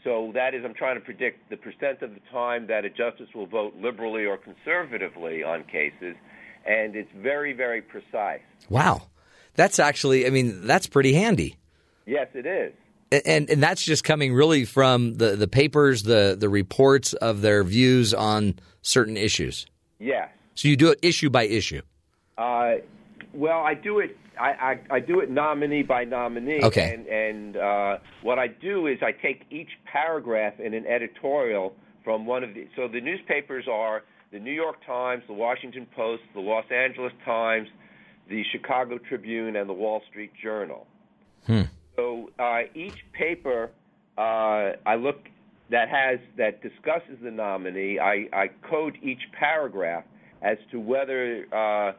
So 0.03 0.31
that 0.35 0.55
is, 0.55 0.65
I'm 0.65 0.75
trying 0.75 0.97
to 0.97 1.01
predict 1.01 1.51
the 1.51 1.57
percent 1.57 2.03
of 2.03 2.15
the 2.15 2.21
time 2.33 2.67
that 2.69 2.85
a 2.85 2.91
justice 2.91 3.29
will 3.35 3.47
vote 3.47 3.75
liberally 3.77 4.25
or 4.25 4.39
conservatively 4.39 5.43
on 5.43 5.65
cases, 5.65 6.17
and 6.67 6.97
it's 6.97 7.11
very, 7.17 7.53
very 7.53 7.83
precise. 7.83 8.41
Wow, 8.71 9.03
that's 9.55 9.79
actually 9.79 10.27
I 10.27 10.31
mean 10.31 10.67
that's 10.67 10.87
pretty 10.87 11.13
handy. 11.13 11.57
Yes, 12.07 12.29
it 12.35 12.47
is. 12.47 12.73
And 13.27 13.51
and 13.51 13.63
that's 13.63 13.85
just 13.85 14.05
coming 14.05 14.33
really 14.33 14.65
from 14.65 15.15
the, 15.15 15.37
the 15.37 15.49
papers, 15.49 16.05
the 16.05 16.37
the 16.39 16.49
reports 16.49 17.13
of 17.13 17.43
their 17.43 17.63
views 17.63 18.15
on 18.15 18.55
certain 18.83 19.17
issues. 19.17 19.67
Yes. 19.99 20.29
So 20.55 20.69
you 20.69 20.77
do 20.77 20.91
it 20.91 20.99
issue 21.03 21.29
by 21.29 21.45
issue. 21.45 21.83
Uh, 22.39 22.77
well, 23.33 23.61
I 23.61 23.75
do 23.75 24.01
it. 24.01 24.17
I, 24.39 24.79
I, 24.91 24.97
I 24.97 25.01
do 25.01 25.21
it 25.21 25.31
nominee 25.31 25.83
by 25.83 26.05
nominee. 26.05 26.61
Okay. 26.63 26.95
And, 26.95 27.07
and 27.07 27.57
uh, 27.57 27.99
what 28.23 28.39
I 28.39 28.49
do 28.49 28.87
is 28.87 28.99
I 29.03 29.13
take 29.13 29.45
each 29.51 29.69
paragraph 29.85 30.55
in 30.59 30.75
an 30.75 30.87
editorial 30.87 31.75
from 32.05 32.27
one 32.27 32.43
of 32.43 32.55
the. 32.55 32.67
So 32.77 32.89
the 32.89 33.01
newspapers 33.01 33.67
are 33.71 34.03
the 34.33 34.39
New 34.39 34.53
York 34.53 34.85
Times, 34.87 35.23
the 35.27 35.35
Washington 35.35 35.87
Post, 35.95 36.23
the 36.35 36.41
Los 36.41 36.65
Angeles 36.71 37.13
Times, 37.25 37.69
the 38.29 38.43
Chicago 38.53 38.99
Tribune, 38.99 39.57
and 39.57 39.69
the 39.69 39.75
Wall 39.75 40.03
Street 40.09 40.33
Journal. 40.43 40.87
Hmm. 41.47 41.63
So 41.97 42.31
uh, 42.39 42.61
each 42.75 42.99
paper 43.13 43.71
uh, 44.17 44.77
I 44.87 44.97
look 44.97 45.29
that 45.71 45.89
has 45.89 46.19
that 46.37 46.63
discusses 46.63 47.19
the 47.23 47.31
nominee, 47.31 47.99
I, 47.99 48.29
I 48.33 48.51
code 48.69 48.99
each 49.03 49.23
paragraph 49.39 50.05
as 50.43 50.59
to 50.73 50.81
whether 50.81 51.47
uh, 51.53 51.93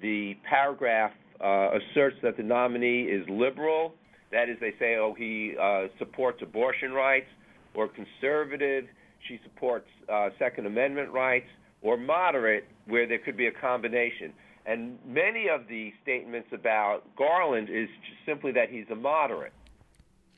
the 0.00 0.36
paragraph 0.48 1.12
uh, 1.42 1.70
asserts 1.78 2.16
that 2.22 2.36
the 2.36 2.42
nominee 2.42 3.02
is 3.02 3.28
liberal. 3.28 3.94
That 4.32 4.48
is, 4.48 4.58
they 4.60 4.74
say, 4.78 4.96
oh, 4.96 5.14
he 5.16 5.54
uh, 5.60 5.86
supports 5.98 6.42
abortion 6.42 6.92
rights, 6.92 7.28
or 7.74 7.88
conservative, 7.88 8.86
she 9.28 9.38
supports 9.44 9.88
uh, 10.08 10.30
Second 10.38 10.66
Amendment 10.66 11.12
rights, 11.12 11.46
or 11.82 11.96
moderate, 11.96 12.64
where 12.86 13.06
there 13.06 13.18
could 13.18 13.36
be 13.36 13.46
a 13.46 13.52
combination. 13.52 14.32
And 14.64 14.98
many 15.06 15.48
of 15.48 15.68
the 15.68 15.92
statements 16.02 16.48
about 16.52 17.04
Garland 17.16 17.68
is 17.70 17.88
simply 18.24 18.52
that 18.52 18.70
he's 18.70 18.86
a 18.90 18.96
moderate. 18.96 19.52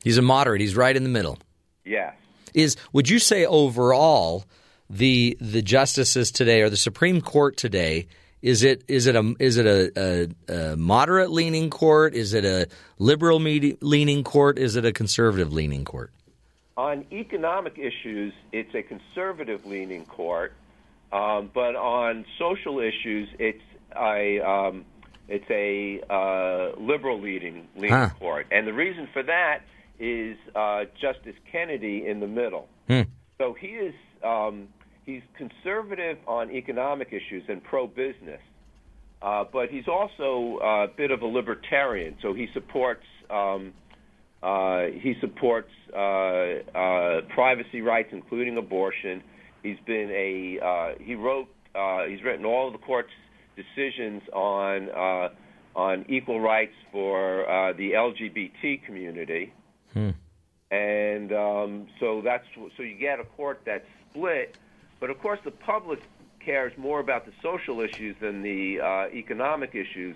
He's 0.03 0.17
a 0.17 0.21
moderate. 0.21 0.61
He's 0.61 0.75
right 0.75 0.95
in 0.95 1.03
the 1.03 1.09
middle. 1.09 1.39
Yes. 1.83 2.13
Is 2.53 2.75
would 2.93 3.09
you 3.09 3.19
say 3.19 3.45
overall 3.45 4.45
the 4.89 5.37
the 5.39 5.61
justices 5.61 6.31
today 6.31 6.61
or 6.61 6.69
the 6.69 6.77
Supreme 6.77 7.21
Court 7.21 7.57
today 7.57 8.07
is 8.41 8.63
it 8.63 8.83
is 8.87 9.07
it 9.07 9.15
a 9.15 9.35
is 9.39 9.57
it 9.57 9.65
a, 9.65 9.91
a, 10.49 10.53
a 10.71 10.77
moderate 10.77 11.31
leaning 11.31 11.69
court? 11.69 12.13
Is 12.15 12.33
it 12.33 12.45
a 12.45 12.67
liberal 12.97 13.39
medi- 13.39 13.77
leaning 13.81 14.23
court? 14.23 14.57
Is 14.57 14.75
it 14.75 14.85
a 14.85 14.91
conservative 14.91 15.51
leaning 15.53 15.85
court? 15.85 16.11
On 16.77 17.05
economic 17.11 17.77
issues, 17.77 18.33
it's 18.53 18.73
a 18.73 18.81
conservative 18.81 19.65
leaning 19.65 20.05
court, 20.05 20.53
um, 21.11 21.51
but 21.53 21.75
on 21.75 22.25
social 22.37 22.79
issues, 22.79 23.27
it's 23.37 23.61
a 23.95 24.39
um, 24.39 24.85
it's 25.27 25.49
a 25.49 26.01
uh, 26.09 26.79
liberal 26.79 27.19
leading 27.19 27.67
leaning 27.75 27.89
Huh. 27.91 28.09
court, 28.19 28.47
and 28.51 28.65
the 28.65 28.73
reason 28.73 29.09
for 29.11 29.23
that 29.23 29.63
is 29.99 30.37
uh, 30.55 30.85
Justice 31.01 31.35
Kennedy 31.51 32.07
in 32.07 32.21
the 32.21 32.27
middle. 32.27 32.69
Hmm. 32.87 33.01
So 33.37 33.53
he 33.53 33.67
is 33.67 33.93
um, 34.23 34.69
he's 35.09 35.21
conservative 35.37 36.17
on 36.27 36.51
economic 36.51 37.07
issues 37.07 37.43
and 37.47 37.63
pro 37.63 37.87
business, 37.87 38.41
uh, 39.21 39.43
but 39.51 39.69
he's 39.69 39.87
also 39.87 40.59
a 40.61 40.87
bit 40.95 41.11
of 41.11 41.21
a 41.21 41.25
libertarian. 41.25 42.15
So 42.21 42.33
he 42.33 42.47
supports 42.53 43.03
um, 43.29 43.73
uh, 44.41 44.83
he 45.01 45.15
supports 45.19 45.69
uh, 45.93 45.97
uh, 45.97 47.21
privacy 47.33 47.81
rights, 47.81 48.09
including 48.11 48.57
abortion. 48.57 49.21
He's 49.63 49.79
been 49.85 50.09
a 50.11 50.65
uh, 50.65 51.03
he 51.03 51.15
wrote 51.15 51.47
uh, 51.75 52.05
he's 52.05 52.23
written 52.23 52.45
all 52.45 52.67
of 52.67 52.73
the 52.73 52.79
court's 52.79 53.09
decisions 53.55 54.21
on 54.31 54.89
uh, 54.89 55.29
on 55.75 56.05
equal 56.07 56.39
rights 56.39 56.73
for 56.91 57.49
uh, 57.49 57.73
the 57.73 57.91
LGBT 57.91 58.85
community, 58.85 59.53
and 60.71 61.33
um, 61.33 61.87
so 61.99 62.21
that's 62.23 62.45
so 62.77 62.83
you 62.83 62.97
get 62.97 63.19
a 63.19 63.25
court 63.25 63.61
that's 63.65 63.85
split. 64.11 64.55
But 64.99 65.09
of 65.09 65.19
course, 65.19 65.39
the 65.43 65.51
public 65.51 65.99
cares 66.43 66.73
more 66.77 66.99
about 66.99 67.25
the 67.25 67.31
social 67.41 67.81
issues 67.81 68.15
than 68.21 68.41
the 68.41 68.79
uh, 68.79 69.07
economic 69.13 69.75
issues. 69.75 70.15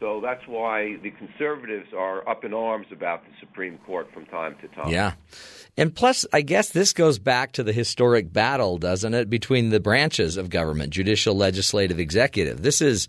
So 0.00 0.20
that's 0.20 0.46
why 0.48 0.96
the 0.96 1.10
conservatives 1.12 1.92
are 1.96 2.28
up 2.28 2.44
in 2.44 2.52
arms 2.52 2.88
about 2.90 3.24
the 3.24 3.30
Supreme 3.38 3.78
Court 3.78 4.12
from 4.12 4.26
time 4.26 4.56
to 4.60 4.68
time. 4.68 4.88
Yeah. 4.88 5.12
And 5.76 5.94
plus, 5.94 6.26
I 6.32 6.42
guess 6.42 6.70
this 6.70 6.92
goes 6.92 7.20
back 7.20 7.52
to 7.52 7.62
the 7.62 7.72
historic 7.72 8.32
battle, 8.32 8.78
doesn't 8.78 9.14
it, 9.14 9.30
between 9.30 9.70
the 9.70 9.78
branches 9.78 10.36
of 10.36 10.50
government 10.50 10.90
judicial, 10.90 11.36
legislative, 11.36 12.00
executive. 12.00 12.62
This 12.62 12.82
is, 12.82 13.06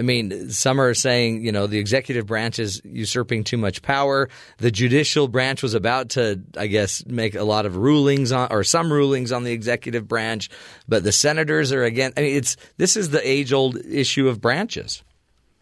I 0.00 0.02
mean, 0.02 0.48
some 0.48 0.80
are 0.80 0.94
saying, 0.94 1.44
you 1.44 1.52
know, 1.52 1.66
the 1.66 1.78
executive 1.78 2.24
branch 2.24 2.58
is 2.58 2.80
usurping 2.86 3.44
too 3.44 3.58
much 3.58 3.82
power. 3.82 4.30
The 4.56 4.70
judicial 4.70 5.28
branch 5.28 5.62
was 5.62 5.74
about 5.74 6.08
to, 6.10 6.40
I 6.56 6.68
guess, 6.68 7.04
make 7.04 7.34
a 7.34 7.44
lot 7.44 7.66
of 7.66 7.76
rulings 7.76 8.32
on, 8.32 8.48
or 8.50 8.64
some 8.64 8.90
rulings 8.90 9.30
on 9.30 9.44
the 9.44 9.52
executive 9.52 10.08
branch, 10.08 10.48
but 10.88 11.04
the 11.04 11.12
senators 11.12 11.70
are 11.70 11.84
again, 11.84 12.14
I 12.16 12.22
mean, 12.22 12.34
it's, 12.34 12.56
this 12.78 12.96
is 12.96 13.10
the 13.10 13.20
age 13.28 13.52
old 13.52 13.76
issue 13.76 14.26
of 14.26 14.40
branches. 14.40 15.02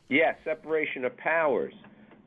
Yes, 0.08 0.36
separation 0.44 1.04
of 1.04 1.16
powers. 1.16 1.74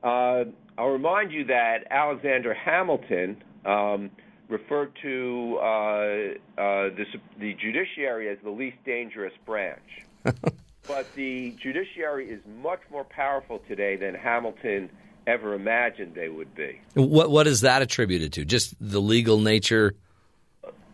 Uh, 0.04 0.44
I'll 0.78 0.90
remind 0.90 1.32
you 1.32 1.46
that 1.46 1.88
Alexander 1.90 2.54
Hamilton 2.54 3.42
um, 3.66 4.12
referred 4.50 4.92
to 5.02 5.60
uh, 5.62 5.64
uh, 5.64 6.90
the, 6.90 7.06
the 7.40 7.54
judiciary 7.54 8.28
as 8.28 8.38
the 8.44 8.50
least 8.50 8.84
dangerous 8.84 9.34
branch. 9.46 9.80
but 10.88 11.08
the 11.16 11.56
judiciary 11.62 12.30
is 12.30 12.40
much 12.62 12.82
more 12.92 13.04
powerful 13.04 13.62
today 13.68 13.96
than 13.96 14.16
Hamilton 14.16 14.90
ever 15.28 15.54
imagined 15.54 16.16
they 16.16 16.30
would 16.30 16.54
be. 16.56 16.82
What, 16.94 17.30
what 17.30 17.48
is 17.48 17.62
that 17.62 17.82
attributed 17.82 18.34
to? 18.34 18.46
Just 18.46 18.76
the 18.80 19.00
legal 19.02 19.40
nature 19.40 19.94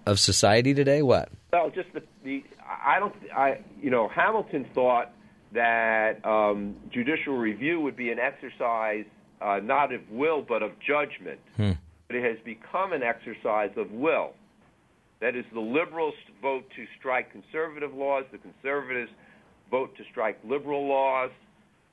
of 0.05 0.19
society 0.19 0.73
today? 0.73 1.01
What? 1.01 1.29
Well, 1.53 1.69
just 1.69 1.91
the, 1.93 2.03
the 2.23 2.43
I 2.65 2.99
don't 2.99 3.15
I 3.35 3.59
you 3.81 3.89
know 3.89 4.07
Hamilton 4.07 4.65
thought 4.73 5.13
that 5.53 6.25
um, 6.25 6.75
judicial 6.91 7.37
review 7.37 7.79
would 7.81 7.95
be 7.95 8.11
an 8.11 8.19
exercise 8.19 9.05
uh, 9.41 9.59
not 9.63 9.93
of 9.93 10.01
will 10.09 10.41
but 10.41 10.63
of 10.63 10.71
judgment. 10.79 11.39
But 12.07 12.15
it 12.15 12.23
has 12.23 12.37
become 12.43 12.93
an 12.93 13.03
exercise 13.03 13.71
of 13.75 13.91
will. 13.91 14.33
That 15.19 15.35
is, 15.35 15.45
the 15.51 15.59
liberals 15.59 16.13
vote 16.41 16.65
to 16.75 16.85
strike 16.97 17.31
conservative 17.31 17.93
laws, 17.93 18.25
the 18.31 18.37
conservatives 18.37 19.11
vote 19.69 19.95
to 19.97 20.03
strike 20.11 20.39
liberal 20.43 20.87
laws. 20.87 21.31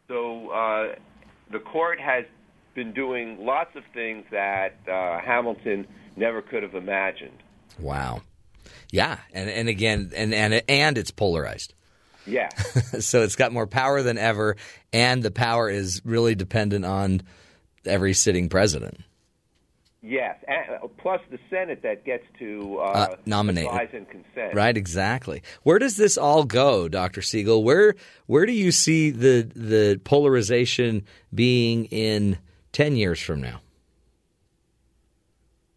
So 0.08 0.50
uh, 0.50 0.94
the 1.50 1.60
court 1.60 2.00
has 2.00 2.24
been 2.74 2.92
doing 2.92 3.38
lots 3.40 3.74
of 3.76 3.84
things 3.92 4.24
that 4.30 4.76
uh, 4.90 5.20
Hamilton 5.20 5.86
never 6.16 6.42
could 6.42 6.62
have 6.62 6.74
imagined. 6.74 7.42
Wow. 7.78 8.22
Yeah, 8.90 9.18
and 9.32 9.50
and 9.50 9.68
again, 9.68 10.12
and 10.14 10.32
and 10.32 10.62
and 10.68 10.98
it's 10.98 11.10
polarized. 11.10 11.74
Yeah. 12.26 12.48
so 13.00 13.22
it's 13.22 13.36
got 13.36 13.52
more 13.52 13.66
power 13.66 14.02
than 14.02 14.18
ever, 14.18 14.56
and 14.92 15.22
the 15.22 15.30
power 15.30 15.68
is 15.68 16.00
really 16.04 16.34
dependent 16.34 16.84
on 16.84 17.22
every 17.84 18.14
sitting 18.14 18.48
president. 18.48 19.00
Yes, 20.06 20.36
and, 20.46 20.76
uh, 20.82 20.86
plus 20.98 21.22
the 21.30 21.38
Senate 21.48 21.80
that 21.82 22.04
gets 22.04 22.24
to 22.38 22.76
uh, 22.78 22.82
Uh, 22.82 23.16
nominate. 23.24 23.68
and 23.94 24.06
consent. 24.06 24.54
Right, 24.54 24.76
exactly. 24.76 25.42
Where 25.62 25.78
does 25.78 25.96
this 25.96 26.18
all 26.18 26.44
go, 26.44 26.88
Dr. 26.88 27.22
Segal? 27.22 27.62
Where 27.62 27.94
where 28.26 28.44
do 28.44 28.52
you 28.52 28.70
see 28.70 29.08
the 29.10 29.48
the 29.56 29.98
polarization 30.04 31.04
being 31.34 31.86
in 31.86 32.36
ten 32.72 32.96
years 32.96 33.18
from 33.18 33.40
now? 33.40 33.60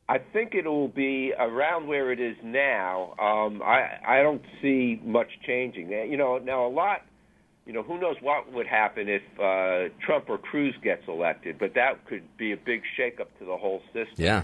I 0.10 0.20
think 0.20 0.56
it 0.56 0.66
will 0.66 0.88
be 0.88 1.34
around 1.38 1.88
where 1.88 2.12
it 2.12 2.20
is 2.20 2.38
now. 2.44 3.14
Um, 3.20 3.62
I 3.64 3.98
I 4.06 4.22
don't 4.24 4.42
see 4.62 5.00
much 5.04 5.28
changing. 5.46 5.90
You 5.90 6.18
know, 6.18 6.38
now 6.38 6.66
a 6.66 6.70
lot. 6.70 7.02
You 7.68 7.74
know, 7.74 7.84
who 7.84 8.00
knows 8.00 8.16
what 8.22 8.52
would 8.54 8.66
happen 8.66 9.10
if 9.10 9.22
uh, 9.38 9.94
Trump 10.04 10.30
or 10.30 10.38
Cruz 10.38 10.74
gets 10.82 11.04
elected? 11.08 11.60
But 11.60 11.74
that 11.76 12.06
could 12.08 12.24
be 12.38 12.54
a 12.54 12.58
big 12.58 12.82
shakeup 12.98 13.28
to 13.40 13.46
the 13.46 13.58
whole 13.58 13.82
system. 13.88 14.16
Yeah. 14.16 14.44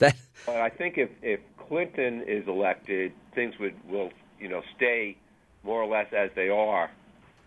That 0.00 0.16
But 0.46 0.56
I 0.62 0.70
think 0.70 0.96
if 0.96 1.10
if 1.22 1.40
Clinton 1.68 2.22
is 2.26 2.48
elected, 2.48 3.12
things 3.34 3.54
would 3.60 3.74
will 3.88 4.10
you 4.40 4.48
know 4.48 4.62
stay 4.76 5.16
more 5.62 5.82
or 5.82 5.86
less 5.86 6.10
as 6.16 6.30
they 6.34 6.48
are, 6.48 6.90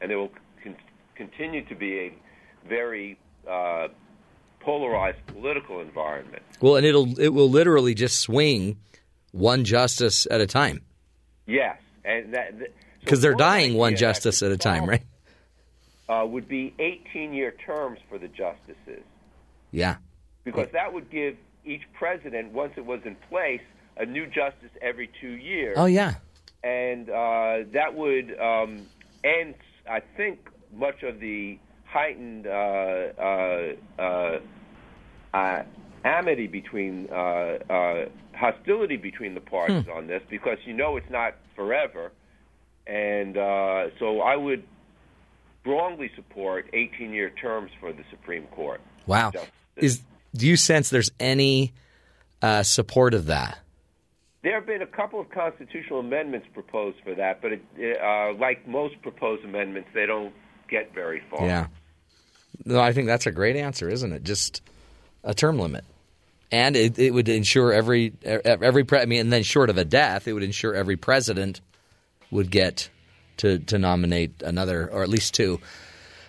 and 0.01 0.11
it 0.11 0.15
will 0.15 0.31
con- 0.63 0.75
continue 1.15 1.65
to 1.65 1.75
be 1.75 1.97
a 1.99 2.13
very 2.69 3.17
uh, 3.49 3.87
polarized 4.59 5.17
political 5.27 5.81
environment. 5.81 6.43
well, 6.61 6.75
and 6.75 6.85
it'll 6.85 7.19
it 7.19 7.29
will 7.29 7.49
literally 7.49 7.95
just 7.95 8.19
swing 8.19 8.77
one 9.31 9.63
justice 9.63 10.27
at 10.29 10.41
a 10.41 10.45
time 10.45 10.81
Yes, 11.47 11.77
and 12.05 12.33
that 12.35 12.59
th- 12.59 12.71
so 13.01 13.05
because 13.05 13.21
they're 13.21 13.33
dying 13.33 13.73
one 13.75 13.95
justice 13.95 14.41
at 14.43 14.51
a 14.51 14.57
time, 14.57 14.85
right? 14.85 15.01
Uh, 16.09 16.25
would 16.25 16.47
be 16.47 16.73
18-year 16.79 17.53
terms 17.65 17.99
for 18.09 18.17
the 18.17 18.27
justices, 18.27 19.03
Yeah. 19.71 19.95
because 20.43 20.67
that 20.73 20.93
would 20.93 21.09
give 21.09 21.35
each 21.65 21.83
president, 21.93 22.51
once 22.51 22.73
it 22.75 22.85
was 22.85 22.99
in 23.05 23.15
place, 23.29 23.61
a 23.97 24.05
new 24.05 24.25
justice 24.25 24.71
every 24.81 25.09
two 25.21 25.31
years. 25.31 25.75
Oh 25.77 25.85
yeah. 25.85 26.15
and 26.63 27.09
uh, 27.09 27.59
that 27.73 27.93
would 27.95 28.37
um, 28.39 28.85
end, 29.23 29.55
I 29.89 30.01
think, 30.17 30.49
much 30.75 31.03
of 31.03 31.19
the 31.19 31.57
heightened 31.85 32.47
uh, 32.47 32.49
uh, 32.49 33.73
uh, 33.99 34.39
uh, 35.33 35.63
amity 36.03 36.47
between 36.47 37.07
uh, 37.11 37.15
uh, 37.69 38.05
hostility 38.33 38.97
between 38.97 39.33
the 39.35 39.41
parties 39.41 39.85
on 39.93 40.07
this, 40.07 40.21
because 40.29 40.57
you 40.65 40.73
know 40.73 40.97
it's 40.97 41.09
not 41.09 41.35
forever, 41.55 42.11
and 42.91 43.37
uh, 43.37 43.89
so 43.99 44.19
I 44.19 44.35
would 44.35 44.63
strongly 45.61 46.11
support 46.15 46.69
18-year 46.73 47.29
terms 47.41 47.71
for 47.79 47.93
the 47.93 48.03
Supreme 48.09 48.47
Court. 48.47 48.81
Wow. 49.07 49.31
Is 49.77 50.01
do 50.35 50.45
you 50.45 50.57
sense 50.57 50.89
there's 50.89 51.11
any 51.19 51.73
uh, 52.41 52.63
support 52.63 53.13
of 53.13 53.27
that? 53.27 53.59
There 54.43 54.55
have 54.55 54.65
been 54.65 54.81
a 54.81 54.87
couple 54.87 55.21
of 55.21 55.29
constitutional 55.29 55.99
amendments 55.99 56.47
proposed 56.53 56.97
for 57.03 57.15
that, 57.15 57.41
but 57.41 57.51
it, 57.53 57.61
uh, 58.01 58.33
like 58.37 58.67
most 58.67 59.01
proposed 59.01 59.45
amendments, 59.45 59.89
they 59.93 60.05
don't 60.05 60.33
get 60.67 60.93
very 60.93 61.21
far. 61.29 61.45
Yeah. 61.45 61.67
No, 62.65 62.79
I 62.79 62.91
think 62.91 63.07
that's 63.07 63.27
a 63.27 63.31
great 63.31 63.55
answer, 63.55 63.87
isn't 63.87 64.11
it? 64.11 64.23
Just 64.23 64.61
a 65.23 65.33
term 65.33 65.59
limit. 65.59 65.85
And 66.51 66.75
it, 66.75 66.99
it 66.99 67.13
would 67.13 67.29
ensure 67.29 67.71
every 67.71 68.13
every 68.23 68.83
pre- 68.83 68.99
I 68.99 69.05
mean, 69.05 69.21
and 69.21 69.31
then 69.31 69.43
short 69.43 69.69
of 69.69 69.77
a 69.77 69.85
death, 69.85 70.27
it 70.27 70.33
would 70.33 70.43
ensure 70.43 70.75
every 70.75 70.97
president 70.97 71.61
would 72.31 72.49
get 72.49 72.89
to 73.37 73.59
to 73.59 73.77
nominate 73.77 74.41
another 74.43 74.89
or 74.91 75.03
at 75.03 75.09
least 75.09 75.33
two. 75.33 75.59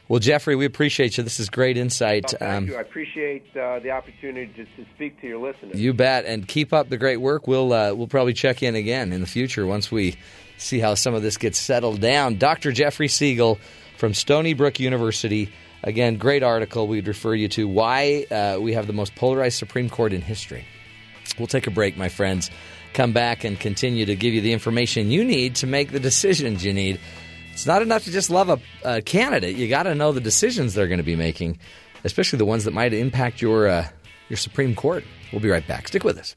Well, 0.08 0.18
Jeffrey, 0.20 0.56
we 0.56 0.66
appreciate 0.66 1.16
you. 1.16 1.24
This 1.24 1.40
is 1.40 1.48
great 1.48 1.78
insight. 1.78 2.30
Thank 2.30 2.42
Um, 2.42 2.66
you. 2.66 2.76
I 2.76 2.80
appreciate 2.82 3.44
uh, 3.56 3.78
the 3.78 3.92
opportunity 3.92 4.52
to, 4.56 4.64
to 4.64 4.90
speak 4.94 5.18
to 5.22 5.26
your 5.26 5.38
listeners. 5.38 5.80
You 5.80 5.94
bet, 5.94 6.26
and 6.26 6.46
keep 6.46 6.72
up 6.74 6.90
the 6.90 6.98
great 6.98 7.16
work. 7.18 7.46
We'll 7.46 7.72
uh, 7.72 7.94
we'll 7.94 8.08
probably 8.08 8.34
check 8.34 8.62
in 8.62 8.74
again 8.74 9.12
in 9.12 9.20
the 9.22 9.26
future 9.26 9.64
once 9.66 9.90
we 9.90 10.16
see 10.58 10.80
how 10.80 10.94
some 10.94 11.14
of 11.14 11.22
this 11.22 11.38
gets 11.38 11.58
settled 11.58 12.00
down. 12.00 12.36
Dr. 12.36 12.72
Jeffrey 12.72 13.08
Segal 13.08 13.58
from 13.96 14.12
Stony 14.12 14.52
Brook 14.54 14.78
University. 14.80 15.50
Again, 15.84 16.16
great 16.16 16.42
article. 16.42 16.86
We'd 16.86 17.08
refer 17.08 17.34
you 17.34 17.48
to 17.48 17.66
why 17.66 18.26
uh, 18.30 18.58
we 18.60 18.74
have 18.74 18.86
the 18.86 18.92
most 18.92 19.14
polarized 19.16 19.58
Supreme 19.58 19.88
Court 19.88 20.12
in 20.12 20.20
history. 20.20 20.64
We'll 21.38 21.48
take 21.48 21.66
a 21.66 21.70
break, 21.72 21.96
my 21.96 22.08
friends. 22.08 22.50
Come 22.94 23.12
back 23.12 23.44
and 23.44 23.58
continue 23.58 24.04
to 24.06 24.14
give 24.14 24.34
you 24.34 24.40
the 24.40 24.52
information 24.52 25.10
you 25.10 25.24
need 25.24 25.54
to 25.56 25.66
make 25.66 25.92
the 25.92 26.00
decisions 26.00 26.64
you 26.64 26.72
need. 26.72 27.00
It's 27.52 27.66
not 27.66 27.82
enough 27.82 28.04
to 28.04 28.10
just 28.10 28.30
love 28.30 28.48
a, 28.48 28.60
a 28.84 29.02
candidate. 29.02 29.56
You 29.56 29.68
got 29.68 29.84
to 29.84 29.94
know 29.94 30.12
the 30.12 30.20
decisions 30.20 30.74
they're 30.74 30.88
going 30.88 30.98
to 30.98 31.04
be 31.04 31.16
making, 31.16 31.58
especially 32.04 32.38
the 32.38 32.44
ones 32.44 32.64
that 32.64 32.72
might 32.72 32.92
impact 32.92 33.40
your 33.40 33.68
uh, 33.68 33.88
your 34.28 34.36
Supreme 34.36 34.74
Court. 34.74 35.04
We'll 35.32 35.40
be 35.40 35.50
right 35.50 35.66
back. 35.66 35.88
Stick 35.88 36.04
with 36.04 36.18
us. 36.18 36.34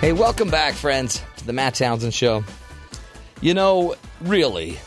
Hey, 0.00 0.12
welcome 0.12 0.48
back, 0.48 0.74
friends, 0.74 1.20
to 1.38 1.44
the 1.46 1.52
Matt 1.52 1.74
Townsend 1.74 2.14
Show. 2.14 2.44
You 3.40 3.52
know, 3.52 3.96
really, 4.20 4.78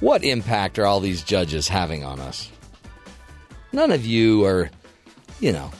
what 0.00 0.24
impact 0.24 0.80
are 0.80 0.84
all 0.84 0.98
these 0.98 1.22
judges 1.22 1.68
having 1.68 2.02
on 2.04 2.18
us? 2.18 2.50
None 3.72 3.92
of 3.92 4.04
you 4.04 4.44
are, 4.44 4.68
you 5.38 5.52
know, 5.52 5.70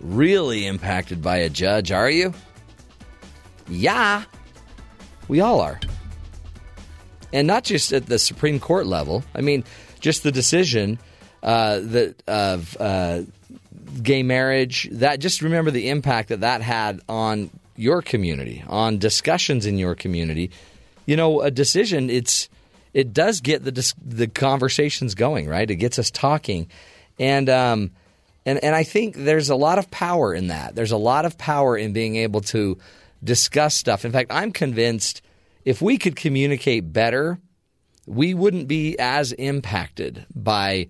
really 0.00 0.66
impacted 0.66 1.22
by 1.22 1.38
a 1.38 1.48
judge, 1.48 1.90
are 1.90 2.10
you? 2.10 2.34
Yeah, 3.68 4.24
we 5.28 5.40
all 5.40 5.60
are. 5.60 5.80
and 7.32 7.46
not 7.46 7.64
just 7.64 7.94
at 7.94 8.06
the 8.06 8.18
Supreme 8.18 8.60
Court 8.60 8.86
level. 8.86 9.24
I 9.34 9.40
mean, 9.40 9.64
just 10.00 10.22
the 10.22 10.32
decision 10.32 10.98
uh, 11.42 11.80
that 11.80 12.22
of 12.28 12.76
uh, 12.78 13.22
gay 14.02 14.22
marriage. 14.22 14.88
That 14.92 15.20
just 15.20 15.42
remember 15.42 15.70
the 15.70 15.88
impact 15.88 16.30
that 16.30 16.40
that 16.40 16.62
had 16.62 17.00
on 17.08 17.50
your 17.76 18.02
community, 18.02 18.62
on 18.66 18.98
discussions 18.98 19.66
in 19.66 19.78
your 19.78 19.94
community. 19.94 20.50
You 21.06 21.16
know, 21.16 21.40
a 21.40 21.50
decision. 21.50 22.10
It's 22.10 22.48
it 22.94 23.12
does 23.12 23.40
get 23.40 23.64
the 23.64 23.94
the 24.04 24.26
conversations 24.26 25.14
going, 25.14 25.48
right? 25.48 25.68
It 25.68 25.76
gets 25.76 25.98
us 25.98 26.10
talking, 26.10 26.68
and 27.18 27.48
um, 27.48 27.90
and 28.46 28.62
and 28.62 28.74
I 28.74 28.84
think 28.84 29.16
there's 29.16 29.50
a 29.50 29.56
lot 29.56 29.78
of 29.78 29.90
power 29.90 30.34
in 30.34 30.48
that. 30.48 30.74
There's 30.74 30.92
a 30.92 30.96
lot 30.96 31.24
of 31.24 31.38
power 31.38 31.76
in 31.76 31.92
being 31.92 32.16
able 32.16 32.42
to 32.42 32.78
discuss 33.22 33.74
stuff. 33.74 34.04
In 34.04 34.12
fact, 34.12 34.30
I'm 34.32 34.52
convinced 34.52 35.22
if 35.64 35.80
we 35.80 35.96
could 35.98 36.16
communicate 36.16 36.92
better, 36.92 37.38
we 38.06 38.34
wouldn't 38.34 38.68
be 38.68 38.98
as 38.98 39.32
impacted 39.32 40.26
by 40.34 40.88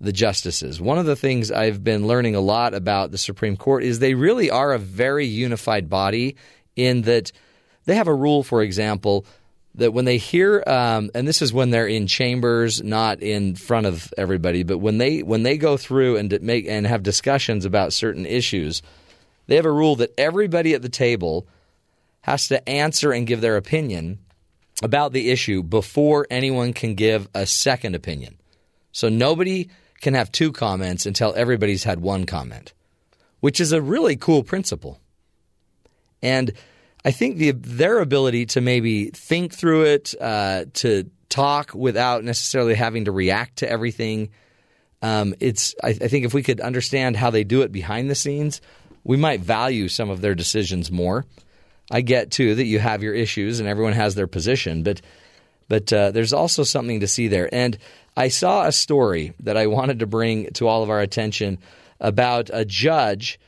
the 0.00 0.12
justices. 0.12 0.80
One 0.80 0.98
of 0.98 1.06
the 1.06 1.16
things 1.16 1.50
I've 1.50 1.84
been 1.84 2.06
learning 2.06 2.34
a 2.34 2.40
lot 2.40 2.72
about 2.72 3.10
the 3.10 3.18
Supreme 3.18 3.56
Court 3.56 3.84
is 3.84 3.98
they 3.98 4.14
really 4.14 4.50
are 4.50 4.72
a 4.72 4.78
very 4.78 5.26
unified 5.26 5.90
body 5.90 6.36
in 6.74 7.02
that 7.02 7.32
they 7.84 7.96
have 7.96 8.08
a 8.08 8.14
rule, 8.14 8.42
for 8.42 8.62
example, 8.62 9.26
that 9.74 9.92
when 9.92 10.06
they 10.06 10.16
hear, 10.16 10.64
um, 10.66 11.10
and 11.14 11.28
this 11.28 11.42
is 11.42 11.52
when 11.52 11.70
they're 11.70 11.86
in 11.86 12.06
chambers, 12.06 12.82
not 12.82 13.22
in 13.22 13.54
front 13.54 13.86
of 13.86 14.12
everybody, 14.16 14.62
but 14.62 14.78
when 14.78 14.98
they 14.98 15.22
when 15.22 15.42
they 15.42 15.56
go 15.56 15.76
through 15.76 16.16
and 16.16 16.40
make 16.40 16.66
and 16.66 16.86
have 16.86 17.02
discussions 17.02 17.64
about 17.64 17.92
certain 17.92 18.26
issues, 18.26 18.82
they 19.46 19.56
have 19.56 19.66
a 19.66 19.72
rule 19.72 19.96
that 19.96 20.12
everybody 20.18 20.74
at 20.74 20.82
the 20.82 20.88
table 20.88 21.46
has 22.22 22.48
to 22.48 22.68
answer 22.68 23.12
and 23.12 23.26
give 23.26 23.40
their 23.40 23.56
opinion 23.56 24.18
about 24.82 25.12
the 25.12 25.30
issue 25.30 25.62
before 25.62 26.26
anyone 26.30 26.72
can 26.72 26.94
give 26.94 27.28
a 27.34 27.46
second 27.46 27.94
opinion. 27.94 28.36
So 28.92 29.08
nobody 29.08 29.68
can 30.00 30.14
have 30.14 30.32
two 30.32 30.52
comments 30.52 31.06
until 31.06 31.34
everybody's 31.36 31.84
had 31.84 32.00
one 32.00 32.26
comment, 32.26 32.72
which 33.40 33.60
is 33.60 33.72
a 33.72 33.82
really 33.82 34.16
cool 34.16 34.42
principle. 34.42 35.00
And 36.22 36.52
I 37.04 37.10
think 37.10 37.36
the, 37.36 37.52
their 37.52 38.00
ability 38.00 38.46
to 38.46 38.60
maybe 38.60 39.06
think 39.10 39.54
through 39.54 39.84
it, 39.84 40.14
uh, 40.20 40.66
to 40.74 41.10
talk 41.28 41.72
without 41.74 42.24
necessarily 42.24 42.74
having 42.74 43.06
to 43.06 43.12
react 43.12 43.58
to 43.58 43.70
everything, 43.70 44.30
um, 45.02 45.34
it's. 45.40 45.74
I, 45.82 45.88
I 45.88 46.08
think 46.08 46.26
if 46.26 46.34
we 46.34 46.42
could 46.42 46.60
understand 46.60 47.16
how 47.16 47.30
they 47.30 47.44
do 47.44 47.62
it 47.62 47.72
behind 47.72 48.10
the 48.10 48.14
scenes, 48.14 48.60
we 49.02 49.16
might 49.16 49.40
value 49.40 49.88
some 49.88 50.10
of 50.10 50.20
their 50.20 50.34
decisions 50.34 50.90
more. 50.90 51.24
I 51.90 52.02
get 52.02 52.30
too 52.30 52.54
that 52.54 52.66
you 52.66 52.78
have 52.78 53.02
your 53.02 53.14
issues 53.14 53.60
and 53.60 53.68
everyone 53.68 53.94
has 53.94 54.14
their 54.14 54.26
position, 54.26 54.82
but 54.82 55.00
but 55.70 55.92
uh, 55.92 56.10
there's 56.10 56.32
also 56.32 56.64
something 56.64 56.98
to 56.98 57.06
see 57.06 57.28
there. 57.28 57.48
And 57.54 57.78
I 58.16 58.26
saw 58.26 58.66
a 58.66 58.72
story 58.72 59.34
that 59.38 59.56
I 59.56 59.68
wanted 59.68 60.00
to 60.00 60.06
bring 60.06 60.50
to 60.54 60.66
all 60.66 60.82
of 60.82 60.90
our 60.90 61.00
attention 61.00 61.58
about 62.00 62.50
a 62.52 62.64
judge 62.64 63.38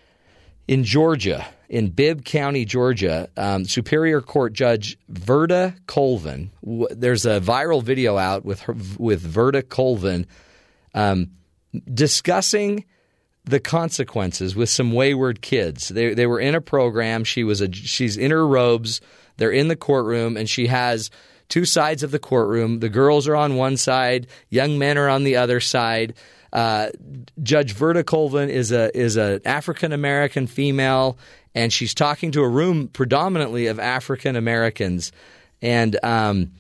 in 0.68 0.84
Georgia, 0.84 1.44
in 1.68 1.88
Bibb 1.88 2.24
County, 2.24 2.64
Georgia, 2.64 3.28
um, 3.36 3.64
Superior 3.64 4.20
Court 4.20 4.52
Judge 4.52 4.96
Verda 5.08 5.74
Colvin. 5.88 6.52
There's 6.62 7.26
a 7.26 7.40
viral 7.40 7.82
video 7.82 8.16
out 8.16 8.44
with 8.44 8.60
her, 8.60 8.76
with 8.98 9.20
Verda 9.20 9.62
Colvin 9.62 10.24
um, 10.94 11.32
discussing 11.92 12.84
the 13.44 13.58
consequences 13.58 14.54
with 14.54 14.68
some 14.68 14.92
wayward 14.92 15.42
kids. 15.42 15.88
They 15.88 16.14
they 16.14 16.28
were 16.28 16.38
in 16.38 16.54
a 16.54 16.60
program. 16.60 17.24
She 17.24 17.42
was 17.42 17.60
a 17.60 17.72
she's 17.72 18.16
in 18.16 18.30
her 18.30 18.46
robes. 18.46 19.00
They're 19.38 19.50
in 19.50 19.66
the 19.66 19.74
courtroom, 19.74 20.36
and 20.36 20.48
she 20.48 20.68
has 20.68 21.10
two 21.52 21.66
sides 21.66 22.02
of 22.02 22.10
the 22.10 22.18
courtroom. 22.18 22.80
The 22.80 22.88
girls 22.88 23.28
are 23.28 23.36
on 23.36 23.56
one 23.56 23.76
side, 23.76 24.26
young 24.48 24.78
men 24.78 24.96
are 24.96 25.10
on 25.10 25.22
the 25.22 25.36
other 25.36 25.60
side. 25.60 26.14
Uh, 26.50 26.88
Judge 27.42 27.74
Verda 27.74 28.02
Colvin 28.04 28.48
is 28.48 28.72
a 28.72 28.96
is 28.98 29.18
an 29.18 29.42
African 29.44 29.92
American 29.92 30.46
female, 30.46 31.18
and 31.54 31.70
she's 31.70 31.92
talking 31.92 32.32
to 32.32 32.40
a 32.40 32.48
room 32.48 32.88
predominantly 32.88 33.66
of 33.66 33.78
African 33.78 34.34
Americans, 34.34 35.12
and 35.60 36.02
um, 36.02 36.52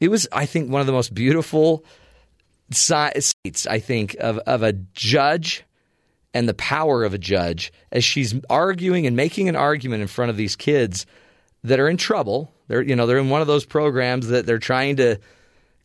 it 0.00 0.06
was 0.06 0.28
I 0.30 0.46
think 0.46 0.70
one 0.70 0.80
of 0.80 0.86
the 0.86 0.92
most 0.92 1.12
beautiful 1.12 1.84
sights 2.70 3.34
I 3.68 3.80
think 3.80 4.14
of 4.20 4.38
of 4.38 4.62
a 4.62 4.72
judge 4.72 5.64
and 6.32 6.48
the 6.48 6.54
power 6.54 7.02
of 7.02 7.12
a 7.12 7.18
judge 7.18 7.72
as 7.90 8.04
she's 8.04 8.36
arguing 8.48 9.04
and 9.04 9.16
making 9.16 9.48
an 9.48 9.56
argument 9.56 10.00
in 10.00 10.06
front 10.06 10.30
of 10.30 10.36
these 10.36 10.54
kids 10.54 11.06
that 11.64 11.80
are 11.80 11.88
in 11.88 11.96
trouble. 11.96 12.52
They're 12.68 12.82
you 12.82 12.94
know 12.94 13.06
they're 13.06 13.18
in 13.18 13.30
one 13.30 13.40
of 13.40 13.46
those 13.46 13.64
programs 13.64 14.28
that 14.28 14.46
they're 14.46 14.58
trying 14.58 14.96
to 14.96 15.18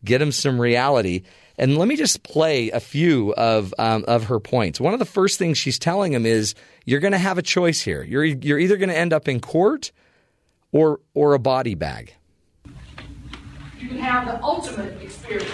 get 0.04 0.18
them 0.18 0.32
some 0.32 0.60
reality. 0.60 1.22
And 1.56 1.78
let 1.78 1.86
me 1.86 1.96
just 1.96 2.24
play 2.24 2.70
a 2.70 2.80
few 2.80 3.32
of 3.34 3.74
um, 3.78 4.04
of 4.06 4.24
her 4.24 4.40
points. 4.40 4.80
One 4.80 4.92
of 4.92 4.98
the 4.98 5.04
first 5.04 5.38
things 5.38 5.56
she's 5.56 5.78
telling 5.78 6.12
them 6.12 6.26
is 6.26 6.54
you're 6.84 7.00
going 7.00 7.12
to 7.12 7.18
have 7.18 7.38
a 7.38 7.42
choice 7.42 7.80
here. 7.80 8.02
You're 8.02 8.24
you're 8.24 8.58
either 8.58 8.76
going 8.76 8.88
to 8.88 8.96
end 8.96 9.12
up 9.12 9.28
in 9.28 9.40
court 9.40 9.92
or 10.72 11.00
or 11.14 11.34
a 11.34 11.38
body 11.38 11.74
bag. 11.74 12.14
You 13.78 13.88
can 13.88 13.98
have 13.98 14.26
the 14.26 14.42
ultimate 14.42 15.00
experience. 15.00 15.50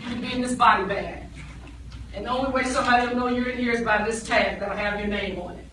You 0.00 0.06
can 0.06 0.20
be 0.20 0.32
in 0.32 0.40
this 0.40 0.54
body 0.54 0.84
bag. 0.84 1.24
And 2.14 2.24
the 2.24 2.30
only 2.30 2.50
way 2.50 2.64
somebody 2.64 3.08
will 3.08 3.16
know 3.16 3.28
you're 3.28 3.50
in 3.50 3.58
here 3.58 3.72
is 3.72 3.82
by 3.82 4.04
this 4.04 4.26
tag 4.26 4.58
that'll 4.58 4.76
have 4.76 4.98
your 4.98 5.08
name 5.08 5.38
on 5.38 5.56
it. 5.56 5.69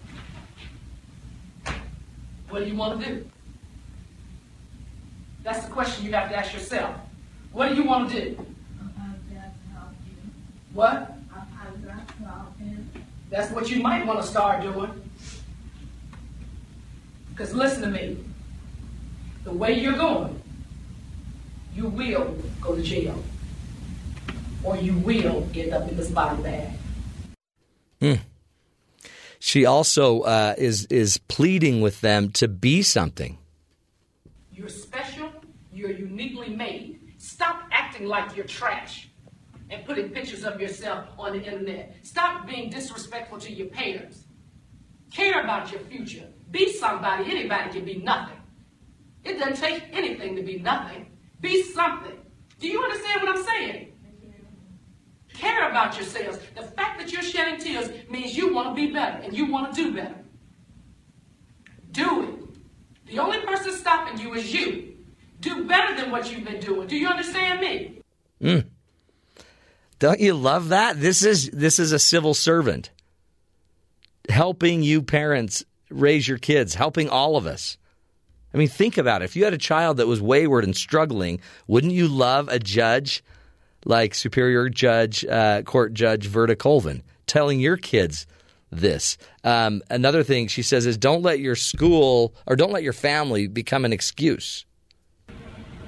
What 2.50 2.64
do 2.64 2.66
you 2.70 2.76
want 2.76 3.02
to 3.02 3.08
do? 3.08 3.30
That's 5.44 5.66
the 5.66 5.72
question 5.72 6.06
you 6.06 6.14
have 6.14 6.30
to 6.30 6.36
ask 6.36 6.54
yourself. 6.54 6.96
What 7.52 7.70
do 7.70 7.76
you 7.76 7.84
want 7.84 8.10
to 8.12 8.22
do? 8.22 8.46
What? 10.74 11.14
That's 13.30 13.52
what 13.52 13.70
you 13.70 13.82
might 13.82 14.06
want 14.06 14.22
to 14.22 14.28
start 14.28 14.62
doing. 14.62 15.10
Because 17.32 17.54
listen 17.54 17.82
to 17.84 17.90
me. 17.90 18.18
The 19.44 19.52
way 19.52 19.74
you're 19.80 19.94
going, 19.94 20.42
you 21.74 21.88
will 21.88 22.36
go 22.60 22.76
to 22.76 22.82
jail. 22.82 23.22
Or 24.64 24.76
you 24.76 24.94
will 24.98 25.48
end 25.56 25.74
up 25.74 25.88
in 25.88 25.96
this 25.96 26.10
body 26.10 26.42
bag. 26.42 26.70
Hmm. 28.02 28.14
She 29.48 29.66
also 29.66 30.24
uh, 30.24 30.56
is 30.58 30.88
is 30.88 31.20
pleading 31.30 31.80
with 31.80 32.02
them 32.02 32.32
to 32.32 32.50
be 32.50 32.82
something. 32.82 33.38
You're 34.52 34.68
special. 34.68 35.32
You're 35.72 35.92
uniquely 35.92 36.50
made. 36.50 37.00
Stop 37.18 37.62
acting 37.72 38.08
like 38.08 38.36
you're 38.36 38.46
trash 38.46 39.08
and 39.70 39.86
putting 39.86 40.10
pictures 40.10 40.44
of 40.44 40.60
yourself 40.60 41.08
on 41.18 41.32
the 41.32 41.42
internet. 41.42 41.96
Stop 42.02 42.46
being 42.46 42.70
disrespectful 42.70 43.38
to 43.38 43.50
your 43.50 43.68
parents. 43.68 44.26
Care 45.14 45.42
about 45.42 45.72
your 45.72 45.80
future. 45.80 46.28
Be 46.52 46.74
somebody. 46.74 47.32
Anybody 47.32 47.70
can 47.72 47.86
be 47.86 48.00
nothing. 48.00 48.42
It 49.24 49.40
doesn't 49.40 49.56
take 49.66 49.82
anything 49.94 50.36
to 50.36 50.42
be 50.42 50.60
nothing. 50.60 51.08
Be 51.40 51.64
something. 51.64 52.20
Do 52.60 52.68
you 52.68 52.84
understand 52.84 53.22
what 53.22 53.38
I'm 53.38 53.46
saying? 53.46 53.94
Care 55.40 55.70
about 55.70 55.96
yourselves. 55.96 56.40
The 56.56 56.64
fact 56.64 57.00
that 57.00 57.12
you're 57.12 57.22
shedding 57.22 57.60
tears 57.60 57.90
means 58.10 58.36
you 58.36 58.54
want 58.54 58.76
to 58.76 58.76
be 58.76 58.92
better 58.92 59.22
and 59.24 59.36
you 59.36 59.52
want 59.52 59.74
to 59.74 59.84
do 59.84 59.94
better. 59.94 60.16
Do 61.92 62.24
it. 62.24 63.08
The 63.08 63.20
only 63.20 63.40
person 63.42 63.72
stopping 63.74 64.20
you 64.20 64.34
is 64.34 64.54
you. 64.54 64.96
Do 65.40 65.66
better 65.66 65.96
than 65.96 66.12
what 66.12 66.32
you've 66.32 66.44
been 66.44 66.60
doing. 66.60 66.88
Do 66.88 66.98
you 66.98 67.08
understand 67.08 67.62
me? 67.62 68.02
Mm. 68.42 68.66
Don't 70.00 70.20
you 70.20 70.34
love 70.34 70.70
that? 70.70 71.00
This 71.00 71.24
is 71.24 71.50
this 71.52 71.80
is 71.80 71.92
a 71.92 72.00
civil 72.00 72.34
servant 72.34 72.92
helping 74.30 74.84
you 74.84 75.02
parents 75.02 75.64
raise 75.90 76.28
your 76.28 76.38
kids, 76.38 76.76
helping 76.76 77.10
all 77.10 77.38
of 77.38 77.46
us. 77.46 77.78
I 78.54 78.58
mean, 78.58 78.68
think 78.68 78.98
about 78.98 79.22
it. 79.22 79.26
If 79.26 79.36
you 79.36 79.44
had 79.44 79.54
a 79.54 79.58
child 79.58 79.98
that 79.98 80.08
was 80.08 80.22
wayward 80.22 80.64
and 80.64 80.76
struggling, 80.76 81.40
wouldn't 81.68 81.94
you 81.94 82.08
love 82.08 82.50
a 82.50 82.60
judge 82.60 83.24
like 83.88 84.14
Superior 84.14 84.70
Judge, 84.70 85.26
uh, 85.26 85.62
Court 85.64 85.94
Judge 85.94 86.28
Verda 86.28 86.56
Colvin 86.56 87.04
telling 87.26 87.60
your 87.60 87.78
kids 87.78 88.28
this? 88.72 89.18
Um, 89.44 89.82
another 89.90 90.24
thing 90.24 90.48
she 90.48 90.62
says 90.62 90.86
is 90.86 90.98
don't 90.98 91.22
let 91.22 91.40
your 91.40 91.56
school 91.56 92.36
or 92.46 92.56
don't 92.56 92.72
let 92.72 92.84
your 92.84 92.94
family 92.94 93.48
become 93.48 93.86
an 93.86 93.94
excuse. 93.94 94.66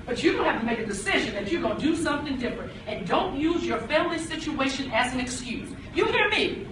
But 0.06 0.24
you're 0.24 0.34
going 0.34 0.46
to 0.46 0.52
have 0.52 0.62
to 0.62 0.66
make 0.66 0.80
a 0.80 0.86
decision 0.86 1.36
that 1.36 1.52
you're 1.52 1.62
going 1.62 1.78
to 1.78 1.82
do 1.82 1.96
something 1.96 2.40
different. 2.40 2.72
And 2.88 3.08
don't 3.08 3.38
use 3.38 3.64
your 3.64 3.80
family 3.82 4.18
situation 4.18 4.90
as 4.92 5.14
an 5.14 5.20
excuse. 5.20 5.70
You 5.94 6.06
hear 6.06 6.30
me? 6.30 6.68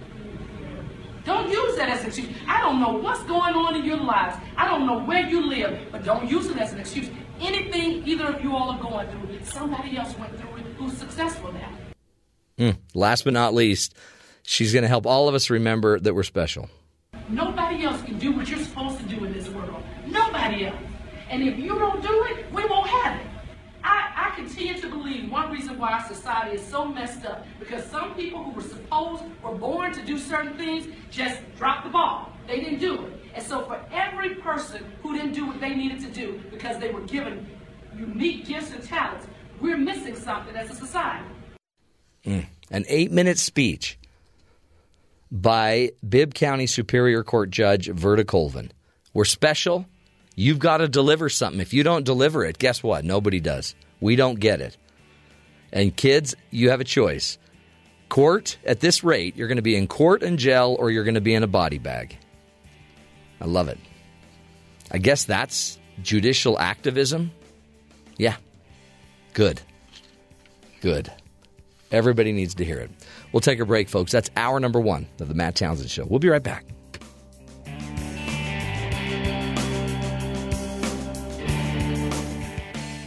Don't 1.24 1.52
use 1.52 1.76
that 1.76 1.90
as 1.90 2.02
an 2.02 2.08
excuse. 2.08 2.30
I 2.48 2.62
don't 2.62 2.80
know 2.80 2.94
what's 2.94 3.22
going 3.24 3.54
on 3.54 3.76
in 3.76 3.84
your 3.84 3.98
lives. 3.98 4.38
I 4.56 4.66
don't 4.66 4.88
know 4.88 5.00
where 5.00 5.28
you 5.28 5.46
live, 5.46 5.78
but 5.92 6.04
don't 6.04 6.28
use 6.28 6.48
it 6.48 6.58
as 6.58 6.72
an 6.72 6.80
excuse. 6.80 7.10
Anything 7.40 8.08
either 8.08 8.28
of 8.28 8.42
you 8.42 8.56
all 8.56 8.72
are 8.72 8.82
going 8.82 9.08
through, 9.10 9.38
somebody 9.44 9.98
else 9.98 10.18
went 10.18 10.36
through 10.40 10.57
who's 10.78 10.98
successful 10.98 11.52
now. 11.54 11.72
Mm. 12.58 12.78
Last 12.94 13.24
but 13.24 13.34
not 13.34 13.54
least, 13.54 13.96
she's 14.44 14.74
going 14.74 14.84
to 14.84 14.88
help 14.88 15.06
all 15.06 15.28
of 15.28 15.36
us 15.36 15.50
remember 15.50 16.00
that 16.00 16.14
we're 16.14 16.24
special. 16.24 16.70
Nobody 17.30 17.84
else 17.84 18.02
can 18.04 18.18
do 18.18 18.32
what 18.32 18.50
you're 18.50 18.60
supposed 18.60 19.00
to 19.00 19.06
do 19.06 19.26
in 19.26 19.34
this 19.34 19.50
world. 19.50 19.84
Nobody 20.06 20.66
else. 20.68 20.78
And 21.30 21.44
if 21.44 21.58
you 21.60 21.78
don't 21.78 22.02
do 22.02 22.26
it, 22.30 22.52
we 22.54 22.66
won't 22.66 22.88
have 22.88 23.20
it. 23.20 23.28
I, 23.84 24.32
I 24.32 24.36
continue 24.36 24.80
to 24.82 24.90
believe 24.90 25.32
one 25.32 25.52
reason 25.52 25.78
why 25.78 25.94
our 25.94 26.08
society 26.08 26.56
is 26.56 26.66
so 26.66 26.86
messed 26.86 27.26
up 27.26 27.46
because 27.60 27.86
some 27.86 28.16
people 28.16 28.44
who 28.44 28.52
were 28.52 28.62
supposed 28.62 29.24
were 29.44 29.56
born 29.56 29.94
to 29.94 30.04
do 30.04 30.18
certain 30.18 30.58
things 30.58 30.88
just 31.12 31.40
dropped 31.58 31.86
the 31.86 31.90
ball. 31.90 32.32
They 32.48 32.60
didn't 32.60 32.80
do 32.80 33.06
it. 33.06 33.14
And 33.36 33.46
so 33.46 33.66
for 33.66 33.80
every 33.92 34.36
person 34.36 34.84
who 35.02 35.14
didn't 35.16 35.34
do 35.34 35.46
what 35.46 35.60
they 35.60 35.76
needed 35.76 36.00
to 36.02 36.10
do 36.10 36.42
because 36.50 36.80
they 36.80 36.90
were 36.90 37.02
given 37.02 37.46
unique 37.96 38.46
gifts 38.46 38.72
and 38.72 38.84
talents, 38.84 39.28
we're 39.62 39.78
missing 39.78 40.16
something 40.16 40.56
as 40.56 40.70
a 40.70 40.76
society. 40.76 41.26
Mm. 42.26 42.46
An 42.72 42.86
eight 42.88 43.12
minute 43.12 43.38
speech 43.38 43.98
by 45.32 45.92
Bibb 46.08 46.34
County 46.34 46.68
Superior 46.68 47.24
Court 47.24 47.50
Judge 47.50 47.88
Verda 47.88 48.26
Colvin. 48.26 48.72
We're 49.14 49.26
special. 49.26 49.86
You've 50.36 50.60
got 50.60 50.78
to 50.78 50.88
deliver 50.88 51.30
something. 51.30 51.62
If 51.62 51.74
you 51.74 51.84
don't 51.84 52.06
deliver 52.06 52.46
it, 52.46 52.60
guess 52.60 52.84
what? 52.84 53.04
Nobody 53.04 53.40
does. 53.40 53.76
We 54.00 54.16
don't 54.16 54.40
get 54.40 54.62
it. 54.62 54.78
And 55.72 55.96
kids, 55.96 56.36
you 56.52 56.70
have 56.70 56.82
a 56.82 56.86
choice. 56.86 57.38
Court, 58.10 58.58
at 58.66 58.80
this 58.80 59.04
rate, 59.04 59.36
you're 59.36 59.48
going 59.48 59.58
to 59.58 59.64
be 59.64 59.76
in 59.76 59.88
court 59.88 60.24
and 60.24 60.38
jail 60.38 60.76
or 60.80 60.92
you're 60.92 61.04
going 61.04 61.16
to 61.16 61.22
be 61.22 61.34
in 61.34 61.44
a 61.44 61.48
body 61.48 61.78
bag. 61.78 62.18
I 63.42 63.46
love 63.46 63.68
it. 63.68 63.80
I 64.92 64.98
guess 64.98 65.26
that's 65.26 65.78
judicial 66.02 66.58
activism. 66.60 67.32
Yeah. 68.18 68.36
Good. 69.38 69.62
Good. 70.82 71.12
Everybody 71.92 72.32
needs 72.32 72.56
to 72.56 72.66
hear 72.66 72.80
it. 72.80 72.90
We'll 73.32 73.40
take 73.40 73.60
a 73.60 73.66
break, 73.68 73.88
folks. 73.88 74.12
That's 74.12 74.32
hour 74.36 74.60
number 74.60 74.80
one 74.80 75.08
of 75.20 75.28
the 75.28 75.36
Matt 75.36 75.56
Townsend 75.56 75.92
Show. 75.92 76.06
We'll 76.06 76.18
be 76.18 76.28
right 76.28 76.42
back. 76.42 76.66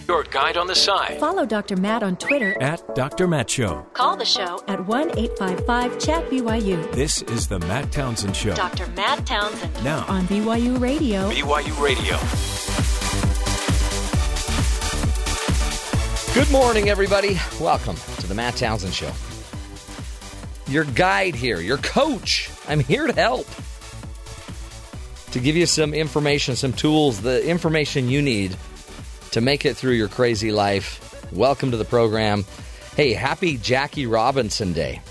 Your 0.06 0.22
guide 0.22 0.56
on 0.56 0.68
the 0.68 0.74
side 0.76 1.18
Follow 1.18 1.44
Dr. 1.46 1.76
Matt 1.76 2.04
on 2.04 2.16
Twitter 2.16 2.56
at 2.62 2.94
Dr. 2.94 3.26
Matt 3.26 3.50
Show. 3.50 3.84
Call 3.94 4.16
the 4.16 4.24
show 4.24 4.62
at 4.68 4.86
1 4.86 5.18
855 5.18 5.98
Chat 5.98 6.30
BYU 6.30 6.92
This 6.92 7.22
is 7.22 7.48
the 7.48 7.58
Matt 7.58 7.90
Townsend 7.90 8.36
Show. 8.36 8.54
Dr. 8.54 8.86
Matt 8.92 9.26
Townsend 9.26 9.82
Now, 9.82 10.04
on 10.06 10.28
BYU 10.28 10.80
Radio. 10.80 11.28
BYU 11.28 11.82
Radio. 11.82 13.09
Good 16.32 16.52
morning, 16.52 16.88
everybody. 16.88 17.36
Welcome 17.60 17.96
to 18.18 18.26
the 18.28 18.36
Matt 18.36 18.54
Townsend 18.54 18.94
Show. 18.94 19.10
Your 20.68 20.84
guide 20.84 21.34
here, 21.34 21.60
your 21.60 21.78
coach. 21.78 22.48
I'm 22.68 22.78
here 22.78 23.08
to 23.08 23.12
help. 23.12 23.48
To 25.32 25.40
give 25.40 25.56
you 25.56 25.66
some 25.66 25.92
information, 25.92 26.54
some 26.54 26.72
tools, 26.72 27.20
the 27.20 27.44
information 27.44 28.08
you 28.08 28.22
need 28.22 28.56
to 29.32 29.40
make 29.40 29.66
it 29.66 29.76
through 29.76 29.94
your 29.94 30.06
crazy 30.06 30.52
life. 30.52 31.26
Welcome 31.32 31.72
to 31.72 31.76
the 31.76 31.84
program. 31.84 32.44
Hey, 32.94 33.12
happy 33.12 33.56
Jackie 33.56 34.06
Robinson 34.06 34.72
Day. 34.72 35.02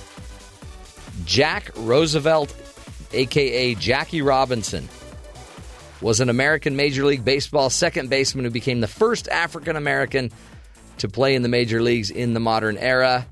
Jack 1.26 1.70
Roosevelt, 1.76 2.56
aka 3.12 3.76
Jackie 3.76 4.22
Robinson, 4.22 4.88
was 6.02 6.22
an 6.22 6.30
American 6.30 6.78
Major 6.78 7.04
League 7.04 7.26
Baseball 7.26 7.70
second 7.70 8.10
baseman 8.10 8.46
who 8.46 8.52
became 8.52 8.80
the 8.80 8.88
first 8.88 9.28
African 9.28 9.76
American 9.76 10.32
to 11.00 11.10
play 11.10 11.36
in 11.36 11.42
the 11.42 11.50
major 11.50 11.82
leagues 11.82 12.10
in 12.10 12.34
the 12.34 12.40
modern 12.40 12.78
era. 12.78 13.26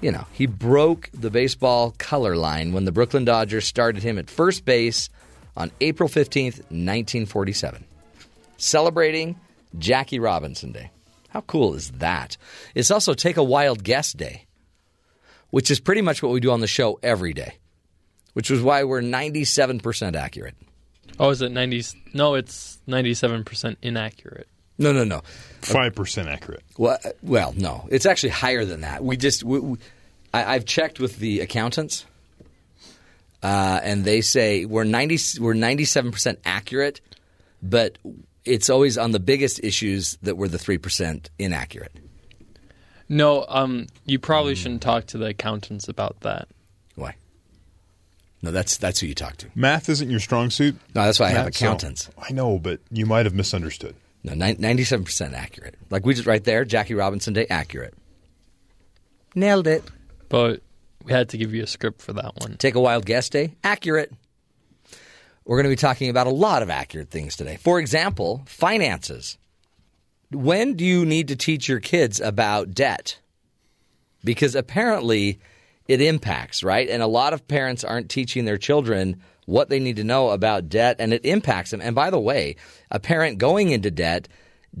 You 0.00 0.12
know, 0.12 0.26
he 0.32 0.46
broke 0.46 1.10
the 1.12 1.30
baseball 1.30 1.94
color 1.98 2.36
line 2.36 2.72
when 2.72 2.84
the 2.84 2.92
Brooklyn 2.92 3.24
Dodgers 3.24 3.64
started 3.64 4.02
him 4.02 4.18
at 4.18 4.30
first 4.30 4.64
base 4.64 5.08
on 5.56 5.70
April 5.80 6.08
15th, 6.08 6.58
1947. 6.70 7.84
Celebrating 8.56 9.36
Jackie 9.78 10.18
Robinson 10.18 10.72
Day. 10.72 10.90
How 11.30 11.40
cool 11.42 11.74
is 11.74 11.90
that? 11.92 12.36
It's 12.74 12.90
also 12.90 13.14
Take 13.14 13.36
a 13.36 13.42
Wild 13.42 13.82
Guess 13.82 14.12
Day, 14.12 14.46
which 15.50 15.70
is 15.70 15.80
pretty 15.80 16.02
much 16.02 16.22
what 16.22 16.32
we 16.32 16.40
do 16.40 16.52
on 16.52 16.60
the 16.60 16.66
show 16.66 16.98
every 17.02 17.32
day, 17.32 17.54
which 18.34 18.50
is 18.50 18.62
why 18.62 18.84
we're 18.84 19.02
97% 19.02 20.14
accurate. 20.14 20.54
Oh, 21.18 21.30
is 21.30 21.42
it 21.42 21.50
90? 21.50 21.84
No, 22.12 22.34
it's 22.34 22.78
97% 22.86 23.76
inaccurate. 23.82 24.48
No, 24.78 24.92
no, 24.92 25.04
no. 25.04 25.22
5% 25.62 26.26
accurate. 26.26 26.62
Well, 26.76 26.98
well, 27.22 27.54
no, 27.56 27.86
it's 27.90 28.06
actually 28.06 28.30
higher 28.30 28.64
than 28.64 28.80
that. 28.82 29.04
We 29.04 29.16
just, 29.16 29.44
we, 29.44 29.60
we, 29.60 29.78
I, 30.32 30.54
I've 30.54 30.64
checked 30.64 30.98
with 31.00 31.18
the 31.18 31.40
accountants, 31.40 32.04
uh, 33.42 33.80
and 33.82 34.04
they 34.04 34.20
say 34.20 34.64
we're 34.64 34.84
ninety, 34.84 35.18
we're 35.40 35.54
ninety-seven 35.54 36.10
percent 36.12 36.40
accurate, 36.44 37.00
but 37.62 37.98
it's 38.44 38.68
always 38.68 38.98
on 38.98 39.12
the 39.12 39.20
biggest 39.20 39.62
issues 39.62 40.18
that 40.22 40.36
we're 40.36 40.48
the 40.48 40.58
three 40.58 40.78
percent 40.78 41.30
inaccurate. 41.38 41.92
No, 43.08 43.44
um, 43.48 43.86
you 44.06 44.18
probably 44.18 44.54
shouldn't 44.54 44.82
talk 44.82 45.06
to 45.08 45.18
the 45.18 45.26
accountants 45.26 45.88
about 45.88 46.20
that. 46.20 46.48
Why? 46.96 47.16
No, 48.42 48.50
that's 48.50 48.76
that's 48.76 49.00
who 49.00 49.06
you 49.06 49.14
talk 49.14 49.36
to. 49.38 49.48
Math 49.54 49.88
isn't 49.88 50.10
your 50.10 50.20
strong 50.20 50.50
suit. 50.50 50.74
No, 50.94 51.04
that's 51.04 51.20
why 51.20 51.26
I 51.26 51.30
have 51.30 51.44
Matt, 51.46 51.54
so- 51.54 51.66
accountants. 51.66 52.10
I 52.18 52.32
know, 52.32 52.58
but 52.58 52.80
you 52.90 53.06
might 53.06 53.24
have 53.26 53.34
misunderstood. 53.34 53.94
No, 54.24 54.32
ninety-seven 54.32 55.04
percent 55.04 55.34
accurate. 55.34 55.76
Like 55.90 56.06
we 56.06 56.14
just 56.14 56.26
right 56.26 56.42
there, 56.42 56.64
Jackie 56.64 56.94
Robinson 56.94 57.34
Day, 57.34 57.46
accurate. 57.50 57.94
Nailed 59.34 59.66
it. 59.66 59.84
But 60.30 60.62
we 61.04 61.12
had 61.12 61.28
to 61.28 61.38
give 61.38 61.52
you 61.52 61.62
a 61.62 61.66
script 61.66 62.00
for 62.00 62.14
that 62.14 62.34
one. 62.36 62.56
Take 62.56 62.74
a 62.74 62.80
wild 62.80 63.04
guess 63.04 63.28
day. 63.28 63.54
Accurate. 63.62 64.10
We're 65.44 65.58
going 65.58 65.64
to 65.64 65.70
be 65.70 65.76
talking 65.76 66.08
about 66.08 66.26
a 66.26 66.30
lot 66.30 66.62
of 66.62 66.70
accurate 66.70 67.10
things 67.10 67.36
today. 67.36 67.56
For 67.56 67.78
example, 67.78 68.42
finances. 68.46 69.36
When 70.30 70.74
do 70.74 70.86
you 70.86 71.04
need 71.04 71.28
to 71.28 71.36
teach 71.36 71.68
your 71.68 71.80
kids 71.80 72.18
about 72.18 72.70
debt? 72.72 73.18
Because 74.24 74.54
apparently 74.54 75.38
it 75.86 76.00
impacts, 76.00 76.64
right? 76.64 76.88
And 76.88 77.02
a 77.02 77.06
lot 77.06 77.34
of 77.34 77.46
parents 77.46 77.84
aren't 77.84 78.08
teaching 78.08 78.46
their 78.46 78.56
children 78.56 79.20
what 79.46 79.68
they 79.68 79.78
need 79.78 79.96
to 79.96 80.04
know 80.04 80.30
about 80.30 80.68
debt 80.68 80.96
and 80.98 81.12
it 81.12 81.24
impacts 81.24 81.70
them. 81.70 81.80
And 81.80 81.94
by 81.94 82.10
the 82.10 82.20
way, 82.20 82.56
a 82.90 83.00
parent 83.00 83.38
going 83.38 83.70
into 83.70 83.90
debt 83.90 84.28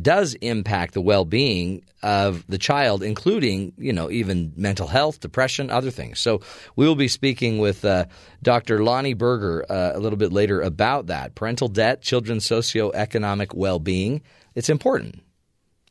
does 0.00 0.34
impact 0.34 0.94
the 0.94 1.00
well-being 1.00 1.84
of 2.02 2.44
the 2.48 2.58
child, 2.58 3.02
including 3.02 3.72
you 3.78 3.92
know 3.92 4.10
even 4.10 4.52
mental 4.56 4.86
health, 4.86 5.20
depression, 5.20 5.70
other 5.70 5.90
things. 5.90 6.20
So 6.20 6.40
we 6.76 6.86
will 6.86 6.96
be 6.96 7.08
speaking 7.08 7.58
with 7.58 7.84
uh, 7.84 8.06
Dr. 8.42 8.82
Lonnie 8.82 9.14
Berger 9.14 9.64
uh, 9.70 9.92
a 9.94 10.00
little 10.00 10.18
bit 10.18 10.32
later 10.32 10.60
about 10.60 11.06
that 11.06 11.34
parental 11.34 11.68
debt, 11.68 12.02
children's 12.02 12.46
socioeconomic 12.46 13.54
well-being. 13.54 14.22
It's 14.54 14.68
important. 14.68 15.20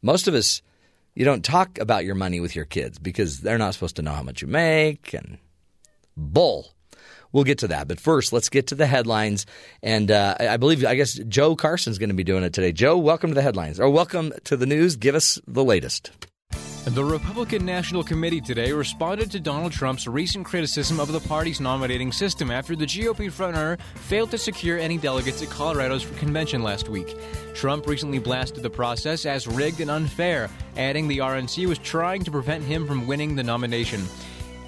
Most 0.02 0.28
of 0.28 0.34
us, 0.34 0.62
you 1.16 1.26
don't 1.26 1.44
talk 1.44 1.80
about 1.80 2.06
your 2.06 2.16
money 2.16 2.40
with 2.40 2.56
your 2.56 2.66
kids 2.66 3.00
because 3.00 3.40
they're 3.40 3.58
not 3.58 3.74
supposed 3.74 3.96
to 3.96 4.02
know 4.02 4.14
how 4.14 4.24
much 4.24 4.42
you 4.42 4.48
make 4.48 5.14
and 5.14 5.38
bull. 6.18 6.74
We'll 7.34 7.44
get 7.44 7.58
to 7.60 7.68
that. 7.70 7.88
But 7.88 8.00
first, 8.00 8.32
let's 8.32 8.50
get 8.50 8.68
to 8.68 8.76
the 8.76 8.86
headlines. 8.86 9.46
And 9.82 10.10
uh, 10.10 10.36
I 10.40 10.58
believe, 10.58 10.86
I 10.86 10.96
guess 10.96 11.14
Joe 11.14 11.56
Carson's 11.56 11.98
going 11.98 12.10
to 12.10 12.16
be 12.16 12.24
doing 12.24 12.44
it 12.44 12.54
today. 12.54 12.72
Joe, 12.72 12.98
welcome 12.98 13.32
to 13.32 13.36
the 13.36 13.42
headlines, 13.42 13.80
or 13.80 13.90
welcome 13.90 14.32
to 14.46 14.56
the 14.56 14.66
news. 14.66 14.96
Give 14.96 15.16
us 15.16 15.40
the 15.48 15.64
latest. 15.64 16.12
The 16.86 17.04
Republican 17.04 17.66
National 17.66 18.04
Committee 18.04 18.42
today 18.42 18.74
responded 18.74 19.32
to 19.32 19.40
Donald 19.40 19.72
Trump's 19.72 20.06
recent 20.06 20.46
criticism 20.46 21.00
of 21.00 21.14
the 21.14 21.22
party's 21.22 21.62
nominating 21.62 22.12
system 22.12 22.52
after 22.52 22.76
the 22.76 22.86
GOP 22.86 23.32
frontrunner 23.32 23.80
failed 23.96 24.32
to 24.32 24.38
secure 24.38 24.78
any 24.78 24.98
delegates 24.98 25.42
at 25.42 25.50
Colorado's 25.50 26.06
convention 26.18 26.62
last 26.62 26.90
week. 26.90 27.16
Trump 27.54 27.88
recently 27.88 28.20
blasted 28.20 28.64
the 28.64 28.70
process 28.70 29.26
as 29.26 29.48
rigged 29.48 29.80
and 29.80 29.90
unfair, 29.90 30.50
adding 30.76 31.08
the 31.08 31.20
RNC 31.20 31.68
was 31.68 31.80
trying 31.80 32.22
to 32.26 32.32
prevent 32.32 32.66
him 32.66 32.86
from 32.86 33.08
winning 33.08 33.38
the 33.38 33.44
nomination. 33.44 34.04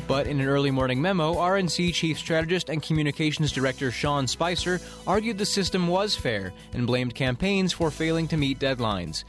But 0.07 0.27
in 0.27 0.39
an 0.39 0.47
early 0.47 0.69
morning 0.69 1.01
memo, 1.01 1.33
RNC 1.33 1.93
Chief 1.93 2.19
Strategist 2.19 2.69
and 2.69 2.81
Communications 2.81 3.51
Director 3.51 3.89
Sean 3.89 4.27
Spicer 4.27 4.79
argued 5.07 5.39
the 5.39 5.45
system 5.45 5.87
was 5.87 6.15
fair 6.15 6.53
and 6.73 6.85
blamed 6.85 7.15
campaigns 7.15 7.73
for 7.73 7.89
failing 7.89 8.27
to 8.27 8.37
meet 8.37 8.59
deadlines. 8.59 9.23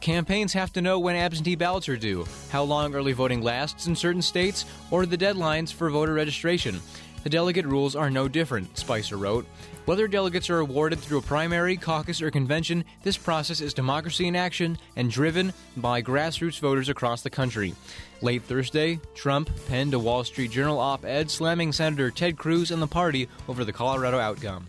Campaigns 0.00 0.52
have 0.52 0.72
to 0.72 0.82
know 0.82 0.98
when 0.98 1.14
absentee 1.14 1.54
ballots 1.54 1.88
are 1.88 1.96
due, 1.96 2.24
how 2.50 2.64
long 2.64 2.94
early 2.94 3.12
voting 3.12 3.42
lasts 3.42 3.86
in 3.86 3.94
certain 3.94 4.22
states, 4.22 4.64
or 4.90 5.06
the 5.06 5.18
deadlines 5.18 5.72
for 5.72 5.88
voter 5.88 6.14
registration. 6.14 6.80
The 7.28 7.36
delegate 7.36 7.66
rules 7.66 7.94
are 7.94 8.10
no 8.10 8.26
different, 8.26 8.78
Spicer 8.78 9.18
wrote. 9.18 9.44
Whether 9.84 10.08
delegates 10.08 10.48
are 10.48 10.60
awarded 10.60 10.98
through 10.98 11.18
a 11.18 11.20
primary, 11.20 11.76
caucus, 11.76 12.22
or 12.22 12.30
convention, 12.30 12.86
this 13.02 13.18
process 13.18 13.60
is 13.60 13.74
democracy 13.74 14.28
in 14.28 14.34
action 14.34 14.78
and 14.96 15.10
driven 15.10 15.52
by 15.76 16.00
grassroots 16.00 16.58
voters 16.58 16.88
across 16.88 17.20
the 17.20 17.28
country. 17.28 17.74
Late 18.22 18.44
Thursday, 18.44 18.98
Trump 19.14 19.50
penned 19.68 19.92
a 19.92 19.98
Wall 19.98 20.24
Street 20.24 20.52
Journal 20.52 20.78
op 20.80 21.04
ed 21.04 21.30
slamming 21.30 21.70
Senator 21.70 22.10
Ted 22.10 22.38
Cruz 22.38 22.70
and 22.70 22.80
the 22.80 22.86
party 22.86 23.28
over 23.46 23.62
the 23.62 23.74
Colorado 23.74 24.18
outcome. 24.18 24.66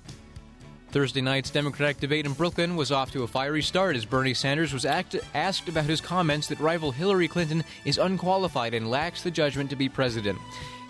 Thursday 0.92 1.22
night's 1.22 1.52
Democratic 1.52 2.02
debate 2.02 2.26
in 2.26 2.34
Brooklyn 2.34 2.76
was 2.76 2.92
off 2.92 3.10
to 3.12 3.24
a 3.24 3.28
fiery 3.28 3.62
start 3.62 3.96
as 3.96 4.04
Bernie 4.04 4.34
Sanders 4.34 4.74
was 4.74 4.84
act- 4.84 5.16
asked 5.34 5.70
about 5.70 5.86
his 5.86 6.02
comments 6.02 6.48
that 6.48 6.60
rival 6.60 6.92
Hillary 6.92 7.30
Clinton 7.30 7.64
is 7.86 7.98
unqualified 7.98 8.74
and 8.74 8.92
lacks 8.92 9.24
the 9.24 9.32
judgment 9.32 9.70
to 9.70 9.78
be 9.78 9.88
president. 9.88 10.38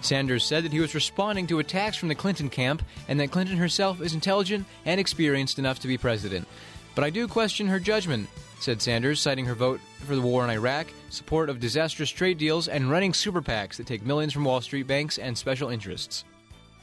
Sanders 0.01 0.43
said 0.43 0.63
that 0.63 0.71
he 0.71 0.79
was 0.79 0.95
responding 0.95 1.47
to 1.47 1.59
attacks 1.59 1.97
from 1.97 2.09
the 2.09 2.15
Clinton 2.15 2.49
camp 2.49 2.83
and 3.07 3.19
that 3.19 3.31
Clinton 3.31 3.57
herself 3.57 4.01
is 4.01 4.13
intelligent 4.13 4.65
and 4.85 4.99
experienced 4.99 5.59
enough 5.59 5.79
to 5.79 5.87
be 5.87 5.97
president. 5.97 6.47
But 6.95 7.03
I 7.03 7.09
do 7.09 7.27
question 7.27 7.67
her 7.67 7.79
judgment, 7.79 8.29
said 8.59 8.81
Sanders, 8.81 9.21
citing 9.21 9.45
her 9.45 9.55
vote 9.55 9.79
for 10.05 10.15
the 10.15 10.21
war 10.21 10.43
in 10.43 10.49
Iraq, 10.49 10.87
support 11.09 11.49
of 11.49 11.59
disastrous 11.59 12.09
trade 12.09 12.37
deals, 12.37 12.67
and 12.67 12.89
running 12.89 13.13
super 13.13 13.41
PACs 13.41 13.77
that 13.77 13.87
take 13.87 14.05
millions 14.05 14.33
from 14.33 14.45
Wall 14.45 14.61
Street 14.61 14.87
banks 14.87 15.17
and 15.17 15.37
special 15.37 15.69
interests. 15.69 16.23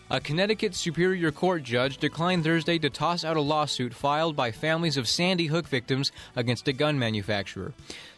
A 0.09 0.21
Connecticut 0.21 0.77
Superior 0.77 1.33
Court 1.33 1.65
judge 1.65 1.99
declined 1.99 2.45
Thursday 2.45 2.79
to 2.79 2.89
toss 2.89 3.25
out 3.25 3.37
a 3.37 3.41
lawsuit 3.41 3.93
filed 3.93 4.37
by 4.37 4.53
families 4.53 4.97
of 4.97 5.09
Sandy 5.09 5.47
Hook 5.47 5.67
victims 5.67 6.13
against 6.37 6.69
a 6.69 6.73
gun 6.73 6.97
manufacturer. 6.97 7.73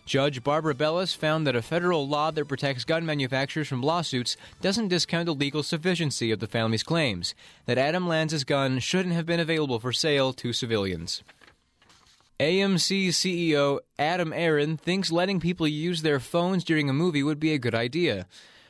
Judge 0.08 0.42
Barbara 0.42 0.74
Bellis 0.74 1.12
found 1.12 1.46
that 1.46 1.54
a 1.54 1.60
federal 1.60 2.08
law 2.08 2.30
that 2.30 2.46
protects 2.46 2.84
gun 2.84 3.04
manufacturers 3.04 3.68
from 3.68 3.82
lawsuits 3.82 4.38
doesn't 4.62 4.88
discount 4.88 5.26
the 5.26 5.34
legal 5.34 5.62
sufficiency 5.62 6.30
of 6.30 6.40
the 6.40 6.46
family's 6.46 6.82
claims 6.82 7.34
that 7.66 7.76
Adam 7.76 8.08
Lanza's 8.08 8.42
gun 8.42 8.78
shouldn't 8.78 9.14
have 9.14 9.26
been 9.26 9.38
available 9.38 9.78
for 9.78 9.92
sale 9.92 10.32
to 10.32 10.54
civilians. 10.54 11.22
AMC 12.40 13.08
CEO 13.08 13.80
Adam 13.98 14.32
Aron 14.32 14.78
thinks 14.78 15.12
letting 15.12 15.40
people 15.40 15.68
use 15.68 16.00
their 16.00 16.20
phones 16.20 16.64
during 16.64 16.88
a 16.88 16.94
movie 16.94 17.22
would 17.22 17.38
be 17.38 17.52
a 17.52 17.58
good 17.58 17.74
idea. 17.74 18.26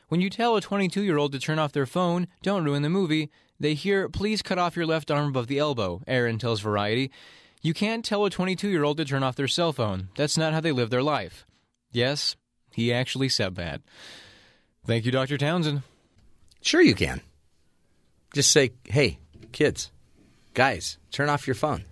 When 0.08 0.20
you 0.20 0.30
tell 0.30 0.56
a 0.56 0.60
22 0.60 1.02
year 1.02 1.18
old 1.18 1.30
to 1.30 1.38
turn 1.38 1.60
off 1.60 1.70
their 1.70 1.86
phone, 1.86 2.26
don't 2.42 2.64
ruin 2.64 2.82
the 2.82 2.88
movie, 2.88 3.30
they 3.60 3.74
hear, 3.74 4.08
please 4.08 4.42
cut 4.42 4.58
off 4.58 4.74
your 4.74 4.86
left 4.86 5.08
arm 5.08 5.28
above 5.28 5.46
the 5.46 5.58
elbow, 5.60 6.02
Aron 6.08 6.38
tells 6.38 6.60
Variety. 6.60 7.12
You 7.60 7.74
can't 7.74 8.04
tell 8.04 8.24
a 8.24 8.30
22 8.30 8.68
year 8.68 8.84
old 8.84 8.98
to 8.98 9.04
turn 9.04 9.22
off 9.22 9.36
their 9.36 9.48
cell 9.48 9.72
phone. 9.72 10.08
That's 10.16 10.38
not 10.38 10.52
how 10.52 10.60
they 10.60 10.72
live 10.72 10.90
their 10.90 11.02
life. 11.02 11.46
Yes, 11.90 12.36
he 12.72 12.92
actually 12.92 13.28
said 13.28 13.56
that. 13.56 13.80
Thank 14.86 15.04
you, 15.04 15.12
Dr. 15.12 15.36
Townsend. 15.36 15.82
Sure, 16.62 16.80
you 16.80 16.94
can. 16.94 17.20
Just 18.34 18.50
say, 18.50 18.72
hey, 18.84 19.18
kids, 19.52 19.90
guys, 20.54 20.98
turn 21.10 21.28
off 21.28 21.46
your 21.46 21.54
phone. 21.54 21.84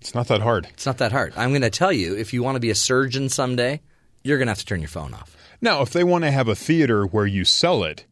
It's 0.00 0.14
not 0.14 0.28
that 0.28 0.42
hard. 0.42 0.66
It's 0.74 0.86
not 0.86 0.98
that 0.98 1.12
hard. 1.12 1.32
I'm 1.36 1.50
going 1.50 1.62
to 1.62 1.70
tell 1.70 1.92
you 1.92 2.14
if 2.14 2.34
you 2.34 2.42
want 2.42 2.56
to 2.56 2.60
be 2.60 2.70
a 2.70 2.74
surgeon 2.74 3.30
someday, 3.30 3.80
you're 4.22 4.36
going 4.38 4.46
to 4.46 4.50
have 4.50 4.58
to 4.58 4.66
turn 4.66 4.80
your 4.80 4.88
phone 4.88 5.14
off. 5.14 5.36
Now, 5.60 5.80
if 5.80 5.90
they 5.90 6.04
want 6.04 6.24
to 6.24 6.30
have 6.30 6.46
a 6.46 6.54
theater 6.54 7.06
where 7.06 7.26
you 7.26 7.44
sell 7.44 7.82
it 7.84 8.04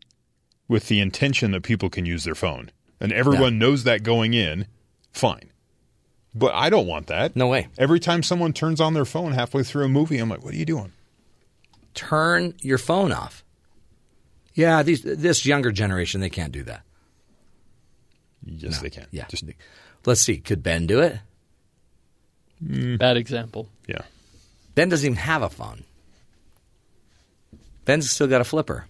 with 0.68 0.88
the 0.88 1.00
intention 1.00 1.50
that 1.50 1.62
people 1.62 1.90
can 1.90 2.06
use 2.06 2.24
their 2.24 2.34
phone 2.34 2.70
and 2.98 3.12
everyone 3.12 3.58
knows 3.58 3.84
that 3.84 4.02
going 4.02 4.32
in, 4.32 4.66
fine. 5.12 5.51
But 6.34 6.54
I 6.54 6.70
don't 6.70 6.86
want 6.86 7.08
that. 7.08 7.36
No 7.36 7.48
way. 7.48 7.68
Every 7.76 8.00
time 8.00 8.22
someone 8.22 8.52
turns 8.52 8.80
on 8.80 8.94
their 8.94 9.04
phone 9.04 9.32
halfway 9.32 9.62
through 9.62 9.84
a 9.84 9.88
movie, 9.88 10.18
I'm 10.18 10.28
like, 10.28 10.42
what 10.42 10.54
are 10.54 10.56
you 10.56 10.64
doing? 10.64 10.92
Turn 11.94 12.54
your 12.60 12.78
phone 12.78 13.12
off. 13.12 13.44
Yeah, 14.54 14.82
these 14.82 15.02
this 15.02 15.46
younger 15.46 15.72
generation 15.72 16.20
they 16.20 16.30
can't 16.30 16.52
do 16.52 16.62
that. 16.64 16.82
Yes, 18.44 18.80
they 18.80 18.90
can. 18.90 19.06
Yeah. 19.10 19.26
Just, 19.28 19.44
Let's 20.04 20.20
see. 20.20 20.38
Could 20.38 20.62
Ben 20.62 20.86
do 20.86 21.00
it? 21.00 21.18
Mm. 22.64 22.98
Bad 22.98 23.16
example. 23.16 23.68
Yeah. 23.86 24.02
Ben 24.74 24.88
doesn't 24.88 25.06
even 25.06 25.16
have 25.16 25.42
a 25.42 25.48
phone. 25.48 25.84
Ben's 27.84 28.10
still 28.10 28.26
got 28.26 28.40
a 28.40 28.44
flipper. 28.44 28.86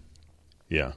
Yeah. 0.68 0.92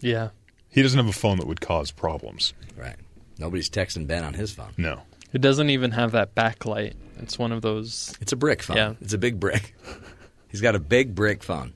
Yeah. 0.00 0.30
He 0.70 0.82
doesn't 0.82 0.98
have 0.98 1.08
a 1.08 1.12
phone 1.12 1.38
that 1.38 1.46
would 1.46 1.60
cause 1.60 1.90
problems. 1.90 2.54
Right. 2.76 2.96
Nobody's 3.38 3.70
texting 3.70 4.06
Ben 4.06 4.24
on 4.24 4.34
his 4.34 4.52
phone. 4.52 4.72
No. 4.76 5.02
It 5.32 5.40
doesn't 5.40 5.70
even 5.70 5.92
have 5.92 6.12
that 6.12 6.34
backlight. 6.34 6.94
It's 7.18 7.38
one 7.38 7.52
of 7.52 7.62
those. 7.62 8.14
It's 8.20 8.32
a 8.32 8.36
brick 8.36 8.62
phone. 8.62 8.76
Yeah. 8.76 8.94
It's 9.00 9.12
a 9.12 9.18
big 9.18 9.38
brick. 9.40 9.74
He's 10.48 10.60
got 10.60 10.74
a 10.74 10.78
big 10.80 11.14
brick 11.14 11.42
phone. 11.42 11.72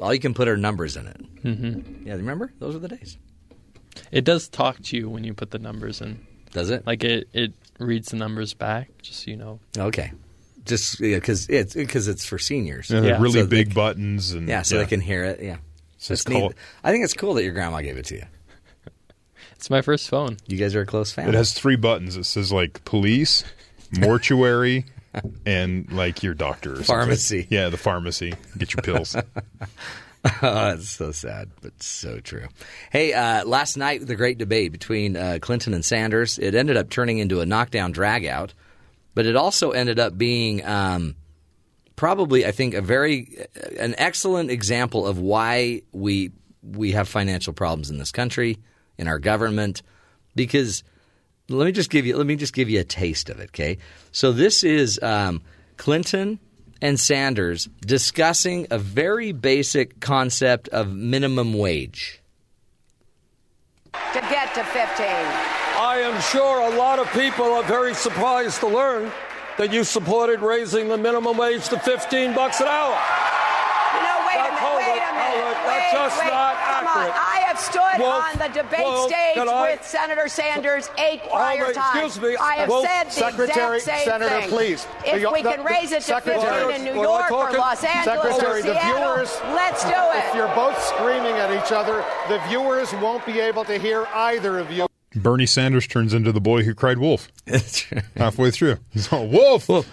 All 0.00 0.12
you 0.12 0.20
can 0.20 0.34
put 0.34 0.48
are 0.48 0.56
numbers 0.56 0.96
in 0.96 1.06
it. 1.06 1.42
Mm-hmm. 1.44 2.06
Yeah, 2.06 2.14
remember? 2.14 2.52
Those 2.58 2.74
were 2.74 2.80
the 2.80 2.88
days. 2.88 3.16
It 4.10 4.24
does 4.24 4.48
talk 4.48 4.80
to 4.82 4.96
you 4.96 5.08
when 5.08 5.24
you 5.24 5.34
put 5.34 5.50
the 5.52 5.58
numbers 5.58 6.00
in. 6.00 6.26
Does 6.52 6.70
it? 6.70 6.86
Like 6.86 7.04
it, 7.04 7.28
it 7.32 7.52
reads 7.78 8.08
the 8.10 8.16
numbers 8.16 8.54
back, 8.54 8.90
just 9.02 9.24
so 9.24 9.30
you 9.30 9.36
know. 9.36 9.60
Okay. 9.76 10.12
Just 10.64 10.98
because 11.00 11.48
it's 11.48 11.74
because 11.74 12.08
it's 12.08 12.24
for 12.24 12.38
seniors. 12.38 12.90
And 12.90 13.04
they're 13.04 13.20
really 13.20 13.40
So 13.40 13.46
they- 13.46 13.64
big 13.64 13.74
buttons 13.74 14.32
and 14.32 14.48
yeah, 14.48 14.62
so 14.62 14.78
they 14.78 14.86
can 14.86 15.00
hear 15.00 15.24
it. 15.24 15.42
Yeah. 15.42 15.56
So 15.98 16.12
It's 16.12 16.22
it's 16.22 16.24
called- 16.24 16.52
neat. 16.52 16.58
I 16.82 16.90
think 16.90 17.04
it's 17.04 17.14
cool 17.14 17.34
that 17.34 17.44
your 17.44 17.52
grandma 17.52 17.80
gave 17.80 17.96
it 17.96 18.06
to 18.06 18.16
you. 18.16 18.24
It's 19.56 19.70
my 19.70 19.82
first 19.82 20.08
phone. 20.08 20.36
You 20.46 20.56
guys 20.56 20.74
are 20.74 20.82
a 20.82 20.86
close 20.86 21.12
family. 21.12 21.32
It 21.32 21.36
has 21.36 21.52
three 21.52 21.76
buttons. 21.76 22.16
It 22.16 22.24
says 22.24 22.52
like 22.52 22.84
police, 22.84 23.44
mortuary, 23.98 24.86
and 25.46 25.90
like 25.92 26.22
your 26.22 26.34
doctor. 26.34 26.72
Or 26.72 26.76
something. 26.76 26.86
Pharmacy. 26.86 27.46
Yeah, 27.50 27.68
the 27.68 27.76
pharmacy. 27.76 28.34
Get 28.58 28.74
your 28.74 28.82
pills. 28.82 29.16
oh, 30.42 30.68
it's 30.70 30.90
so 30.90 31.12
sad, 31.12 31.50
but 31.60 31.82
so 31.82 32.20
true. 32.20 32.48
Hey, 32.90 33.12
uh, 33.12 33.44
last 33.44 33.76
night 33.76 34.06
the 34.06 34.16
great 34.16 34.38
debate 34.38 34.72
between 34.72 35.16
uh, 35.16 35.38
Clinton 35.40 35.74
and 35.74 35.84
Sanders. 35.84 36.38
It 36.38 36.54
ended 36.54 36.76
up 36.76 36.90
turning 36.90 37.18
into 37.18 37.40
a 37.40 37.46
knockdown 37.46 37.92
dragout, 37.92 38.50
but 39.14 39.26
it 39.26 39.36
also 39.36 39.70
ended 39.70 39.98
up 39.98 40.16
being 40.16 40.64
um, 40.64 41.16
probably, 41.96 42.46
I 42.46 42.52
think, 42.52 42.74
a 42.74 42.82
very 42.82 43.46
an 43.78 43.94
excellent 43.98 44.50
example 44.50 45.06
of 45.06 45.18
why 45.18 45.82
we 45.92 46.32
we 46.62 46.92
have 46.92 47.08
financial 47.08 47.52
problems 47.52 47.90
in 47.90 47.98
this 47.98 48.10
country, 48.10 48.58
in 48.98 49.08
our 49.08 49.18
government, 49.18 49.82
because 50.34 50.82
let 51.48 51.66
me 51.66 51.72
just 51.72 51.90
give 51.90 52.06
you 52.06 52.16
let 52.16 52.26
me 52.26 52.36
just 52.36 52.54
give 52.54 52.68
you 52.70 52.80
a 52.80 52.84
taste 52.84 53.28
of 53.30 53.40
it. 53.40 53.50
Okay, 53.50 53.78
so 54.12 54.32
this 54.32 54.64
is 54.64 54.98
um, 55.02 55.42
Clinton 55.76 56.38
and 56.82 56.98
Sanders 56.98 57.68
discussing 57.84 58.66
a 58.70 58.78
very 58.78 59.32
basic 59.32 60.00
concept 60.00 60.68
of 60.68 60.92
minimum 60.92 61.54
wage. 61.54 62.20
to 64.12 64.20
get 64.20 64.54
to 64.54 64.64
15. 64.64 65.06
I 65.76 65.98
am 66.02 66.20
sure 66.20 66.72
a 66.72 66.76
lot 66.76 66.98
of 66.98 67.10
people 67.12 67.46
are 67.52 67.62
very 67.64 67.94
surprised 67.94 68.60
to 68.60 68.66
learn 68.68 69.10
that 69.58 69.72
you 69.72 69.84
supported 69.84 70.40
raising 70.40 70.88
the 70.88 70.96
minimum 70.98 71.36
wage 71.36 71.68
to 71.68 71.78
15 71.78 72.34
bucks 72.34 72.60
an 72.60 72.66
hour. 72.66 72.94
No, 74.02 74.14
wait 74.26 74.38
a 74.38 74.50
minute, 74.50 74.76
wait 74.82 75.02
a 75.02 75.12
minute. 75.14 75.56
hold 75.56 75.68
Wait, 75.70 75.92
just 75.92 76.18
wait, 76.18 76.30
not 76.30 76.54
come 76.58 76.86
accurate. 76.86 77.14
on. 77.14 77.22
I 77.22 77.43
have 77.54 77.58
stood 77.64 78.00
Wolf, 78.00 78.24
on 78.24 78.38
the 78.38 78.48
debate 78.54 78.80
Wolf, 78.84 79.08
stage 79.10 79.34
can 79.34 79.48
I- 79.48 79.62
with 79.70 79.84
Senator 79.86 80.28
Sanders 80.28 80.90
eight 80.98 81.22
prior 81.30 81.70
it, 81.70 81.74
times. 81.74 82.16
excuse 82.16 82.30
me. 82.32 82.36
I 82.36 82.54
have 82.56 82.68
Wolf, 82.68 82.86
said 82.86 83.04
the 83.06 83.10
Secretary- 83.10 83.76
exact 83.78 83.98
same 84.00 84.04
Senator, 84.12 84.40
thing. 84.40 84.48
please. 84.50 84.86
If 85.06 85.22
The- 85.22 85.30
we 85.30 85.42
the- 85.42 85.50
can 85.52 85.64
raise 85.64 85.92
it 85.92 85.96
to 85.96 86.02
Secretary- 86.02 86.72
15 86.72 86.86
in 86.86 86.94
New 86.94 87.00
Well, 87.00 87.12
I 87.14 87.28
York 87.28 87.52
or 87.54 87.58
Los 87.58 87.84
Angeles 87.84 88.22
Secretary, 88.34 88.60
or 88.60 88.62
the 88.62 88.72
Seattle, 88.74 89.14
viewers. 89.14 89.40
let's 89.54 89.82
do 89.84 89.90
it. 89.90 90.24
If 90.28 90.34
you're 90.34 90.54
both 90.54 90.82
screaming 90.86 91.34
at 91.36 91.50
each 91.50 91.72
other, 91.72 92.04
the 92.28 92.38
viewers 92.48 92.92
won't 92.94 93.24
be 93.26 93.40
able 93.40 93.64
to 93.64 93.78
hear 93.78 94.06
either 94.14 94.58
of 94.58 94.70
you. 94.70 94.86
Bernie 95.16 95.46
Sanders 95.46 95.86
turns 95.86 96.12
into 96.12 96.32
the 96.32 96.40
boy 96.40 96.64
who 96.64 96.74
cried 96.74 96.98
wolf 96.98 97.28
halfway 98.16 98.50
through. 98.50 98.78
He's 98.90 99.12
all, 99.12 99.26
wolf, 99.28 99.68
Wolf. 99.68 99.86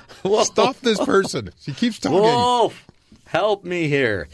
stop 0.46 0.78
this 0.82 1.00
person. 1.00 1.52
She 1.62 1.74
keeps 1.74 2.00
talking. 2.00 2.20
Wolf, 2.20 2.86
help 3.28 3.64
me 3.64 3.88
here. 3.88 4.28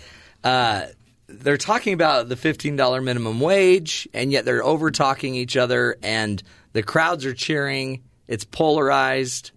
Uh, 0.46 0.84
they're 1.28 1.58
talking 1.58 1.94
about 1.94 2.30
the 2.30 2.36
$15 2.36 3.04
minimum 3.04 3.40
wage, 3.40 4.08
and 4.14 4.32
yet 4.32 4.46
they're 4.46 4.64
over 4.64 4.92
talking 4.92 5.36
each 5.36 5.58
other, 5.58 5.98
and 6.02 6.42
the 6.74 6.84
crowds 6.84 7.26
are 7.26 7.34
cheering. 7.34 8.04
It's 8.28 8.44
polarized. 8.46 9.52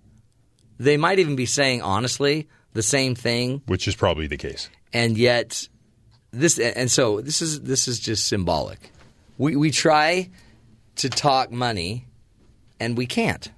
They 0.78 0.96
might 0.96 1.18
even 1.18 1.36
be 1.36 1.46
saying, 1.46 1.82
honestly, 1.82 2.48
the 2.72 2.82
same 2.82 3.14
thing, 3.14 3.62
Which 3.66 3.86
is 3.88 3.94
probably 3.96 4.26
the 4.26 4.36
case. 4.36 4.68
and 4.92 5.16
yet 5.18 5.68
this 6.32 6.58
and 6.60 6.88
so 6.90 7.20
this 7.20 7.42
is 7.42 7.60
this 7.62 7.88
is 7.88 7.98
just 7.98 8.26
symbolic. 8.28 8.92
We 9.38 9.56
we 9.56 9.72
try 9.72 10.30
to 10.96 11.10
talk 11.10 11.50
money 11.50 12.06
and 12.78 12.96
we 12.96 13.06
can't. 13.06 13.50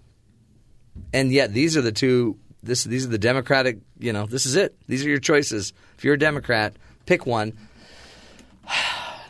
And 1.13 1.31
yet 1.31 1.53
these 1.53 1.77
are 1.77 1.83
the 1.83 1.93
two 1.93 2.39
this 2.63 2.85
these 2.85 3.05
are 3.05 3.11
the 3.11 3.19
democratic, 3.19 3.79
you 3.99 4.13
know, 4.15 4.25
this 4.25 4.47
is 4.47 4.57
it. 4.57 4.75
These 4.89 5.05
are 5.05 5.11
your 5.11 5.19
choices. 5.19 5.75
If 5.99 6.05
you're 6.05 6.15
a 6.15 6.19
democrat, 6.19 6.75
pick 7.05 7.27
one. 7.27 7.53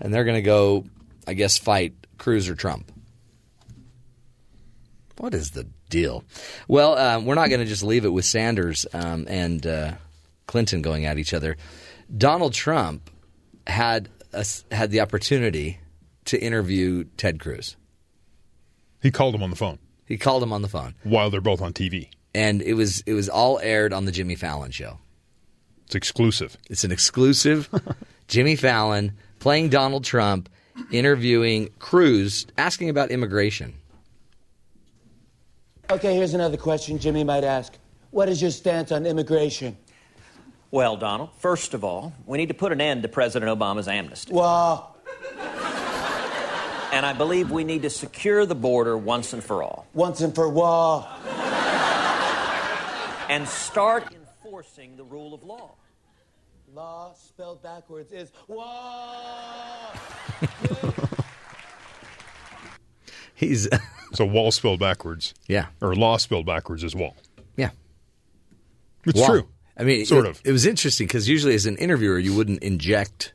And 0.01 0.12
they're 0.12 0.24
going 0.24 0.37
to 0.37 0.43
go 0.43 0.85
I 1.26 1.35
guess 1.35 1.59
fight 1.59 1.95
Cruz 2.18 2.49
or 2.49 2.55
Trump. 2.55 2.91
What 5.18 5.35
is 5.35 5.51
the 5.53 5.66
deal? 5.89 6.24
Well, 6.68 6.97
um, 6.99 7.26
we're 7.26 7.35
not 7.35 7.49
going 7.49 7.61
to 7.61 7.66
just 7.66 7.83
leave 7.85 8.05
it 8.05 8.09
with 8.12 8.24
Sanders 8.24 8.87
um, 8.93 9.26
and 9.28 9.64
uh, 9.66 9.93
Clinton 10.47 10.83
going 10.83 11.05
at 11.05 11.18
each 11.18 11.33
other. 11.35 11.57
Donald 12.16 12.55
Trump 12.55 13.11
had 13.66 14.09
a, 14.33 14.45
had 14.72 14.91
the 14.91 15.01
opportunity 15.01 15.78
to 16.24 16.43
interview 16.43 17.05
Ted 17.16 17.39
Cruz. 17.39 17.76
He 19.01 19.11
called 19.11 19.35
him 19.35 19.43
on 19.43 19.51
the 19.51 19.57
phone 19.57 19.78
He 20.07 20.16
called 20.16 20.43
him 20.43 20.53
on 20.53 20.62
the 20.62 20.68
phone, 20.68 20.95
while 21.03 21.30
they're 21.30 21.41
both 21.41 21.61
on 21.61 21.72
TV. 21.72 22.09
and 22.35 22.62
it 22.62 22.74
was 22.74 23.03
it 23.07 23.14
was 23.14 23.28
all 23.28 23.59
aired 23.61 23.93
on 23.93 24.05
the 24.05 24.12
Jimmy 24.12 24.35
Fallon 24.35 24.70
show. 24.70 24.99
It's 25.87 25.95
exclusive. 25.95 26.57
It's 26.70 26.85
an 26.85 26.93
exclusive 26.93 27.68
Jimmy 28.28 28.57
Fallon 28.57 29.12
playing 29.43 29.68
Donald 29.68 30.05
Trump 30.05 30.49
interviewing 30.93 31.68
Cruz, 31.80 32.47
asking 32.57 32.88
about 32.88 33.11
immigration. 33.11 33.74
Okay, 35.90 36.14
here's 36.14 36.32
another 36.32 36.57
question 36.57 36.97
Jimmy 36.97 37.24
might 37.24 37.43
ask. 37.43 37.76
What 38.12 38.28
is 38.28 38.40
your 38.40 38.53
stance 38.53 38.93
on 38.93 39.05
immigration? 39.05 39.76
Well, 40.70 40.97
Donald, 40.97 41.30
first 41.38 41.74
of 41.74 41.82
all, 41.82 42.12
we 42.24 42.38
need 42.38 42.49
to 42.49 42.55
put 42.55 42.70
an 42.70 42.80
end 42.80 43.03
to 43.03 43.09
President 43.09 43.51
Obama's 43.51 43.88
amnesty. 43.88 44.32
Well, 44.32 44.97
And 46.93 47.05
I 47.05 47.12
believe 47.12 47.51
we 47.51 47.64
need 47.64 47.82
to 47.82 47.90
secure 47.90 48.47
the 48.47 48.55
border 48.55 48.97
once 48.97 49.32
and 49.32 49.43
for 49.43 49.64
all. 49.64 49.88
Once 49.93 50.20
and 50.20 50.32
for 50.32 50.55
all. 50.55 51.09
And 53.28 53.49
start 53.49 54.14
enforcing 54.14 54.97
the 54.97 55.05
rule 55.05 55.34
of 55.34 55.43
law. 55.43 55.72
Law 56.74 57.12
spelled 57.14 57.62
backwards 57.62 58.12
is 58.12 58.32
law. 58.48 59.92
He's 63.34 63.68
so 64.14 64.24
wall 64.24 64.50
spelled 64.52 64.80
backwards. 64.80 65.34
Yeah. 65.48 65.66
Or 65.82 65.94
law 65.94 66.16
spelled 66.16 66.46
backwards 66.46 66.82
is 66.82 66.94
wall. 66.96 67.16
Yeah. 67.56 67.70
It's 69.04 69.18
Wall. 69.18 69.28
true. 69.28 69.48
I 69.76 69.84
mean, 69.84 70.06
Sort 70.06 70.24
it, 70.24 70.30
of. 70.30 70.40
It 70.44 70.52
was 70.52 70.64
interesting 70.64 71.06
because 71.08 71.28
usually, 71.28 71.54
as 71.54 71.66
an 71.66 71.76
interviewer, 71.76 72.18
you 72.18 72.34
wouldn't 72.34 72.62
inject 72.62 73.34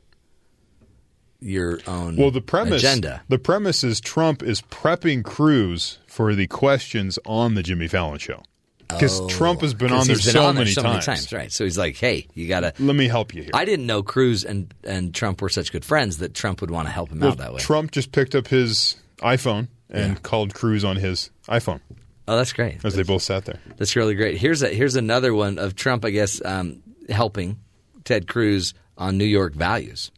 your 1.40 1.80
own 1.86 2.16
Well, 2.16 2.32
the 2.32 2.42
premise 2.42 2.82
agenda. 2.82 3.22
the 3.30 3.38
premise 3.38 3.84
is 3.84 4.00
Trump 4.02 4.42
is 4.42 4.62
prepping 4.64 5.24
Cruz 5.24 6.00
for 6.08 6.34
the 6.34 6.48
questions 6.48 7.20
on 7.26 7.54
the 7.54 7.62
Jimmy 7.62 7.88
Fallon 7.88 8.18
show 8.18 8.42
because 8.88 9.20
Oh, 9.20 9.28
Trump 9.28 9.62
has 9.62 9.74
been 9.74 9.90
'cause 9.90 10.02
on 10.02 10.08
there 10.08 10.16
been 10.16 10.24
so, 10.24 10.44
on 10.46 10.56
there 10.56 10.64
many, 10.64 10.72
so 10.74 10.82
times. 10.82 11.08
many 11.08 11.18
times, 11.18 11.34
right? 11.34 11.52
So 11.52 11.64
he's 11.64 11.78
like, 11.78 11.98
"Hey, 11.98 12.28
you 12.34 12.48
got 12.48 12.62
to 12.62 12.74
let 12.80 12.96
me 12.96 13.08
help 13.08 13.34
you 13.34 13.42
here." 13.44 13.52
I 13.54 13.66
didn't 13.66 13.86
know 13.86 14.02
Cruz 14.04 14.44
and 14.44 14.74
and 14.84 15.14
Trump 15.14 15.42
were 15.42 15.50
such 15.50 15.72
good 15.72 15.84
friends 15.86 16.18
that 16.20 16.34
Trump 16.34 16.62
would 16.62 16.72
want 16.72 16.88
to 16.88 16.92
help 16.94 17.12
him 17.12 17.20
Well, 17.20 17.32
out 17.32 17.38
that 17.40 17.54
way. 17.54 17.60
Trump 17.60 17.92
just 17.92 18.12
picked 18.12 18.36
up 18.36 18.48
his 18.48 18.96
iPhone 19.22 19.68
and 19.90 20.22
called 20.24 20.54
Cruz 20.54 20.84
on 20.84 20.96
his 20.98 21.30
iPhone 21.50 21.80
oh, 22.28 22.36
that's 22.38 22.54
great. 22.54 22.84
as 22.84 22.94
they 22.96 23.04
both 23.04 23.22
sat 23.24 23.46
there. 23.46 23.60
That's 23.78 23.96
really 23.96 24.16
great. 24.16 24.38
Here's 24.38 24.62
a, 24.62 24.68
here's 24.70 24.96
another 24.96 25.34
one 25.34 25.58
of 25.60 25.76
Trump, 25.76 26.04
I 26.06 26.10
guess, 26.10 26.42
um, 26.44 26.84
helping 27.10 27.58
Ted 28.04 28.28
Cruz 28.28 28.74
on 28.98 29.18
New 29.18 29.26
York 29.26 29.54
values. 29.54 30.12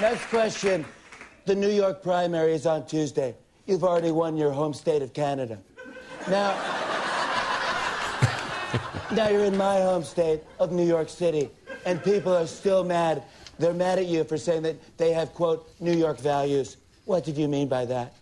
Next 0.00 0.24
question. 0.26 0.84
The 1.44 1.54
New 1.54 1.68
York 1.70 2.02
primary 2.02 2.54
is 2.54 2.66
on 2.66 2.86
Tuesday. 2.86 3.34
You've 3.66 3.84
already 3.84 4.10
won 4.10 4.36
your 4.36 4.50
home 4.52 4.74
state 4.74 5.02
of 5.02 5.12
Canada. 5.12 5.58
Now, 6.28 6.54
now 9.10 9.28
you're 9.28 9.44
in 9.44 9.56
my 9.56 9.80
home 9.80 10.04
state 10.04 10.40
of 10.60 10.70
New 10.70 10.86
York 10.86 11.08
City, 11.08 11.50
and 11.84 12.02
people 12.02 12.32
are 12.32 12.46
still 12.46 12.84
mad. 12.84 13.24
They're 13.58 13.74
mad 13.74 13.98
at 13.98 14.06
you 14.06 14.22
for 14.24 14.38
saying 14.38 14.62
that 14.62 14.76
they 14.98 15.12
have, 15.12 15.34
quote, 15.34 15.68
New 15.80 15.92
York 15.92 16.18
values. 16.20 16.76
What 17.06 17.24
did 17.24 17.36
you 17.36 17.48
mean 17.48 17.66
by 17.66 17.86
that? 17.86 18.14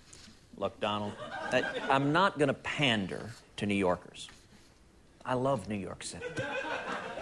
Look, 0.57 0.81
Donald, 0.81 1.13
I, 1.53 1.63
I'm 1.91 2.13
not 2.13 2.39
going 2.39 2.49
to 2.49 2.55
pander 2.55 3.31
to 3.59 3.67
New 3.67 3.75
Yorkers. 3.75 4.29
I 5.25 5.35
love 5.35 5.69
New 5.69 5.77
York 5.77 6.03
City. 6.03 6.25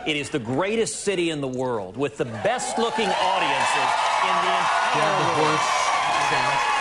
It 0.07 0.17
is 0.17 0.31
the 0.31 0.39
greatest 0.39 1.01
city 1.01 1.31
in 1.31 1.41
the 1.41 1.49
world 1.49 1.97
with 1.97 2.19
the 2.19 2.25
best 2.25 2.79
looking 2.79 3.09
audiences 3.09 3.91
in 4.23 4.35
the 4.47 4.55
entire 4.95 5.43
world. 5.43 6.78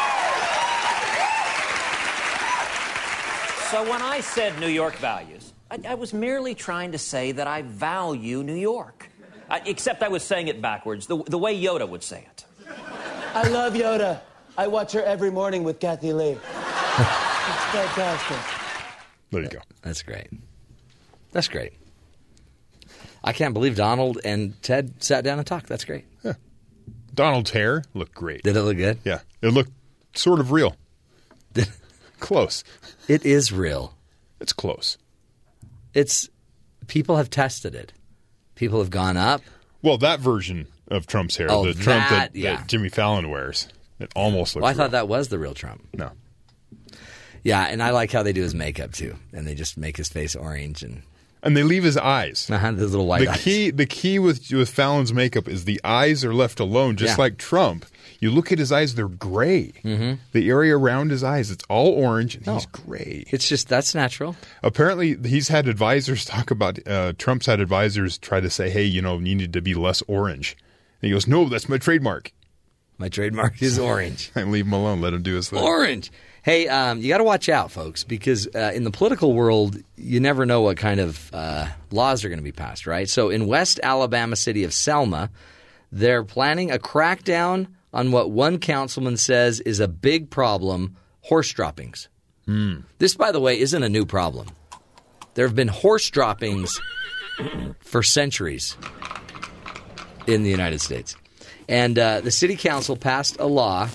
So 3.71 3.83
when 3.89 4.01
I 4.01 4.21
said 4.21 4.57
New 4.59 4.69
York 4.69 4.95
values, 4.95 5.51
I, 5.69 5.79
I 5.89 5.95
was 5.95 6.13
merely 6.13 6.55
trying 6.55 6.93
to 6.93 6.97
say 6.97 7.33
that 7.33 7.47
I 7.47 7.63
value 7.63 8.41
New 8.41 8.55
York. 8.55 9.09
I, 9.49 9.61
except 9.65 10.03
I 10.03 10.07
was 10.07 10.23
saying 10.23 10.47
it 10.47 10.61
backwards, 10.61 11.07
the, 11.07 11.21
the 11.23 11.37
way 11.37 11.61
Yoda 11.61 11.87
would 11.87 12.01
say 12.01 12.25
it. 12.29 12.45
I 13.33 13.47
love 13.49 13.73
Yoda. 13.73 14.21
I 14.57 14.67
watch 14.67 14.93
her 14.93 15.03
every 15.03 15.31
morning 15.31 15.63
with 15.63 15.81
Kathie 15.81 16.13
Lee. 16.13 16.31
it's 16.31 17.65
fantastic. 17.73 18.37
There 19.31 19.43
you 19.43 19.49
go. 19.49 19.59
That's 19.81 20.01
great. 20.01 20.29
That's 21.33 21.49
great. 21.49 21.73
I 23.21 23.33
can't 23.33 23.53
believe 23.53 23.75
Donald 23.75 24.19
and 24.23 24.61
Ted 24.63 25.03
sat 25.03 25.25
down 25.25 25.39
and 25.39 25.45
talked. 25.47 25.67
That's 25.67 25.83
great. 25.83 26.05
Donald's 27.13 27.49
hair 27.49 27.83
looked 27.93 28.13
great. 28.13 28.43
Did 28.43 28.55
it 28.55 28.61
look 28.61 28.77
good? 28.77 28.99
Yeah, 29.03 29.19
it 29.41 29.49
looked 29.49 29.71
sort 30.13 30.39
of 30.39 30.51
real. 30.51 30.75
close. 32.19 32.63
It 33.07 33.25
is 33.25 33.51
real. 33.51 33.95
It's 34.39 34.53
close. 34.53 34.97
It's 35.93 36.29
people 36.87 37.17
have 37.17 37.29
tested 37.29 37.73
it. 37.75 37.93
People 38.55 38.79
have 38.79 38.89
gone 38.89 39.17
up. 39.17 39.41
Well, 39.81 39.97
that 39.99 40.19
version 40.19 40.67
of 40.89 41.05
Trump's 41.07 41.37
hair, 41.37 41.47
Oh, 41.51 41.65
the 41.65 41.73
Trump 41.73 42.09
that, 42.09 42.33
that, 42.33 42.35
yeah. 42.39 42.57
that 42.57 42.67
Jimmy 42.67 42.89
Fallon 42.89 43.29
wears, 43.29 43.67
it 43.99 44.11
almost 44.15 44.55
looks. 44.55 44.61
Well, 44.63 44.65
I 44.65 44.71
real. 44.71 44.77
thought 44.77 44.91
that 44.91 45.07
was 45.07 45.27
the 45.29 45.39
real 45.39 45.53
Trump. 45.53 45.87
No. 45.93 46.11
Yeah, 47.43 47.63
and 47.65 47.81
I 47.81 47.91
like 47.91 48.11
how 48.11 48.23
they 48.23 48.33
do 48.33 48.41
his 48.41 48.55
makeup 48.55 48.91
too, 48.93 49.15
and 49.31 49.47
they 49.47 49.55
just 49.55 49.77
make 49.77 49.97
his 49.97 50.09
face 50.09 50.35
orange 50.35 50.83
and 50.83 51.03
and 51.43 51.55
they 51.55 51.63
leave 51.63 51.83
his 51.83 51.95
eyes. 51.97 52.49
uh 52.51 52.71
those 52.71 52.91
little 52.91 53.05
white 53.07 53.21
the 53.21 53.29
eyes. 53.29 53.43
key, 53.43 53.69
the 53.69 53.85
key 53.85 54.19
with 54.19 54.51
with 54.51 54.69
Fallon's 54.69 55.13
makeup 55.13 55.47
is 55.47 55.65
the 55.65 55.79
eyes 55.83 56.25
are 56.25 56.33
left 56.33 56.59
alone, 56.59 56.95
just 56.97 57.17
Yeah. 57.17 57.23
like 57.23 57.37
Trump. 57.37 57.85
You 58.19 58.31
look 58.31 58.51
at 58.51 58.59
his 58.59 58.71
eyes; 58.71 58.95
they're 58.95 59.07
gray. 59.07 59.73
Mm-hmm. 59.83 60.21
The 60.31 60.49
area 60.49 60.77
around 60.77 61.11
his 61.11 61.23
eyes, 61.23 61.51
it's 61.51 61.63
all 61.69 61.89
orange, 61.89 62.35
and 62.35 62.45
he's 62.45 62.65
gray. 62.65 63.25
It's 63.27 63.47
just 63.47 63.67
that's 63.69 63.93
natural. 63.93 64.35
Apparently, 64.63 65.15
he's 65.23 65.49
had 65.49 65.67
advisors 65.67 66.25
talk 66.25 66.51
about. 66.51 66.79
Uh, 66.87 67.13
Trump's 67.17 67.45
had 67.45 67.59
advisors 67.59 68.17
try 68.17 68.39
to 68.39 68.49
say, 68.49 68.69
"Hey, 68.69 68.83
you 68.83 69.01
know, 69.01 69.19
you 69.19 69.35
need 69.35 69.53
to 69.53 69.61
be 69.61 69.73
less 69.73 70.01
orange." 70.07 70.57
And 71.01 71.09
he 71.09 71.13
goes, 71.13 71.27
"No, 71.27 71.47
that's 71.47 71.69
my 71.69 71.77
trademark. 71.77 72.31
My 72.97 73.09
trademark 73.09 73.61
is 73.61 73.77
orange. 73.93 74.31
I 74.35 74.43
leave 74.43 74.65
him 74.65 74.73
alone. 74.73 75.01
Let 75.01 75.13
him 75.13 75.21
do 75.21 75.35
his 75.35 75.49
thing." 75.49 75.59
Orange. 75.59 76.11
Hey, 76.41 76.69
um, 76.69 76.99
you 76.99 77.09
got 77.09 77.17
to 77.17 77.25
watch 77.25 77.49
out, 77.49 77.71
folks, 77.71 78.05
because 78.05 78.47
uh, 78.55 78.71
in 78.73 78.85
the 78.85 78.91
political 78.91 79.33
world, 79.33 79.77
you 79.97 80.21
never 80.21 80.45
know 80.45 80.61
what 80.61 80.77
kind 80.77 81.01
of 81.01 81.29
uh, 81.33 81.67
laws 81.91 82.23
are 82.23 82.29
going 82.29 82.39
to 82.39 82.43
be 82.43 82.53
passed, 82.53 82.87
right? 82.87 83.09
So 83.09 83.29
in 83.29 83.47
West 83.47 83.81
Alabama 83.83 84.37
city 84.37 84.63
of 84.63 84.73
Selma, 84.73 85.29
they're 85.91 86.23
planning 86.23 86.71
a 86.71 86.77
crackdown 86.77 87.67
on 87.93 88.11
what 88.11 88.31
one 88.31 88.59
councilman 88.59 89.17
says 89.17 89.59
is 89.61 89.79
a 89.79 89.87
big 89.87 90.29
problem 90.29 90.97
horse 91.21 91.51
droppings. 91.51 92.09
This, 92.99 93.15
by 93.15 93.31
the 93.31 93.39
way, 93.39 93.59
isn't 93.59 93.83
a 93.83 93.89
new 93.89 94.05
problem. 94.05 94.47
There 95.33 95.45
have 95.45 95.55
been 95.55 95.67
horse 95.67 96.09
droppings 96.09 96.79
for 97.81 98.01
centuries 98.01 98.77
in 100.25 100.43
the 100.43 100.49
United 100.49 100.81
States. 100.81 101.15
And 101.69 101.99
uh, 101.99 102.21
the 102.21 102.31
city 102.31 102.55
council 102.55 102.95
passed 102.95 103.39
a 103.39 103.45
law 103.45 103.89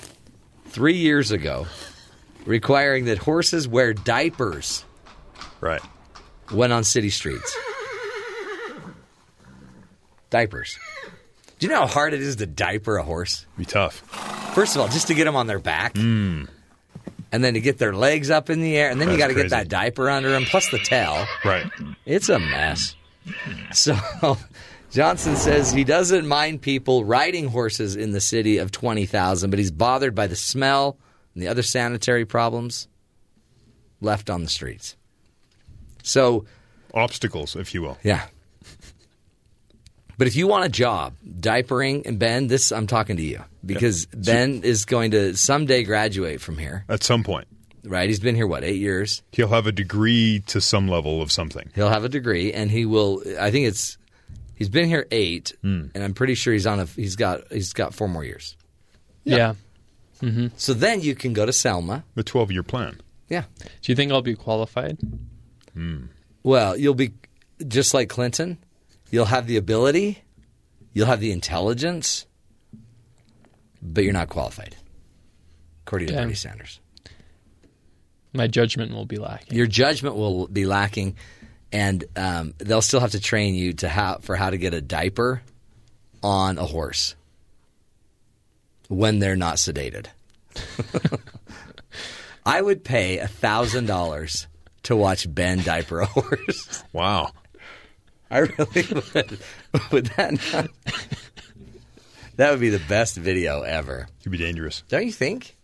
three 0.67 0.97
years 0.97 1.31
ago 1.31 1.67
requiring 2.45 3.07
that 3.07 3.19
horses 3.19 3.67
wear 3.67 3.95
diapers 3.95 4.85
right 5.61 5.83
when 6.51 6.73
on 6.73 6.85
city 6.85 7.11
streets. 7.11 7.57
Diapers. 10.31 10.79
Do 11.63 11.69
you 11.69 11.75
know 11.75 11.83
how 11.83 11.87
hard 11.87 12.13
it 12.13 12.21
is 12.21 12.35
to 12.37 12.47
diaper 12.47 12.97
a 12.97 13.05
horse? 13.05 13.47
It'd 13.55 13.57
Be 13.57 13.65
tough. 13.65 13.99
First 14.53 14.75
of 14.75 14.83
all, 14.83 14.89
just 14.89 15.07
to 15.07 15.15
get 15.15 15.27
them 15.27 15.37
on 15.37 15.47
their 15.47 15.61
back, 15.61 15.95
mm. 15.95 16.49
and 17.31 17.45
then 17.45 17.55
to 17.55 17.61
get 17.61 17.79
their 17.79 17.93
legs 17.93 18.31
up 18.31 18.51
in 18.51 18.61
the 18.63 18.77
air, 18.77 18.91
and 18.91 19.01
then 19.01 19.13
you 19.13 19.17
got 19.17 19.29
to 19.29 19.35
get 19.35 19.51
that 19.51 19.69
diaper 19.69 20.11
under 20.11 20.29
them, 20.29 20.45
plus 20.45 20.69
the 20.73 20.81
tail. 20.81 21.25
Right. 21.45 21.65
It's 22.05 22.29
a 22.29 22.41
mess. 22.41 22.97
So 23.73 23.97
Johnson 24.91 25.37
says 25.37 25.71
he 25.71 25.85
doesn't 25.85 26.27
mind 26.27 26.63
people 26.63 27.05
riding 27.05 27.47
horses 27.47 27.95
in 27.95 28.11
the 28.11 28.21
city 28.21 28.59
of 28.59 28.73
20,000, 28.73 29.49
but 29.49 29.61
he's 29.61 29.71
bothered 29.71 30.17
by 30.17 30.27
the 30.27 30.35
smell 30.35 30.99
and 31.33 31.45
the 31.45 31.47
other 31.47 31.63
sanitary 31.63 32.25
problems 32.25 32.89
left 34.01 34.31
on 34.31 34.43
the 34.43 34.51
streets. 34.51 34.97
So, 36.03 36.45
obstacles, 36.93 37.55
if 37.55 37.73
you 37.73 37.83
will. 37.83 37.99
Yeah. 38.03 38.27
But 40.19 40.27
if 40.27 40.37
you 40.37 40.47
want 40.47 40.65
a 40.65 40.69
job, 40.69 41.15
diapering 41.27 42.07
and 42.07 42.19
Ben, 42.19 42.47
this 42.47 42.71
I'm 42.73 42.87
talking 42.87 43.17
to 43.17 43.23
you 43.23 43.43
because 43.65 44.07
Ben 44.07 44.63
is 44.63 44.85
going 44.85 45.13
to 45.13 45.37
someday 45.37 45.83
graduate 45.85 46.41
from 46.41 46.59
here. 46.59 46.85
At 46.89 47.03
some 47.03 47.25
point. 47.25 47.49
Right? 47.85 48.09
He's 48.09 48.21
been 48.21 48.37
here 48.37 48.47
what, 48.47 48.63
8 48.63 48.77
years? 48.77 49.23
He'll 49.33 49.49
have 49.49 49.67
a 49.67 49.73
degree 49.73 50.43
to 50.47 50.61
some 50.61 50.87
level 50.87 51.21
of 51.21 51.33
something. 51.33 51.71
He'll 51.75 51.89
have 51.89 52.05
a 52.05 52.09
degree, 52.09 52.53
and 52.53 52.71
he 52.71 52.87
will. 52.87 53.23
I 53.41 53.51
think 53.51 53.67
it's 53.67 53.99
he's 54.55 54.69
been 54.69 54.87
here 54.89 55.07
eight, 55.11 55.53
Hmm. 55.63 55.87
and 55.95 56.05
I'm 56.05 56.15
pretty 56.15 56.35
sure 56.37 56.53
he's 56.53 56.67
on 56.67 56.79
a. 56.79 56.85
He's 56.85 57.17
got 57.17 57.41
he's 57.51 57.73
got 57.73 57.93
four 57.95 58.09
more 58.09 58.23
years. 58.25 58.57
Yeah. 59.25 59.55
So 60.57 60.73
then 60.75 61.01
you 61.01 61.17
can 61.17 61.33
go 61.33 61.45
to 61.47 61.53
Selma. 61.53 62.05
The 62.15 62.23
12 62.23 62.53
year 62.53 62.63
plan. 62.63 63.01
Yeah. 63.29 63.43
Do 63.59 63.91
you 63.91 63.97
think 63.97 64.13
I'll 64.13 64.23
be 64.23 64.37
qualified? 64.37 64.99
Well, 66.45 66.77
you'll 66.77 66.95
be 66.95 67.13
just 67.67 67.95
like 67.95 68.09
Clinton. 68.09 68.59
You'll 69.13 69.27
have 69.27 69.47
the 69.47 69.59
ability, 69.59 70.23
you'll 70.95 71.07
have 71.07 71.21
the 71.21 71.33
intelligence, 71.33 72.27
but 73.83 74.05
you're 74.05 74.15
not 74.15 74.31
qualified, 74.31 74.75
according 75.87 76.09
to 76.09 76.15
Damn. 76.15 76.25
Bernie 76.25 76.35
Sanders. 76.35 76.81
My 78.33 78.47
judgment 78.47 78.95
will 78.95 79.05
be 79.05 79.19
lacking. 79.19 79.55
Your 79.55 79.67
judgment 79.67 80.17
will 80.17 80.49
be 80.49 80.65
lacking, 80.65 81.17
and 81.71 82.03
um, 82.17 82.55
they'll 82.57 82.81
still 82.81 83.01
have 83.01 83.11
to 83.11 83.21
train 83.21 83.55
you 83.55 83.75
to 83.75 83.89
how 83.91 84.17
for 84.23 84.35
how 84.35 84.49
to 84.49 84.57
get 84.57 84.73
a 84.73 84.81
diaper 84.81 85.43
on 86.23 86.57
a 86.57 86.65
horse 86.65 87.15
when 88.89 89.19
they're 89.19 89.37
not 89.37 89.57
sedated. 89.57 90.07
I 92.47 92.63
would 92.63 92.83
pay 92.83 93.19
a 93.19 93.29
thousand 93.29 93.87
dollars 93.87 94.47
to 94.85 94.97
watch 94.97 95.33
Ben 95.33 95.61
diaper 95.63 96.01
a 96.01 96.07
horse. 96.07 96.83
Wow. 96.95 97.33
I 98.33 98.39
really 98.39 98.87
would. 99.15 99.39
Would 99.93 100.07
that 100.17 100.53
not? 100.53 100.71
That 102.37 102.51
would 102.51 102.61
be 102.61 102.71
the 102.71 102.83
best 102.89 103.17
video 103.17 103.61
ever. 103.63 104.09
It'd 104.21 104.33
be 104.33 104.39
dangerous. 104.39 104.83
Don't 104.89 105.05
you 105.05 105.13
think? 105.13 105.57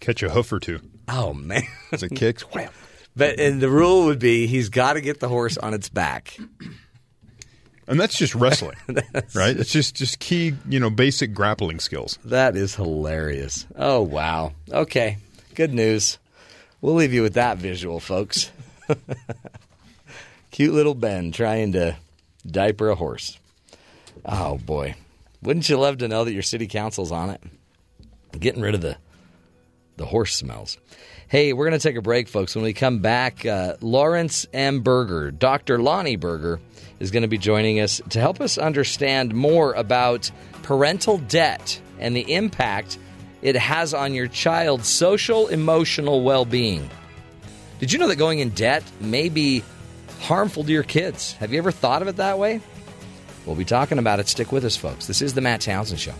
Catch 0.00 0.22
a 0.22 0.30
hoof 0.30 0.50
or 0.50 0.58
two. 0.58 0.80
Oh 1.08 1.34
man! 1.34 1.62
As 1.92 2.02
it 2.02 2.14
kicks, 2.14 2.42
wham. 2.54 2.70
But 3.14 3.38
and 3.38 3.60
the 3.60 3.68
rule 3.68 4.06
would 4.06 4.18
be 4.18 4.46
he's 4.46 4.70
got 4.70 4.94
to 4.94 5.00
get 5.02 5.20
the 5.20 5.28
horse 5.28 5.58
on 5.58 5.74
its 5.74 5.88
back. 5.90 6.38
And 7.86 7.98
that's 8.00 8.16
just 8.16 8.34
wrestling, 8.34 8.76
right? 9.34 9.56
It's 9.56 9.72
just 9.72 9.96
just 9.96 10.20
key, 10.20 10.54
you 10.68 10.80
know, 10.80 10.90
basic 10.90 11.34
grappling 11.34 11.80
skills. 11.80 12.18
That 12.24 12.56
is 12.56 12.74
hilarious. 12.76 13.66
Oh 13.76 14.00
wow. 14.00 14.52
Okay. 14.70 15.18
Good 15.54 15.74
news. 15.74 16.18
We'll 16.80 16.94
leave 16.94 17.12
you 17.12 17.20
with 17.22 17.34
that 17.34 17.58
visual, 17.58 18.00
folks. 18.00 18.50
Cute 20.60 20.74
little 20.74 20.94
Ben 20.94 21.32
trying 21.32 21.72
to 21.72 21.96
diaper 22.46 22.90
a 22.90 22.94
horse. 22.94 23.38
Oh 24.26 24.58
boy. 24.58 24.94
Wouldn't 25.40 25.66
you 25.70 25.78
love 25.78 25.96
to 25.96 26.06
know 26.06 26.22
that 26.22 26.34
your 26.34 26.42
city 26.42 26.66
council's 26.66 27.10
on 27.10 27.30
it? 27.30 27.42
Getting 28.38 28.60
rid 28.60 28.74
of 28.74 28.82
the 28.82 28.98
the 29.96 30.04
horse 30.04 30.36
smells. 30.36 30.76
Hey, 31.28 31.54
we're 31.54 31.66
going 31.66 31.80
to 31.80 31.88
take 31.88 31.96
a 31.96 32.02
break, 32.02 32.28
folks. 32.28 32.54
When 32.54 32.62
we 32.62 32.74
come 32.74 32.98
back, 32.98 33.46
uh, 33.46 33.76
Lawrence 33.80 34.46
M. 34.52 34.80
Berger, 34.82 35.30
Dr. 35.30 35.78
Lonnie 35.78 36.16
Berger, 36.16 36.60
is 36.98 37.10
going 37.10 37.22
to 37.22 37.28
be 37.28 37.38
joining 37.38 37.80
us 37.80 38.02
to 38.10 38.20
help 38.20 38.42
us 38.42 38.58
understand 38.58 39.34
more 39.34 39.72
about 39.72 40.30
parental 40.62 41.16
debt 41.16 41.80
and 41.98 42.14
the 42.14 42.34
impact 42.34 42.98
it 43.40 43.56
has 43.56 43.94
on 43.94 44.12
your 44.12 44.28
child's 44.28 44.88
social 44.88 45.48
emotional 45.48 46.22
well 46.22 46.44
being. 46.44 46.90
Did 47.78 47.94
you 47.94 47.98
know 47.98 48.08
that 48.08 48.16
going 48.16 48.40
in 48.40 48.50
debt 48.50 48.84
may 49.00 49.30
be 49.30 49.64
harmful 50.20 50.64
to 50.64 50.72
your 50.72 50.82
kids? 50.82 51.32
Have 51.34 51.52
you 51.52 51.58
ever 51.58 51.72
thought 51.72 52.02
of 52.02 52.08
it 52.08 52.16
that 52.16 52.38
way? 52.38 52.60
We'll 53.46 53.56
be 53.56 53.64
talking 53.64 53.98
about 53.98 54.20
it. 54.20 54.28
Stick 54.28 54.52
with 54.52 54.64
us, 54.64 54.76
folks. 54.76 55.06
This 55.06 55.22
is 55.22 55.34
The 55.34 55.40
Matt 55.40 55.62
Townsend 55.62 55.98
Show. 56.00 56.14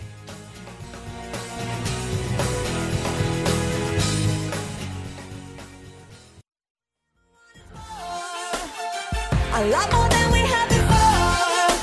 A 9.52 9.68
lot 9.68 9.92
more 9.92 10.08
than 10.08 10.32
we 10.32 10.38
had 10.38 10.68
before. 10.68 11.76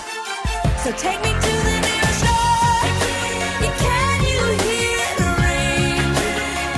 So 0.83 0.91
take 0.97 1.21
me 1.21 1.29
to 1.29 1.53
the 1.67 1.79
nearest 1.85 2.25
shore. 2.25 2.89
Can 3.77 4.23
you 4.25 4.41
hear 4.65 5.05
the 5.21 5.29
rain? 5.43 6.09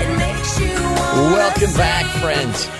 It 0.03 0.11
makes 0.17 0.59
you 0.59 0.75
want 0.75 1.33
Welcome 1.33 1.73
back, 1.75 2.05
friends. 2.21 2.78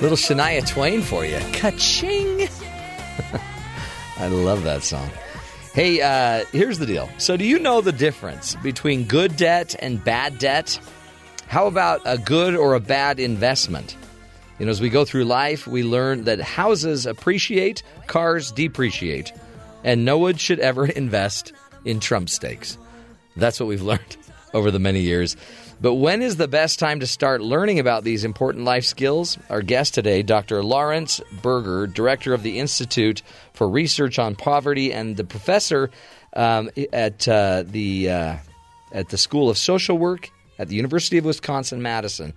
Little 0.00 0.16
Shania 0.16 0.66
Twain 0.66 1.02
for 1.02 1.26
you. 1.26 1.38
Ka-ching! 1.52 2.48
I 4.18 4.28
love 4.28 4.62
that 4.64 4.82
song. 4.82 5.10
Hey, 5.74 6.00
uh, 6.00 6.46
here's 6.52 6.78
the 6.78 6.86
deal. 6.86 7.08
So, 7.18 7.36
do 7.36 7.44
you 7.44 7.58
know 7.58 7.82
the 7.82 7.92
difference 7.92 8.54
between 8.56 9.04
good 9.04 9.36
debt 9.36 9.76
and 9.78 10.02
bad 10.02 10.38
debt? 10.38 10.80
How 11.48 11.66
about 11.66 12.00
a 12.06 12.16
good 12.16 12.56
or 12.56 12.74
a 12.74 12.80
bad 12.80 13.20
investment? 13.20 13.94
You 14.58 14.66
know, 14.66 14.70
as 14.70 14.80
we 14.80 14.88
go 14.88 15.04
through 15.04 15.24
life, 15.24 15.66
we 15.66 15.82
learn 15.82 16.24
that 16.24 16.40
houses 16.40 17.04
appreciate, 17.04 17.82
cars 18.06 18.52
depreciate, 18.52 19.32
and 19.84 20.04
no 20.04 20.16
one 20.16 20.36
should 20.36 20.60
ever 20.60 20.86
invest 21.02 21.52
in 21.84 22.00
Trump 22.00 22.30
Steaks. 22.30 22.78
That's 23.36 23.60
what 23.60 23.66
we've 23.68 23.82
learned 23.92 24.16
over 24.54 24.70
the 24.70 24.78
many 24.78 25.00
years. 25.00 25.36
But 25.82 25.94
when 25.94 26.20
is 26.20 26.36
the 26.36 26.48
best 26.48 26.78
time 26.78 27.00
to 27.00 27.06
start 27.06 27.40
learning 27.40 27.78
about 27.78 28.04
these 28.04 28.22
important 28.22 28.66
life 28.66 28.84
skills? 28.84 29.38
Our 29.48 29.62
guest 29.62 29.94
today, 29.94 30.22
Dr. 30.22 30.62
Lawrence 30.62 31.22
Berger, 31.40 31.86
director 31.86 32.34
of 32.34 32.42
the 32.42 32.58
Institute 32.58 33.22
for 33.54 33.66
Research 33.66 34.18
on 34.18 34.36
Poverty 34.36 34.92
and 34.92 35.16
the 35.16 35.24
professor 35.24 35.90
um, 36.34 36.68
at 36.92 37.26
uh, 37.26 37.64
the 37.66 38.10
uh, 38.10 38.36
at 38.92 39.08
the 39.08 39.16
School 39.16 39.48
of 39.48 39.56
Social 39.56 39.96
Work 39.96 40.30
at 40.58 40.68
the 40.68 40.76
University 40.76 41.16
of 41.16 41.24
Wisconsin 41.24 41.80
Madison. 41.80 42.34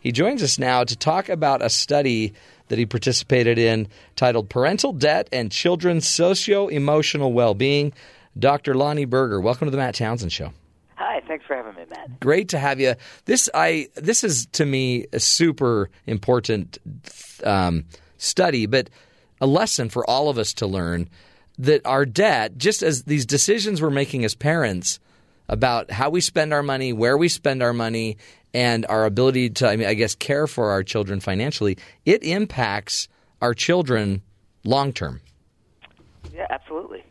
He 0.00 0.10
joins 0.10 0.42
us 0.42 0.58
now 0.58 0.82
to 0.82 0.96
talk 0.96 1.28
about 1.28 1.62
a 1.62 1.70
study 1.70 2.32
that 2.68 2.78
he 2.78 2.86
participated 2.86 3.56
in 3.56 3.86
titled 4.16 4.48
Parental 4.48 4.92
Debt 4.92 5.28
and 5.30 5.52
Children's 5.52 6.08
Socio 6.08 6.66
Emotional 6.66 7.32
Well 7.32 7.54
Being. 7.54 7.92
Dr. 8.36 8.74
Lonnie 8.74 9.04
Berger, 9.04 9.40
welcome 9.40 9.66
to 9.66 9.70
the 9.70 9.76
Matt 9.76 9.94
Townsend 9.94 10.32
Show. 10.32 10.52
Hi, 11.00 11.22
thanks 11.26 11.46
for 11.46 11.56
having 11.56 11.74
me, 11.76 11.84
Matt. 11.88 12.20
Great 12.20 12.50
to 12.50 12.58
have 12.58 12.78
you. 12.78 12.94
This 13.24 13.48
I 13.54 13.88
this 13.94 14.22
is 14.22 14.44
to 14.52 14.66
me 14.66 15.06
a 15.14 15.18
super 15.18 15.88
important 16.06 16.76
um, 17.42 17.86
study, 18.18 18.66
but 18.66 18.90
a 19.40 19.46
lesson 19.46 19.88
for 19.88 20.08
all 20.08 20.28
of 20.28 20.36
us 20.36 20.52
to 20.54 20.66
learn 20.66 21.08
that 21.58 21.80
our 21.86 22.04
debt, 22.04 22.58
just 22.58 22.82
as 22.82 23.04
these 23.04 23.24
decisions 23.24 23.80
we're 23.80 23.88
making 23.88 24.26
as 24.26 24.34
parents 24.34 25.00
about 25.48 25.90
how 25.90 26.10
we 26.10 26.20
spend 26.20 26.52
our 26.52 26.62
money, 26.62 26.92
where 26.92 27.16
we 27.16 27.28
spend 27.28 27.62
our 27.62 27.72
money, 27.72 28.18
and 28.52 28.84
our 28.84 29.06
ability 29.06 29.48
to, 29.48 29.68
I 29.68 29.76
mean, 29.76 29.88
I 29.88 29.94
guess, 29.94 30.14
care 30.14 30.46
for 30.46 30.70
our 30.70 30.82
children 30.82 31.20
financially, 31.20 31.78
it 32.04 32.22
impacts 32.24 33.08
our 33.40 33.54
children 33.54 34.20
long 34.64 34.92
term. 34.92 35.22
Yeah, 36.30 36.46
absolutely. 36.50 37.04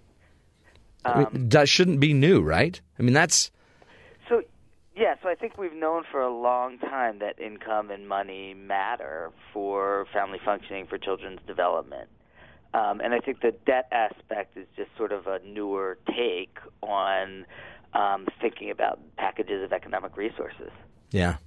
I 1.04 1.24
mean, 1.24 1.50
that 1.50 1.68
shouldn't 1.68 2.00
be 2.00 2.14
new, 2.14 2.42
right? 2.44 2.80
I 3.00 3.02
mean, 3.02 3.14
that's 3.14 3.50
yeah, 5.00 5.16
so 5.24 5.30
I 5.30 5.36
think 5.36 5.58
we've 5.58 5.74
known 5.74 6.04
for 6.12 6.22
a 6.22 6.30
long 6.30 6.78
time 6.78 7.20
that 7.20 7.40
income 7.40 7.90
and 7.90 8.08
money 8.08 8.54
matter 8.54 9.32
for 9.54 10.06
family 10.12 10.40
functioning, 10.44 10.88
for 10.88 10.98
children's 10.98 11.40
development. 11.48 12.10
Um, 12.74 13.00
and 13.00 13.14
I 13.14 13.20
think 13.20 13.42
the 13.42 13.54
debt 13.66 13.88
aspect 13.92 14.58
is 14.58 14.68
just 14.76 14.90
sort 14.98 15.14
of 15.14 15.26
a 15.26 15.40
newer 15.40 15.98
take 16.08 16.58
on 16.82 17.46
um, 17.94 18.28
thinking 18.42 18.70
about 18.72 19.00
packages 19.16 19.64
of 19.64 19.72
economic 19.72 20.18
resources. 20.18 20.70
Yeah. 21.12 21.38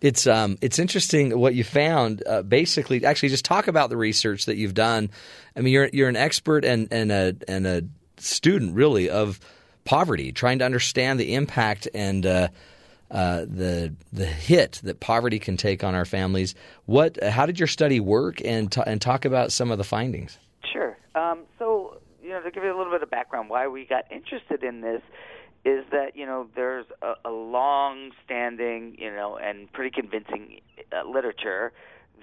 It's 0.00 0.28
um 0.28 0.58
it's 0.60 0.78
interesting 0.78 1.36
what 1.36 1.56
you 1.56 1.64
found. 1.64 2.22
Uh, 2.24 2.42
basically, 2.42 3.04
actually, 3.04 3.30
just 3.30 3.44
talk 3.44 3.66
about 3.66 3.90
the 3.90 3.96
research 3.96 4.46
that 4.46 4.56
you've 4.56 4.74
done. 4.74 5.10
I 5.56 5.60
mean, 5.60 5.72
you're 5.72 5.90
you're 5.92 6.08
an 6.08 6.14
expert 6.14 6.64
and 6.64 6.86
and 6.92 7.10
a 7.10 7.34
and 7.48 7.66
a 7.66 7.82
student 8.16 8.76
really 8.76 9.10
of 9.10 9.40
poverty, 9.84 10.30
trying 10.30 10.60
to 10.60 10.64
understand 10.64 11.18
the 11.18 11.34
impact 11.34 11.88
and 11.94 12.24
uh, 12.24 12.48
uh, 13.10 13.40
the 13.40 13.94
the 14.12 14.26
hit 14.26 14.80
that 14.84 15.00
poverty 15.00 15.38
can 15.38 15.56
take 15.56 15.82
on 15.82 15.94
our 15.94 16.04
families. 16.04 16.54
What? 16.86 17.22
How 17.22 17.46
did 17.46 17.58
your 17.58 17.66
study 17.66 18.00
work? 18.00 18.40
And 18.44 18.70
t- 18.70 18.82
and 18.86 19.00
talk 19.00 19.24
about 19.24 19.52
some 19.52 19.70
of 19.70 19.78
the 19.78 19.84
findings. 19.84 20.38
Sure. 20.72 20.96
Um, 21.14 21.40
so, 21.58 22.00
you 22.22 22.30
know, 22.30 22.42
to 22.42 22.50
give 22.50 22.62
you 22.62 22.74
a 22.74 22.76
little 22.76 22.92
bit 22.92 23.02
of 23.02 23.10
background, 23.10 23.48
why 23.50 23.66
we 23.68 23.86
got 23.86 24.10
interested 24.12 24.62
in 24.62 24.80
this 24.80 25.02
is 25.64 25.84
that 25.90 26.16
you 26.16 26.26
know 26.26 26.48
there's 26.54 26.86
a, 27.02 27.14
a 27.24 27.30
long-standing, 27.30 28.96
you 28.98 29.10
know, 29.10 29.36
and 29.36 29.72
pretty 29.72 29.90
convincing 29.90 30.60
uh, 30.92 31.08
literature 31.08 31.72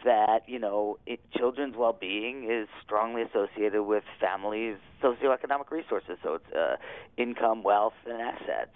that 0.04 0.42
you 0.48 0.60
know 0.60 0.98
it, 1.06 1.20
children's 1.36 1.76
well-being 1.76 2.50
is 2.50 2.68
strongly 2.84 3.24
associated 3.24 3.84
with 3.84 4.04
families' 4.20 4.78
socioeconomic 5.02 5.72
resources. 5.72 6.18
So 6.24 6.36
it's 6.36 6.54
uh, 6.54 6.76
income, 7.18 7.64
wealth, 7.64 7.94
and 8.06 8.22
assets, 8.22 8.76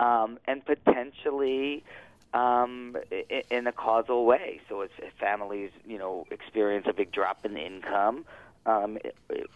um, 0.00 0.38
and 0.46 0.64
potentially 0.64 1.84
um, 2.34 2.96
in 3.50 3.66
a 3.66 3.72
causal 3.72 4.26
way. 4.26 4.60
So 4.68 4.82
if, 4.82 4.90
families, 5.18 5.70
you 5.86 5.98
know, 5.98 6.26
experience 6.30 6.86
a 6.88 6.92
big 6.92 7.12
drop 7.12 7.44
in 7.44 7.56
income, 7.56 8.24
um, 8.66 8.98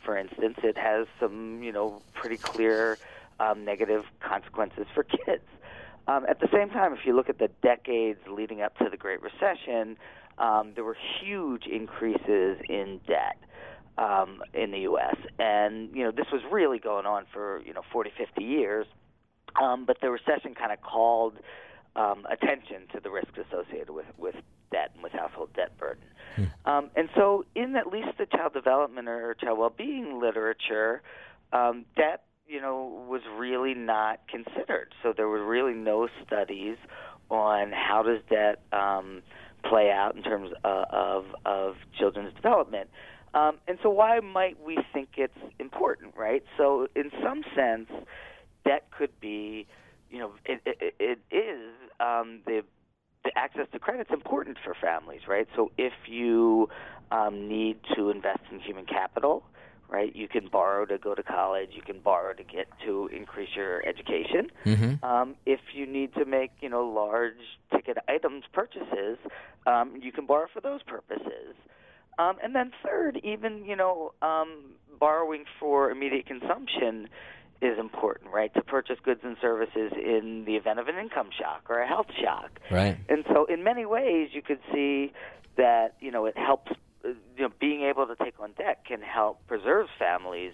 for 0.04 0.16
instance, 0.16 0.58
it 0.62 0.78
has 0.78 1.06
some, 1.18 1.62
you 1.62 1.72
know, 1.72 2.02
pretty 2.14 2.38
clear 2.38 2.98
um, 3.40 3.64
negative 3.64 4.04
consequences 4.20 4.86
for 4.94 5.02
kids. 5.04 5.42
Um, 6.06 6.24
at 6.28 6.40
the 6.40 6.48
same 6.52 6.70
time, 6.70 6.92
if 6.92 7.00
you 7.04 7.14
look 7.14 7.28
at 7.28 7.38
the 7.38 7.50
decades 7.62 8.20
leading 8.28 8.62
up 8.62 8.76
to 8.78 8.88
the 8.90 8.96
Great 8.96 9.20
Recession, 9.22 9.96
um, 10.38 10.72
there 10.74 10.84
were 10.84 10.96
huge 11.20 11.66
increases 11.66 12.58
in 12.68 13.00
debt 13.06 13.36
um, 13.98 14.42
in 14.54 14.70
the 14.70 14.80
U.S. 14.80 15.16
And 15.38 15.94
you 15.94 16.04
know 16.04 16.10
this 16.10 16.26
was 16.32 16.42
really 16.50 16.78
going 16.78 17.06
on 17.06 17.26
for 17.32 17.60
you 17.64 17.74
know 17.74 17.82
40, 17.92 18.10
50 18.16 18.42
years. 18.42 18.86
Um, 19.60 19.84
but 19.86 20.00
the 20.00 20.10
recession 20.10 20.54
kind 20.54 20.72
of 20.72 20.80
called 20.82 21.34
um, 21.96 22.26
attention 22.30 22.86
to 22.92 23.00
the 23.00 23.10
risks 23.10 23.38
associated 23.38 23.90
with, 23.90 24.06
with 24.18 24.36
debt 24.70 24.90
and 24.94 25.02
with 25.02 25.12
household 25.12 25.50
debt 25.54 25.76
burden. 25.78 26.04
Um, 26.64 26.90
and 26.94 27.08
so, 27.14 27.44
in 27.54 27.74
at 27.76 27.88
least 27.88 28.16
the 28.18 28.26
child 28.26 28.52
development 28.52 29.08
or 29.08 29.34
child 29.34 29.58
well-being 29.58 30.20
literature, 30.20 31.02
um, 31.52 31.84
debt, 31.96 32.22
you 32.46 32.60
know, 32.60 33.04
was 33.08 33.22
really 33.36 33.74
not 33.74 34.20
considered. 34.28 34.94
So 35.02 35.12
there 35.16 35.28
were 35.28 35.44
really 35.44 35.74
no 35.74 36.08
studies 36.24 36.76
on 37.30 37.72
how 37.72 38.02
does 38.02 38.20
debt 38.28 38.62
um, 38.72 39.22
play 39.64 39.90
out 39.90 40.16
in 40.16 40.22
terms 40.22 40.50
of, 40.64 40.84
of, 40.90 41.24
of 41.44 41.74
children's 41.98 42.34
development. 42.34 42.90
Um, 43.34 43.58
and 43.68 43.78
so, 43.82 43.90
why 43.90 44.18
might 44.20 44.60
we 44.64 44.78
think 44.92 45.10
it's 45.16 45.38
important, 45.60 46.14
right? 46.16 46.42
So, 46.56 46.88
in 46.96 47.10
some 47.22 47.44
sense, 47.54 47.88
debt 48.64 48.84
could 48.96 49.18
be, 49.20 49.66
you 50.10 50.18
know, 50.18 50.32
it, 50.44 50.60
it, 50.64 50.94
it 50.98 51.18
is 51.34 51.74
um, 52.00 52.40
the 52.46 52.62
the 53.24 53.30
access 53.36 53.66
to 53.72 53.78
credit's 53.78 54.10
important 54.10 54.56
for 54.64 54.74
families, 54.80 55.20
right? 55.28 55.46
So 55.54 55.70
if 55.76 55.92
you 56.06 56.70
um, 57.10 57.48
need 57.48 57.76
to 57.94 58.08
invest 58.08 58.40
in 58.50 58.60
human 58.60 58.86
capital, 58.86 59.42
right? 59.90 60.14
You 60.14 60.28
can 60.28 60.48
borrow 60.48 60.86
to 60.86 60.96
go 60.96 61.14
to 61.14 61.22
college. 61.22 61.70
You 61.72 61.82
can 61.82 62.00
borrow 62.00 62.32
to 62.32 62.42
get 62.42 62.66
to 62.86 63.10
increase 63.14 63.50
your 63.54 63.86
education. 63.86 64.50
Mhm. 64.64 65.02
Um, 65.04 65.36
if 65.44 65.60
you 65.74 65.86
need 65.86 66.14
to 66.14 66.24
make, 66.24 66.52
you 66.60 66.68
know, 66.68 66.86
large 66.88 67.58
ticket 67.74 67.98
items 68.08 68.44
purchases, 68.52 69.18
um, 69.66 69.96
you 70.00 70.12
can 70.12 70.26
borrow 70.26 70.46
for 70.48 70.60
those 70.60 70.82
purposes. 70.84 71.56
Um, 72.18 72.38
and 72.42 72.54
then 72.54 72.72
third, 72.82 73.18
even 73.22 73.64
you 73.64 73.76
know, 73.76 74.12
um, 74.22 74.74
borrowing 74.98 75.44
for 75.58 75.90
immediate 75.90 76.26
consumption 76.26 77.08
is 77.62 77.78
important, 77.78 78.32
right? 78.32 78.52
To 78.54 78.62
purchase 78.62 78.96
goods 79.04 79.20
and 79.22 79.36
services 79.40 79.92
in 79.92 80.44
the 80.46 80.56
event 80.56 80.78
of 80.78 80.88
an 80.88 80.96
income 80.96 81.28
shock 81.36 81.66
or 81.68 81.80
a 81.80 81.86
health 81.86 82.06
shock. 82.22 82.58
Right. 82.70 82.96
And 83.08 83.24
so, 83.28 83.44
in 83.46 83.62
many 83.62 83.84
ways, 83.84 84.30
you 84.32 84.42
could 84.42 84.60
see 84.72 85.12
that 85.56 85.96
you 86.00 86.10
know 86.10 86.26
it 86.26 86.36
helps. 86.36 86.72
You 87.04 87.48
know, 87.48 87.52
being 87.58 87.82
able 87.82 88.06
to 88.06 88.14
take 88.22 88.38
on 88.38 88.52
debt 88.58 88.84
can 88.86 89.00
help 89.00 89.46
preserve 89.46 89.86
families' 89.98 90.52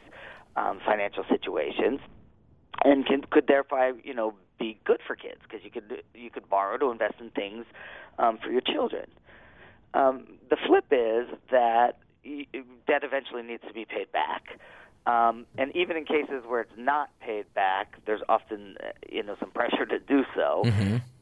um, 0.55 0.81
financial 0.87 1.25
situations, 1.29 2.01
and 2.85 3.05
can 3.05 3.23
could 3.31 3.47
therefore 3.47 3.93
you 4.03 4.15
know 4.15 4.35
be 4.59 4.79
good 4.85 5.01
for 5.07 5.17
kids 5.17 5.41
because 5.43 5.65
you 5.65 5.71
could 5.71 6.03
you 6.15 6.31
could 6.31 6.49
borrow 6.49 6.79
to 6.79 6.91
invest 6.91 7.15
in 7.21 7.31
things 7.31 7.67
um, 8.19 8.39
for 8.43 8.51
your 8.51 8.61
children. 8.61 9.07
Um, 9.95 10.27
the 10.51 10.57
flip 10.67 10.87
is 10.91 11.27
that 11.51 11.99
y- 12.25 12.47
debt 12.87 13.03
eventually 13.03 13.43
needs 13.43 13.63
to 13.67 13.73
be 13.73 13.85
paid 13.85 14.11
back. 14.13 14.59
Um, 15.07 15.47
and 15.57 15.75
even 15.77 15.97
in 15.97 16.05
cases 16.05 16.43
where 16.47 16.63
it's 16.63 16.77
not 16.77 17.11
paid 17.21 17.45
back, 17.55 17.97
there's 18.07 18.23
often 18.29 18.77
uh, 18.83 18.89
you 19.09 19.23
know 19.23 19.37
some 19.39 19.53
pressure 19.53 19.87
to 19.87 20.01
do 20.01 20.25
so. 20.35 20.65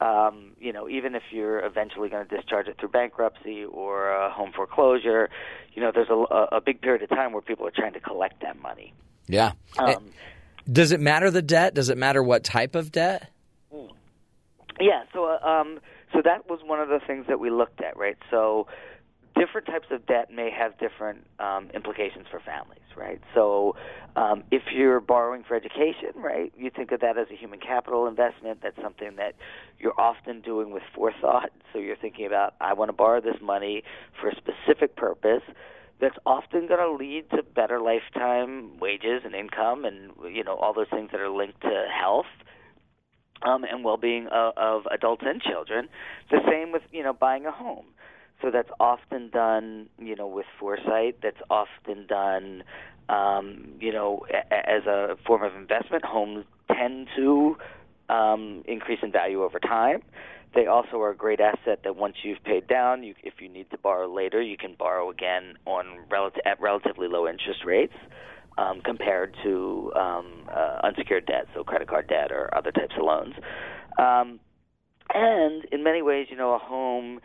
Um, 0.01 0.53
you 0.59 0.73
know, 0.73 0.89
even 0.89 1.15
if 1.15 1.23
you're 1.31 1.65
eventually 1.65 2.09
going 2.09 2.27
to 2.27 2.37
discharge 2.37 2.67
it 2.67 2.79
through 2.79 2.89
bankruptcy 2.89 3.65
or 3.65 4.11
a 4.11 4.31
home 4.33 4.53
foreclosure, 4.57 5.29
you 5.75 5.83
know, 5.83 5.93
there's 5.95 6.09
a, 6.09 6.15
a 6.57 6.61
big 6.61 6.81
period 6.81 7.03
of 7.03 7.11
time 7.11 7.33
where 7.33 7.43
people 7.43 7.67
are 7.67 7.73
trying 7.73 7.93
to 7.93 8.01
collect 8.01 8.41
that 8.41 8.61
money. 8.61 8.95
Yeah. 9.27 9.53
Um, 9.79 10.11
Does 10.71 10.93
it 10.93 11.01
matter 11.01 11.31
the 11.31 11.43
debt? 11.43 11.75
Does 11.75 11.91
it 11.91 11.99
matter 11.99 12.23
what 12.23 12.43
type 12.43 12.75
of 12.75 12.91
debt? 12.91 13.31
Yeah, 14.81 15.05
so 15.13 15.27
uh, 15.27 15.47
um, 15.47 15.81
so 16.13 16.21
that 16.25 16.49
was 16.49 16.61
one 16.65 16.81
of 16.81 16.89
the 16.89 17.01
things 17.07 17.27
that 17.29 17.39
we 17.39 17.51
looked 17.51 17.81
at, 17.81 17.97
right? 17.97 18.17
So 18.31 18.67
different 19.39 19.67
types 19.67 19.87
of 19.91 20.07
debt 20.07 20.31
may 20.31 20.51
have 20.51 20.79
different 20.79 21.27
um, 21.39 21.71
implications 21.75 22.27
for 22.31 22.41
families, 22.41 22.83
right? 22.97 23.21
So 23.35 23.77
um, 24.17 24.45
if 24.51 24.63
you're 24.73 25.01
borrowing 25.01 25.45
for 25.47 25.57
education, 25.57 26.13
right, 26.17 26.53
you 26.57 26.71
think 26.71 26.93
of 26.93 27.01
that 27.01 27.19
as 27.19 27.27
a 27.33 27.37
human 27.37 27.59
capital 27.59 28.07
investment. 28.07 28.61
That's 28.63 28.81
something 28.81 29.17
that 29.17 29.35
you're 29.79 29.99
often 29.99 30.41
doing 30.41 30.73
with 30.73 30.83
forethought. 30.95 31.51
So 31.73 31.79
you're 31.79 31.97
thinking 31.97 32.27
about, 32.27 32.55
I 32.61 32.75
want 32.75 32.91
to 32.91 32.93
borrow 32.93 33.21
this 33.21 33.37
money 33.43 33.83
for 34.21 34.29
a 34.29 34.35
specific 34.37 34.97
purpose. 34.97 35.43
That's 36.01 36.17
often 36.27 36.67
going 36.67 36.81
to 36.81 36.93
lead 36.93 37.31
to 37.31 37.43
better 37.43 37.81
lifetime 37.81 38.79
wages 38.79 39.23
and 39.25 39.35
income, 39.35 39.85
and 39.85 40.11
you 40.35 40.43
know 40.43 40.57
all 40.57 40.75
those 40.75 40.89
things 40.91 41.11
that 41.13 41.21
are 41.21 41.31
linked 41.31 41.61
to 41.63 41.85
health 41.89 42.27
um, 43.43 43.65
and 43.65 43.85
well-being 43.85 44.27
of, 44.33 44.55
of 44.57 44.83
adults 44.93 45.23
and 45.25 45.41
children. 45.41 45.89
The 46.31 46.41
same 46.51 46.73
with 46.73 46.83
you 46.91 47.05
know 47.05 47.13
buying 47.13 47.47
a 47.47 47.53
home. 47.53 47.87
So 48.43 48.51
that's 48.51 48.71
often 48.81 49.31
done 49.31 49.89
you 49.99 50.17
know 50.17 50.27
with 50.27 50.47
foresight. 50.59 51.19
That's 51.23 51.41
often 51.51 52.07
done 52.07 52.65
um, 53.09 53.75
you 53.81 53.93
know 53.93 54.27
a- 54.31 54.71
as 54.71 54.87
a 54.87 55.17
form 55.27 55.43
of 55.43 55.55
investment. 55.55 56.05
Homes 56.05 56.45
tend 56.73 57.09
to 57.17 57.57
um, 58.09 58.63
increase 58.67 59.01
in 59.03 59.13
value 59.13 59.43
over 59.43 59.59
time. 59.59 60.03
They 60.55 60.67
also 60.67 61.01
are 61.01 61.11
a 61.11 61.17
great 61.17 61.41
asset 61.41 61.81
that 61.83 61.97
once 61.97 62.17
you've 62.23 62.43
paid 62.45 62.69
down, 62.69 63.03
you, 63.03 63.15
if 63.25 63.35
you 63.41 63.49
need 63.49 63.71
to 63.71 63.79
borrow 63.79 64.13
later, 64.13 64.41
you 64.41 64.57
can 64.57 64.77
borrow 64.79 65.11
again 65.11 65.55
on 65.67 65.85
relative, 66.09 66.43
at 66.47 66.61
relatively 66.61 67.09
low 67.09 67.27
interest 67.27 67.65
rates 67.65 67.95
um, 68.57 68.81
compared 68.85 69.35
to 69.43 69.93
um, 69.97 70.49
uh, 70.55 70.79
unsecured 70.85 71.27
debt, 71.27 71.47
so 71.55 71.65
credit 71.65 71.89
card 71.89 72.07
debt 72.07 72.31
or 72.31 72.57
other 72.57 72.71
types 72.71 72.95
of 72.97 73.05
loans. 73.05 73.35
Um, 73.99 74.39
and 75.13 75.65
in 75.73 75.83
many 75.83 76.03
ways, 76.03 76.29
you 76.31 76.37
know, 76.37 76.55
a 76.55 76.59
home 76.59 77.21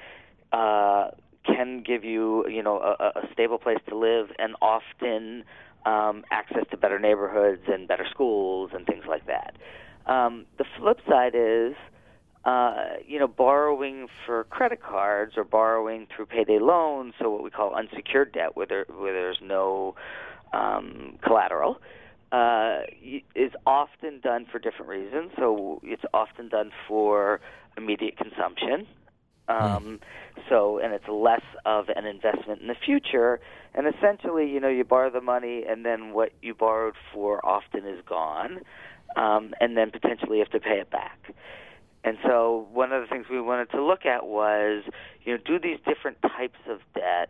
uh, 0.51 1.09
can 1.45 1.83
give 1.85 2.03
you, 2.03 2.47
you 2.47 2.61
know, 2.61 2.79
a, 2.79 3.19
a 3.19 3.29
stable 3.33 3.57
place 3.57 3.79
to 3.87 3.97
live, 3.97 4.27
and 4.37 4.55
often 4.61 5.43
um, 5.85 6.23
access 6.31 6.65
to 6.71 6.77
better 6.77 6.99
neighborhoods 6.99 7.61
and 7.67 7.87
better 7.87 8.05
schools 8.09 8.71
and 8.73 8.85
things 8.85 9.05
like 9.07 9.25
that. 9.27 9.55
Um, 10.11 10.45
the 10.57 10.65
flip 10.77 10.99
side 11.07 11.33
is, 11.35 11.75
uh, 12.45 12.97
you 13.07 13.19
know, 13.19 13.27
borrowing 13.27 14.07
for 14.25 14.45
credit 14.45 14.81
cards 14.81 15.33
or 15.37 15.43
borrowing 15.43 16.07
through 16.13 16.25
payday 16.25 16.59
loans, 16.59 17.13
so 17.19 17.29
what 17.29 17.43
we 17.43 17.49
call 17.49 17.75
unsecured 17.75 18.31
debt, 18.33 18.55
where 18.55 18.65
there 18.65 18.85
where 18.89 19.13
there's 19.13 19.39
no 19.41 19.95
um, 20.53 21.17
collateral, 21.23 21.79
uh, 22.31 22.79
is 23.35 23.51
often 23.65 24.19
done 24.19 24.45
for 24.51 24.59
different 24.59 24.89
reasons. 24.89 25.31
So 25.37 25.79
it's 25.83 26.03
often 26.13 26.49
done 26.49 26.71
for 26.87 27.39
immediate 27.77 28.17
consumption. 28.17 28.87
Um, 29.49 29.99
so, 30.47 30.79
and 30.79 30.93
it's 30.93 31.07
less 31.07 31.41
of 31.65 31.89
an 31.95 32.05
investment 32.05 32.61
in 32.61 32.67
the 32.67 32.75
future. 32.75 33.39
And 33.73 33.87
essentially, 33.87 34.49
you 34.49 34.59
know, 34.59 34.69
you 34.69 34.83
borrow 34.83 35.09
the 35.09 35.21
money, 35.21 35.63
and 35.67 35.85
then 35.85 36.13
what 36.13 36.31
you 36.41 36.53
borrowed 36.53 36.95
for 37.13 37.45
often 37.45 37.85
is 37.85 37.99
gone, 38.07 38.61
um, 39.15 39.53
and 39.59 39.75
then 39.75 39.91
potentially 39.91 40.37
you 40.37 40.43
have 40.43 40.51
to 40.51 40.59
pay 40.59 40.79
it 40.79 40.89
back. 40.89 41.33
And 42.03 42.17
so, 42.23 42.67
one 42.71 42.93
of 42.93 43.01
the 43.01 43.07
things 43.07 43.25
we 43.29 43.41
wanted 43.41 43.71
to 43.71 43.83
look 43.83 44.05
at 44.05 44.25
was, 44.25 44.83
you 45.23 45.33
know, 45.33 45.39
do 45.45 45.59
these 45.59 45.79
different 45.85 46.21
types 46.21 46.59
of 46.67 46.79
debt 46.93 47.29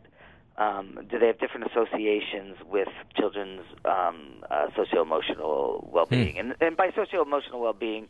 um, 0.59 0.99
do 1.09 1.17
they 1.17 1.28
have 1.28 1.39
different 1.39 1.72
associations 1.72 2.57
with 2.70 2.89
children's 3.15 3.61
um, 3.86 4.43
uh, 4.51 4.67
socio-emotional 4.76 5.89
well-being? 5.91 6.38
And, 6.38 6.53
and 6.59 6.76
by 6.76 6.91
socio-emotional 6.93 7.61
well-being, 7.61 8.09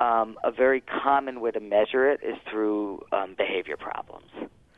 um, 0.00 0.38
a 0.42 0.50
very 0.50 0.80
common 0.80 1.40
way 1.40 1.50
to 1.50 1.60
measure 1.60 2.10
it 2.10 2.20
is 2.22 2.36
through 2.50 3.02
um, 3.12 3.34
behavior 3.36 3.76
problems. 3.76 4.30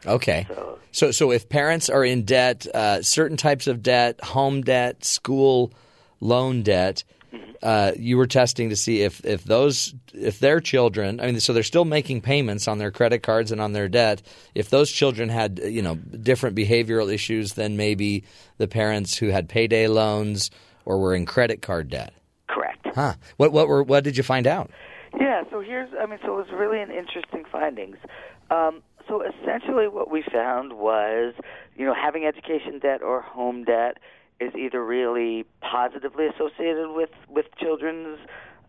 Okay. 0.04 0.46
So, 0.90 1.12
so 1.12 1.30
if 1.30 1.48
parents 1.48 1.88
are 1.88 2.04
in 2.04 2.24
debt, 2.24 2.66
uh, 2.74 3.02
certain 3.02 3.36
types 3.36 3.68
of 3.68 3.82
debt, 3.82 4.22
home 4.22 4.62
debt, 4.62 5.04
school 5.04 5.72
loan 6.20 6.62
debt, 6.62 7.04
uh, 7.62 7.92
you 7.96 8.16
were 8.16 8.26
testing 8.26 8.70
to 8.70 8.76
see 8.76 9.02
if, 9.02 9.24
if 9.24 9.44
those 9.44 9.94
if 10.12 10.40
their 10.40 10.60
children, 10.60 11.20
I 11.20 11.26
mean, 11.26 11.40
so 11.40 11.52
they're 11.52 11.62
still 11.62 11.84
making 11.84 12.20
payments 12.20 12.66
on 12.66 12.78
their 12.78 12.90
credit 12.90 13.22
cards 13.22 13.52
and 13.52 13.60
on 13.60 13.72
their 13.72 13.88
debt. 13.88 14.22
If 14.54 14.70
those 14.70 14.90
children 14.90 15.28
had 15.28 15.60
you 15.64 15.82
know 15.82 15.94
different 15.94 16.56
behavioral 16.56 17.12
issues 17.12 17.54
than 17.54 17.76
maybe 17.76 18.24
the 18.58 18.66
parents 18.66 19.16
who 19.16 19.28
had 19.28 19.48
payday 19.48 19.86
loans 19.86 20.50
or 20.84 20.98
were 20.98 21.14
in 21.14 21.24
credit 21.24 21.62
card 21.62 21.88
debt. 21.88 22.12
Correct. 22.48 22.84
Huh. 22.94 23.14
What 23.36 23.52
what 23.52 23.68
were 23.68 23.84
what 23.84 24.02
did 24.02 24.16
you 24.16 24.24
find 24.24 24.48
out? 24.48 24.70
Yeah, 25.18 25.42
so 25.50 25.60
here's, 25.60 25.90
I 26.00 26.06
mean, 26.06 26.18
so 26.24 26.34
it 26.34 26.36
was 26.36 26.52
really 26.52 26.80
an 26.80 26.90
interesting 26.90 27.44
findings. 27.51 27.97
Um, 28.51 28.82
so 29.09 29.22
essentially, 29.22 29.89
what 29.89 30.10
we 30.10 30.22
found 30.32 30.74
was, 30.74 31.34
you 31.76 31.84
know, 31.84 31.94
having 31.94 32.24
education 32.24 32.78
debt 32.78 33.02
or 33.02 33.20
home 33.20 33.64
debt 33.64 33.98
is 34.40 34.55
either 34.55 34.84
really 34.84 35.44
positively 35.60 36.26
associated 36.26 36.90
with 36.90 37.10
with 37.28 37.47
children's 37.59 38.18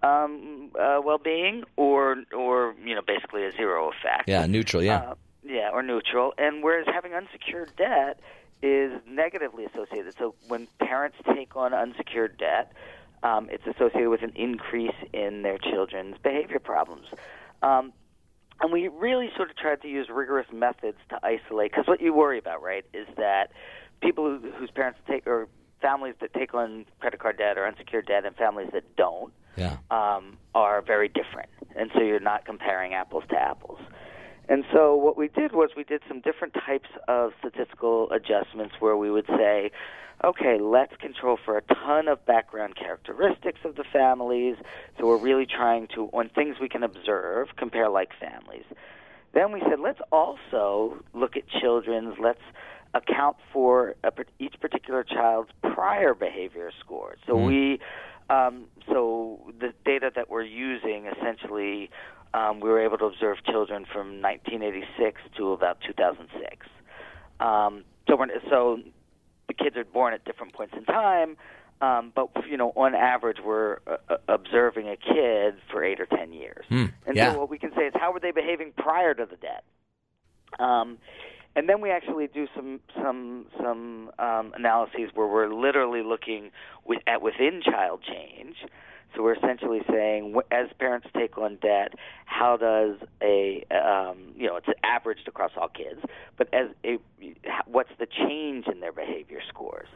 um, 0.02 0.72
uh, 0.80 1.00
well-being, 1.04 1.64
or 1.78 2.18
or 2.36 2.76
you 2.84 2.96
know, 2.96 3.02
basically 3.06 3.46
a 3.46 3.52
zero 3.56 3.90
effect. 3.90 4.28
Yeah, 4.28 4.46
neutral. 4.46 4.84
Yeah. 4.84 4.98
Uh, 4.98 5.14
yeah, 5.46 5.70
or 5.74 5.84
neutral. 5.84 6.34
And 6.38 6.64
whereas 6.64 6.86
having 6.92 7.14
unsecured 7.14 7.76
debt 7.78 8.20
is 8.62 8.92
negatively 9.08 9.66
associated. 9.66 10.14
So 10.18 10.36
when 10.48 10.68
parents 10.80 11.18
take 11.36 11.56
on 11.56 11.74
unsecured 11.74 12.38
debt, 12.38 12.72
um, 13.24 13.50
it's 13.52 13.66
associated 13.66 14.10
with 14.10 14.22
an 14.22 14.34
increase 14.36 14.96
in 15.14 15.42
their 15.42 15.58
children's 15.58 16.18
behavior 16.22 16.60
problems. 16.60 17.08
Um, 17.62 17.94
and 18.62 18.72
we 18.72 18.88
really 18.88 19.30
sort 19.36 19.50
of 19.50 19.58
tried 19.58 19.82
to 19.82 19.88
use 19.88 20.08
rigorous 20.10 20.48
methods 20.54 20.98
to 21.10 21.20
isolate, 21.24 21.72
because 21.72 21.88
what 21.88 22.02
you 22.02 22.14
worry 22.14 22.38
about, 22.38 22.62
right, 22.62 22.86
is 22.94 23.08
that 23.18 23.52
people 24.02 24.26
who, 24.26 24.52
whose 24.52 24.72
parents 24.72 25.00
take, 25.08 25.26
or 25.26 25.48
families 25.82 26.16
that 26.22 26.34
take 26.34 26.54
on 26.54 26.86
credit 27.00 27.20
card 27.20 27.38
debt 27.38 27.58
or 27.58 27.66
unsecured 27.66 28.06
debt, 28.06 28.26
and 28.26 28.36
families 28.36 28.70
that 28.74 28.96
don't, 28.96 29.34
Yeah. 29.58 29.78
um, 29.92 30.38
are 30.54 30.82
very 30.82 31.10
different. 31.10 31.50
And 31.76 31.92
so 31.94 32.02
you're 32.02 32.20
not 32.20 32.46
comparing 32.46 32.94
apples 32.94 33.24
to 33.30 33.38
apples. 33.38 33.80
And 34.50 34.66
so 34.74 34.96
what 34.96 35.18
we 35.18 35.30
did 35.30 35.54
was 35.54 35.70
we 35.76 35.84
did 35.84 36.02
some 36.08 36.20
different 36.20 36.54
types 36.54 36.90
of 37.08 37.34
statistical 37.40 38.12
adjustments 38.12 38.76
where 38.80 38.98
we 38.98 39.10
would 39.10 39.26
say, 39.28 39.72
okay, 40.24 40.58
let's 40.60 40.96
control 40.98 41.38
for 41.44 41.58
a 41.58 41.62
ton 41.62 42.08
of 42.08 42.26
background 42.26 42.76
characteristics 42.76 43.60
of 43.66 43.76
the 43.76 43.84
families. 43.92 44.56
So 44.98 45.06
we're 45.08 45.18
really 45.18 45.46
trying 45.46 45.88
to, 45.96 46.10
on 46.14 46.30
things 46.30 46.56
we 46.62 46.70
can 46.70 46.84
observe, 46.84 47.50
compare 47.58 47.90
like 47.90 48.10
families. 48.20 48.66
Then 49.34 49.52
we 49.52 49.62
said, 49.62 49.80
let's 49.82 50.00
also 50.12 51.04
look 51.14 51.36
at 51.36 51.44
children's, 51.48 52.16
let's 52.22 52.40
account 52.94 53.38
for 53.52 53.96
a, 54.04 54.12
each 54.40 54.56
particular 54.62 55.04
child's 55.04 55.50
prior 55.62 56.14
behavior 56.14 56.72
scores. 56.80 57.18
So 57.28 57.34
Mm. 57.34 57.48
we, 57.48 57.80
um, 58.30 58.66
so 58.88 59.40
the 59.60 59.74
data 59.84 60.12
that 60.16 60.30
we're 60.30 60.44
using 60.44 61.08
essentially, 61.08 61.90
um, 62.34 62.60
we 62.60 62.70
were 62.70 62.80
able 62.80 62.98
to 63.00 63.06
observe 63.06 63.44
children 63.44 63.86
from 63.92 64.22
1986 64.22 65.22
to 65.38 65.52
about 65.52 65.82
2006. 65.82 66.68
Um, 67.40 67.84
so, 68.08 68.16
we're, 68.16 68.28
so 68.50 68.80
the 69.56 69.64
kids 69.64 69.78
are 69.78 69.86
born 69.86 70.14
at 70.14 70.26
different 70.26 70.54
points 70.54 70.74
in 70.78 70.86
time. 70.86 71.38
Um, 71.82 72.14
but 72.16 72.30
you 72.50 72.58
know, 72.58 72.72
on 72.76 72.96
average, 72.96 73.38
we're 73.44 73.80
uh, 73.88 73.98
uh, 74.10 74.18
observing 74.30 74.88
a 74.88 74.96
kid 74.96 75.56
for 75.72 75.84
eight 75.84 76.00
or 76.00 76.06
ten 76.06 76.32
years. 76.32 76.66
Hmm, 76.70 76.86
And 77.06 77.18
yeah. 77.18 77.34
so 77.34 77.40
what 77.40 77.50
we 77.50 77.58
can 77.58 77.72
say 77.76 77.84
is 77.84 77.94
how 77.96 78.14
were 78.14 78.20
they 78.20 78.32
behaving 78.32 78.72
prior 78.78 79.14
to 79.14 79.26
the 79.26 79.36
debt? 79.36 79.64
Um, 80.60 80.98
and 81.56 81.68
then 81.68 81.82
we 81.82 81.92
actually 81.92 82.28
do 82.28 82.48
some 82.56 82.80
some 82.96 83.48
some 83.62 84.12
um, 84.18 84.54
analyses 84.56 85.10
where 85.14 85.28
we're 85.28 85.54
literally 85.54 86.04
looking 86.04 86.52
with, 86.86 87.00
at 87.06 87.22
within 87.22 87.62
child 87.64 88.02
change. 88.02 88.56
So 89.16 89.24
we're 89.24 89.36
essentially 89.36 89.82
saying, 89.90 90.36
as 90.52 90.68
parents 90.80 91.08
take 91.16 91.38
on 91.38 91.58
debt, 91.62 91.94
how 92.26 92.58
does 92.58 92.96
a 93.22 93.64
um, 93.72 94.34
you 94.36 94.48
know 94.48 94.56
it's 94.56 94.68
averaged 94.84 95.28
across 95.28 95.52
all 95.56 95.70
kids, 95.70 96.00
but 96.38 96.54
as 96.54 96.70
a 96.84 96.98
what's 97.66 97.92
the 98.00 98.08
change 98.08 98.68
in 98.68 98.80
their 98.80 98.92
behavior 98.92 99.40
scores? 99.48 99.88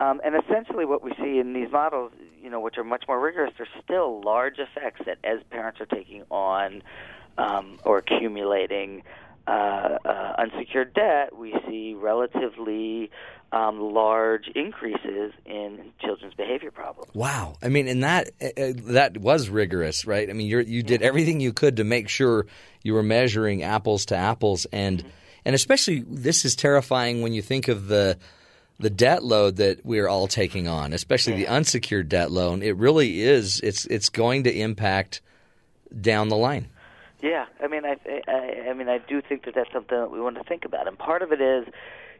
Um, 0.00 0.20
and 0.24 0.34
essentially, 0.34 0.84
what 0.84 1.02
we 1.02 1.12
see 1.22 1.38
in 1.38 1.52
these 1.52 1.70
models, 1.70 2.12
you 2.42 2.50
know, 2.50 2.60
which 2.60 2.76
are 2.76 2.84
much 2.84 3.04
more 3.06 3.20
rigorous, 3.20 3.52
there's 3.56 3.68
still 3.84 4.20
large 4.20 4.58
effects 4.58 5.02
that 5.06 5.18
as 5.22 5.38
parents 5.50 5.80
are 5.80 5.86
taking 5.86 6.24
on 6.30 6.82
um, 7.38 7.78
or 7.84 7.98
accumulating 7.98 9.02
uh, 9.46 9.98
uh, 10.04 10.34
unsecured 10.38 10.94
debt, 10.94 11.36
we 11.36 11.54
see 11.68 11.94
relatively 11.94 13.10
um, 13.52 13.78
large 13.80 14.48
increases 14.54 15.32
in 15.44 15.92
children's 16.00 16.34
behavior 16.34 16.70
problems. 16.70 17.14
Wow. 17.14 17.56
I 17.62 17.68
mean, 17.68 17.86
and 17.86 18.02
that 18.02 18.30
uh, 18.40 18.46
uh, 18.60 18.72
that 18.92 19.18
was 19.18 19.50
rigorous, 19.50 20.06
right? 20.06 20.28
I 20.28 20.32
mean, 20.32 20.46
you 20.46 20.60
you 20.60 20.82
did 20.82 21.02
everything 21.02 21.40
you 21.40 21.52
could 21.52 21.76
to 21.76 21.84
make 21.84 22.08
sure 22.08 22.46
you 22.82 22.94
were 22.94 23.02
measuring 23.02 23.62
apples 23.62 24.06
to 24.06 24.16
apples, 24.16 24.66
and 24.72 25.04
and 25.44 25.54
especially 25.54 26.04
this 26.08 26.44
is 26.44 26.56
terrifying 26.56 27.20
when 27.20 27.34
you 27.34 27.42
think 27.42 27.68
of 27.68 27.88
the 27.88 28.18
the 28.80 28.90
debt 28.90 29.22
load 29.22 29.56
that 29.56 29.84
we're 29.84 30.08
all 30.08 30.26
taking 30.26 30.66
on, 30.66 30.92
especially 30.94 31.34
the 31.34 31.46
unsecured 31.46 32.08
debt 32.08 32.30
loan. 32.30 32.62
It 32.62 32.76
really 32.76 33.20
is. 33.20 33.60
It's 33.60 33.84
it's 33.86 34.08
going 34.08 34.44
to 34.44 34.52
impact 34.52 35.20
down 36.00 36.28
the 36.28 36.36
line. 36.36 36.68
Yeah, 37.20 37.46
I 37.62 37.68
mean, 37.68 37.84
I, 37.84 37.96
I, 38.26 38.70
I 38.70 38.72
mean, 38.72 38.88
I 38.88 38.98
do 38.98 39.22
think 39.22 39.44
that 39.44 39.54
that's 39.54 39.72
something 39.72 39.96
that 39.96 40.10
we 40.10 40.20
want 40.20 40.38
to 40.38 40.42
think 40.42 40.64
about, 40.64 40.88
and 40.88 40.98
part 40.98 41.22
of 41.22 41.30
it 41.30 41.40
is, 41.40 41.66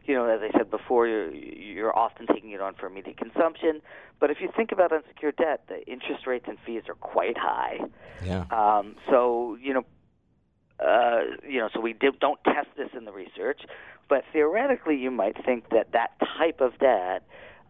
you 0.05 0.13
know, 0.15 0.25
as 0.25 0.41
I 0.41 0.57
said 0.57 0.69
before, 0.69 1.07
you're 1.07 1.33
you're 1.33 1.97
often 1.97 2.27
taking 2.27 2.51
it 2.51 2.61
on 2.61 2.73
for 2.75 2.87
immediate 2.87 3.17
consumption. 3.17 3.81
But 4.19 4.31
if 4.31 4.37
you 4.41 4.49
think 4.55 4.71
about 4.71 4.91
unsecured 4.91 5.37
debt, 5.37 5.63
the 5.67 5.85
interest 5.89 6.27
rates 6.27 6.45
and 6.47 6.57
fees 6.65 6.83
are 6.89 6.95
quite 6.95 7.37
high. 7.37 7.79
Yeah. 8.25 8.45
Um, 8.51 8.95
so 9.09 9.57
you 9.61 9.73
know, 9.73 9.85
uh, 10.79 11.21
you 11.47 11.59
know, 11.59 11.69
so 11.73 11.79
we 11.79 11.93
did, 11.93 12.19
don't 12.19 12.39
test 12.43 12.67
this 12.77 12.89
in 12.97 13.05
the 13.05 13.11
research, 13.11 13.61
but 14.09 14.23
theoretically, 14.33 14.95
you 14.97 15.11
might 15.11 15.37
think 15.45 15.69
that 15.69 15.91
that 15.93 16.11
type 16.37 16.59
of 16.59 16.77
debt 16.79 17.23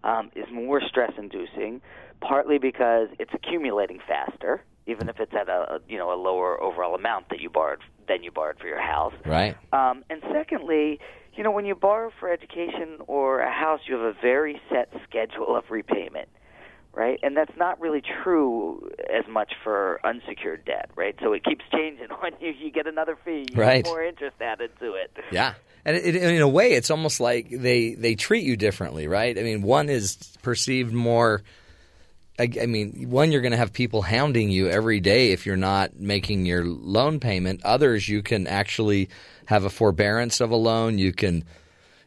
um, 0.03 0.31
is 0.35 0.45
more 0.51 0.81
stress-inducing, 0.81 1.81
partly 2.22 2.57
because 2.57 3.10
it's 3.19 3.31
accumulating 3.34 3.99
faster, 4.07 4.64
even 4.88 5.07
if 5.07 5.19
it's 5.19 5.34
at 5.34 5.47
a 5.49 5.76
a, 5.76 5.80
you 5.88 5.97
know 5.97 6.14
a 6.14 6.19
lower 6.19 6.61
overall 6.61 6.95
amount 6.95 7.30
that 7.30 7.39
you 7.39 7.49
borrowed 7.49 7.80
than 8.07 8.23
you 8.23 8.31
borrowed 8.31 8.57
for 8.60 8.68
your 8.68 8.81
house. 8.81 9.14
Right. 9.26 9.55
Um, 9.72 10.03
and 10.10 10.22
secondly, 10.34 10.99
you 11.35 11.43
know, 11.43 11.51
when 11.51 11.65
you 11.65 11.76
borrow 11.76 12.11
for 12.19 12.31
education 12.31 12.99
or 13.07 13.39
a 13.41 13.51
house, 13.51 13.81
you 13.88 13.95
have 13.95 14.03
a 14.03 14.14
very 14.22 14.61
set 14.69 14.89
schedule 15.07 15.55
of 15.55 15.64
repayment, 15.69 16.30
right? 16.93 17.19
And 17.23 17.35
that's 17.35 17.55
not 17.57 17.80
really 17.81 18.01
true 18.23 18.89
as 19.14 19.26
much 19.30 19.53
for 19.64 19.99
unsecured 20.05 20.65
debt, 20.65 20.89
right? 20.95 21.15
So 21.22 21.34
it 21.34 21.43
keeps 21.43 21.65
changing. 21.72 22.07
When 22.22 22.34
you, 22.39 22.51
you 22.57 22.72
get 22.72 22.88
another 22.88 23.18
fee, 23.26 23.47
you 23.51 23.57
Right. 23.60 23.84
get 23.84 23.91
more 23.91 24.03
interest 24.03 24.35
added 24.41 24.72
to 24.80 24.93
it. 24.93 25.11
Yeah. 25.31 25.55
And 25.85 25.97
it, 25.97 26.15
in 26.15 26.41
a 26.41 26.47
way, 26.47 26.73
it's 26.73 26.89
almost 26.89 27.19
like 27.19 27.49
they, 27.49 27.93
they 27.95 28.15
treat 28.15 28.45
you 28.45 28.55
differently, 28.55 29.07
right? 29.10 29.38
I 29.38 29.41
mean, 29.43 29.61
one 29.61 29.89
is 29.89 30.15
perceived 30.41 30.93
more. 30.93 31.41
I, 32.39 32.49
I 32.61 32.65
mean, 32.65 33.10
one, 33.10 33.31
you're 33.31 33.41
going 33.41 33.51
to 33.51 33.57
have 33.57 33.73
people 33.73 34.01
hounding 34.01 34.49
you 34.49 34.68
every 34.69 34.99
day 34.99 35.31
if 35.31 35.45
you're 35.45 35.55
not 35.55 35.99
making 35.99 36.45
your 36.45 36.65
loan 36.65 37.19
payment. 37.19 37.64
Others, 37.64 38.10
you 38.10 38.23
can 38.23 38.47
actually 38.47 39.10
have 39.45 39.65
a 39.65 39.69
forbearance 39.69 40.41
of 40.41 40.49
a 40.51 40.55
loan. 40.55 40.97
You 40.97 41.14
can, 41.14 41.43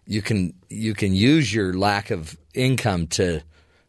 you 0.06 0.22
can, 0.22 0.54
you 0.68 0.94
can 0.94 1.14
use 1.14 1.54
your 1.54 1.74
lack 1.74 2.10
of 2.10 2.36
income 2.54 3.06
to, 3.08 3.42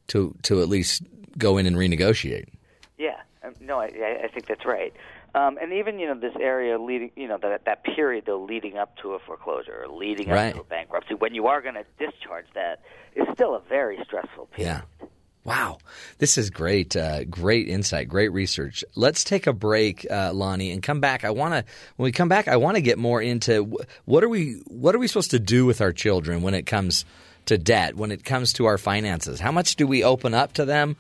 to, 0.10 0.36
to 0.44 0.62
at 0.62 0.70
least 0.70 1.04
go 1.38 1.58
in 1.58 1.66
and 1.66 1.76
renegotiate. 1.76 2.50
Yeah, 2.98 3.18
um, 3.44 3.54
no, 3.60 3.80
I, 3.80 3.86
I 4.24 4.28
think 4.28 4.46
that's 4.48 4.66
right. 4.66 4.94
Um, 5.36 5.58
and 5.62 5.74
even 5.74 6.00
you 6.00 6.08
know 6.08 6.20
this 6.20 6.34
area 6.40 6.80
leading, 6.80 7.12
you 7.16 7.28
know 7.28 7.38
that 7.40 7.66
that 7.66 7.84
period 7.84 8.24
though 8.26 8.42
leading 8.44 8.78
up 8.78 8.98
to 9.04 9.12
a 9.12 9.20
foreclosure 9.20 9.84
or 9.84 9.88
leading 9.88 10.30
Right. 10.30 10.48
up 10.48 10.56
to 10.56 10.62
a 10.62 10.64
bankruptcy, 10.64 11.14
when 11.14 11.36
you 11.36 11.46
are 11.48 11.62
going 11.62 11.76
to 11.76 11.86
discharge 12.00 12.48
that, 12.56 12.82
is 13.16 13.28
still 13.34 13.54
a 13.54 13.60
very 13.70 14.00
stressful 14.04 14.48
period. 14.48 14.84
Yeah. 15.02 15.08
Wow. 15.48 15.78
This 16.18 16.38
is 16.38 16.50
great. 16.50 16.98
Uh, 16.98 17.24
great 17.24 17.70
insight. 17.70 18.10
Great 18.10 18.34
research. 18.34 18.84
Let's 18.96 19.24
take 19.24 19.48
a 19.48 19.54
break, 19.54 20.06
uh, 20.12 20.34
Lonnie, 20.34 20.72
and 20.72 20.84
come 20.84 21.00
back. 21.00 21.24
I 21.24 21.30
want 21.30 21.54
to. 21.54 21.74
When 21.96 22.04
we 22.04 22.12
come 22.12 22.28
back, 22.28 22.50
I 22.50 22.58
want 22.58 22.76
to 22.76 22.82
get 22.82 22.98
more 22.98 23.22
into 23.22 23.64
wh- 23.64 24.08
what 24.10 24.26
are 24.26 24.30
we 24.30 24.62
what 24.68 24.94
are 24.94 25.00
we 25.00 25.08
supposed 25.08 25.32
to 25.32 25.40
do 25.40 25.66
with 25.66 25.80
our 25.80 25.94
children 25.94 26.42
when 26.42 26.54
it 26.54 26.66
comes 26.66 27.06
to 27.46 27.58
debt, 27.58 27.96
when 27.96 28.12
it 28.12 28.26
comes 28.26 28.52
to 28.54 28.66
our 28.66 28.78
finances. 28.78 29.40
How 29.40 29.54
much 29.54 29.78
do 29.78 29.88
we 29.88 30.04
open 30.04 30.34
up 30.34 30.52
to 30.54 30.66
them? 30.66 30.98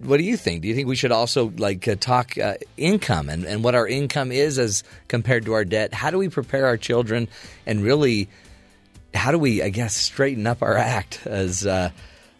What 0.00 0.16
do 0.16 0.24
you 0.24 0.38
think? 0.38 0.62
Do 0.62 0.68
you 0.68 0.74
think 0.74 0.88
we 0.88 0.96
should 0.96 1.12
also 1.12 1.52
like 1.58 1.86
uh, 1.86 1.96
talk 1.96 2.38
uh, 2.38 2.54
income 2.78 3.28
and, 3.28 3.44
and 3.44 3.62
what 3.62 3.74
our 3.74 3.86
income 3.86 4.32
is 4.32 4.58
as 4.58 4.82
compared 5.08 5.44
to 5.44 5.52
our 5.52 5.64
debt? 5.66 5.92
How 5.92 6.10
do 6.10 6.16
we 6.16 6.30
prepare 6.30 6.64
our 6.64 6.78
children 6.78 7.28
and 7.66 7.82
really 7.82 8.30
how 9.12 9.30
do 9.30 9.38
we, 9.38 9.62
I 9.62 9.68
guess, 9.68 9.94
straighten 9.94 10.46
up 10.46 10.62
our 10.62 10.76
act? 10.78 11.26
As 11.26 11.66
uh, 11.66 11.90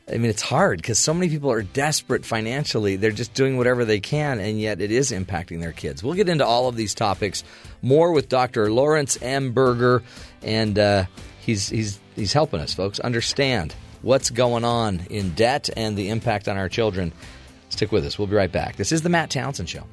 I 0.06 0.18
mean, 0.18 0.31
it's 0.31 0.43
hard 0.43 0.78
because 0.78 0.98
so 0.98 1.14
many 1.14 1.31
people 1.31 1.51
are 1.51 1.62
desperate 1.62 2.26
financially. 2.26 2.97
They're 2.97 3.10
just 3.10 3.32
doing 3.32 3.56
whatever 3.56 3.86
they 3.86 4.01
can, 4.01 4.39
and 4.39 4.60
yet 4.60 4.82
it 4.82 4.90
is 4.90 5.12
impacting 5.12 5.60
their 5.60 5.72
kids. 5.72 6.02
We'll 6.02 6.14
get 6.14 6.28
into 6.28 6.44
all 6.47 6.68
of 6.68 6.76
these 6.76 6.94
topics 6.94 7.43
more 7.81 8.12
with 8.12 8.28
Dr. 8.28 8.70
Lawrence 8.70 9.16
M. 9.22 9.52
Berger, 9.52 10.02
and 10.43 10.78
uh, 10.78 11.05
he's 11.40 11.70
he's 11.70 12.01
he's 12.16 12.35
helping 12.35 12.60
us, 12.60 12.74
folks, 12.74 13.01
understand 13.01 13.74
what's 14.02 14.28
going 14.28 14.64
on 14.64 15.01
in 15.09 15.31
debt 15.31 15.70
and 15.74 15.97
the 15.97 16.10
impact 16.10 16.48
on 16.48 16.59
our 16.59 16.68
children. 16.68 17.10
Stick 17.70 17.90
with 17.90 18.05
us. 18.05 18.18
We'll 18.18 18.28
be 18.28 18.36
right 18.36 18.52
back. 18.52 18.76
This 18.76 18.93
is 18.93 19.01
the 19.01 19.09
Matt 19.09 19.31
Townsend 19.31 19.70
Show. 19.70 19.85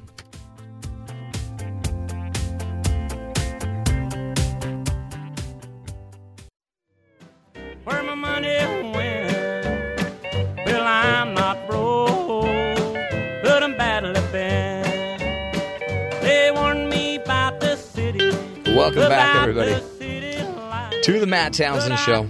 To 21.02 21.18
the 21.18 21.26
Matt 21.26 21.52
Townsend 21.52 21.98
Show. 21.98 22.22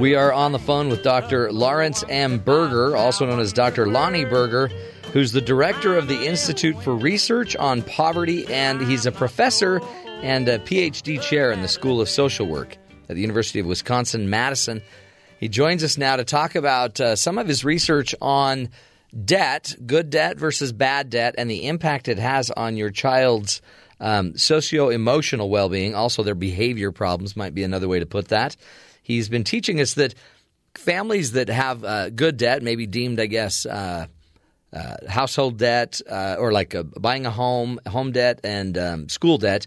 We 0.00 0.14
are 0.14 0.32
on 0.32 0.52
the 0.52 0.58
phone 0.58 0.88
with 0.88 1.02
Dr. 1.02 1.52
Lawrence 1.52 2.02
M. 2.08 2.38
Berger, 2.38 2.96
also 2.96 3.26
known 3.26 3.38
as 3.38 3.52
Dr. 3.52 3.86
Lonnie 3.86 4.24
Berger, 4.24 4.68
who's 5.12 5.32
the 5.32 5.42
director 5.42 5.94
of 5.98 6.08
the 6.08 6.26
Institute 6.26 6.82
for 6.82 6.96
Research 6.96 7.54
on 7.56 7.82
Poverty, 7.82 8.46
and 8.46 8.80
he's 8.80 9.04
a 9.04 9.12
professor 9.12 9.82
and 10.22 10.48
a 10.48 10.58
PhD 10.58 11.20
chair 11.20 11.52
in 11.52 11.60
the 11.60 11.68
School 11.68 12.00
of 12.00 12.08
Social 12.08 12.46
Work 12.46 12.78
at 13.10 13.14
the 13.14 13.20
University 13.20 13.60
of 13.60 13.66
Wisconsin 13.66 14.30
Madison. 14.30 14.80
He 15.38 15.48
joins 15.50 15.84
us 15.84 15.98
now 15.98 16.16
to 16.16 16.24
talk 16.24 16.54
about 16.54 16.98
uh, 16.98 17.14
some 17.14 17.36
of 17.36 17.46
his 17.46 17.62
research 17.62 18.14
on 18.22 18.70
debt, 19.22 19.76
good 19.84 20.08
debt 20.08 20.38
versus 20.38 20.72
bad 20.72 21.10
debt, 21.10 21.34
and 21.36 21.50
the 21.50 21.66
impact 21.68 22.08
it 22.08 22.18
has 22.18 22.50
on 22.50 22.78
your 22.78 22.90
child's 22.90 23.60
um, 24.00 24.36
socio 24.36 24.88
emotional 24.88 25.50
well 25.50 25.68
being. 25.68 25.94
Also, 25.94 26.22
their 26.22 26.34
behavior 26.34 26.92
problems 26.92 27.36
might 27.36 27.54
be 27.54 27.62
another 27.64 27.88
way 27.88 27.98
to 28.00 28.06
put 28.06 28.28
that. 28.28 28.56
He's 29.02 29.28
been 29.28 29.44
teaching 29.44 29.80
us 29.80 29.94
that 29.94 30.14
families 30.74 31.32
that 31.32 31.48
have 31.48 31.84
uh, 31.84 32.10
good 32.10 32.36
debt, 32.36 32.62
maybe 32.62 32.86
deemed, 32.86 33.20
I 33.20 33.26
guess, 33.26 33.66
uh, 33.66 34.06
uh, 34.72 34.96
household 35.08 35.58
debt 35.58 36.00
uh, 36.10 36.36
or 36.38 36.52
like 36.52 36.74
uh 36.74 36.82
buying 36.82 37.26
a 37.26 37.30
home, 37.30 37.78
home 37.86 38.12
debt, 38.12 38.40
and 38.42 38.76
um, 38.76 39.08
school 39.08 39.38
debt, 39.38 39.66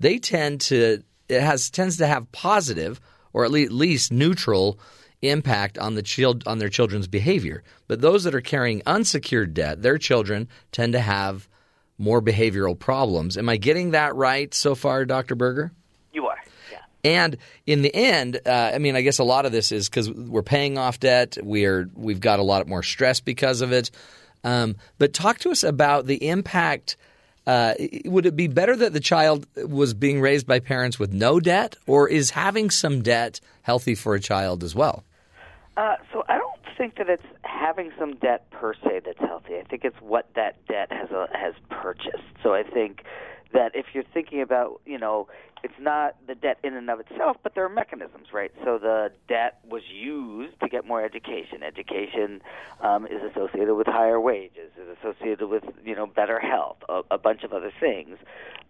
they 0.00 0.18
tend 0.18 0.60
to 0.62 1.02
it 1.28 1.40
has 1.40 1.70
tends 1.70 1.98
to 1.98 2.06
have 2.06 2.30
positive 2.32 3.00
or 3.32 3.44
at 3.44 3.50
le- 3.50 3.68
least 3.70 4.12
neutral 4.12 4.78
impact 5.22 5.78
on 5.78 5.94
the 5.94 6.02
child 6.02 6.42
on 6.46 6.58
their 6.58 6.68
children's 6.68 7.06
behavior. 7.06 7.62
But 7.86 8.00
those 8.00 8.24
that 8.24 8.34
are 8.34 8.40
carrying 8.40 8.82
unsecured 8.86 9.54
debt, 9.54 9.82
their 9.82 9.98
children 9.98 10.48
tend 10.72 10.94
to 10.94 11.00
have 11.00 11.48
more 12.00 12.22
behavioral 12.22 12.76
problems. 12.76 13.36
Am 13.36 13.48
I 13.48 13.56
getting 13.58 13.90
that 13.90 14.16
right 14.16 14.52
so 14.54 14.74
far, 14.74 15.04
Dr. 15.04 15.34
Berger? 15.34 15.70
You 16.12 16.26
are. 16.26 16.38
And 17.04 17.36
in 17.66 17.82
the 17.82 17.94
end, 17.94 18.40
uh, 18.44 18.72
I 18.74 18.78
mean, 18.78 18.96
I 18.96 19.02
guess 19.02 19.18
a 19.18 19.24
lot 19.24 19.46
of 19.46 19.52
this 19.52 19.72
is 19.72 19.88
because 19.88 20.10
we're 20.10 20.42
paying 20.42 20.76
off 20.76 21.00
debt. 21.00 21.38
We're 21.42 21.88
we've 21.94 22.20
got 22.20 22.38
a 22.38 22.42
lot 22.42 22.66
more 22.66 22.82
stress 22.82 23.20
because 23.20 23.60
of 23.60 23.72
it. 23.72 23.90
Um, 24.44 24.76
but 24.98 25.12
talk 25.12 25.38
to 25.40 25.50
us 25.50 25.62
about 25.62 26.06
the 26.06 26.28
impact. 26.28 26.96
Uh, 27.46 27.74
would 28.04 28.26
it 28.26 28.36
be 28.36 28.48
better 28.48 28.76
that 28.76 28.92
the 28.92 29.00
child 29.00 29.46
was 29.56 29.94
being 29.94 30.20
raised 30.20 30.46
by 30.46 30.60
parents 30.60 30.98
with 30.98 31.12
no 31.12 31.40
debt, 31.40 31.76
or 31.86 32.08
is 32.08 32.30
having 32.30 32.70
some 32.70 33.02
debt 33.02 33.40
healthy 33.62 33.94
for 33.94 34.14
a 34.14 34.20
child 34.20 34.62
as 34.62 34.74
well? 34.74 35.04
Uh, 35.76 35.96
so 36.12 36.22
I 36.28 36.36
don't 36.36 36.59
think 36.80 36.96
that 36.96 37.10
it's 37.10 37.22
having 37.42 37.92
some 37.98 38.16
debt 38.16 38.50
per 38.50 38.72
se 38.72 39.02
that's 39.04 39.18
healthy. 39.18 39.56
I 39.58 39.64
think 39.68 39.84
it's 39.84 40.00
what 40.00 40.30
that 40.34 40.66
debt 40.66 40.90
has 40.90 41.10
uh, 41.10 41.26
has 41.34 41.52
purchased. 41.68 42.32
So 42.42 42.54
I 42.54 42.62
think 42.62 43.02
that 43.52 43.72
if 43.74 43.86
you're 43.92 44.04
thinking 44.14 44.40
about, 44.40 44.80
you 44.86 44.98
know, 44.98 45.28
it's 45.62 45.78
not 45.78 46.16
the 46.26 46.34
debt 46.34 46.58
in 46.64 46.72
and 46.72 46.88
of 46.88 47.00
itself, 47.00 47.36
but 47.42 47.54
there 47.54 47.66
are 47.66 47.68
mechanisms, 47.68 48.28
right? 48.32 48.50
So 48.64 48.78
the 48.78 49.12
debt 49.28 49.58
was 49.68 49.82
used 49.92 50.58
to 50.60 50.68
get 50.68 50.86
more 50.86 51.04
education. 51.04 51.62
Education 51.62 52.40
um, 52.80 53.04
is 53.06 53.20
associated 53.30 53.74
with 53.74 53.86
higher 53.86 54.18
wages, 54.18 54.70
is 54.80 54.96
associated 54.98 55.48
with, 55.48 55.64
you 55.84 55.94
know, 55.94 56.06
better 56.06 56.40
health, 56.40 56.78
a, 56.88 57.02
a 57.10 57.18
bunch 57.18 57.42
of 57.42 57.52
other 57.52 57.72
things. 57.78 58.16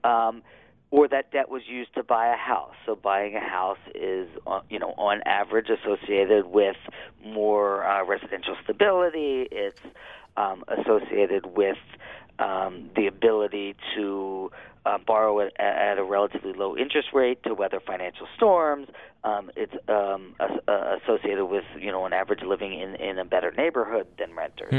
Um, 0.03 0.43
or 0.91 1.07
that 1.09 1.31
debt 1.31 1.49
was 1.49 1.63
used 1.67 1.95
to 1.95 2.03
buy 2.03 2.33
a 2.33 2.37
house. 2.37 2.75
So 2.85 2.97
buying 2.97 3.37
a 3.37 3.41
house 3.41 3.79
is, 3.95 4.29
uh, 4.47 4.61
you 4.69 4.79
know, 4.79 4.93
on 4.97 5.21
average 5.25 5.69
associated 5.71 6.47
with 6.47 6.77
more 7.25 7.85
uh, 7.85 8.05
residential 8.05 8.57
stability. 8.65 9.47
It's 9.53 9.81
um, 10.37 10.65
associated 10.69 11.57
with 11.57 11.79
um, 12.39 12.91
the 12.97 13.07
ability 13.07 13.77
to 13.95 14.51
uh, 14.87 14.99
borrow 15.07 15.41
at, 15.41 15.61
at 15.61 15.99
a 15.99 16.03
relatively 16.03 16.55
low 16.55 16.77
interest 16.77 17.09
rate 17.13 17.43
to 17.45 17.55
weather 17.55 17.81
financial 17.87 18.27
storms. 18.37 18.89
Um, 19.23 19.51
it's 19.55 19.75
um, 19.89 20.35
as, 20.41 20.51
uh, 20.67 20.97
associated 21.05 21.47
with, 21.47 21.65
you 21.79 21.93
know, 21.93 22.07
an 22.07 22.13
average 22.13 22.41
living 22.43 22.73
in, 22.73 22.95
in 22.97 23.19
a 23.19 23.25
better 23.25 23.53
neighborhood 23.53 24.07
than 24.19 24.35
renters. 24.35 24.73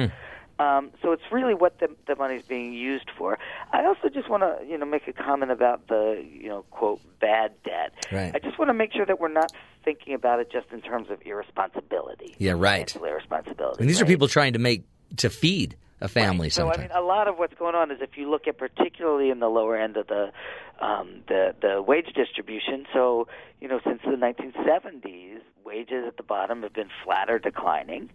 Um, 0.62 0.92
so 1.02 1.12
it's 1.12 1.24
really 1.32 1.54
what 1.54 1.80
the, 1.80 1.88
the 2.08 2.16
money's 2.16 2.44
being 2.44 2.74
used 2.74 3.10
for. 3.18 3.40
I 3.72 3.84
also 3.86 4.10
just 4.14 4.30
want 4.30 4.44
to, 4.44 4.66
you 4.66 4.78
know, 4.78 4.86
make 4.86 5.08
a 5.08 5.14
comment 5.14 5.52
about 5.52 5.88
the, 5.88 6.24
you 6.32 6.50
know, 6.50 6.64
quote 6.70 7.02
bad 7.20 7.54
debt. 7.64 7.94
Right. 8.12 8.32
I 8.36 8.40
just 8.40 8.60
want 8.60 8.70
to 8.70 8.74
make 8.74 8.94
sure 8.94 9.06
that 9.06 9.20
we're 9.20 9.30
not 9.30 9.52
thinking 9.84 10.14
about 10.14 10.40
it 10.40 10.52
just 10.52 10.68
in 10.72 10.82
terms 10.82 11.10
of 11.10 11.20
irresponsibility. 11.26 12.36
Yeah, 12.38 12.54
right. 12.56 12.96
Irresponsibility. 12.96 13.78
And 13.80 13.90
these 13.90 14.02
are 14.02 14.06
people 14.06 14.28
trying 14.28 14.54
to 14.54 14.60
make 14.60 14.84
to 15.18 15.30
feed 15.30 15.78
a 16.00 16.08
family 16.08 16.50
So 16.50 16.72
I 16.72 16.78
mean, 16.78 16.90
a 16.94 17.02
lot 17.02 17.28
of 17.28 17.38
what's 17.38 17.54
going 17.54 17.76
on 17.76 17.92
is 17.92 18.00
if 18.02 18.18
you 18.18 18.30
look 18.30 18.48
at 18.48 18.58
particularly 18.58 19.30
in 19.30 19.40
the 19.40 19.50
lower 19.50 19.78
end 19.78 19.98
of 19.98 20.08
the 20.08 20.32
um, 20.80 21.22
the 21.28 21.54
the 21.62 21.82
wage 21.82 22.14
distribution. 22.16 22.88
So 22.92 23.28
you 23.60 23.68
know, 23.68 23.80
since 23.86 24.02
the 24.04 24.18
1970s, 24.18 25.42
wages 25.64 26.06
at 26.08 26.18
the 26.18 26.24
bottom 26.24 26.64
have 26.64 26.74
been 26.74 26.90
flat 27.04 27.30
or 27.30 27.38
declining, 27.38 28.10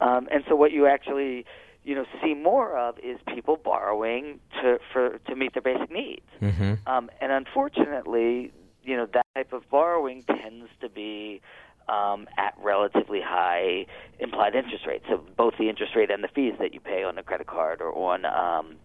um, 0.00 0.28
and 0.32 0.44
so 0.48 0.56
what 0.56 0.72
you 0.72 0.86
actually 0.86 1.44
you 1.86 1.94
know 1.94 2.04
see 2.22 2.34
more 2.34 2.76
of 2.76 2.98
is 2.98 3.18
people 3.32 3.56
borrowing 3.56 4.40
to 4.60 4.78
for 4.92 5.18
to 5.28 5.36
meet 5.36 5.54
their 5.54 5.62
basic 5.62 5.90
needs. 5.90 6.26
Mm-hmm. 6.42 6.74
Um, 6.86 7.08
and 7.20 7.30
unfortunately, 7.32 8.52
you 8.82 8.96
know, 8.96 9.06
that 9.14 9.26
type 9.34 9.52
of 9.52 9.68
borrowing 9.70 10.22
tends 10.24 10.66
to 10.80 10.88
be 10.88 11.40
um, 11.88 12.26
at 12.36 12.54
relatively 12.62 13.20
high 13.24 13.86
implied 14.18 14.54
interest 14.56 14.84
rates. 14.86 15.04
So 15.08 15.24
both 15.36 15.54
the 15.58 15.68
interest 15.68 15.94
rate 15.94 16.10
and 16.10 16.22
the 16.24 16.28
fees 16.28 16.54
that 16.58 16.74
you 16.74 16.80
pay 16.80 17.04
on 17.04 17.16
a 17.18 17.22
credit 17.22 17.46
card 17.46 17.80
or 17.80 17.94
on 17.96 18.24
um, 18.24 18.76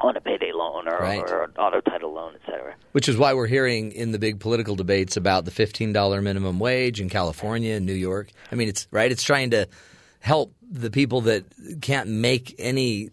on 0.00 0.16
a 0.16 0.20
payday 0.20 0.50
loan 0.52 0.88
or, 0.88 0.98
Right. 0.98 1.20
or 1.20 1.44
an 1.44 1.52
auto 1.58 1.80
title 1.80 2.12
loan, 2.12 2.32
et 2.34 2.40
cetera. 2.50 2.74
Which 2.92 3.08
is 3.08 3.16
why 3.16 3.34
we're 3.34 3.46
hearing 3.46 3.92
in 3.92 4.10
the 4.10 4.18
big 4.18 4.40
political 4.40 4.74
debates 4.74 5.16
about 5.16 5.44
the 5.44 5.50
$15 5.52 6.22
minimum 6.22 6.58
wage 6.58 7.00
in 7.00 7.08
California 7.08 7.74
and 7.74 7.86
New 7.86 7.92
York. 7.92 8.30
I 8.50 8.56
mean, 8.56 8.68
it's 8.68 8.88
right. 8.90 9.12
It's 9.12 9.22
trying 9.22 9.50
to 9.50 9.68
help 10.22 10.54
the 10.70 10.90
people 10.90 11.20
that 11.22 11.44
can't 11.82 12.08
make 12.08 12.54
any 12.58 13.10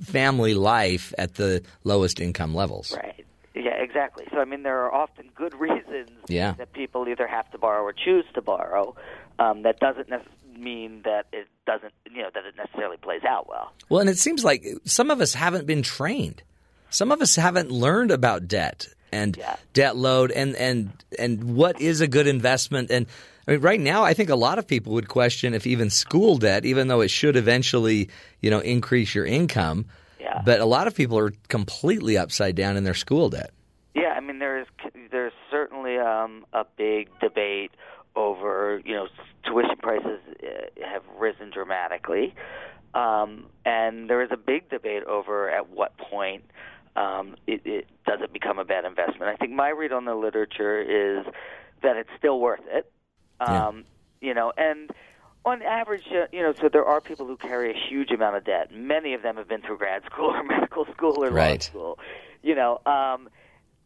family 0.00 0.54
life 0.54 1.12
at 1.18 1.34
the 1.34 1.62
lowest 1.84 2.20
income 2.20 2.54
levels. 2.54 2.92
Right. 2.96 3.24
Yeah, 3.54 3.74
exactly. 3.82 4.26
So 4.32 4.38
I 4.38 4.44
mean, 4.44 4.62
there 4.62 4.80
are 4.84 4.92
often 4.94 5.30
good 5.34 5.54
reasons 5.60 6.10
Yeah. 6.28 6.52
that 6.58 6.72
people 6.72 7.08
either 7.08 7.26
have 7.26 7.50
to 7.52 7.58
borrow 7.58 7.82
or 7.82 7.92
choose 7.92 8.24
to 8.34 8.42
borrow. 8.42 8.96
Um, 9.38 9.62
that 9.62 9.78
doesn't 9.78 10.08
necessarily 10.08 10.34
mean 10.58 11.02
that 11.04 11.26
it 11.32 11.46
doesn't, 11.66 11.92
you 12.10 12.22
know, 12.22 12.30
that 12.34 12.44
it 12.44 12.56
necessarily 12.56 12.96
plays 12.96 13.22
out 13.22 13.48
well. 13.48 13.72
Well, 13.88 14.00
and 14.00 14.10
it 14.10 14.18
seems 14.18 14.44
like 14.44 14.64
some 14.84 15.10
of 15.10 15.20
us 15.20 15.34
haven't 15.34 15.66
been 15.66 15.82
trained. 15.82 16.42
Some 16.90 17.12
of 17.12 17.20
us 17.22 17.36
haven't 17.36 17.70
learned 17.70 18.10
about 18.10 18.48
debt 18.48 18.88
and 19.12 19.38
debt 19.74 19.96
load 19.96 20.30
and 20.32 20.54
and 20.56 20.90
and 21.18 21.54
what 21.56 21.80
is 21.80 22.00
a 22.00 22.08
good 22.08 22.26
investment 22.26 22.90
and 22.90 23.06
I 23.48 23.52
mean, 23.52 23.60
right 23.60 23.80
now, 23.80 24.04
I 24.04 24.12
think 24.12 24.28
a 24.28 24.36
lot 24.36 24.58
of 24.58 24.66
people 24.66 24.92
would 24.92 25.08
question 25.08 25.54
if 25.54 25.66
even 25.66 25.88
school 25.88 26.36
debt, 26.36 26.66
even 26.66 26.88
though 26.88 27.00
it 27.00 27.08
should 27.08 27.34
eventually, 27.34 28.10
you 28.42 28.50
know, 28.50 28.58
increase 28.58 29.14
your 29.14 29.24
income. 29.24 29.86
Yeah. 30.20 30.42
But 30.44 30.60
a 30.60 30.66
lot 30.66 30.86
of 30.86 30.94
people 30.94 31.18
are 31.18 31.32
completely 31.48 32.18
upside 32.18 32.56
down 32.56 32.76
in 32.76 32.84
their 32.84 32.92
school 32.92 33.30
debt. 33.30 33.52
Yeah, 33.94 34.12
I 34.14 34.20
mean 34.20 34.38
there 34.38 34.60
is 34.60 34.66
there's 35.10 35.32
certainly 35.50 35.96
um, 35.96 36.44
a 36.52 36.66
big 36.76 37.08
debate 37.20 37.70
over 38.14 38.82
you 38.84 38.94
know 38.94 39.08
tuition 39.46 39.76
prices 39.78 40.20
uh, 40.42 40.86
have 40.86 41.02
risen 41.18 41.50
dramatically, 41.50 42.34
um, 42.94 43.46
and 43.64 44.10
there 44.10 44.22
is 44.22 44.28
a 44.30 44.36
big 44.36 44.68
debate 44.68 45.04
over 45.04 45.48
at 45.48 45.70
what 45.70 45.96
point 45.96 46.44
um, 46.96 47.34
it, 47.46 47.62
it 47.64 47.86
does 48.06 48.20
it 48.22 48.32
become 48.32 48.58
a 48.58 48.64
bad 48.64 48.84
investment. 48.84 49.32
I 49.32 49.36
think 49.36 49.52
my 49.52 49.70
read 49.70 49.92
on 49.92 50.04
the 50.04 50.14
literature 50.14 50.80
is 50.80 51.24
that 51.82 51.96
it's 51.96 52.10
still 52.18 52.40
worth 52.40 52.60
it. 52.66 52.92
Um, 53.40 53.84
You 54.20 54.34
know, 54.34 54.52
and 54.56 54.90
on 55.44 55.62
average, 55.62 56.04
uh, 56.10 56.26
you 56.32 56.42
know, 56.42 56.52
so 56.60 56.68
there 56.68 56.84
are 56.84 57.00
people 57.00 57.26
who 57.26 57.36
carry 57.36 57.70
a 57.70 57.88
huge 57.88 58.10
amount 58.10 58.36
of 58.36 58.44
debt. 58.44 58.72
Many 58.72 59.14
of 59.14 59.22
them 59.22 59.36
have 59.36 59.48
been 59.48 59.62
through 59.62 59.78
grad 59.78 60.02
school 60.04 60.30
or 60.34 60.42
medical 60.42 60.86
school 60.86 61.22
or 61.24 61.30
law 61.30 61.34
school. 61.68 61.98
You 62.42 62.54
know, 62.54 62.80
um, 62.86 63.28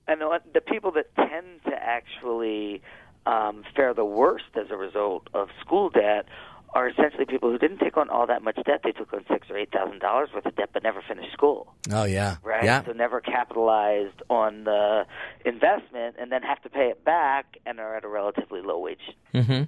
and 0.08 0.20
the, 0.20 0.40
the 0.54 0.60
people 0.60 0.92
that 0.92 1.14
tend 1.14 1.62
to 1.64 1.74
actually 1.74 2.82
um, 3.26 3.64
fare 3.76 3.94
the 3.94 4.04
worst 4.04 4.44
as 4.54 4.70
a 4.70 4.76
result 4.76 5.28
of 5.34 5.48
school 5.60 5.90
debt 5.90 6.26
are 6.74 6.89
essentially 6.89 7.27
people 7.27 7.51
who 7.51 7.59
didn't 7.59 7.78
take 7.78 7.97
on 7.97 8.09
all 8.11 8.27
that 8.27 8.43
much 8.43 8.57
debt. 8.65 8.81
They 8.82 8.93
took 8.93 9.12
on 9.12 9.24
six 9.31 9.51
or 9.51 9.57
eight 9.59 9.70
thousand 9.73 9.99
dollars 10.01 10.31
worth 10.35 10.47
of 10.47 10.57
debt, 10.57 10.70
but 10.73 10.82
never 10.82 11.03
finished 11.07 11.32
school. 11.32 11.74
Oh 11.90 12.05
yeah, 12.05 12.36
Right. 12.43 12.65
yeah. 12.65 12.82
So 12.85 12.93
never 12.93 13.20
capitalized 13.20 14.23
on 14.31 14.65
the 14.65 15.05
investment, 15.44 16.16
and 16.19 16.31
then 16.32 16.43
have 16.43 16.62
to 16.62 16.70
pay 16.70 16.89
it 16.89 17.05
back, 17.05 17.59
and 17.66 17.78
are 17.81 17.97
at 17.97 18.05
a 18.05 18.09
relatively 18.09 18.61
low 18.62 18.78
wage. 18.78 18.99
hmm 19.32 19.62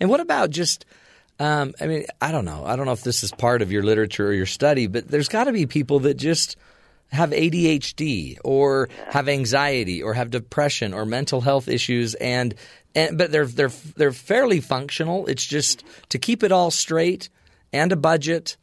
And 0.00 0.10
what 0.10 0.20
about 0.20 0.50
just? 0.50 0.84
Um, 1.40 1.72
I 1.80 1.86
mean, 1.86 2.04
I 2.20 2.32
don't 2.32 2.44
know. 2.44 2.64
I 2.64 2.74
don't 2.74 2.86
know 2.86 2.92
if 2.92 3.02
this 3.04 3.22
is 3.22 3.30
part 3.30 3.62
of 3.62 3.70
your 3.70 3.84
literature 3.84 4.26
or 4.28 4.32
your 4.32 4.46
study, 4.46 4.88
but 4.88 5.06
there's 5.06 5.28
got 5.28 5.44
to 5.44 5.52
be 5.52 5.66
people 5.66 6.00
that 6.00 6.14
just 6.14 6.56
have 7.10 7.30
ADHD 7.30 8.38
or 8.44 8.88
have 9.08 9.28
anxiety 9.28 10.02
or 10.02 10.14
have 10.14 10.30
depression 10.30 10.92
or 10.92 11.04
mental 11.06 11.40
health 11.40 11.68
issues, 11.68 12.14
and 12.14 12.54
and 12.94 13.18
but 13.18 13.30
they're 13.30 13.46
they're 13.46 13.72
they're 13.96 14.12
fairly 14.12 14.60
functional. 14.60 15.26
It's 15.26 15.44
just 15.44 15.84
to 16.10 16.18
keep 16.18 16.42
it 16.42 16.52
all 16.52 16.70
straight 16.70 17.28
and 17.72 17.92
a 17.92 17.96
budget, 17.96 18.56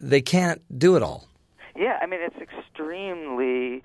they 0.00 0.20
can't 0.20 0.62
do 0.78 0.96
it 0.96 1.02
all. 1.02 1.26
Yeah, 1.76 1.98
I 2.00 2.06
mean 2.06 2.20
it's 2.22 2.36
extremely 2.36 3.82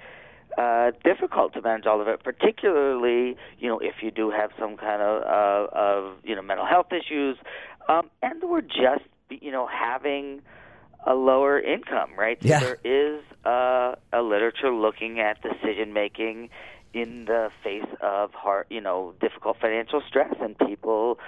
uh, 0.57 0.91
difficult 1.03 1.53
to 1.53 1.61
manage 1.61 1.85
all 1.85 2.01
of 2.01 2.07
it, 2.07 2.23
particularly 2.23 3.37
you 3.59 3.67
know 3.67 3.79
if 3.79 3.95
you 4.01 4.11
do 4.11 4.29
have 4.31 4.51
some 4.59 4.77
kind 4.77 5.01
of 5.01 5.23
uh, 5.23 5.67
of 5.73 6.17
you 6.23 6.35
know 6.35 6.41
mental 6.41 6.65
health 6.65 6.87
issues, 6.91 7.37
um, 7.87 8.09
and 8.21 8.43
or 8.43 8.61
just 8.61 9.05
you 9.29 9.51
know 9.51 9.67
having 9.67 10.41
a 11.05 11.13
lower 11.13 11.59
income, 11.59 12.11
right? 12.17 12.37
So 12.41 12.47
Yeah. 12.49 12.59
there 12.59 12.77
is 12.83 13.21
uh, 13.45 13.95
a 14.13 14.21
literature 14.21 14.71
looking 14.71 15.19
at 15.19 15.41
decision 15.41 15.93
making 15.93 16.49
in 16.93 17.25
the 17.25 17.49
face 17.63 17.85
of 18.01 18.33
hard, 18.33 18.65
you 18.69 18.81
know, 18.81 19.13
difficult 19.21 19.57
financial 19.61 20.01
stress, 20.07 20.33
and 20.41 20.57
people. 20.57 21.19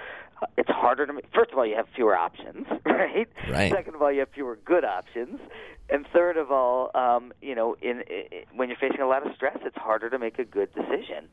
uh, 0.42 0.46
It's 0.56 0.70
harder 0.70 1.06
to. 1.06 1.12
Make, 1.12 1.26
first 1.34 1.52
of 1.52 1.58
all, 1.58 1.64
you 1.66 1.76
have 1.76 1.86
fewer 1.94 2.16
options, 2.16 2.66
right? 2.84 3.28
Right. 3.48 3.72
Second 3.72 3.94
of 3.94 4.02
all, 4.02 4.10
you 4.12 4.20
have 4.20 4.30
fewer 4.30 4.56
good 4.64 4.84
options, 4.84 5.40
and 5.88 6.04
third 6.12 6.36
of 6.36 6.50
all, 6.50 6.90
um, 6.96 7.32
you 7.40 7.54
know, 7.54 7.76
in, 7.80 8.02
i 8.10 8.44
when 8.54 8.68
you're 8.68 8.78
facing 8.78 9.00
a 9.00 9.06
lot 9.06 9.24
of 9.26 9.34
stress, 9.36 9.56
it's 9.64 9.76
harder 9.76 10.10
to 10.10 10.18
make 10.18 10.38
a 10.38 10.44
good 10.44 10.70
decision. 10.74 11.28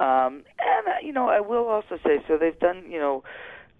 Um, 0.00 0.44
and 0.60 0.86
uh, 0.86 0.90
you 1.02 1.12
know, 1.12 1.28
I 1.28 1.40
will 1.40 1.66
also 1.66 1.98
say, 2.04 2.22
so 2.28 2.38
they've 2.38 2.58
done, 2.58 2.84
you 2.88 3.00
know, 3.00 3.24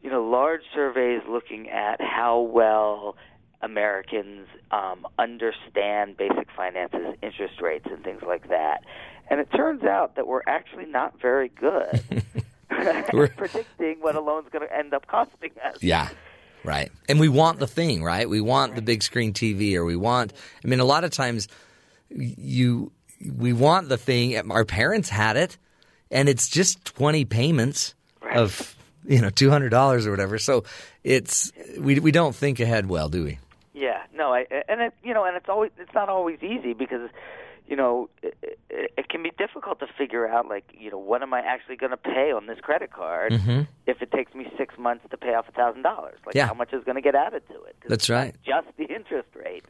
you 0.02 0.10
know, 0.10 0.22
large 0.24 0.62
surveys 0.74 1.22
looking 1.28 1.68
at 1.70 2.00
how 2.00 2.40
well 2.40 3.16
Americans 3.62 4.46
um, 4.70 5.06
understand 5.18 6.16
basic 6.16 6.48
finances, 6.56 7.16
interest 7.22 7.60
rates, 7.60 7.86
and 7.90 8.02
things 8.04 8.22
like 8.26 8.48
that. 8.48 8.84
And 9.30 9.40
it 9.40 9.50
turns 9.54 9.84
out 9.84 10.16
that 10.16 10.26
we're 10.26 10.42
actually 10.46 10.86
not 10.86 11.20
very 11.20 11.48
good 11.48 12.02
at 12.70 13.08
predicting 13.08 13.98
what 14.00 14.14
a 14.14 14.20
loan's 14.20 14.48
going 14.50 14.66
to 14.66 14.76
end 14.76 14.94
up 14.94 15.06
costing 15.06 15.50
us. 15.64 15.82
Yeah. 15.82 16.08
Right. 16.64 16.90
And 17.08 17.20
we 17.20 17.28
want 17.28 17.60
the 17.60 17.66
thing, 17.66 18.02
right? 18.02 18.28
We 18.28 18.40
want 18.40 18.74
the 18.74 18.82
big 18.82 19.02
screen 19.02 19.32
TV 19.32 19.74
or 19.74 19.84
we 19.84 19.96
want 19.96 20.32
I 20.64 20.68
mean 20.68 20.80
a 20.80 20.84
lot 20.84 21.04
of 21.04 21.10
times 21.10 21.48
you 22.10 22.92
we 23.24 23.52
want 23.52 23.88
the 23.88 23.96
thing 23.96 24.50
our 24.50 24.64
parents 24.64 25.08
had 25.08 25.36
it 25.36 25.56
and 26.10 26.28
it's 26.28 26.48
just 26.48 26.84
20 26.84 27.24
payments 27.24 27.94
of 28.34 28.76
you 29.06 29.20
know 29.20 29.30
$200 29.30 30.06
or 30.06 30.10
whatever. 30.10 30.38
So 30.38 30.64
it's 31.04 31.52
we 31.78 32.00
we 32.00 32.10
don't 32.10 32.34
think 32.34 32.60
ahead 32.60 32.86
well, 32.86 33.08
do 33.08 33.24
we? 33.24 33.38
Yeah, 33.80 34.02
no, 34.14 34.32
I 34.34 34.46
and 34.68 34.80
it, 34.80 34.92
you 35.04 35.14
know, 35.14 35.24
and 35.24 35.36
it's 35.36 35.48
always 35.48 35.70
it's 35.78 35.94
not 35.94 36.08
always 36.08 36.38
easy 36.42 36.72
because 36.74 37.10
you 37.66 37.76
know 37.76 38.08
it, 38.22 38.36
it, 38.42 38.92
it 38.96 39.08
can 39.08 39.22
be 39.22 39.30
difficult 39.38 39.78
to 39.80 39.86
figure 39.86 40.26
out, 40.26 40.48
like, 40.48 40.64
you 40.76 40.90
know, 40.90 40.98
what 40.98 41.22
am 41.22 41.32
I 41.32 41.40
actually 41.40 41.76
going 41.76 41.90
to 41.92 41.96
pay 41.96 42.32
on 42.32 42.46
this 42.46 42.58
credit 42.60 42.90
card 42.92 43.32
Mhm. 43.32 43.68
if 43.86 44.02
it 44.02 44.10
takes 44.10 44.34
me 44.34 44.50
six 44.56 44.76
months 44.78 45.04
to 45.10 45.16
pay 45.16 45.34
off 45.34 45.48
a 45.48 45.52
thousand 45.52 45.82
dollars? 45.82 46.18
Like, 46.26 46.34
Yeah. 46.34 46.46
how 46.48 46.54
much 46.54 46.72
is 46.72 46.82
going 46.82 46.96
to 46.96 47.02
get 47.02 47.14
added 47.14 47.42
to 47.48 47.54
it? 47.64 47.76
That's 47.86 48.08
right. 48.10 48.34
Just 48.44 48.66
the 48.78 48.84
interest 48.86 49.28
rate, 49.36 49.64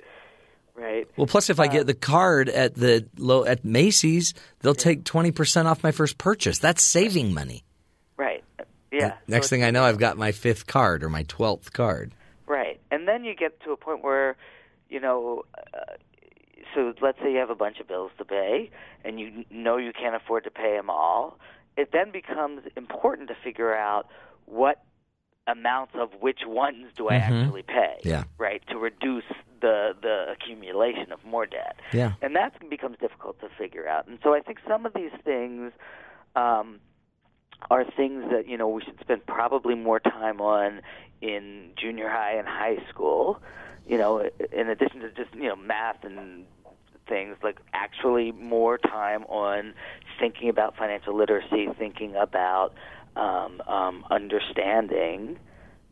right? 0.74 1.06
Well, 1.16 1.26
plus 1.26 1.50
if 1.50 1.60
I 1.60 1.66
get 1.66 1.86
the 1.86 1.94
card 1.94 2.48
at 2.48 2.74
the 2.76 3.06
low 3.18 3.44
at 3.44 3.64
Macy's, 3.64 4.32
they'll 4.60 4.74
take 4.74 5.04
twenty 5.04 5.32
percent 5.32 5.68
off 5.68 5.82
my 5.82 5.90
first 5.92 6.16
purchase. 6.18 6.58
That's 6.60 6.82
saving 6.82 7.34
money. 7.34 7.64
Right. 8.16 8.42
Yeah. 8.90 9.14
Next 9.26 9.48
thing 9.50 9.62
I 9.64 9.70
know, 9.70 9.84
I've 9.84 9.98
got 9.98 10.16
my 10.16 10.32
fifth 10.32 10.66
card 10.66 11.02
or 11.04 11.10
my 11.10 11.24
twelfth 11.24 11.72
card. 11.72 12.14
And 12.90 13.06
then 13.08 13.24
you 13.24 13.34
get 13.34 13.60
to 13.64 13.72
a 13.72 13.76
point 13.76 14.02
where, 14.02 14.36
you 14.88 15.00
know, 15.00 15.42
uh, 15.74 15.94
so 16.74 16.92
let's 17.00 17.18
say 17.20 17.32
you 17.32 17.38
have 17.38 17.50
a 17.50 17.54
bunch 17.54 17.80
of 17.80 17.88
bills 17.88 18.10
to 18.18 18.24
pay 18.24 18.70
and 19.04 19.18
you 19.18 19.44
know 19.50 19.76
you 19.76 19.92
can't 19.92 20.14
afford 20.14 20.44
to 20.44 20.50
pay 20.50 20.76
them 20.76 20.90
all. 20.90 21.38
It 21.76 21.90
then 21.92 22.10
becomes 22.10 22.62
important 22.76 23.28
to 23.28 23.34
figure 23.42 23.74
out 23.74 24.08
what 24.46 24.82
amounts 25.46 25.94
of 25.94 26.10
which 26.20 26.40
ones 26.46 26.88
do 26.94 27.08
I 27.08 27.14
Mhm. 27.14 27.20
actually 27.44 27.62
pay, 27.62 28.00
Yeah. 28.04 28.24
right, 28.36 28.62
to 28.68 28.78
reduce 28.78 29.24
the 29.60 29.96
the 30.00 30.30
accumulation 30.30 31.10
of 31.10 31.24
more 31.24 31.46
debt. 31.46 31.76
Yeah. 31.92 32.12
And 32.22 32.36
that 32.36 32.52
becomes 32.68 32.98
difficult 32.98 33.40
to 33.40 33.48
figure 33.48 33.88
out. 33.88 34.06
And 34.06 34.18
so 34.22 34.34
I 34.34 34.40
think 34.40 34.58
some 34.68 34.84
of 34.86 34.92
these 34.92 35.12
things 35.24 35.72
um, 36.36 36.80
are 37.70 37.84
things 37.84 38.24
that 38.30 38.48
you 38.48 38.56
know 38.56 38.68
we 38.68 38.82
should 38.82 38.98
spend 39.00 39.26
probably 39.26 39.74
more 39.74 40.00
time 40.00 40.40
on 40.40 40.80
in 41.20 41.70
junior 41.76 42.08
high 42.08 42.34
and 42.34 42.46
high 42.46 42.78
school. 42.88 43.40
You 43.86 43.98
know, 43.98 44.28
in 44.52 44.68
addition 44.68 45.00
to 45.00 45.10
just 45.10 45.34
you 45.34 45.48
know 45.48 45.56
math 45.56 46.04
and 46.04 46.44
things 47.08 47.36
like 47.42 47.58
actually 47.72 48.32
more 48.32 48.78
time 48.78 49.24
on 49.24 49.74
thinking 50.20 50.48
about 50.48 50.76
financial 50.76 51.16
literacy, 51.16 51.68
thinking 51.78 52.14
about 52.14 52.74
um, 53.16 53.62
um, 53.66 54.04
understanding 54.10 55.38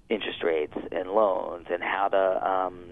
interest 0.09 0.43
rates 0.43 0.77
and 0.93 1.11
loans 1.11 1.67
and 1.71 1.83
how 1.83 2.09
to 2.09 2.49
um, 2.49 2.85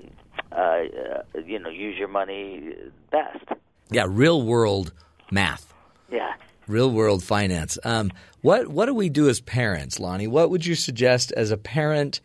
uh, 0.53 0.57
uh, 0.57 1.41
you 1.45 1.59
know 1.59 1.69
use 1.69 1.97
your 1.97 2.09
money 2.09 2.75
best. 3.11 3.45
Yeah, 3.91 4.07
real 4.09 4.43
world 4.43 4.93
math, 5.31 5.73
Yeah. 6.11 6.33
Real 6.67 6.91
world 6.91 7.23
finance. 7.23 7.79
Um, 7.85 8.11
what 8.41 8.69
what 8.69 8.87
do 8.87 8.95
we 8.95 9.09
do 9.09 9.29
as 9.29 9.41
parents, 9.41 9.99
Lonnie? 9.99 10.27
What 10.27 10.51
would 10.51 10.65
you 10.67 10.75
suggest 10.75 11.33
as 11.33 11.51
a 11.51 11.57
parent 11.57 12.21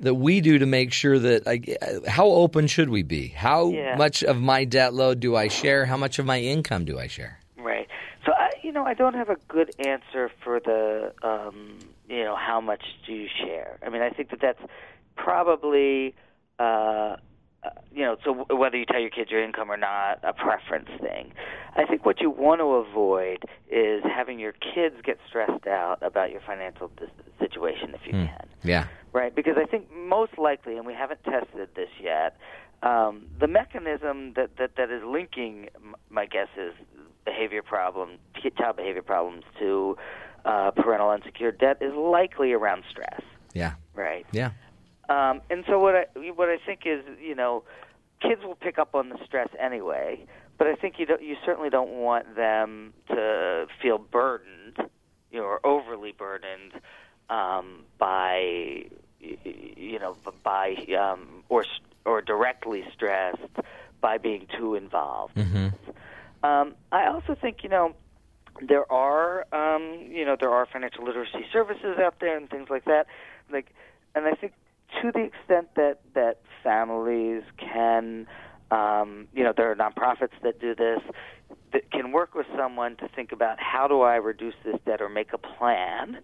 that 0.00 0.14
we 0.14 0.40
do 0.40 0.58
to 0.58 0.66
make 0.66 0.92
sure 0.92 1.18
that 1.18 1.46
I, 1.46 2.08
how 2.10 2.26
open 2.26 2.66
should 2.66 2.88
we 2.88 3.02
be? 3.02 3.28
How 3.28 3.70
Yeah. 3.70 3.96
much 3.96 4.24
of 4.24 4.40
my 4.40 4.64
debt 4.64 4.94
load 4.94 5.20
do 5.20 5.36
I 5.36 5.48
share? 5.48 5.86
How 5.86 5.96
much 5.96 6.18
of 6.18 6.26
my 6.26 6.40
income 6.40 6.84
do 6.84 6.98
I 6.98 7.06
share? 7.06 7.38
Right. 7.56 7.86
So 8.26 8.32
I, 8.32 8.50
you 8.62 8.72
know, 8.72 8.84
I 8.84 8.94
don't 8.94 9.14
have 9.14 9.28
a 9.28 9.36
good 9.48 9.70
answer 9.78 10.30
for 10.42 10.58
the, 10.58 11.12
um, 11.22 11.78
you 12.08 12.24
know, 12.24 12.34
how 12.36 12.60
much 12.60 12.82
do 13.06 13.12
you 13.12 13.28
share? 13.44 13.78
I 13.84 13.90
mean, 13.90 14.02
I 14.02 14.10
think 14.10 14.30
that 14.30 14.40
that's 14.40 14.60
probably, 15.16 16.14
uh, 16.58 17.16
uh, 17.64 17.70
you 17.94 18.02
know, 18.02 18.16
so 18.24 18.44
whether 18.56 18.76
you 18.76 18.84
tell 18.84 19.00
your 19.00 19.10
kids 19.10 19.30
your 19.30 19.42
income 19.42 19.70
or 19.70 19.76
not, 19.76 20.18
a 20.24 20.32
preference 20.32 20.88
thing. 21.00 21.32
I 21.76 21.84
think 21.84 22.04
what 22.04 22.20
you 22.20 22.28
want 22.30 22.60
to 22.60 22.64
avoid 22.74 23.44
is 23.70 24.02
having 24.04 24.38
your 24.38 24.52
kids 24.52 24.96
get 25.04 25.18
stressed 25.28 25.66
out 25.66 25.98
about 26.02 26.30
your 26.32 26.40
financial 26.46 26.90
dis- 26.98 27.08
situation 27.38 27.94
if 27.94 28.00
you 28.06 28.12
can 28.12 28.46
Yeah. 28.62 28.86
right? 29.12 29.34
Because 29.34 29.56
I 29.56 29.64
think 29.64 29.86
most 29.94 30.38
likely, 30.38 30.76
and 30.76 30.86
we 30.86 30.94
haven't 30.94 31.22
tested 31.24 31.68
this 31.76 31.88
yet, 32.02 32.36
um, 32.82 33.26
the 33.38 33.46
mechanism 33.46 34.32
that, 34.34 34.56
that, 34.58 34.72
that 34.76 34.90
is 34.90 35.02
linking, 35.04 35.68
my 36.10 36.26
guess 36.26 36.48
is, 36.56 36.72
behavior 37.24 37.62
problem, 37.62 38.18
child 38.58 38.76
behavior 38.76 39.02
problems 39.02 39.44
to 39.60 39.96
uh, 40.44 40.72
parental 40.72 41.08
unsecured 41.10 41.56
debt 41.58 41.78
is 41.80 41.94
likely 41.94 42.52
around 42.52 42.82
stress, 42.90 43.20
Yeah. 43.54 43.74
right? 43.94 44.26
Yeah. 44.32 44.50
Um, 45.12 45.42
and 45.50 45.64
so 45.66 45.78
what 45.78 45.94
I 45.94 46.06
what 46.30 46.48
I 46.48 46.56
think 46.64 46.80
is, 46.86 47.04
you 47.20 47.34
know, 47.34 47.64
kids 48.20 48.42
will 48.44 48.54
pick 48.54 48.78
up 48.78 48.94
on 48.94 49.10
the 49.10 49.18
stress 49.24 49.48
anyway, 49.60 50.24
but 50.56 50.66
I 50.68 50.74
think 50.74 50.98
you 50.98 51.04
don't, 51.04 51.22
you 51.22 51.36
certainly 51.44 51.68
don't 51.68 51.90
want 51.90 52.34
them 52.34 52.94
to 53.08 53.66
feel 53.82 53.98
burdened, 53.98 54.78
you 55.30 55.40
know, 55.40 55.44
or 55.44 55.60
overly 55.66 56.12
burdened 56.12 56.72
um, 57.28 57.84
by 57.98 58.86
you 59.20 59.98
know 59.98 60.16
by 60.42 60.76
um, 60.98 61.44
or 61.50 61.64
or 62.06 62.22
directly 62.22 62.82
stressed 62.94 63.38
by 64.00 64.16
being 64.16 64.46
too 64.56 64.74
involved. 64.76 65.36
Um, 66.42 66.74
I 66.90 67.06
also 67.06 67.34
think 67.34 67.62
you 67.62 67.68
know 67.68 67.94
there 68.66 68.90
are 68.90 69.46
um, 69.52 70.06
you 70.10 70.24
know 70.24 70.36
there 70.40 70.50
are 70.50 70.64
financial 70.64 71.04
literacy 71.04 71.44
services 71.52 71.98
out 71.98 72.14
there 72.20 72.38
and 72.38 72.48
things 72.48 72.70
like 72.70 72.86
that. 72.86 73.06
Like, 73.52 73.66
and 74.14 74.24
I 74.26 74.32
think 74.32 74.52
to 75.00 75.12
the 75.12 75.20
extent 75.20 75.68
that 75.76 76.00
that 76.14 76.40
families 76.62 77.42
can 77.58 78.26
um, 78.70 79.28
you 79.34 79.44
know 79.44 79.52
there 79.56 79.70
are 79.70 79.76
nonprofits 79.76 80.34
that 80.42 80.60
do 80.60 80.74
this 80.74 81.00
that 81.72 81.90
can 81.90 82.12
work 82.12 82.34
with 82.34 82.46
someone 82.56 82.96
to 82.96 83.08
think 83.08 83.32
about 83.32 83.58
how 83.60 83.88
do 83.88 84.02
I 84.02 84.16
reduce 84.16 84.54
this 84.64 84.76
debt 84.84 85.00
or 85.00 85.08
make 85.08 85.32
a 85.32 85.38
plan 85.38 86.18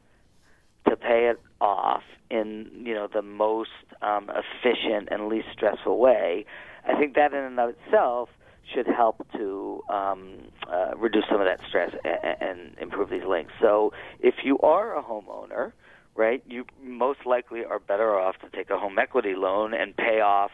to 0.89 0.97
pay 0.97 1.29
it 1.31 1.41
off 1.61 2.03
in 2.31 2.71
you 2.85 2.95
know 2.95 3.09
the 3.13 3.23
most 3.23 3.71
um, 4.03 4.31
efficient 4.31 5.09
and 5.11 5.29
least 5.29 5.49
stressful 5.53 5.99
way. 5.99 6.45
I 6.87 6.99
think 6.99 7.15
that 7.15 7.33
in 7.33 7.39
and 7.39 7.59
of 7.61 7.71
itself 7.71 8.29
should 8.75 8.87
help 8.87 9.27
to 9.33 9.83
um, 9.89 10.39
uh, 10.71 10.97
reduce 10.97 11.25
some 11.31 11.41
of 11.41 11.47
that 11.47 11.61
stress 11.69 11.91
and, 12.05 12.37
and 12.41 12.79
improve 12.81 13.11
these 13.11 13.25
links. 13.27 13.53
So 13.61 13.93
if 14.21 14.37
you 14.45 14.59
are 14.61 14.97
a 14.97 15.03
homeowner, 15.03 15.73
right, 16.19 16.43
you 16.47 16.67
most 16.83 17.25
likely 17.25 17.65
are 17.65 17.79
better 17.79 18.19
off 18.19 18.37
to 18.41 18.51
take 18.51 18.69
a 18.71 18.79
home 18.79 18.99
equity 18.99 19.35
loan 19.35 19.73
and 19.73 19.97
pay 19.97 20.21
off 20.21 20.51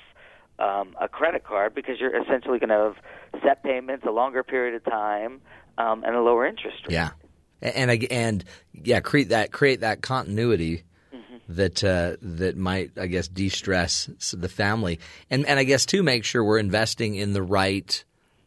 um, 0.58 0.94
a 1.00 1.08
credit 1.08 1.42
card 1.42 1.74
because 1.74 1.98
you're 1.98 2.16
essentially 2.22 2.58
going 2.58 2.68
to 2.68 2.94
have 3.32 3.42
set 3.42 3.64
payments, 3.64 4.04
a 4.06 4.12
longer 4.12 4.44
period 4.44 4.74
of 4.74 4.84
time, 4.84 5.40
um, 5.78 6.04
and 6.04 6.14
a 6.14 6.20
lower 6.20 6.46
interest 6.46 6.86
rate. 6.86 6.92
Yeah, 6.92 7.10
A- 7.62 7.76
and 7.76 8.04
and 8.12 8.44
yeah, 8.72 9.00
create 9.00 9.30
that 9.30 9.50
create 9.50 9.80
that 9.80 10.02
continuity 10.02 10.84
that 11.48 11.82
uh, 11.82 12.16
that 12.22 12.56
might 12.56 12.92
I 12.98 13.06
guess 13.06 13.28
de-stress 13.28 14.32
the 14.32 14.48
family, 14.48 15.00
and 15.30 15.46
and 15.46 15.58
I 15.58 15.64
guess 15.64 15.86
too 15.86 16.02
make 16.02 16.24
sure 16.24 16.44
we're 16.44 16.58
investing 16.58 17.14
in 17.14 17.32
the 17.32 17.42
right. 17.42 18.04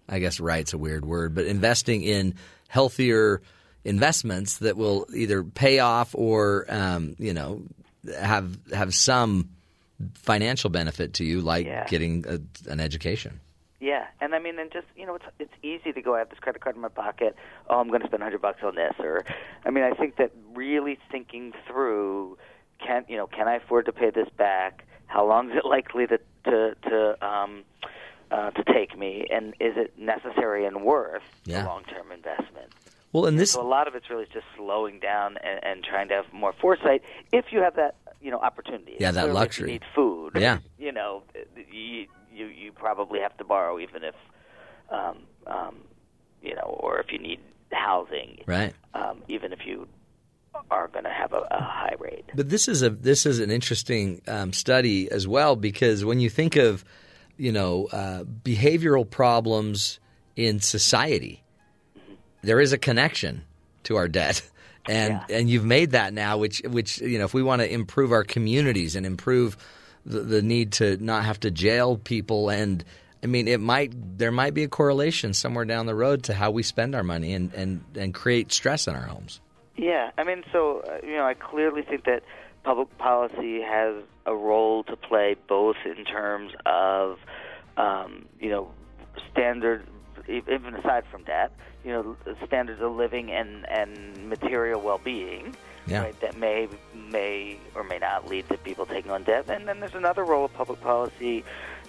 I 0.10 0.20
guess 0.20 0.40
right's 0.40 0.72
a 0.74 0.78
weird 0.78 1.04
word, 1.04 1.36
but 1.36 1.46
investing 1.46 2.02
in 2.02 2.36
healthier 2.70 3.42
investments 3.88 4.58
that 4.60 4.78
will 4.78 5.06
either 5.14 5.44
pay 5.44 5.80
off 5.80 6.14
or 6.14 6.66
um, 6.70 7.16
you 7.18 7.34
know 7.34 7.62
have 8.20 8.58
have 8.74 8.94
some 8.94 9.50
financial 10.14 10.70
benefit 10.70 11.14
to 11.16 11.24
you, 11.24 11.42
like 11.42 11.66
Yeah. 11.66 11.86
getting 11.88 12.26
a, 12.28 12.40
an 12.72 12.80
education. 12.80 13.40
Yeah, 13.80 14.06
and 14.22 14.34
I 14.34 14.40
mean, 14.40 14.58
and 14.60 14.72
just 14.72 14.88
you 14.96 15.06
know, 15.06 15.16
it's 15.16 15.26
it's 15.40 15.54
easy 15.64 15.92
to 15.94 16.02
go. 16.02 16.16
I 16.16 16.20
have 16.20 16.30
this 16.30 16.40
credit 16.40 16.62
card 16.62 16.76
in 16.76 16.82
my 16.82 16.88
pocket. 16.90 17.36
Oh, 17.70 17.80
I'm 17.80 17.88
going 17.90 18.02
to 18.02 18.08
spend 18.08 18.24
hundred 18.24 18.42
bucks 18.42 18.62
on 18.64 18.76
this, 18.76 18.94
or 19.00 19.24
I 19.66 19.70
mean, 19.70 19.84
I 19.84 19.92
think 19.92 20.18
that 20.18 20.32
really 20.54 20.98
thinking 21.12 21.54
through, 21.68 22.38
can 22.84 23.06
you 23.08 23.18
know, 23.18 23.28
can 23.28 23.48
I 23.48 23.56
afford 23.56 23.86
to 23.86 23.92
pay 23.92 24.10
this 24.10 24.30
back? 24.36 24.84
How 25.06 25.26
long 25.28 25.52
is 25.52 25.58
it 25.58 25.66
likely 25.66 26.08
to 26.08 26.20
to 26.46 26.76
to 26.90 27.26
um, 27.28 27.64
uh, 28.32 28.50
to 28.52 28.64
take 28.64 28.98
me, 28.98 29.28
and 29.32 29.54
is 29.60 29.78
it 29.78 29.98
necessary 29.98 30.66
and 30.66 30.84
worth 30.84 31.22
Yeah. 31.46 31.62
the 31.62 31.68
long 31.68 31.84
term 31.84 32.12
investment? 32.12 32.72
Well, 33.14 33.26
and 33.26 33.40
this 33.40 33.52
So 33.52 33.62
a 33.62 33.64
lot 33.64 33.88
of 33.88 33.96
it's 33.96 34.10
really 34.10 34.26
just 34.26 34.46
slowing 34.56 35.00
down 35.00 35.38
and, 35.44 35.64
and 35.64 35.84
trying 35.84 36.10
to 36.10 36.16
have 36.16 36.26
more 36.34 36.54
foresight 36.62 37.04
if 37.32 37.46
you 37.52 37.60
have 37.62 37.76
that 37.76 37.96
you 38.22 38.32
know 38.32 38.40
opportunity. 38.40 38.96
Yeah, 39.00 39.12
that 39.12 39.34
luxury. 39.34 39.68
If 39.68 39.74
you 39.74 39.80
need 39.80 39.84
food. 39.96 40.32
Yeah. 40.36 40.60
You 40.78 40.92
know, 40.92 41.24
you 41.72 42.08
you 42.34 42.48
you 42.48 42.72
probably 42.72 43.20
have 43.20 43.36
to 43.38 43.44
borrow 43.44 43.80
even 43.80 44.04
if, 44.04 44.16
um, 44.90 45.18
um, 45.48 45.76
you 46.42 46.56
know, 46.56 46.78
or 46.80 47.00
if 47.00 47.12
you 47.12 47.20
need 47.20 47.40
housing. 47.72 48.44
Right. 48.46 48.74
Um, 48.94 49.24
even 49.28 49.54
if 49.54 49.60
you 49.66 49.88
are 50.72 50.88
going 50.88 51.04
to 51.04 51.12
have 51.12 51.34
a, 51.34 51.48
a 51.52 51.62
high 51.62 51.96
rate. 52.00 52.26
But 52.36 52.50
this 52.50 52.68
is 52.68 52.82
a 52.82 52.90
this 52.90 53.26
is 53.26 53.40
an 53.40 53.52
interesting 53.52 54.22
um, 54.28 54.54
study 54.54 55.10
as 55.12 55.28
well 55.28 55.56
because 55.56 56.04
when 56.04 56.20
you 56.20 56.30
think 56.30 56.56
of 56.56 56.84
you 57.38 57.52
know 57.52 57.88
uh, 57.92 58.24
behavioral 58.24 59.10
problems 59.10 60.00
in 60.36 60.60
society, 60.60 61.44
there 62.42 62.60
is 62.60 62.74
a 62.74 62.78
connection 62.78 63.44
to 63.84 63.96
our 63.98 64.08
debt, 64.08 64.42
and 64.88 65.20
and 65.30 65.50
you've 65.50 65.66
made 65.66 65.92
that 65.92 66.14
now, 66.14 66.38
which 66.38 66.62
which 66.66 67.00
you 67.00 67.20
know 67.20 67.26
if 67.26 67.34
we 67.34 67.44
want 67.44 67.62
to 67.62 67.72
improve 67.72 68.12
our 68.12 68.24
communities 68.24 68.96
and 68.96 69.06
improve 69.06 69.58
the, 70.06 70.22
the 70.22 70.42
need 70.42 70.74
to 70.74 70.98
not 71.04 71.26
have 71.26 71.40
to 71.42 71.52
jail 71.52 71.98
people 71.98 72.50
and. 72.50 72.84
I 73.24 73.26
mean, 73.26 73.48
it 73.48 73.60
might 73.60 73.94
there 74.20 74.32
might 74.32 74.54
be 74.54 74.64
a 74.64 74.68
correlation 74.68 75.34
somewhere 75.34 75.66
down 75.66 75.88
the 75.88 75.96
road 75.96 76.26
to 76.26 76.36
how 76.36 76.52
we 76.52 76.62
spend 76.62 76.94
our 76.94 77.02
money 77.02 77.34
and, 77.34 77.52
and, 77.56 77.84
and 77.96 78.14
create 78.14 78.52
stress 78.52 78.88
in 78.88 78.94
our 78.94 79.02
homes. 79.08 79.42
Yeah, 79.76 80.12
I 80.20 80.24
mean, 80.24 80.44
so 80.52 80.84
uh, 80.88 81.00
you 81.04 81.16
know, 81.16 81.26
I 81.26 81.34
clearly 81.34 81.82
think 81.82 82.06
that 82.06 82.22
public 82.64 82.96
policy 83.00 83.62
has 83.62 83.96
a 84.26 84.36
role 84.36 84.84
to 84.84 84.96
play, 84.96 85.36
both 85.48 85.78
in 85.86 86.04
terms 86.04 86.52
of 86.66 87.18
um, 87.78 88.26
you 88.40 88.50
know 88.50 88.72
standard 89.32 89.86
even 90.28 90.76
aside 90.76 91.06
from 91.12 91.24
debt, 91.24 91.52
you 91.84 91.92
know, 91.92 92.16
standards 92.46 92.82
of 92.82 92.92
living 92.96 93.32
and 93.32 93.68
and 93.70 94.28
material 94.30 94.82
well-being, 94.82 95.56
Yeah. 95.88 96.04
right? 96.04 96.20
That 96.22 96.38
may 96.38 96.68
may 96.94 97.58
or 97.76 97.84
may 97.84 97.98
not 98.00 98.28
lead 98.28 98.48
to 98.50 98.58
people 98.58 98.86
taking 98.86 99.12
on 99.12 99.24
debt. 99.24 99.46
And 99.50 99.68
then 99.68 99.80
there's 99.80 99.96
another 99.96 100.24
role 100.26 100.46
of 100.46 100.54
public 100.54 100.82
policy, 100.82 101.44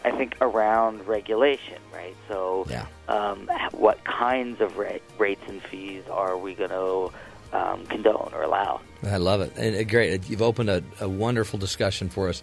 I 0.05 0.11
think, 0.13 0.37
around 0.41 1.07
regulation, 1.07 1.79
right? 1.93 2.15
So, 2.29 2.67
yeah. 2.71 2.87
um, 3.09 3.49
what 3.73 4.03
kinds 4.05 4.61
of 4.61 4.77
ra- 4.77 4.99
rates 5.19 5.43
and 5.49 5.61
fees 5.63 6.05
are 6.11 6.37
we 6.39 6.55
going 6.55 6.71
to 6.71 7.11
um, 7.53 7.85
condone 7.87 8.31
or 8.35 8.43
allow? 8.43 8.81
I 9.03 9.17
love 9.17 9.41
it. 9.41 9.53
And, 9.57 9.75
uh, 9.77 9.83
great. 9.85 10.29
You've 10.29 10.43
opened 10.43 10.71
a, 10.71 10.83
a 11.01 11.09
wonderful 11.09 11.59
discussion 11.59 12.09
for 12.09 12.29
us. 12.29 12.43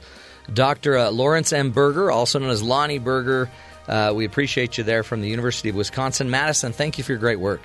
Dr. 0.54 0.98
Uh, 0.98 1.12
Lawrence 1.12 1.54
M. 1.54 1.72
Berger, 1.72 2.12
also 2.12 2.40
known 2.40 2.50
as 2.50 2.62
Lonnie 2.64 3.00
Berger, 3.00 3.50
uh, 3.88 4.14
we 4.16 4.26
appreciate 4.26 4.78
you 4.78 4.84
there 4.84 5.03
from 5.03 5.22
the 5.22 5.30
University 5.30 5.70
of 5.70 5.76
Wisconsin 5.76 6.30
Madison. 6.30 6.72
Thank 6.72 6.98
you 6.98 7.03
for 7.03 7.14
your 7.14 7.20
great 7.20 7.40
work. 7.40 7.62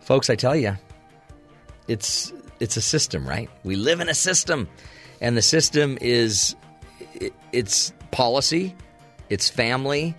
Folks, 0.00 0.30
I 0.30 0.34
tell 0.34 0.56
you, 0.56 0.76
it's 1.88 2.32
it's 2.60 2.76
a 2.76 2.82
system, 2.82 3.26
right? 3.26 3.50
We 3.64 3.76
live 3.76 4.00
in 4.00 4.08
a 4.08 4.14
system, 4.14 4.68
and 5.20 5.36
the 5.36 5.42
system 5.42 5.98
is 6.00 6.56
it, 7.14 7.32
it's 7.52 7.92
policy, 8.10 8.74
it's 9.28 9.48
family, 9.48 10.14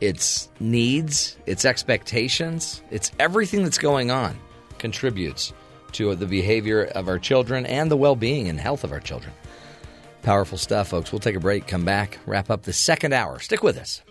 it's 0.00 0.48
needs, 0.60 1.36
it's 1.46 1.64
expectations, 1.64 2.82
it's 2.90 3.10
everything 3.18 3.64
that's 3.64 3.78
going 3.78 4.10
on 4.10 4.38
contributes 4.78 5.52
to 5.92 6.14
the 6.14 6.26
behavior 6.26 6.84
of 6.84 7.08
our 7.08 7.18
children 7.18 7.66
and 7.66 7.90
the 7.90 7.96
well-being 7.96 8.48
and 8.48 8.58
health 8.58 8.82
of 8.82 8.92
our 8.92 9.00
children. 9.00 9.32
Powerful 10.22 10.56
stuff, 10.56 10.88
folks. 10.88 11.10
We'll 11.10 11.18
take 11.18 11.34
a 11.34 11.40
break, 11.40 11.66
come 11.66 11.84
back, 11.84 12.18
wrap 12.26 12.48
up 12.48 12.62
the 12.62 12.72
second 12.72 13.12
hour. 13.12 13.40
Stick 13.40 13.62
with 13.62 13.76
us. 13.76 14.02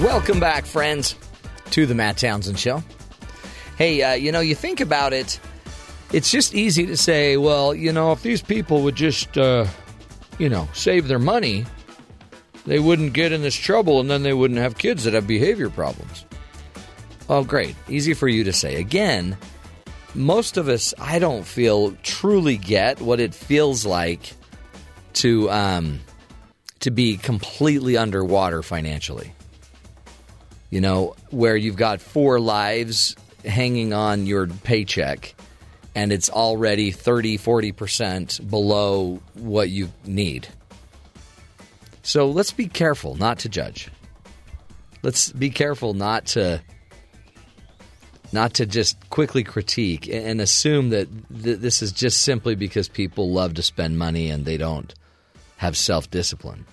Welcome 0.00 0.38
back, 0.38 0.64
friends, 0.64 1.16
to 1.72 1.84
the 1.84 1.94
Matt 1.94 2.18
Townsend 2.18 2.58
Show. 2.58 2.84
Hey, 3.76 4.00
uh, 4.02 4.12
you 4.12 4.30
know, 4.30 4.40
you 4.40 4.54
think 4.54 4.80
about 4.80 5.12
it, 5.12 5.40
it's 6.12 6.30
just 6.30 6.54
easy 6.54 6.86
to 6.86 6.96
say, 6.96 7.36
well, 7.36 7.74
you 7.74 7.92
know, 7.92 8.12
if 8.12 8.22
these 8.22 8.42
people 8.42 8.82
would 8.82 8.94
just, 8.94 9.36
uh, 9.36 9.66
you 10.38 10.48
know, 10.48 10.68
save 10.72 11.08
their 11.08 11.18
money, 11.18 11.66
they 12.66 12.78
wouldn't 12.78 13.12
get 13.12 13.32
in 13.32 13.42
this 13.42 13.54
trouble 13.54 14.00
and 14.00 14.10
then 14.10 14.22
they 14.22 14.32
wouldn't 14.32 14.60
have 14.60 14.78
kids 14.78 15.04
that 15.04 15.14
have 15.14 15.26
behavior 15.26 15.70
problems. 15.70 16.24
Oh, 17.28 17.44
great. 17.44 17.76
Easy 17.88 18.14
for 18.14 18.28
you 18.28 18.44
to 18.44 18.52
say. 18.52 18.76
Again, 18.76 19.36
most 20.14 20.56
of 20.56 20.68
us, 20.68 20.94
I 20.98 21.18
don't 21.18 21.44
feel, 21.44 21.92
truly 22.02 22.56
get 22.56 23.00
what 23.00 23.20
it 23.20 23.34
feels 23.34 23.84
like 23.84 24.32
to 25.14 25.50
um, 25.50 26.00
to 26.80 26.90
be 26.90 27.16
completely 27.16 27.96
underwater 27.96 28.62
financially. 28.62 29.34
You 30.70 30.80
know, 30.80 31.16
where 31.30 31.56
you've 31.56 31.76
got 31.76 32.00
four 32.00 32.40
lives 32.40 33.16
hanging 33.44 33.92
on 33.92 34.26
your 34.26 34.46
paycheck 34.46 35.34
and 35.94 36.12
it's 36.12 36.30
already 36.30 36.90
30, 36.90 37.38
40% 37.38 38.48
below 38.48 39.20
what 39.34 39.70
you 39.70 39.90
need. 40.04 40.48
So 42.02 42.28
let's 42.30 42.52
be 42.52 42.68
careful 42.68 43.16
not 43.16 43.40
to 43.40 43.48
judge. 43.48 43.90
Let's 45.02 45.30
be 45.32 45.50
careful 45.50 45.94
not 45.94 46.26
to 46.26 46.62
not 48.32 48.54
to 48.54 48.66
just 48.66 49.08
quickly 49.08 49.42
critique 49.42 50.06
and 50.06 50.40
assume 50.40 50.90
that 50.90 51.08
th- 51.42 51.58
this 51.58 51.80
is 51.80 51.92
just 51.92 52.20
simply 52.22 52.54
because 52.54 52.88
people 52.88 53.32
love 53.32 53.54
to 53.54 53.62
spend 53.62 53.98
money 53.98 54.28
and 54.28 54.44
they 54.44 54.58
don't 54.58 54.94
have 55.56 55.76
self-discipline. 55.76 56.66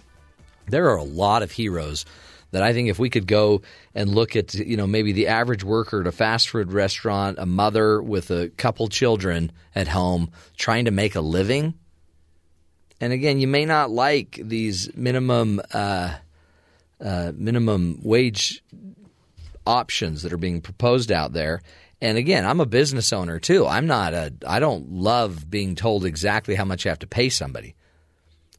There 0.68 0.90
are 0.90 0.98
a 0.98 1.04
lot 1.04 1.44
of 1.44 1.52
heroes 1.52 2.06
that 2.56 2.64
I 2.64 2.72
think 2.72 2.88
if 2.88 2.98
we 2.98 3.10
could 3.10 3.28
go 3.28 3.62
and 3.94 4.10
look 4.10 4.38
at 4.38 4.54
you 4.54 4.78
know 4.78 4.88
maybe 4.88 5.12
the 5.12 5.28
average 5.28 5.64
worker 5.64 6.00
at 6.00 6.08
a 6.08 6.12
fast 6.14 6.48
food 6.48 6.72
restaurant, 6.72 7.38
a 7.38 7.46
mother 7.46 8.02
with 8.02 8.32
a 8.32 8.48
couple 8.56 8.88
children 8.88 9.52
at 9.76 9.90
home 9.90 10.32
trying 10.56 10.86
to 10.86 10.92
make 10.92 11.16
a 11.16 11.22
living, 11.22 11.74
and 13.02 13.12
again, 13.12 13.40
you 13.40 13.48
may 13.48 13.66
not 13.66 13.92
like 13.92 14.40
these 14.42 14.90
minimum 14.96 15.60
uh, 15.74 16.16
uh, 17.04 17.34
minimum 17.36 18.00
wage 18.04 18.64
options 19.68 20.24
that 20.24 20.32
are 20.32 20.38
being 20.38 20.62
proposed 20.62 21.12
out 21.12 21.34
there. 21.34 21.62
And 22.02 22.18
again, 22.18 22.46
I'm 22.46 22.62
a 22.62 22.66
business 22.66 23.12
owner 23.12 23.38
too. 23.38 23.68
I'm 23.68 23.86
not 23.86 24.14
a. 24.14 24.34
I 24.48 24.60
don't 24.60 24.92
love 24.92 25.50
being 25.50 25.76
told 25.76 26.06
exactly 26.06 26.56
how 26.56 26.64
much 26.64 26.86
I 26.86 26.90
have 26.90 27.00
to 27.00 27.08
pay 27.08 27.28
somebody. 27.28 27.76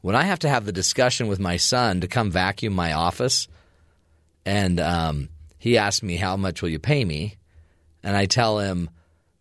When 0.01 0.15
I 0.15 0.23
have 0.23 0.39
to 0.39 0.49
have 0.49 0.65
the 0.65 0.71
discussion 0.71 1.27
with 1.27 1.39
my 1.39 1.57
son 1.57 2.01
to 2.01 2.07
come 2.07 2.29
vacuum 2.29 2.73
my 2.73 2.93
office, 2.93 3.47
and 4.47 4.79
um, 4.79 5.27
he 5.59 5.77
asked 5.77 6.01
me 6.01 6.15
how 6.15 6.37
much 6.37 6.61
will 6.61 6.69
you 6.69 6.79
pay 6.79 7.03
me, 7.03 7.35
and 8.01 8.15
I 8.15 8.27
tell 8.27 8.59
him 8.59 8.89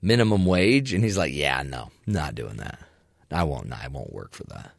minimum 0.02 0.44
wage, 0.44 0.92
and 0.92 1.04
he's 1.04 1.16
like, 1.16 1.32
"Yeah, 1.32 1.62
no, 1.62 1.92
not 2.08 2.34
doing 2.34 2.56
that. 2.56 2.80
I 3.30 3.44
won't. 3.44 3.72
I 3.72 3.86
won't 3.86 4.12
work 4.12 4.34
for 4.34 4.42
that." 4.48 4.72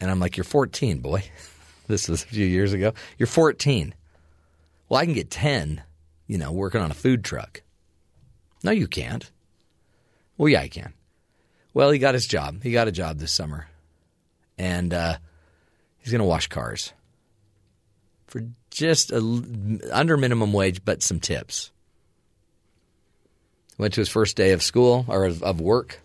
And 0.00 0.10
I'm 0.10 0.18
like, 0.18 0.36
"You're 0.36 0.42
14, 0.42 0.98
boy. 0.98 1.22
this 1.86 2.08
was 2.08 2.24
a 2.24 2.26
few 2.26 2.44
years 2.44 2.72
ago. 2.72 2.94
You're 3.16 3.28
14. 3.28 3.94
Well, 4.88 5.00
I 5.00 5.04
can 5.04 5.14
get 5.14 5.30
10. 5.30 5.80
You 6.26 6.38
know, 6.38 6.50
working 6.50 6.80
on 6.80 6.90
a 6.90 6.94
food 6.94 7.22
truck. 7.22 7.62
No, 8.64 8.72
you 8.72 8.88
can't. 8.88 9.30
Well, 10.36 10.48
yeah, 10.48 10.62
I 10.62 10.68
can. 10.68 10.94
Well, 11.74 11.92
he 11.92 12.00
got 12.00 12.14
his 12.14 12.26
job. 12.26 12.64
He 12.64 12.72
got 12.72 12.88
a 12.88 12.92
job 12.92 13.18
this 13.18 13.30
summer, 13.30 13.68
and 14.58 14.92
uh, 14.92 15.18
he's 15.98 16.10
going 16.10 16.20
to 16.20 16.26
wash 16.26 16.48
cars 16.48 16.92
for 18.34 18.42
just 18.74 19.12
a, 19.12 19.80
under 19.92 20.16
minimum 20.16 20.52
wage, 20.52 20.84
but 20.84 21.02
some 21.02 21.20
tips. 21.20 21.70
Went 23.78 23.94
to 23.94 24.00
his 24.00 24.08
first 24.08 24.36
day 24.36 24.52
of 24.52 24.62
school 24.62 25.04
or 25.08 25.24
of, 25.24 25.42
of 25.42 25.60
work. 25.60 26.00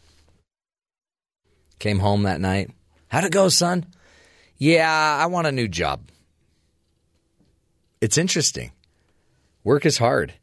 Came 1.79 1.99
home 1.99 2.23
that 2.23 2.39
night. 2.39 2.71
How'd 3.07 3.25
it 3.25 3.31
go, 3.31 3.49
son? 3.49 3.85
Yeah, 4.57 4.91
I 4.91 5.25
want 5.27 5.47
a 5.47 5.51
new 5.51 5.67
job. 5.67 6.01
It's 8.01 8.17
interesting. 8.17 8.71
Work 9.63 9.85
is 9.85 9.97
hard, 9.97 10.33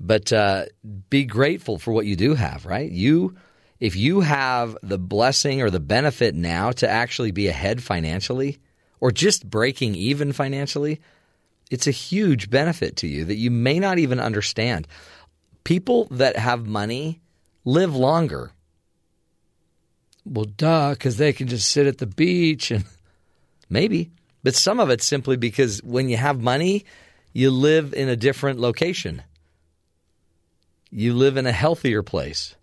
but 0.00 0.32
uh, 0.32 0.66
be 1.10 1.24
grateful 1.24 1.78
for 1.78 1.92
what 1.92 2.06
you 2.06 2.16
do 2.16 2.34
have. 2.34 2.66
Right? 2.66 2.90
You, 2.90 3.36
if 3.78 3.96
you 3.96 4.20
have 4.20 4.76
the 4.82 4.98
blessing 4.98 5.62
or 5.62 5.70
the 5.70 5.80
benefit 5.80 6.34
now 6.34 6.72
to 6.72 6.88
actually 6.88 7.30
be 7.30 7.48
ahead 7.48 7.82
financially, 7.82 8.58
or 9.00 9.10
just 9.10 9.48
breaking 9.48 9.94
even 9.94 10.32
financially, 10.32 11.00
it's 11.70 11.86
a 11.86 11.92
huge 11.92 12.50
benefit 12.50 12.96
to 12.96 13.06
you 13.06 13.24
that 13.24 13.36
you 13.36 13.50
may 13.50 13.78
not 13.78 13.98
even 13.98 14.20
understand. 14.20 14.86
People 15.64 16.06
that 16.10 16.36
have 16.36 16.66
money 16.66 17.20
live 17.64 17.94
longer. 17.94 18.52
Well, 20.24 20.44
duh, 20.44 20.90
because 20.90 21.16
they 21.16 21.32
can 21.32 21.48
just 21.48 21.70
sit 21.70 21.86
at 21.86 21.98
the 21.98 22.06
beach 22.06 22.70
and 22.70 22.84
maybe. 23.68 24.10
But 24.42 24.54
some 24.54 24.78
of 24.78 24.90
it's 24.90 25.04
simply 25.04 25.36
because 25.36 25.82
when 25.82 26.08
you 26.08 26.16
have 26.16 26.40
money, 26.40 26.84
you 27.32 27.50
live 27.50 27.92
in 27.94 28.08
a 28.08 28.16
different 28.16 28.60
location. 28.60 29.22
You 30.90 31.14
live 31.14 31.36
in 31.36 31.46
a 31.46 31.52
healthier 31.52 32.02
place. 32.02 32.54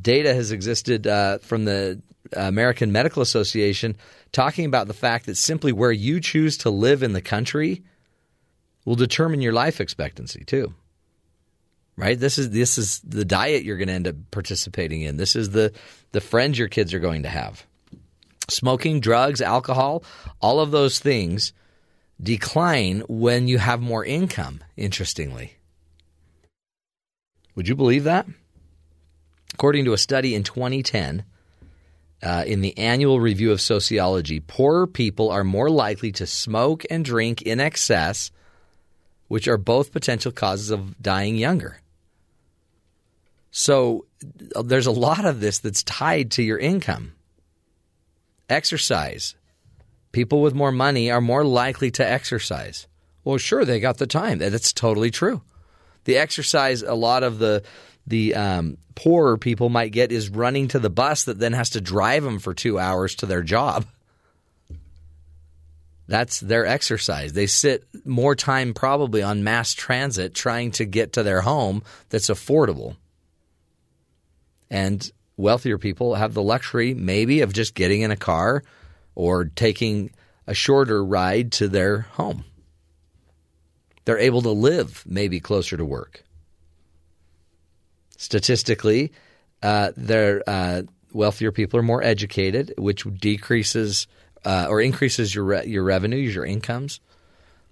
Data 0.00 0.34
has 0.34 0.50
existed 0.52 1.06
uh, 1.06 1.38
from 1.38 1.64
the 1.64 2.00
American 2.32 2.92
Medical 2.92 3.22
Association 3.22 3.96
talking 4.32 4.64
about 4.64 4.88
the 4.88 4.94
fact 4.94 5.26
that 5.26 5.36
simply 5.36 5.72
where 5.72 5.92
you 5.92 6.20
choose 6.20 6.58
to 6.58 6.70
live 6.70 7.02
in 7.02 7.12
the 7.12 7.22
country 7.22 7.82
will 8.84 8.96
determine 8.96 9.40
your 9.40 9.52
life 9.52 9.80
expectancy 9.80 10.44
too. 10.44 10.74
Right? 11.96 12.18
This 12.18 12.38
is 12.38 12.50
this 12.50 12.76
is 12.76 13.00
the 13.00 13.24
diet 13.24 13.62
you're 13.62 13.76
going 13.76 13.88
to 13.88 13.94
end 13.94 14.08
up 14.08 14.16
participating 14.32 15.02
in. 15.02 15.16
This 15.16 15.36
is 15.36 15.50
the 15.50 15.72
the 16.10 16.20
friends 16.20 16.58
your 16.58 16.68
kids 16.68 16.92
are 16.92 16.98
going 16.98 17.22
to 17.22 17.28
have. 17.28 17.64
Smoking, 18.48 19.00
drugs, 19.00 19.40
alcohol, 19.40 20.02
all 20.40 20.60
of 20.60 20.70
those 20.70 20.98
things 20.98 21.52
decline 22.20 23.00
when 23.08 23.48
you 23.48 23.58
have 23.58 23.80
more 23.80 24.04
income, 24.04 24.60
interestingly. 24.76 25.54
Would 27.54 27.68
you 27.68 27.76
believe 27.76 28.04
that? 28.04 28.26
According 29.54 29.84
to 29.84 29.92
a 29.92 29.98
study 29.98 30.34
in 30.34 30.42
2010, 30.42 31.24
uh, 32.22 32.44
in 32.46 32.60
the 32.60 32.76
annual 32.76 33.20
review 33.20 33.52
of 33.52 33.60
sociology, 33.60 34.40
poorer 34.40 34.86
people 34.86 35.30
are 35.30 35.44
more 35.44 35.70
likely 35.70 36.10
to 36.12 36.26
smoke 36.26 36.84
and 36.90 37.04
drink 37.04 37.42
in 37.42 37.60
excess, 37.60 38.30
which 39.28 39.46
are 39.46 39.56
both 39.56 39.92
potential 39.92 40.32
causes 40.32 40.70
of 40.70 41.00
dying 41.00 41.36
younger. 41.36 41.80
So 43.50 44.06
there's 44.20 44.86
a 44.86 44.90
lot 44.90 45.24
of 45.24 45.38
this 45.38 45.60
that's 45.60 45.84
tied 45.84 46.32
to 46.32 46.42
your 46.42 46.58
income. 46.58 47.12
Exercise. 48.48 49.36
People 50.10 50.42
with 50.42 50.54
more 50.54 50.72
money 50.72 51.10
are 51.10 51.20
more 51.20 51.44
likely 51.44 51.90
to 51.92 52.08
exercise. 52.08 52.88
Well, 53.22 53.38
sure, 53.38 53.64
they 53.64 53.78
got 53.78 53.98
the 53.98 54.06
time. 54.06 54.38
That's 54.38 54.72
totally 54.72 55.10
true. 55.10 55.42
The 56.04 56.16
exercise 56.16 56.82
a 56.82 56.94
lot 56.94 57.22
of 57.22 57.38
the 57.38 57.62
the 58.06 58.34
um, 58.34 58.76
poorer 58.94 59.38
people 59.38 59.68
might 59.68 59.92
get 59.92 60.12
is 60.12 60.28
running 60.28 60.68
to 60.68 60.78
the 60.78 60.90
bus 60.90 61.24
that 61.24 61.38
then 61.38 61.52
has 61.52 61.70
to 61.70 61.80
drive 61.80 62.22
them 62.22 62.38
for 62.38 62.54
two 62.54 62.78
hours 62.78 63.14
to 63.16 63.26
their 63.26 63.42
job. 63.42 63.86
That's 66.06 66.40
their 66.40 66.66
exercise. 66.66 67.32
They 67.32 67.46
sit 67.46 67.86
more 68.04 68.34
time 68.34 68.74
probably 68.74 69.22
on 69.22 69.42
mass 69.42 69.72
transit 69.72 70.34
trying 70.34 70.72
to 70.72 70.84
get 70.84 71.14
to 71.14 71.22
their 71.22 71.40
home 71.40 71.82
that's 72.10 72.28
affordable. 72.28 72.96
And 74.70 75.10
wealthier 75.36 75.78
people 75.78 76.14
have 76.14 76.34
the 76.34 76.42
luxury, 76.42 76.92
maybe, 76.92 77.40
of 77.40 77.52
just 77.52 77.74
getting 77.74 78.02
in 78.02 78.10
a 78.10 78.16
car 78.16 78.62
or 79.14 79.46
taking 79.46 80.10
a 80.46 80.52
shorter 80.52 81.02
ride 81.02 81.52
to 81.52 81.68
their 81.68 82.00
home. 82.00 82.44
They're 84.04 84.18
able 84.18 84.42
to 84.42 84.50
live 84.50 85.04
maybe 85.06 85.40
closer 85.40 85.78
to 85.78 85.84
work. 85.84 86.24
Statistically, 88.24 89.12
uh, 89.62 89.92
their 89.98 90.42
uh, 90.46 90.82
wealthier 91.12 91.52
people 91.52 91.78
are 91.78 91.82
more 91.82 92.02
educated, 92.02 92.72
which 92.78 93.04
decreases 93.20 94.06
uh, 94.46 94.66
or 94.70 94.80
increases 94.80 95.34
your 95.34 95.44
re- 95.44 95.66
your 95.66 95.84
revenues, 95.84 96.34
your 96.34 96.46
incomes. 96.46 97.00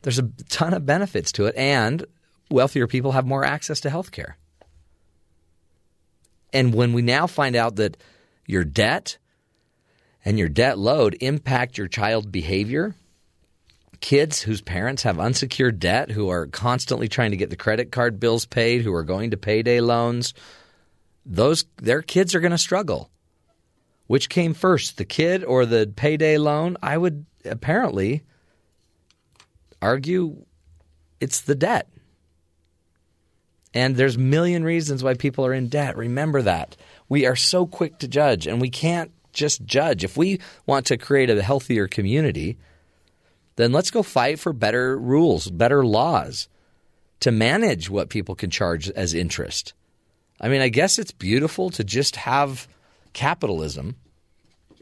There's 0.03 0.19
a 0.19 0.29
ton 0.51 0.75
of 0.75 0.85
benefits 0.85 1.33
to 1.33 1.47
it, 1.47 1.57
and 1.57 2.05
wealthier 2.51 2.87
people 2.87 3.13
have 3.13 3.25
more 3.25 3.47
access 3.47 3.81
to 3.81 3.89
health 3.89 4.11
care. 4.11 4.37
And 6.53 6.75
when 6.75 6.93
we 6.93 7.01
now 7.01 7.27
find 7.27 7.57
out 7.57 7.77
that 7.77 7.97
your 8.45 8.63
debt 8.63 9.17
and 10.23 10.39
your 10.39 10.51
debt 10.51 10.77
load 10.79 11.17
impact 11.23 11.79
your 11.79 11.89
child 11.89 12.31
behavior, 12.31 12.95
kids 14.03 14.43
whose 14.43 14.61
parents 14.61 15.05
have 15.05 15.19
unsecured 15.19 15.81
debt, 15.81 16.11
who 16.11 16.29
are 16.29 16.49
constantly 16.49 17.09
trying 17.09 17.31
to 17.31 17.37
get 17.39 17.49
the 17.49 17.57
credit 17.57 17.91
card 17.91 18.21
bills 18.21 18.45
paid, 18.45 18.83
who 18.83 18.93
are 18.93 19.05
going 19.05 19.31
to 19.31 19.39
payday 19.39 19.81
loans, 19.81 20.35
those 21.25 21.65
their 21.77 22.03
kids 22.03 22.35
are 22.35 22.41
going 22.41 22.51
to 22.51 22.59
struggle. 22.59 23.09
Which 24.09 24.29
came 24.29 24.53
first, 24.53 24.99
the 24.99 25.07
kid 25.07 25.45
or 25.45 25.65
the 25.65 25.91
payday 25.97 26.37
loan? 26.37 26.77
I 26.83 26.99
would 26.99 27.25
apparently 27.47 28.25
argue 29.81 30.45
it's 31.21 31.41
the 31.41 31.55
debt. 31.55 31.89
And 33.73 33.97
there's 33.97 34.17
a 34.17 34.21
million 34.21 34.65
reasons 34.65 35.03
why 35.03 35.15
people 35.15 35.47
are 35.47 35.55
in 35.55 35.69
debt. 35.69 35.97
Remember 35.97 36.43
that. 36.43 36.77
We 37.09 37.25
are 37.25 37.37
so 37.37 37.67
quick 37.67 37.99
to 38.01 38.09
judge, 38.09 38.47
and 38.47 38.61
we 38.61 38.69
can't 38.69 39.13
just 39.33 39.65
judge. 39.65 40.05
If 40.05 40.17
we 40.17 40.41
want 40.67 40.87
to 40.87 40.99
create 40.99 41.31
a 41.31 41.41
healthier 41.41 41.89
community, 41.89 42.59
then 43.57 43.73
let's 43.73 43.91
go 43.91 44.03
fight 44.03 44.39
for 44.39 44.53
better 44.53 44.99
rules, 44.99 45.51
better 45.51 45.85
laws 45.85 46.49
to 47.21 47.31
manage 47.31 47.89
what 47.89 48.09
people 48.09 48.35
can 48.35 48.51
charge 48.51 48.91
as 48.91 49.15
interest. 49.15 49.75
I 50.41 50.49
mean, 50.49 50.61
I 50.61 50.69
guess 50.69 50.99
it's 50.99 51.13
beautiful 51.13 51.71
to 51.71 51.85
just 51.85 52.17
have 52.17 52.67
capitalism, 53.13 53.97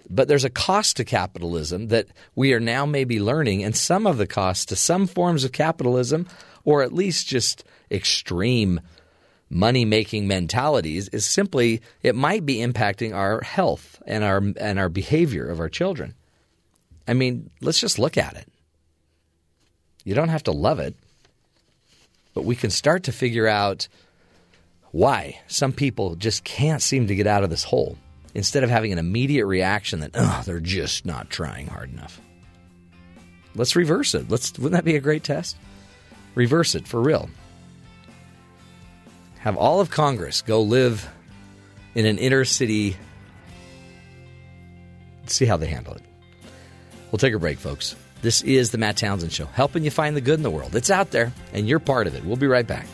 but 0.09 0.27
there's 0.27 0.45
a 0.45 0.51
cost 0.51 0.97
to 0.97 1.05
capitalism 1.05 1.89
that 1.89 2.07
we 2.35 2.55
are 2.55 2.61
now 2.61 2.87
maybe 2.87 3.21
learning, 3.21 3.63
and 3.63 3.77
some 3.77 4.07
of 4.07 4.17
the 4.17 4.27
cost 4.27 4.71
to 4.71 4.77
some 4.77 5.07
forms 5.07 5.45
of 5.45 5.53
capitalism, 5.53 6.27
or 6.65 6.83
at 6.83 6.95
least 6.95 7.29
just 7.29 7.65
extreme 7.91 8.81
money 9.51 9.85
making 9.85 10.27
mentalities, 10.27 11.09
is 11.09 11.27
simply 11.27 11.83
it 12.03 12.15
might 12.15 12.47
be 12.47 12.57
impacting 12.57 13.15
our 13.15 13.43
health 13.43 14.03
and 14.07 14.25
our 14.25 14.43
and 14.57 14.79
our 14.79 14.89
behavior 14.89 15.47
of 15.47 15.61
our 15.61 15.69
children. 15.69 16.15
I 17.07 17.15
mean, 17.15 17.51
let's 17.61 17.81
just 17.81 17.99
look 17.99 18.17
at 18.17 18.37
it. 18.37 18.50
You 20.05 20.15
don't 20.15 20.29
have 20.29 20.45
to 20.45 20.53
love 20.53 20.79
it, 20.79 20.95
but 22.35 22.45
we 22.45 22.57
can 22.57 22.71
start 22.71 23.05
to 23.05 23.13
figure 23.13 23.47
out 23.47 23.89
why 24.93 25.41
some 25.47 25.73
people 25.73 26.17
just 26.17 26.43
can't 26.45 26.83
seem 26.83 27.07
to 27.09 27.15
get 27.15 27.27
out 27.27 27.45
of 27.45 27.51
this 27.51 27.65
hole 27.65 27.97
instead 28.35 28.65
of 28.65 28.71
having 28.71 28.93
an 28.93 28.99
immediate 28.99 29.47
reaction 29.47 30.01
that, 30.01 30.13
oh, 30.15 30.43
they're 30.45 30.61
just 30.61 31.05
not 31.05 31.31
trying 31.31 31.67
hard 31.67 31.93
enough. 31.93 32.21
Let's 33.55 33.77
reverse 33.77 34.15
it. 34.15 34.31
Let's 34.31 34.57
wouldn't 34.59 34.73
that 34.73 34.85
be 34.85 34.97
a 34.97 35.01
great 35.01 35.25
test? 35.25 35.57
Reverse 36.35 36.75
it 36.75 36.87
for 36.87 37.01
real. 37.01 37.29
Have 39.39 39.57
all 39.57 39.81
of 39.81 39.91
Congress 39.91 40.43
go 40.43 40.63
live 40.63 41.09
in 41.95 42.07
an 42.07 42.19
inner 42.19 42.45
city. 42.45 42.97
See 45.27 45.47
how 45.47 45.57
they 45.57 45.67
handle 45.67 45.95
it. 45.95 46.03
We'll 47.11 47.19
take 47.19 47.35
a 47.35 47.39
break, 47.39 47.59
folks. 47.59 47.97
This 48.23 48.43
is 48.43 48.71
the 48.71 48.79
Matt 48.79 48.97
Townsend 48.99 49.33
Show, 49.33 49.47
helping 49.47 49.83
you 49.83 49.91
find 49.91 50.15
the 50.15 50.21
good 50.21 50.39
in 50.39 50.43
the 50.43 50.51
world. 50.51 50.77
It's 50.77 50.91
out 50.91 51.11
there, 51.11 51.33
and 51.55 51.67
you're 51.67 51.79
part 51.79 52.07
of 52.07 52.15
it. 52.15 52.25
We'll 52.25 52.37
be 52.37 52.47
right 52.47 52.67
back. 52.67 52.87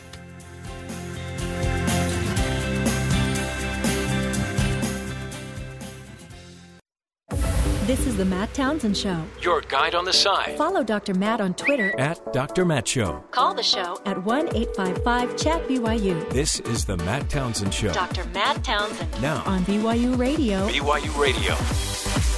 This 7.85 8.05
is 8.05 8.17
the 8.17 8.25
Matt 8.25 8.53
Townsend 8.53 8.97
Show. 8.97 9.23
Your 9.41 9.61
guide 9.61 9.95
on 9.95 10.03
the 10.03 10.11
side 10.11 10.57
Follow 10.57 10.83
Dr. 10.83 11.13
Matt 11.13 11.39
on 11.39 11.53
Twitter. 11.53 11.97
at 11.97 12.33
Dr. 12.33 12.65
Matt 12.65 12.85
Show. 12.87 13.23
Call 13.31 13.53
the 13.53 13.63
show 13.63 13.97
at 14.05 14.21
1 14.25 14.55
855 14.55 15.37
Chat 15.37 15.65
BYU. 15.67 16.29
This 16.31 16.59
is 16.61 16.83
the 16.85 16.97
Matt 16.97 17.29
Townsend 17.29 17.73
Show. 17.73 17.93
Dr. 17.93 18.25
Matt 18.33 18.61
Townsend. 18.63 19.21
Now. 19.21 19.41
On 19.45 19.63
BYU 19.63 20.17
Radio. 20.17 20.67
BYU 20.67 21.17
Radio. 21.17 22.36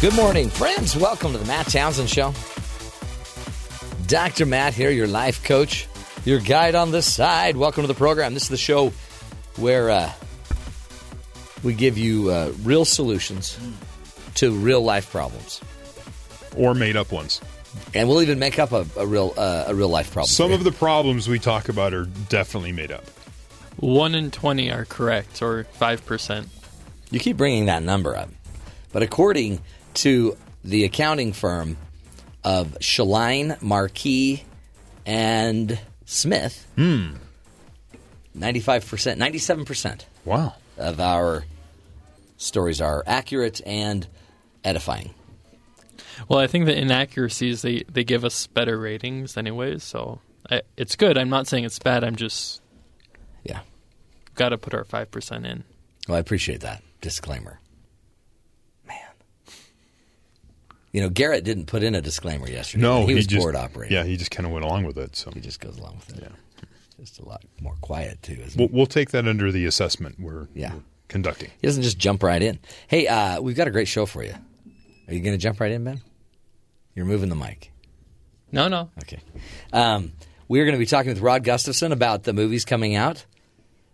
Good 0.00 0.14
morning, 0.14 0.48
friends. 0.48 0.96
Welcome 0.96 1.32
to 1.32 1.38
the 1.38 1.44
Matt 1.46 1.66
Townsend 1.66 2.08
Show. 2.08 2.32
Dr. 4.06 4.46
Matt 4.46 4.72
here, 4.72 4.90
your 4.90 5.08
life 5.08 5.42
coach, 5.42 5.88
your 6.24 6.38
guide 6.38 6.76
on 6.76 6.92
the 6.92 7.02
side. 7.02 7.56
Welcome 7.56 7.82
to 7.82 7.88
the 7.88 7.94
program. 7.94 8.32
This 8.32 8.44
is 8.44 8.48
the 8.48 8.56
show 8.56 8.92
where 9.56 9.90
uh, 9.90 10.12
we 11.64 11.74
give 11.74 11.98
you 11.98 12.30
uh, 12.30 12.52
real 12.62 12.84
solutions 12.84 13.58
to 14.36 14.52
real 14.52 14.82
life 14.82 15.10
problems, 15.10 15.60
or 16.56 16.74
made 16.74 16.96
up 16.96 17.10
ones. 17.10 17.40
and 17.92 18.08
we'll 18.08 18.22
even 18.22 18.38
make 18.38 18.60
up 18.60 18.70
a, 18.70 18.86
a 18.96 19.04
real 19.04 19.34
uh, 19.36 19.64
a 19.66 19.74
real 19.74 19.88
life 19.88 20.12
problem. 20.12 20.28
Some 20.28 20.52
of 20.52 20.62
the 20.62 20.70
problems 20.70 21.28
we 21.28 21.40
talk 21.40 21.68
about 21.68 21.92
are 21.92 22.04
definitely 22.28 22.70
made 22.70 22.92
up. 22.92 23.04
One 23.78 24.14
in 24.14 24.30
20 24.30 24.70
are 24.70 24.84
correct, 24.84 25.42
or 25.42 25.64
5%. 25.80 26.46
You 27.10 27.18
keep 27.18 27.36
bringing 27.36 27.66
that 27.66 27.82
number 27.82 28.16
up. 28.16 28.28
But 28.92 29.02
according 29.02 29.60
to 29.94 30.36
the 30.64 30.84
accounting 30.84 31.32
firm 31.32 31.76
of 32.44 32.76
Shaline, 32.80 33.60
Marquis, 33.60 34.44
and 35.06 35.78
Smith, 36.04 36.66
Hmm. 36.76 37.14
95%, 38.36 39.16
97% 39.16 40.04
wow. 40.24 40.54
of 40.76 41.00
our 41.00 41.44
stories 42.36 42.80
are 42.80 43.02
accurate 43.06 43.60
and 43.66 44.06
edifying. 44.64 45.12
Well, 46.28 46.38
I 46.38 46.46
think 46.46 46.66
the 46.66 46.76
inaccuracies, 46.78 47.62
they, 47.62 47.84
they 47.90 48.04
give 48.04 48.24
us 48.24 48.46
better 48.46 48.78
ratings 48.78 49.36
anyways, 49.36 49.82
so 49.82 50.20
I, 50.50 50.62
it's 50.76 50.96
good. 50.96 51.18
I'm 51.18 51.30
not 51.30 51.46
saying 51.46 51.64
it's 51.64 51.78
bad. 51.78 52.04
I'm 52.04 52.16
just. 52.16 52.60
Yeah. 53.44 53.60
Got 54.34 54.50
to 54.50 54.58
put 54.58 54.74
our 54.74 54.84
5% 54.84 55.44
in. 55.46 55.64
Well, 56.06 56.16
I 56.16 56.20
appreciate 56.20 56.60
that 56.60 56.82
disclaimer. 57.00 57.60
Man. 58.86 58.96
You 60.98 61.04
know, 61.04 61.10
Garrett 61.10 61.44
didn't 61.44 61.66
put 61.66 61.84
in 61.84 61.94
a 61.94 62.00
disclaimer 62.02 62.48
yesterday. 62.48 62.82
No, 62.82 63.06
he 63.06 63.14
was 63.14 63.24
just, 63.28 63.40
board 63.40 63.54
operating. 63.54 63.96
Yeah, 63.96 64.02
he 64.02 64.16
just 64.16 64.32
kind 64.32 64.44
of 64.44 64.50
went 64.52 64.64
along 64.64 64.82
with 64.82 64.98
it. 64.98 65.14
So 65.14 65.30
he 65.30 65.38
just 65.38 65.60
goes 65.60 65.78
along 65.78 65.98
with 65.98 66.16
it. 66.18 66.24
Yeah, 66.24 66.64
just 66.98 67.20
a 67.20 67.24
lot 67.24 67.44
more 67.60 67.76
quiet 67.82 68.20
too. 68.20 68.32
Isn't 68.32 68.58
we'll, 68.58 68.68
we'll 68.72 68.86
take 68.86 69.10
that 69.12 69.28
under 69.28 69.52
the 69.52 69.64
assessment 69.66 70.18
we're, 70.18 70.48
Yeah. 70.54 70.74
we're 70.74 70.80
conducting. 71.06 71.50
He 71.60 71.68
doesn't 71.68 71.84
just 71.84 71.98
jump 71.98 72.24
right 72.24 72.42
in. 72.42 72.58
Hey, 72.88 73.06
uh, 73.06 73.40
we've 73.40 73.54
got 73.54 73.68
a 73.68 73.70
great 73.70 73.86
show 73.86 74.06
for 74.06 74.24
you. 74.24 74.34
Are 75.06 75.14
you 75.14 75.20
going 75.20 75.34
to 75.34 75.40
jump 75.40 75.60
right 75.60 75.70
in, 75.70 75.84
Ben? 75.84 76.00
You're 76.96 77.06
moving 77.06 77.28
the 77.28 77.36
mic. 77.36 77.70
No, 78.50 78.66
no. 78.66 78.90
Okay. 79.04 79.20
Um, 79.72 80.10
we're 80.48 80.64
going 80.64 80.74
to 80.74 80.80
be 80.80 80.86
talking 80.86 81.12
with 81.12 81.20
Rod 81.20 81.44
Gustafson 81.44 81.92
about 81.92 82.24
the 82.24 82.32
movies 82.32 82.64
coming 82.64 82.96
out. 82.96 83.24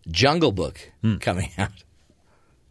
Jungle 0.09 0.53
Book 0.53 0.81
coming 1.21 1.51
out, 1.59 1.71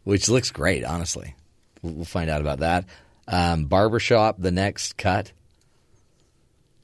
which 0.02 0.28
looks 0.28 0.50
great, 0.50 0.82
honestly. 0.84 1.36
We'll, 1.82 1.92
we'll 1.92 2.04
find 2.04 2.28
out 2.28 2.40
about 2.40 2.58
that. 2.58 2.84
Um, 3.26 3.64
Barbershop, 3.66 4.36
the 4.38 4.50
next 4.50 4.96
cut. 4.96 5.32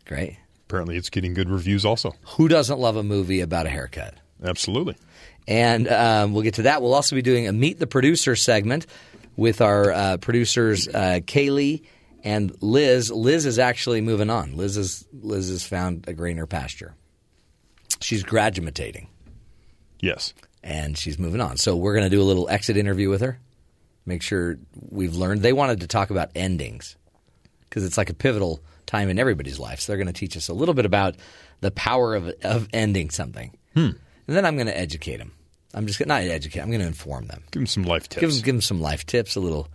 Great. 0.06 0.38
Apparently, 0.66 0.96
it's 0.96 1.10
getting 1.10 1.34
good 1.34 1.48
reviews 1.48 1.84
also. 1.84 2.14
Who 2.36 2.48
doesn't 2.48 2.78
love 2.78 2.96
a 2.96 3.02
movie 3.02 3.40
about 3.40 3.66
a 3.66 3.70
haircut? 3.70 4.14
Absolutely. 4.42 4.96
And 5.46 5.88
um, 5.88 6.32
we'll 6.32 6.42
get 6.42 6.54
to 6.54 6.62
that. 6.62 6.80
We'll 6.82 6.94
also 6.94 7.16
be 7.16 7.22
doing 7.22 7.48
a 7.48 7.52
Meet 7.52 7.78
the 7.78 7.86
Producer 7.86 8.36
segment 8.36 8.86
with 9.36 9.60
our 9.60 9.90
uh, 9.90 10.16
producers, 10.18 10.88
uh, 10.88 11.20
Kaylee 11.22 11.82
and 12.22 12.54
Liz. 12.62 13.10
Liz 13.10 13.46
is 13.46 13.58
actually 13.58 14.00
moving 14.00 14.30
on. 14.30 14.56
Liz, 14.56 14.76
is, 14.76 15.06
Liz 15.12 15.48
has 15.48 15.64
found 15.64 16.06
a 16.08 16.12
greener 16.12 16.46
pasture. 16.46 16.94
She's 18.00 18.22
graduating. 18.22 19.08
Yes. 20.00 20.34
And 20.62 20.96
she's 20.96 21.18
moving 21.18 21.40
on. 21.40 21.56
So 21.56 21.76
we're 21.76 21.94
going 21.94 22.04
to 22.04 22.10
do 22.10 22.22
a 22.22 22.24
little 22.24 22.48
exit 22.48 22.76
interview 22.76 23.08
with 23.08 23.22
her. 23.22 23.38
Make 24.06 24.22
sure 24.22 24.58
we've 24.88 25.14
learned. 25.14 25.42
They 25.42 25.52
wanted 25.52 25.80
to 25.80 25.86
talk 25.86 26.10
about 26.10 26.30
endings 26.34 26.96
because 27.68 27.84
it's 27.84 27.98
like 27.98 28.10
a 28.10 28.14
pivotal 28.14 28.60
time 28.86 29.08
in 29.08 29.18
everybody's 29.18 29.58
life. 29.58 29.80
So 29.80 29.92
they're 29.92 29.98
going 30.02 30.12
to 30.12 30.18
teach 30.18 30.36
us 30.36 30.48
a 30.48 30.54
little 30.54 30.74
bit 30.74 30.86
about 30.86 31.16
the 31.60 31.70
power 31.70 32.14
of 32.14 32.28
of 32.42 32.68
ending 32.72 33.10
something, 33.10 33.52
Hmm. 33.74 33.90
and 34.26 34.36
then 34.36 34.44
I'm 34.46 34.56
going 34.56 34.66
to 34.66 34.76
educate 34.78 35.18
them. 35.18 35.32
I'm 35.72 35.86
just 35.86 35.98
gonna, 36.00 36.08
not 36.08 36.22
educate. 36.22 36.60
I'm 36.60 36.68
going 36.70 36.80
to 36.80 36.86
inform 36.86 37.26
them. 37.26 37.44
Give 37.52 37.60
them 37.60 37.66
some 37.68 37.84
life 37.84 38.08
tips. 38.08 38.20
Give 38.20 38.30
them, 38.30 38.38
give 38.42 38.54
them 38.56 38.62
some 38.62 38.80
life 38.80 39.06
tips, 39.06 39.36
a 39.36 39.40
little 39.40 39.68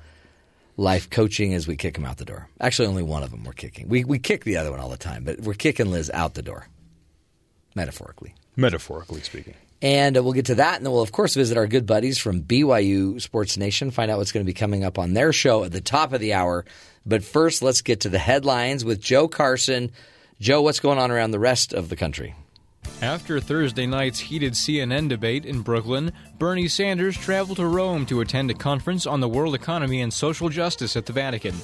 life 0.75 1.09
coaching 1.09 1.53
as 1.53 1.67
we 1.67 1.77
kick 1.77 1.93
them 1.93 2.03
out 2.03 2.17
the 2.17 2.25
door. 2.25 2.49
Actually, 2.59 2.89
only 2.89 3.03
one 3.03 3.23
of 3.23 3.31
them 3.31 3.45
we're 3.45 3.53
kicking. 3.53 3.87
We 3.87 4.03
we 4.03 4.19
kick 4.19 4.43
the 4.43 4.57
other 4.57 4.71
one 4.71 4.81
all 4.81 4.89
the 4.89 4.97
time, 4.97 5.23
but 5.23 5.39
we're 5.41 5.53
kicking 5.53 5.91
Liz 5.91 6.09
out 6.13 6.33
the 6.33 6.41
door, 6.41 6.67
metaphorically. 7.75 8.33
Metaphorically 8.57 9.21
speaking. 9.21 9.53
And 9.81 10.17
uh, 10.17 10.23
we'll 10.23 10.33
get 10.33 10.45
to 10.47 10.55
that, 10.55 10.77
and 10.77 10.85
then 10.85 10.93
we'll 10.93 11.01
of 11.01 11.11
course 11.11 11.35
visit 11.35 11.57
our 11.57 11.67
good 11.67 11.85
buddies 11.85 12.17
from 12.17 12.41
BYU 12.41 13.21
Sports 13.21 13.57
Nation, 13.57 13.91
find 13.91 14.09
out 14.09 14.17
what's 14.17 14.31
going 14.31 14.45
to 14.45 14.49
be 14.49 14.53
coming 14.53 14.83
up 14.83 14.97
on 14.97 15.13
their 15.13 15.33
show 15.33 15.63
at 15.63 15.71
the 15.71 15.81
top 15.81 16.13
of 16.13 16.19
the 16.19 16.33
hour. 16.33 16.65
But 17.05 17.23
first, 17.23 17.61
let's 17.61 17.81
get 17.81 18.01
to 18.01 18.09
the 18.09 18.17
headlines 18.17 18.83
with 18.83 19.01
Joe 19.01 19.27
Carson. 19.27 19.91
Joe, 20.39 20.61
what's 20.61 20.79
going 20.79 20.97
on 20.97 21.11
around 21.11 21.31
the 21.31 21.39
rest 21.39 21.73
of 21.73 21.89
the 21.89 21.95
country? 21.95 22.35
After 23.01 23.39
Thursday 23.39 23.85
night's 23.85 24.19
heated 24.19 24.53
CNN 24.53 25.09
debate 25.09 25.45
in 25.45 25.61
Brooklyn, 25.61 26.13
Bernie 26.39 26.67
Sanders 26.67 27.17
traveled 27.17 27.57
to 27.57 27.65
Rome 27.65 28.05
to 28.05 28.21
attend 28.21 28.49
a 28.51 28.53
conference 28.53 29.05
on 29.05 29.19
the 29.19 29.27
world 29.27 29.53
economy 29.53 30.01
and 30.01 30.13
social 30.13 30.49
justice 30.49 30.95
at 30.95 31.05
the 31.05 31.13
Vatican. 31.13 31.55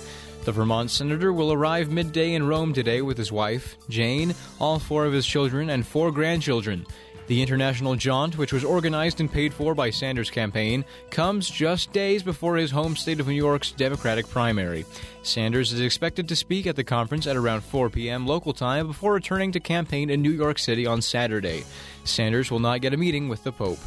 The 0.44 0.52
Vermont 0.52 0.90
senator 0.90 1.32
will 1.32 1.54
arrive 1.54 1.92
midday 1.92 2.34
in 2.34 2.48
Rome 2.48 2.74
today 2.74 3.02
with 3.02 3.18
his 3.18 3.32
wife, 3.32 3.78
Jane, 3.90 4.34
all 4.60 4.80
four 4.80 5.06
of 5.06 5.14
his 5.14 5.26
children, 5.26 5.70
and 5.70 5.86
four 5.86 6.12
grandchildren. 6.12 6.86
The 7.32 7.42
international 7.42 7.96
jaunt, 7.96 8.38
which 8.38 8.52
was 8.52 8.66
organized 8.66 9.22
and 9.22 9.32
paid 9.32 9.54
for 9.54 9.74
by 9.74 9.90
Sanders' 9.90 10.30
campaign, 10.30 10.84
comes 11.12 11.50
just 11.50 11.94
days 11.94 12.24
before 12.24 12.58
his 12.58 12.72
home 12.72 12.94
state 12.94 13.22
of 13.22 13.28
New 13.30 13.34
York's 13.34 13.72
Democratic 13.72 14.28
primary. 14.30 14.86
Sanders 15.24 15.72
is 15.72 15.80
expected 15.80 16.28
to 16.28 16.36
speak 16.36 16.68
at 16.68 16.76
the 16.76 16.84
conference 16.84 17.28
at 17.28 17.38
around 17.38 17.62
4 17.62 17.90
p.m. 17.90 18.28
local 18.28 18.52
time 18.52 18.86
before 18.86 19.14
returning 19.14 19.54
to 19.54 19.62
campaign 19.62 20.10
in 20.10 20.22
New 20.22 20.32
York 20.32 20.60
City 20.60 20.86
on 20.86 21.02
Saturday. 21.02 21.64
Sanders 22.04 22.52
will 22.52 22.60
not 22.60 22.82
get 22.82 22.94
a 22.94 22.98
meeting 22.98 23.30
with 23.30 23.46
the 23.46 23.54
Pope. 23.54 23.80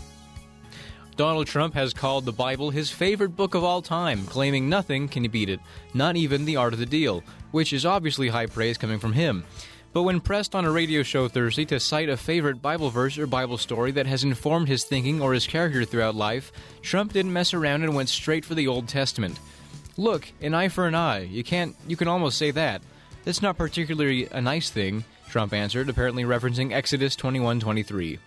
Donald 1.14 1.46
Trump 1.46 1.74
has 1.74 1.92
called 1.92 2.24
the 2.24 2.32
Bible 2.32 2.70
his 2.70 2.90
favorite 2.90 3.36
book 3.36 3.54
of 3.54 3.62
all 3.62 3.82
time, 3.82 4.24
claiming 4.24 4.70
nothing 4.70 5.06
can 5.06 5.28
beat 5.28 5.50
it, 5.50 5.60
not 5.92 6.16
even 6.16 6.46
The 6.46 6.56
Art 6.56 6.72
of 6.72 6.78
the 6.78 6.86
Deal, 6.86 7.22
which 7.50 7.74
is 7.74 7.84
obviously 7.84 8.28
high 8.28 8.46
praise 8.46 8.78
coming 8.78 8.98
from 8.98 9.12
him. 9.12 9.44
But 9.94 10.02
when 10.02 10.20
pressed 10.20 10.56
on 10.56 10.64
a 10.64 10.72
radio 10.72 11.04
show 11.04 11.28
Thursday 11.28 11.64
to 11.66 11.78
cite 11.78 12.08
a 12.08 12.16
favorite 12.16 12.60
Bible 12.60 12.90
verse 12.90 13.16
or 13.16 13.28
Bible 13.28 13.56
story 13.56 13.92
that 13.92 14.08
has 14.08 14.24
informed 14.24 14.66
his 14.66 14.82
thinking 14.82 15.22
or 15.22 15.32
his 15.32 15.46
character 15.46 15.84
throughout 15.84 16.16
life, 16.16 16.50
Trump 16.82 17.12
didn't 17.12 17.32
mess 17.32 17.54
around 17.54 17.84
and 17.84 17.94
went 17.94 18.08
straight 18.08 18.44
for 18.44 18.56
the 18.56 18.66
Old 18.66 18.88
Testament. 18.88 19.38
Look, 19.96 20.32
an 20.42 20.52
eye 20.52 20.66
for 20.66 20.88
an 20.88 20.96
eye. 20.96 21.20
You 21.20 21.44
can't 21.44 21.76
you 21.86 21.94
can 21.94 22.08
almost 22.08 22.38
say 22.38 22.50
that. 22.50 22.82
That's 23.22 23.40
not 23.40 23.56
particularly 23.56 24.26
a 24.26 24.40
nice 24.40 24.68
thing, 24.68 25.04
Trump 25.30 25.52
answered, 25.52 25.88
apparently 25.88 26.24
referencing 26.24 26.72
Exodus 26.72 27.14
21:23. 27.14 28.18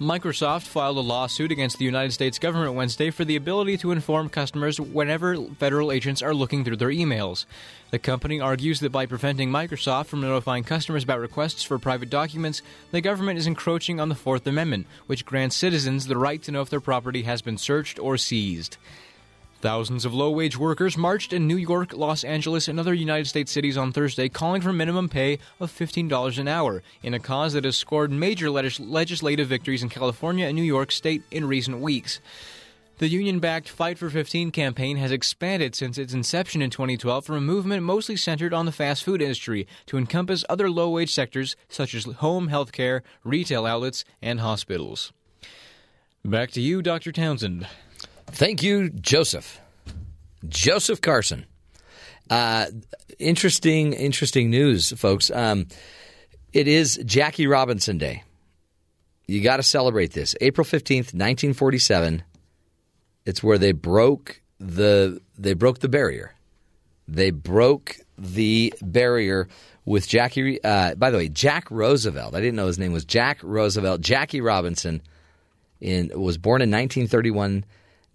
Microsoft 0.00 0.62
filed 0.62 0.96
a 0.96 1.00
lawsuit 1.00 1.52
against 1.52 1.78
the 1.78 1.84
United 1.84 2.12
States 2.12 2.38
government 2.38 2.74
Wednesday 2.74 3.10
for 3.10 3.24
the 3.24 3.36
ability 3.36 3.76
to 3.78 3.92
inform 3.92 4.28
customers 4.28 4.80
whenever 4.80 5.36
federal 5.58 5.92
agents 5.92 6.22
are 6.22 6.34
looking 6.34 6.64
through 6.64 6.76
their 6.76 6.88
emails. 6.88 7.46
The 7.90 7.98
company 7.98 8.40
argues 8.40 8.80
that 8.80 8.90
by 8.90 9.06
preventing 9.06 9.50
Microsoft 9.50 10.06
from 10.06 10.20
notifying 10.20 10.64
customers 10.64 11.04
about 11.04 11.20
requests 11.20 11.62
for 11.62 11.78
private 11.78 12.10
documents, 12.10 12.60
the 12.90 13.00
government 13.00 13.38
is 13.38 13.46
encroaching 13.46 14.00
on 14.00 14.08
the 14.08 14.14
Fourth 14.14 14.46
Amendment, 14.46 14.86
which 15.06 15.24
grants 15.24 15.56
citizens 15.56 16.06
the 16.06 16.16
right 16.16 16.42
to 16.42 16.50
know 16.50 16.62
if 16.62 16.70
their 16.70 16.80
property 16.80 17.22
has 17.22 17.40
been 17.40 17.58
searched 17.58 17.98
or 17.98 18.16
seized. 18.16 18.76
Thousands 19.64 20.04
of 20.04 20.12
low 20.12 20.30
wage 20.30 20.58
workers 20.58 20.98
marched 20.98 21.32
in 21.32 21.46
New 21.46 21.56
York, 21.56 21.94
Los 21.94 22.22
Angeles, 22.22 22.68
and 22.68 22.78
other 22.78 22.92
United 22.92 23.26
States 23.26 23.50
cities 23.50 23.78
on 23.78 23.92
Thursday 23.92 24.28
calling 24.28 24.60
for 24.60 24.74
minimum 24.74 25.08
pay 25.08 25.38
of 25.58 25.72
$15 25.72 26.38
an 26.38 26.48
hour 26.48 26.82
in 27.02 27.14
a 27.14 27.18
cause 27.18 27.54
that 27.54 27.64
has 27.64 27.74
scored 27.74 28.12
major 28.12 28.50
legis- 28.50 28.78
legislative 28.78 29.48
victories 29.48 29.82
in 29.82 29.88
California 29.88 30.44
and 30.44 30.54
New 30.54 30.62
York 30.62 30.92
State 30.92 31.22
in 31.30 31.46
recent 31.46 31.78
weeks. 31.78 32.20
The 32.98 33.08
union 33.08 33.38
backed 33.38 33.70
Fight 33.70 33.96
for 33.96 34.10
15 34.10 34.50
campaign 34.50 34.98
has 34.98 35.10
expanded 35.10 35.74
since 35.74 35.96
its 35.96 36.12
inception 36.12 36.60
in 36.60 36.68
2012 36.68 37.24
from 37.24 37.36
a 37.36 37.40
movement 37.40 37.84
mostly 37.84 38.16
centered 38.16 38.52
on 38.52 38.66
the 38.66 38.70
fast 38.70 39.02
food 39.02 39.22
industry 39.22 39.66
to 39.86 39.96
encompass 39.96 40.44
other 40.50 40.68
low 40.68 40.90
wage 40.90 41.14
sectors 41.14 41.56
such 41.70 41.94
as 41.94 42.04
home 42.04 42.48
health 42.48 42.70
care, 42.70 43.02
retail 43.24 43.64
outlets, 43.64 44.04
and 44.20 44.40
hospitals. 44.40 45.14
Back 46.22 46.50
to 46.50 46.60
you, 46.60 46.82
Dr. 46.82 47.12
Townsend. 47.12 47.66
Thank 48.26 48.62
you, 48.62 48.90
Joseph. 48.90 49.60
Joseph 50.48 51.00
Carson. 51.00 51.46
Uh, 52.30 52.66
interesting, 53.18 53.92
interesting 53.92 54.50
news, 54.50 54.92
folks. 54.92 55.30
Um, 55.30 55.66
it 56.52 56.68
is 56.68 57.00
Jackie 57.04 57.46
Robinson 57.46 57.98
Day. 57.98 58.22
You 59.26 59.42
got 59.42 59.56
to 59.56 59.62
celebrate 59.62 60.12
this. 60.12 60.34
April 60.40 60.64
fifteenth, 60.64 61.14
nineteen 61.14 61.54
forty-seven. 61.54 62.22
It's 63.24 63.42
where 63.42 63.58
they 63.58 63.72
broke 63.72 64.40
the 64.60 65.20
they 65.38 65.54
broke 65.54 65.78
the 65.80 65.88
barrier. 65.88 66.34
They 67.08 67.30
broke 67.30 67.96
the 68.18 68.72
barrier 68.82 69.48
with 69.84 70.08
Jackie. 70.08 70.62
Uh, 70.62 70.94
by 70.94 71.10
the 71.10 71.16
way, 71.16 71.28
Jack 71.28 71.70
Roosevelt. 71.70 72.34
I 72.34 72.40
didn't 72.40 72.56
know 72.56 72.66
his 72.66 72.78
name 72.78 72.92
was 72.92 73.04
Jack 73.04 73.38
Roosevelt. 73.42 74.00
Jackie 74.00 74.40
Robinson 74.40 75.02
in 75.80 76.10
was 76.14 76.38
born 76.38 76.62
in 76.62 76.70
1931, 76.70 77.64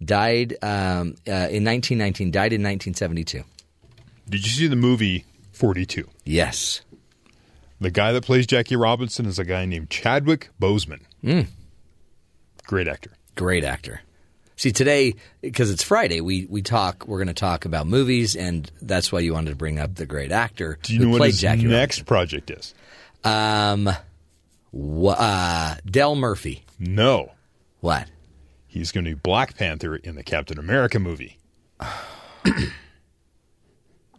died 0.04 0.56
um, 0.62 1.14
uh, 1.26 1.48
in 1.50 1.64
1919, 1.64 2.30
died 2.30 2.52
in 2.52 2.62
1972. 2.62 3.42
Did 4.28 4.44
you 4.46 4.52
see 4.52 4.66
the 4.66 4.76
movie 4.76 5.24
42? 5.52 6.08
Yes. 6.24 6.82
The 7.80 7.90
guy 7.90 8.12
that 8.12 8.24
plays 8.24 8.46
Jackie 8.46 8.76
Robinson 8.76 9.26
is 9.26 9.38
a 9.38 9.44
guy 9.44 9.64
named 9.64 9.90
Chadwick 9.90 10.50
Boseman. 10.60 11.00
Mm. 11.24 11.46
Great 12.66 12.88
actor. 12.88 13.12
Great 13.36 13.64
actor. 13.64 14.02
See, 14.56 14.72
today, 14.72 15.14
because 15.40 15.70
it's 15.70 15.82
Friday, 15.82 16.20
we, 16.20 16.46
we 16.50 16.60
talk, 16.60 17.06
we're 17.06 17.16
going 17.16 17.28
to 17.28 17.34
talk 17.34 17.64
about 17.64 17.86
movies, 17.86 18.36
and 18.36 18.70
that's 18.82 19.10
why 19.10 19.20
you 19.20 19.32
wanted 19.32 19.50
to 19.50 19.56
bring 19.56 19.78
up 19.78 19.94
the 19.94 20.04
great 20.04 20.32
actor 20.32 20.78
Do 20.82 20.92
you 20.92 20.98
who 20.98 21.04
know 21.06 21.10
what 21.12 21.22
his 21.26 21.40
Jackie 21.40 21.64
next 21.64 22.04
project 22.04 22.50
is? 22.50 22.74
Robinson. 23.24 23.88
Um, 23.88 23.96
wha- 24.72 25.12
uh, 25.18 25.76
Del 25.86 26.14
Murphy. 26.14 26.62
No. 26.78 27.32
What? 27.80 28.10
He's 28.70 28.92
going 28.92 29.04
to 29.04 29.10
be 29.10 29.14
Black 29.20 29.56
Panther 29.56 29.96
in 29.96 30.14
the 30.14 30.22
Captain 30.22 30.56
America 30.56 31.00
movie. 31.00 31.38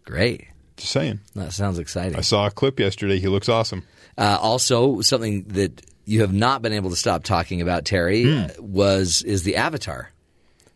Great. 0.03 0.47
Just 0.75 0.91
saying. 0.91 1.21
That 1.35 1.53
sounds 1.53 1.79
exciting. 1.79 2.17
I 2.17 2.21
saw 2.21 2.47
a 2.47 2.51
clip 2.51 2.77
yesterday. 2.77 3.17
He 3.17 3.29
looks 3.29 3.47
awesome. 3.47 3.83
Uh, 4.17 4.37
also, 4.41 4.99
something 4.99 5.43
that 5.43 5.81
you 6.03 6.19
have 6.19 6.33
not 6.33 6.61
been 6.61 6.73
able 6.73 6.89
to 6.89 6.97
stop 6.97 7.23
talking 7.23 7.61
about, 7.61 7.85
Terry, 7.85 8.29
uh, 8.29 8.49
was 8.59 9.21
is 9.21 9.43
the 9.43 9.55
Avatar. 9.55 10.11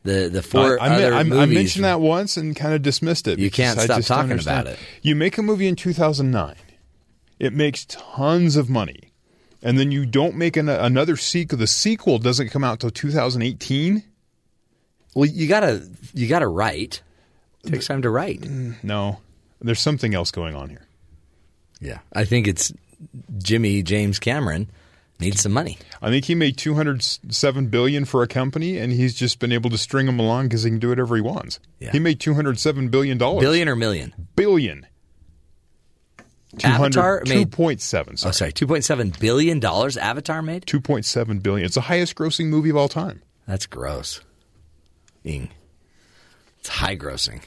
The 0.04 0.30
the 0.30 0.42
four 0.42 0.82
I, 0.82 0.86
I, 0.86 0.90
other 0.96 1.14
I, 1.14 1.20
I 1.20 1.24
movies. 1.24 1.56
mentioned 1.56 1.84
that 1.84 2.00
once 2.00 2.38
and 2.38 2.56
kind 2.56 2.74
of 2.74 2.82
dismissed 2.82 3.28
it. 3.28 3.40
You 3.40 3.52
can't 3.52 3.78
I 3.78 3.84
stop 3.84 4.04
talking 4.04 4.40
about 4.40 4.68
it. 4.68 4.80
You 5.02 5.18
make 5.18 5.38
a 5.38 5.42
movie 5.42 5.68
in 5.68 5.76
2009. 5.76 6.56
It 7.40 7.52
makes 7.52 7.86
tons 7.90 8.56
of 8.56 8.70
money. 8.70 9.12
And 9.66 9.80
then 9.80 9.92
you 9.92 10.06
don't 10.06 10.36
make 10.36 10.58
an, 10.58 10.70
another 10.70 11.18
sequel. 11.18 11.58
The 11.58 11.66
sequel 11.66 12.20
doesn't 12.20 12.50
come 12.50 12.64
out 12.64 12.80
till 12.80 12.92
2018. 12.92 14.04
Well, 15.16 15.28
you 15.28 15.48
gotta 15.48 15.90
you 16.14 16.28
gotta 16.28 16.48
write. 16.48 17.02
It 17.64 17.72
takes 17.72 17.88
time 17.88 18.04
to 18.04 18.12
write. 18.12 18.42
Mm, 18.42 18.76
no, 18.84 19.22
there's 19.60 19.80
something 19.80 20.14
else 20.14 20.30
going 20.30 20.54
on 20.54 20.70
here. 20.70 20.86
Yeah, 21.82 22.00
I 22.14 22.26
think 22.26 22.48
it's 22.48 22.72
Jimmy 23.40 23.82
James 23.82 24.20
Cameron 24.20 24.70
needs 25.20 25.42
some 25.42 25.54
money. 25.54 25.80
I 26.00 26.10
think 26.10 26.26
he 26.26 26.36
made 26.36 26.58
207 26.58 27.68
billion 27.68 28.06
for 28.06 28.22
a 28.22 28.28
company, 28.28 28.78
and 28.78 28.92
he's 28.92 29.16
just 29.16 29.40
been 29.40 29.52
able 29.52 29.72
to 29.72 29.80
string 29.80 30.06
them 30.06 30.20
along 30.20 30.46
because 30.46 30.62
he 30.62 30.70
can 30.70 30.80
do 30.80 30.90
whatever 30.90 31.16
he 31.16 31.22
wants. 31.24 31.60
Yeah. 31.80 31.92
He 31.92 31.98
made 31.98 32.20
207 32.20 32.90
billion 32.90 33.18
dollars. 33.18 33.42
Billion 33.42 33.68
or 33.68 33.76
million? 33.76 34.14
Billion. 34.36 34.86
Avatar 36.64 37.24
made 37.28 37.52
2.7. 37.52 38.26
Oh, 38.26 38.32
sorry, 38.32 38.52
two 38.54 38.68
point 38.68 38.84
seven 38.84 39.12
billion 39.20 39.60
dollars. 39.60 39.98
Avatar 39.98 40.42
made 40.42 40.66
2.7 40.66 41.42
billion. 41.44 41.66
It's 41.66 41.76
the 41.76 41.82
highest 41.82 42.16
grossing 42.16 42.48
movie 42.48 42.70
of 42.70 42.78
all 42.78 42.88
time. 42.88 43.22
That's 43.48 43.66
gross. 43.66 44.22
Ing. 45.24 45.50
It's 46.60 46.70
high 46.70 46.96
grossing. 46.96 47.42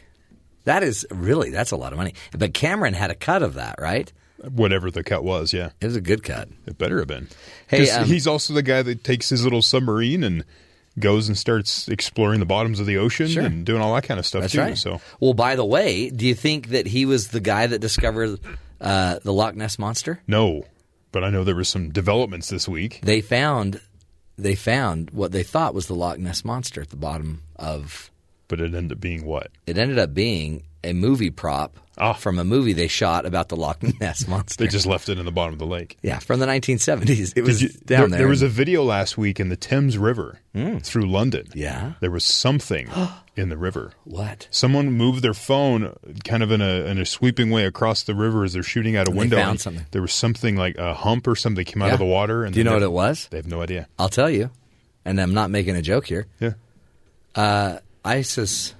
That 0.64 0.82
is 0.82 1.06
really 1.10 1.51
that's 1.51 1.70
a 1.70 1.76
lot 1.76 1.93
of 1.93 1.98
money. 1.98 2.14
But 2.36 2.52
Cameron 2.55 2.94
had 2.94 3.10
a 3.10 3.14
cut 3.14 3.43
of 3.43 3.55
that, 3.55 3.76
right? 3.78 4.12
Whatever 4.52 4.90
the 4.90 5.02
cut 5.02 5.24
was, 5.24 5.52
yeah. 5.52 5.70
It 5.80 5.86
was 5.86 5.97
a 5.97 6.01
good 6.01 6.22
cut. 6.22 6.48
It 6.66 6.78
better 6.78 6.98
have 6.98 7.09
been. 7.09 7.28
Hey, 7.66 7.90
um, 7.90 8.05
he's 8.06 8.26
also 8.26 8.55
the 8.55 8.62
guy 8.62 8.82
that 8.82 9.02
takes 9.02 9.28
his 9.30 9.43
little 9.43 9.62
submarine 9.62 10.22
and 10.22 10.44
goes 10.98 11.26
and 11.28 11.36
starts 11.36 11.89
exploring 11.89 12.39
the 12.40 12.47
bottoms 12.47 12.78
of 12.80 12.86
the 12.86 12.98
ocean 12.98 13.28
Sure. 13.28 13.44
and 13.44 13.64
doing 13.64 13.80
all 13.80 13.94
that 13.94 14.05
kind 14.05 14.20
of 14.20 14.26
stuff 14.26 14.43
That's 14.43 14.52
too. 14.52 14.60
right. 14.60 14.78
So 14.78 15.01
Well, 15.20 15.32
by 15.35 15.56
the 15.56 15.64
way, 15.64 16.10
do 16.10 16.26
you 16.26 16.35
think 16.35 16.68
that 16.68 16.86
he 16.86 17.05
was 17.06 17.28
the 17.28 17.40
guy 17.40 17.66
that 17.66 17.78
discovered 17.80 18.39
uh, 18.80 19.18
the 19.22 19.32
Loch 19.32 19.55
Ness 19.56 19.78
monster? 19.78 20.20
no, 20.26 20.64
but 21.12 21.24
I 21.24 21.30
know 21.30 21.42
there 21.44 21.55
was 21.56 21.68
some 21.68 21.90
developments 21.90 22.48
this 22.50 22.68
week. 22.68 23.00
They 23.02 23.20
found 23.20 23.80
they 24.36 24.55
found 24.55 25.10
what 25.10 25.32
they 25.32 25.42
thought 25.42 25.74
was 25.74 25.86
the 25.86 25.94
Loch 25.94 26.18
Ness 26.18 26.44
monster 26.44 26.80
at 26.80 26.90
the 26.90 26.96
bottom 26.96 27.42
of. 27.56 28.10
But 28.46 28.60
it 28.60 28.74
ended 28.74 28.92
up 28.92 29.00
being 29.00 29.24
what? 29.26 29.50
It 29.66 29.76
ended 29.78 29.98
up 29.98 30.14
being 30.14 30.62
a 30.84 30.92
movie 30.94 31.30
prop 31.30 31.76
from 32.18 32.38
a 32.38 32.44
movie 32.44 32.72
they 32.72 32.86
shot 32.88 33.26
about 33.26 33.48
the 33.48 33.56
Loch 33.56 33.82
Ness 34.00 34.26
monster. 34.28 34.62
Ah. 34.62 34.64
They 34.64 34.70
just 34.70 34.86
left 34.86 35.09
it 35.09 35.18
in 35.18 35.24
the 35.26 35.32
bottom 35.32 35.52
of 35.55 35.59
the 35.59 35.66
lake. 35.66 35.98
yeah, 36.02 36.18
from 36.20 36.38
the 36.40 36.46
1970s. 36.46 37.32
It 37.36 37.42
was 37.42 37.60
you- 37.62 37.68
down 37.84 38.10
there, 38.10 38.20
there. 38.20 38.28
was 38.28 38.40
a 38.42 38.48
video 38.48 38.84
last 38.84 39.18
week 39.18 39.40
in 39.40 39.48
the 39.48 39.56
Thames 39.56 39.98
River 39.98 40.38
Mm. 40.55 40.82
through 40.82 41.10
London. 41.10 41.46
Yeah. 41.55 41.94
There 42.00 42.10
was 42.10 42.24
something 42.24 42.88
in 43.39 43.48
the 43.48 43.56
river. 43.56 43.93
What? 44.05 44.48
Someone 44.51 44.93
moved 44.93 45.23
their 45.23 45.35
phone 45.35 45.94
kind 46.24 46.43
of 46.43 46.51
in 46.51 46.60
a 46.60 46.85
in 46.86 46.98
a 46.98 47.06
sweeping 47.06 47.51
way 47.51 47.65
across 47.65 48.02
the 48.02 48.15
river 48.15 48.44
as 48.44 48.52
they're 48.52 48.62
shooting 48.62 48.97
out 48.97 49.06
a 49.06 49.10
And 49.10 49.16
they 49.16 49.20
window. 49.20 49.36
found 49.36 49.60
something. 49.60 49.86
There 49.93 50.02
was 50.02 50.12
something 50.12 50.56
like 50.56 50.77
a 50.77 50.94
hump 50.94 51.27
or 51.27 51.36
something 51.36 51.65
came 51.65 51.82
out 51.82 51.93
of 51.93 51.98
the 51.98 52.05
water. 52.05 52.44
And 52.44 52.52
Do 52.52 52.60
you 52.60 52.65
know 52.65 52.74
what 52.74 52.82
it 52.82 52.93
was? 52.93 53.28
They 53.31 53.36
have 53.39 53.47
no 53.47 53.62
idea. 53.62 53.89
I'll 53.98 54.09
tell 54.09 54.28
you, 54.28 54.51
and 55.05 55.20
I'm 55.20 55.32
not 55.35 55.51
making 55.51 55.77
a 55.77 55.82
joke 55.82 56.06
here. 56.06 56.27
Yeah. 56.40 56.55
Uh, 57.35 57.78
ISIS 58.05 58.74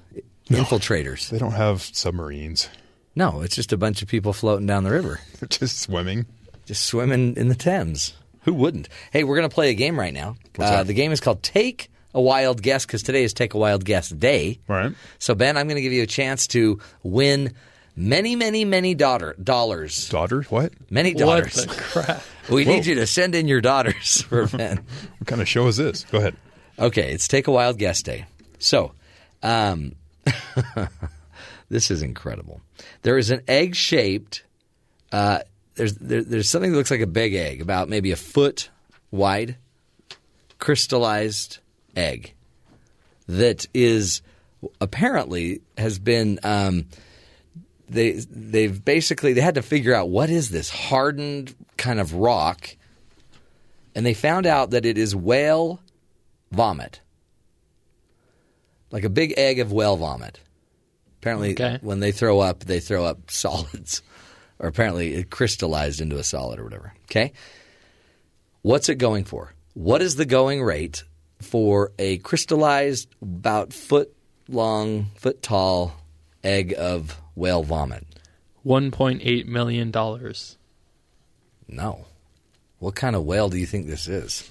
infiltrators. 0.51 1.29
They 1.31 1.39
don't 1.39 1.53
have 1.53 1.83
submarines. 1.83 2.69
No, 3.15 3.41
it's 3.43 3.55
just 3.57 3.73
a 3.73 3.77
bunch 3.77 4.03
of 4.03 4.09
people 4.09 4.33
floating 4.33 4.67
down 4.67 4.85
the 4.85 4.91
river. 4.91 5.21
They're 5.41 5.49
just 5.49 5.79
swimming. 5.81 6.27
Just 6.67 6.85
swimming 6.85 7.37
in 7.37 7.49
the 7.49 7.55
Thames. 7.55 8.15
Who 8.43 8.55
wouldn't? 8.55 8.89
Hey, 9.13 9.25
we're 9.25 9.37
going 9.37 9.49
to 9.49 9.55
play 9.55 9.71
a 9.71 9.75
game 9.75 9.99
right 9.99 10.13
now. 10.15 10.37
Uh, 10.59 10.83
the 10.85 10.95
game 10.95 11.13
is 11.13 11.21
called 11.21 11.43
Take 11.43 11.91
a 12.19 12.21
Wild 12.21 12.61
Guess 12.61 12.85
because 12.85 13.05
today 13.05 13.23
is 13.23 13.33
Take 13.33 13.55
a 13.55 13.59
Wild 13.59 13.85
Guess 13.85 14.11
Day. 14.11 14.59
Right. 14.67 14.93
So, 15.21 15.37
Ben, 15.37 15.57
I'm 15.57 15.69
going 15.69 15.77
to 15.77 15.83
give 15.83 15.93
you 15.93 16.03
a 16.03 16.07
chance 16.07 16.49
to 16.49 16.81
win 17.05 17.55
many, 17.95 18.35
many, 18.35 18.65
many 18.65 18.95
daughter 18.97 19.37
dollars. 19.43 20.09
Daughters? 20.09 20.51
What? 20.51 20.73
Many 20.91 21.15
daughters. 21.15 21.57
What 21.57 21.69
the 21.69 21.83
crap? 21.83 22.23
We 22.51 22.65
Whoa. 22.65 22.77
need 22.77 22.87
you 22.87 22.95
to 22.95 23.07
send 23.07 23.35
in 23.35 23.47
your 23.47 23.61
daughters 23.61 24.23
for 24.29 24.47
Ben. 24.47 24.79
What 25.19 25.27
kind 25.27 25.43
of 25.43 25.47
show 25.47 25.67
is 25.67 25.77
this? 25.77 26.05
Go 26.05 26.17
ahead. 26.17 26.35
Okay, 26.79 27.13
it's 27.13 27.29
Take 27.29 27.47
a 27.47 27.53
Wild 27.53 27.77
Guess 27.77 28.03
Day. 28.03 28.25
So, 28.59 28.93
um, 29.43 29.95
this 31.69 31.91
is 31.91 32.01
incredible. 32.01 32.63
There 33.03 33.19
is 33.19 33.31
an 33.31 33.43
egg 33.47 33.75
shaped. 33.75 34.45
Uh, 35.13 35.41
there's 35.75 35.93
there, 35.97 36.23
there's 36.23 36.49
something 36.49 36.71
that 36.73 36.77
looks 36.79 36.91
like 36.91 37.03
a 37.03 37.07
big 37.07 37.35
egg, 37.35 37.61
about 37.61 37.91
maybe 37.91 38.13
a 38.13 38.17
foot 38.17 38.71
wide, 39.11 39.59
crystallized 40.59 41.59
egg 41.99 42.35
that 43.27 43.67
is 43.75 44.23
apparently 44.81 45.61
has 45.77 45.99
been. 45.99 46.39
Um, 46.43 46.87
they 47.91 48.13
they've 48.31 48.85
basically 48.85 49.33
they 49.33 49.41
had 49.41 49.55
to 49.55 49.63
figure 49.63 49.95
out 49.95 50.11
what 50.11 50.29
is 50.31 50.51
this 50.51 50.69
hardened 50.71 51.55
kind 51.77 51.99
of 52.01 52.13
rock, 52.15 52.77
and 53.95 54.05
they 54.05 54.15
found 54.15 54.47
out 54.47 54.71
that 54.71 54.85
it 54.85 54.99
is 54.99 55.17
whale 55.17 55.81
vomit, 56.53 57.01
like 58.91 59.05
a 59.05 59.09
big 59.11 59.35
egg 59.39 59.59
of 59.59 59.73
whale 59.73 59.97
vomit. 59.97 60.41
Apparently, 61.21 61.53
Okay. 61.53 61.79
when 61.81 62.01
they 62.01 62.13
throw 62.13 62.41
up, 62.41 62.61
they 62.61 62.79
throw 62.81 63.05
up 63.05 63.19
solids, 63.31 64.03
or 64.59 64.69
apparently 64.69 65.15
it 65.15 65.31
crystallized 65.31 66.01
into 66.01 66.17
a 66.19 66.23
solid 66.25 66.59
or 66.61 66.65
whatever. 66.65 66.93
Okay, 67.11 67.33
what's 68.63 68.89
it 68.91 68.97
going 68.97 69.25
for? 69.25 69.55
What 69.75 70.03
is 70.03 70.17
the 70.17 70.27
going 70.27 70.63
rate 70.63 71.05
for 71.41 71.93
a 71.99 72.19
crystallized, 72.19 73.09
about 73.23 73.73
foot 73.73 74.15
long, 74.49 75.07
foot 75.17 75.43
tall 75.43 75.95
egg 76.43 76.75
of 76.77 77.21
whale 77.35 77.63
vomit? 77.63 78.07
$1.8 78.65 79.47
million. 79.47 79.93
No. 81.69 82.07
What 82.79 82.95
kind 82.95 83.17
of 83.17 83.25
whale 83.25 83.49
do 83.49 83.57
you 83.59 83.67
think 83.67 83.87
this 83.87 84.09
is? 84.09 84.51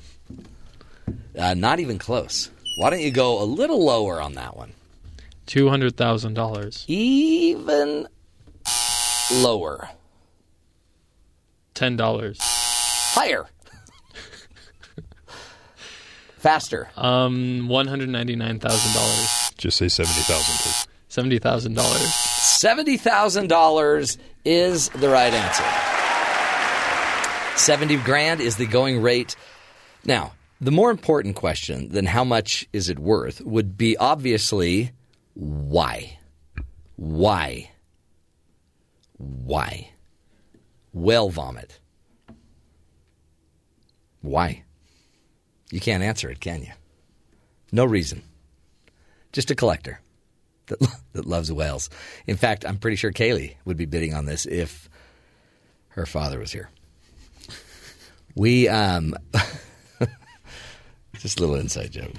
Uh, 1.38 1.54
not 1.54 1.80
even 1.80 1.98
close. 1.98 2.50
Why 2.78 2.90
don't 2.90 3.02
you 3.02 3.12
go 3.12 3.42
a 3.42 3.46
little 3.46 3.84
lower 3.84 4.22
on 4.22 4.34
that 4.34 4.56
one? 4.58 4.74
$200,000. 5.48 6.84
Even 6.88 8.08
lower. 9.34 9.90
$10. 11.76 12.38
Higher. 13.14 13.48
Faster. 16.48 16.88
Um, 16.96 17.68
$199,000. 17.68 19.58
Just 19.58 19.76
say 19.76 19.90
70000 19.90 20.56
please. 20.64 20.88
$70,000. 21.10 21.76
$70,000 21.76 24.18
is 24.46 24.88
the 24.88 25.10
right 25.10 25.34
answer. 25.34 25.66
70 27.58 27.98
grand 27.98 28.40
is 28.40 28.56
the 28.56 28.66
going 28.66 29.02
rate. 29.02 29.36
Now, 30.06 30.36
the 30.62 30.72
more 30.72 30.90
important 30.90 31.36
question 31.36 31.90
than 31.90 32.06
how 32.06 32.24
much 32.24 32.66
is 32.72 32.88
it 32.88 32.98
worth 32.98 33.42
would 33.42 33.78
be 33.78 33.98
obviously 33.98 34.94
why? 35.34 36.18
Why? 36.96 37.72
Why? 39.18 39.90
Whale 40.94 41.28
vomit. 41.28 41.82
Why? 44.22 44.64
You 45.72 45.80
can't 45.80 46.04
answer 46.04 46.30
it, 46.30 46.40
can 46.40 46.62
you? 46.62 46.72
No 47.72 47.86
reason. 47.86 48.24
Just 49.34 49.52
a 49.52 49.56
collector 49.56 50.00
that, 50.68 50.80
that 51.14 51.26
loves 51.26 51.52
whales. 51.52 51.90
In 52.26 52.38
fact, 52.38 52.66
I'm 52.66 52.78
pretty 52.78 52.96
sure 52.96 53.12
Kaylee 53.12 53.56
would 53.66 53.78
be 53.78 53.86
bidding 53.86 54.14
on 54.14 54.26
this 54.26 54.46
if 54.46 54.90
her 55.90 56.06
father 56.06 56.40
was 56.40 56.52
here. 56.52 56.70
We, 58.36 58.68
um, 58.68 59.16
just 61.20 61.40
a 61.40 61.42
little 61.42 61.56
inside 61.56 61.92
joke. 61.92 62.14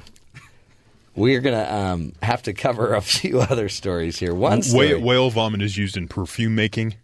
We're 1.15 1.41
going 1.41 1.57
to 1.57 1.75
um, 1.75 2.13
have 2.23 2.43
to 2.45 2.53
cover 2.53 2.95
a 2.95 3.01
few 3.01 3.41
other 3.51 3.69
stories 3.69 4.19
here. 4.19 4.35
One 4.35 4.63
story. 4.63 4.95
Whale, 4.95 5.01
whale 5.01 5.31
vomit 5.31 5.63
is 5.63 5.77
used 5.77 5.97
in 5.97 6.09
perfume 6.09 6.55
making. 6.55 6.97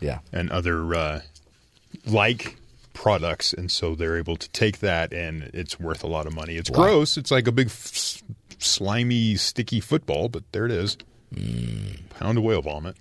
Yeah. 0.00 0.20
And 0.32 0.50
other 0.50 0.94
uh, 0.94 1.20
like 2.06 2.56
products, 2.94 3.52
and 3.52 3.70
so 3.70 3.94
they're 3.94 4.16
able 4.16 4.36
to 4.36 4.48
take 4.50 4.78
that, 4.78 5.12
and 5.12 5.42
it's 5.52 5.78
worth 5.78 6.02
a 6.02 6.06
lot 6.06 6.26
of 6.26 6.34
money. 6.34 6.56
It's 6.56 6.70
Wow. 6.70 6.76
gross. 6.84 7.16
It's 7.18 7.30
like 7.30 7.46
a 7.46 7.52
big, 7.52 7.66
f- 7.66 8.22
slimy, 8.58 9.36
sticky 9.36 9.80
football, 9.80 10.28
but 10.30 10.44
there 10.52 10.64
it 10.64 10.72
is. 10.72 10.96
Mm. 11.34 12.08
Pound 12.18 12.38
of 12.38 12.44
whale 12.44 12.62
vomit. 12.62 12.96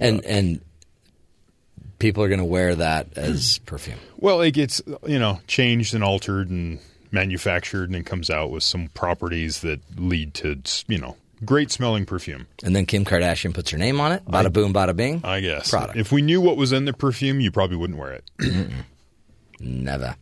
and 0.00 0.24
and 0.24 0.60
people 1.98 2.22
are 2.22 2.28
going 2.28 2.38
to 2.40 2.44
wear 2.44 2.74
that 2.74 3.16
as 3.16 3.58
perfume. 3.66 3.98
Well, 4.18 4.40
it 4.40 4.50
gets 4.52 4.80
you 5.06 5.18
know 5.18 5.40
changed 5.46 5.94
and 5.94 6.02
altered 6.02 6.50
and 6.50 6.80
manufactured, 7.12 7.90
and 7.90 7.96
it 7.96 8.06
comes 8.06 8.28
out 8.30 8.50
with 8.50 8.62
some 8.64 8.88
properties 8.88 9.60
that 9.60 9.80
lead 10.00 10.34
to 10.34 10.60
you 10.88 10.98
know 10.98 11.16
great 11.44 11.70
smelling 11.70 12.06
perfume. 12.06 12.46
And 12.62 12.74
then 12.74 12.86
Kim 12.86 13.04
Kardashian 13.04 13.54
puts 13.54 13.70
her 13.70 13.78
name 13.78 14.00
on 14.00 14.12
it. 14.12 14.24
Bada 14.24 14.52
boom, 14.52 14.72
bada 14.72 14.94
bing. 14.96 15.20
I 15.24 15.40
guess. 15.40 15.70
Product. 15.70 15.96
If 15.96 16.10
we 16.10 16.22
knew 16.22 16.40
what 16.40 16.56
was 16.56 16.72
in 16.72 16.84
the 16.84 16.92
perfume, 16.92 17.40
you 17.40 17.50
probably 17.50 17.76
wouldn't 17.76 17.98
wear 17.98 18.12
it. 18.12 18.70
Never. 19.60 20.16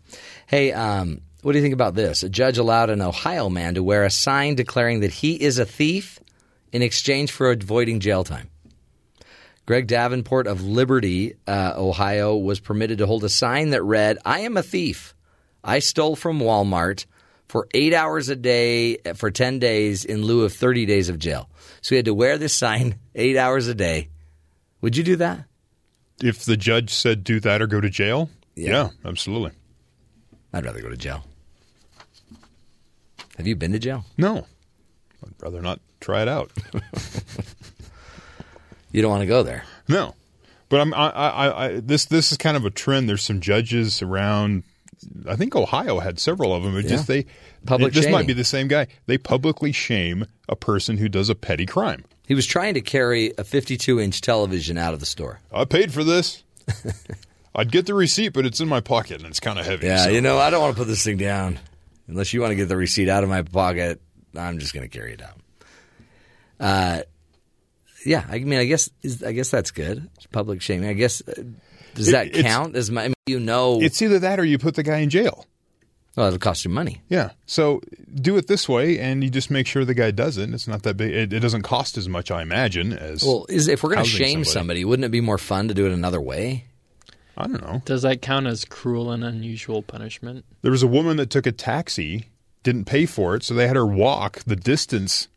Hey, 0.46 0.72
um, 0.72 1.22
what 1.42 1.52
do 1.52 1.58
you 1.58 1.62
think 1.62 1.74
about 1.74 1.94
this? 1.94 2.22
A 2.22 2.28
judge 2.28 2.58
allowed 2.58 2.90
an 2.90 3.00
Ohio 3.00 3.48
man 3.48 3.74
to 3.74 3.82
wear 3.82 4.04
a 4.04 4.10
sign 4.10 4.54
declaring 4.54 5.00
that 5.00 5.10
he 5.12 5.34
is 5.34 5.58
a 5.58 5.64
thief 5.64 6.20
in 6.72 6.82
exchange 6.82 7.30
for 7.30 7.50
avoiding 7.50 8.00
jail 8.00 8.24
time. 8.24 8.48
Greg 9.64 9.86
Davenport 9.86 10.46
of 10.46 10.64
Liberty, 10.64 11.34
uh, 11.46 11.74
Ohio, 11.76 12.36
was 12.36 12.60
permitted 12.60 12.98
to 12.98 13.06
hold 13.06 13.24
a 13.24 13.28
sign 13.28 13.70
that 13.70 13.82
read, 13.82 14.18
I 14.24 14.40
am 14.40 14.56
a 14.56 14.62
thief. 14.62 15.14
I 15.62 15.78
stole 15.78 16.16
from 16.16 16.40
Walmart 16.40 17.06
for 17.52 17.68
eight 17.74 17.92
hours 17.92 18.30
a 18.30 18.34
day 18.36 18.96
uh, 19.04 19.12
for 19.12 19.30
10 19.30 19.58
days 19.58 20.06
in 20.06 20.22
lieu 20.22 20.42
of 20.42 20.54
30 20.54 20.86
days 20.86 21.10
of 21.10 21.18
jail. 21.18 21.50
So 21.82 21.90
he 21.90 21.96
had 21.96 22.06
to 22.06 22.14
wear 22.14 22.38
this 22.38 22.54
sign 22.54 22.94
eight 23.14 23.36
hours 23.36 23.68
a 23.68 23.74
day. 23.74 24.08
Would 24.80 24.96
you 24.96 25.04
do 25.04 25.16
that? 25.16 25.44
if 26.22 26.44
the 26.46 26.56
judge 26.56 26.88
said 26.90 27.24
do 27.24 27.40
that 27.40 27.60
or 27.60 27.66
go 27.66 27.78
to 27.80 27.90
jail, 27.90 28.30
Yeah. 28.54 28.70
yeah 28.70 28.88
absolutely. 29.04 29.50
I'd 30.52 30.64
rather 30.64 30.80
go 30.80 30.88
to 30.88 30.96
jail. 30.96 31.24
Have 33.36 33.46
you 33.46 33.54
been 33.54 33.72
to 33.72 33.78
jail? 33.78 34.06
No, 34.16 34.46
I'd 35.22 35.34
rather 35.42 35.60
not 35.60 35.80
try 36.00 36.22
it 36.22 36.28
out. 36.28 36.52
You 38.92 39.00
don't 39.00 39.10
want 39.10 39.22
to 39.22 39.26
go 39.26 39.42
there. 39.42 39.64
No, 39.88 40.14
but 40.68 40.80
I'm 40.82 40.92
I, 40.92 41.08
I, 41.08 41.64
I 41.66 41.80
this 41.80 42.04
this 42.04 42.30
is 42.30 42.36
kind 42.36 42.58
of 42.58 42.66
a 42.66 42.70
trend. 42.70 43.08
There's 43.08 43.22
some 43.22 43.40
judges 43.40 44.02
around. 44.02 44.64
I 45.28 45.36
think 45.36 45.54
Ohio 45.56 45.98
had 46.00 46.18
several 46.18 46.54
of 46.54 46.62
them. 46.62 46.76
It 46.76 46.86
just 46.86 47.06
they 47.06 47.26
Public 47.66 47.92
This 47.92 48.08
might 48.08 48.26
be 48.26 48.32
the 48.32 48.44
same 48.44 48.68
guy. 48.68 48.88
They 49.06 49.18
publicly 49.18 49.72
shame 49.72 50.26
a 50.48 50.56
person 50.56 50.96
who 50.98 51.08
does 51.08 51.28
a 51.28 51.34
petty 51.34 51.66
crime. 51.66 52.04
He 52.26 52.34
was 52.34 52.46
trying 52.46 52.74
to 52.74 52.80
carry 52.80 53.32
a 53.38 53.44
52 53.44 54.00
inch 54.00 54.20
television 54.20 54.78
out 54.78 54.94
of 54.94 55.00
the 55.00 55.06
store. 55.06 55.40
I 55.52 55.64
paid 55.64 55.92
for 55.92 56.02
this. 56.04 56.42
I'd 57.54 57.70
get 57.70 57.86
the 57.86 57.94
receipt, 57.94 58.30
but 58.30 58.46
it's 58.46 58.60
in 58.60 58.68
my 58.68 58.80
pocket 58.80 59.18
and 59.18 59.26
it's 59.26 59.40
kind 59.40 59.58
of 59.58 59.66
heavy. 59.66 59.86
Yeah, 59.86 60.04
so- 60.04 60.10
you 60.10 60.20
know, 60.20 60.38
I 60.38 60.50
don't 60.50 60.62
want 60.62 60.74
to 60.74 60.78
put 60.80 60.88
this 60.88 61.04
thing 61.04 61.18
down 61.18 61.58
unless 62.08 62.32
you 62.32 62.40
want 62.40 62.52
to 62.52 62.56
get 62.56 62.68
the 62.68 62.76
receipt 62.76 63.08
out 63.08 63.22
of 63.22 63.28
my 63.28 63.42
pocket. 63.42 64.00
I'm 64.36 64.58
just 64.58 64.72
going 64.72 64.88
to 64.88 64.96
carry 64.98 65.12
it 65.12 65.22
out. 65.22 65.38
Uh, 66.58 67.02
yeah, 68.06 68.24
I 68.28 68.38
mean, 68.38 68.58
I 68.58 68.64
guess 68.64 68.88
I 69.24 69.32
guess 69.32 69.50
that's 69.50 69.70
good. 69.70 70.08
It's 70.16 70.26
public 70.26 70.62
shaming. 70.62 70.88
I 70.88 70.92
guess 70.94 71.22
uh, 71.28 71.42
does 71.94 72.08
It- 72.08 72.12
that 72.12 72.26
it's- 72.28 72.42
count 72.44 72.76
as 72.76 72.90
my? 72.90 73.04
I 73.04 73.08
mean, 73.08 73.14
you 73.26 73.40
know, 73.40 73.80
It's 73.80 74.00
either 74.02 74.18
that 74.18 74.38
or 74.40 74.44
you 74.44 74.58
put 74.58 74.74
the 74.74 74.82
guy 74.82 74.98
in 74.98 75.10
jail. 75.10 75.46
Well, 76.16 76.26
it'll 76.26 76.38
cost 76.38 76.64
you 76.66 76.70
money. 76.70 77.00
Yeah. 77.08 77.30
So 77.46 77.80
do 78.14 78.36
it 78.36 78.46
this 78.46 78.68
way, 78.68 78.98
and 78.98 79.24
you 79.24 79.30
just 79.30 79.50
make 79.50 79.66
sure 79.66 79.82
the 79.84 79.94
guy 79.94 80.10
doesn't. 80.10 80.52
It's 80.52 80.68
not 80.68 80.82
that 80.82 80.98
big. 80.98 81.10
It, 81.10 81.32
it 81.32 81.40
doesn't 81.40 81.62
cost 81.62 81.96
as 81.96 82.06
much, 82.06 82.30
I 82.30 82.42
imagine, 82.42 82.92
as 82.92 83.22
Well, 83.24 83.46
is 83.48 83.66
if 83.66 83.82
we're 83.82 83.94
going 83.94 84.04
to 84.04 84.10
housing 84.10 84.26
shame 84.26 84.44
somebody. 84.44 84.84
wouldn't 84.84 85.04
it 85.06 85.10
be 85.10 85.22
more 85.22 85.38
fun 85.38 85.68
to 85.68 85.74
do 85.74 85.86
it 85.86 85.92
another 85.92 86.20
way? 86.20 86.66
I 87.38 87.44
don't 87.46 87.62
know. 87.62 87.80
Does 87.86 88.02
that 88.02 88.20
count 88.20 88.46
as 88.46 88.66
cruel 88.66 89.10
and 89.10 89.24
unusual 89.24 89.80
punishment? 89.80 90.44
There 90.60 90.70
was 90.70 90.82
a 90.82 90.86
woman 90.86 91.16
that 91.16 91.30
took 91.30 91.46
a 91.46 91.52
taxi, 91.52 92.26
didn't 92.62 92.84
pay 92.84 93.06
for 93.06 93.34
it, 93.34 93.42
so 93.42 93.54
they 93.54 93.66
had 93.66 93.76
her 93.76 93.86
walk 93.86 94.40
the 94.46 94.54
distance 94.56 95.28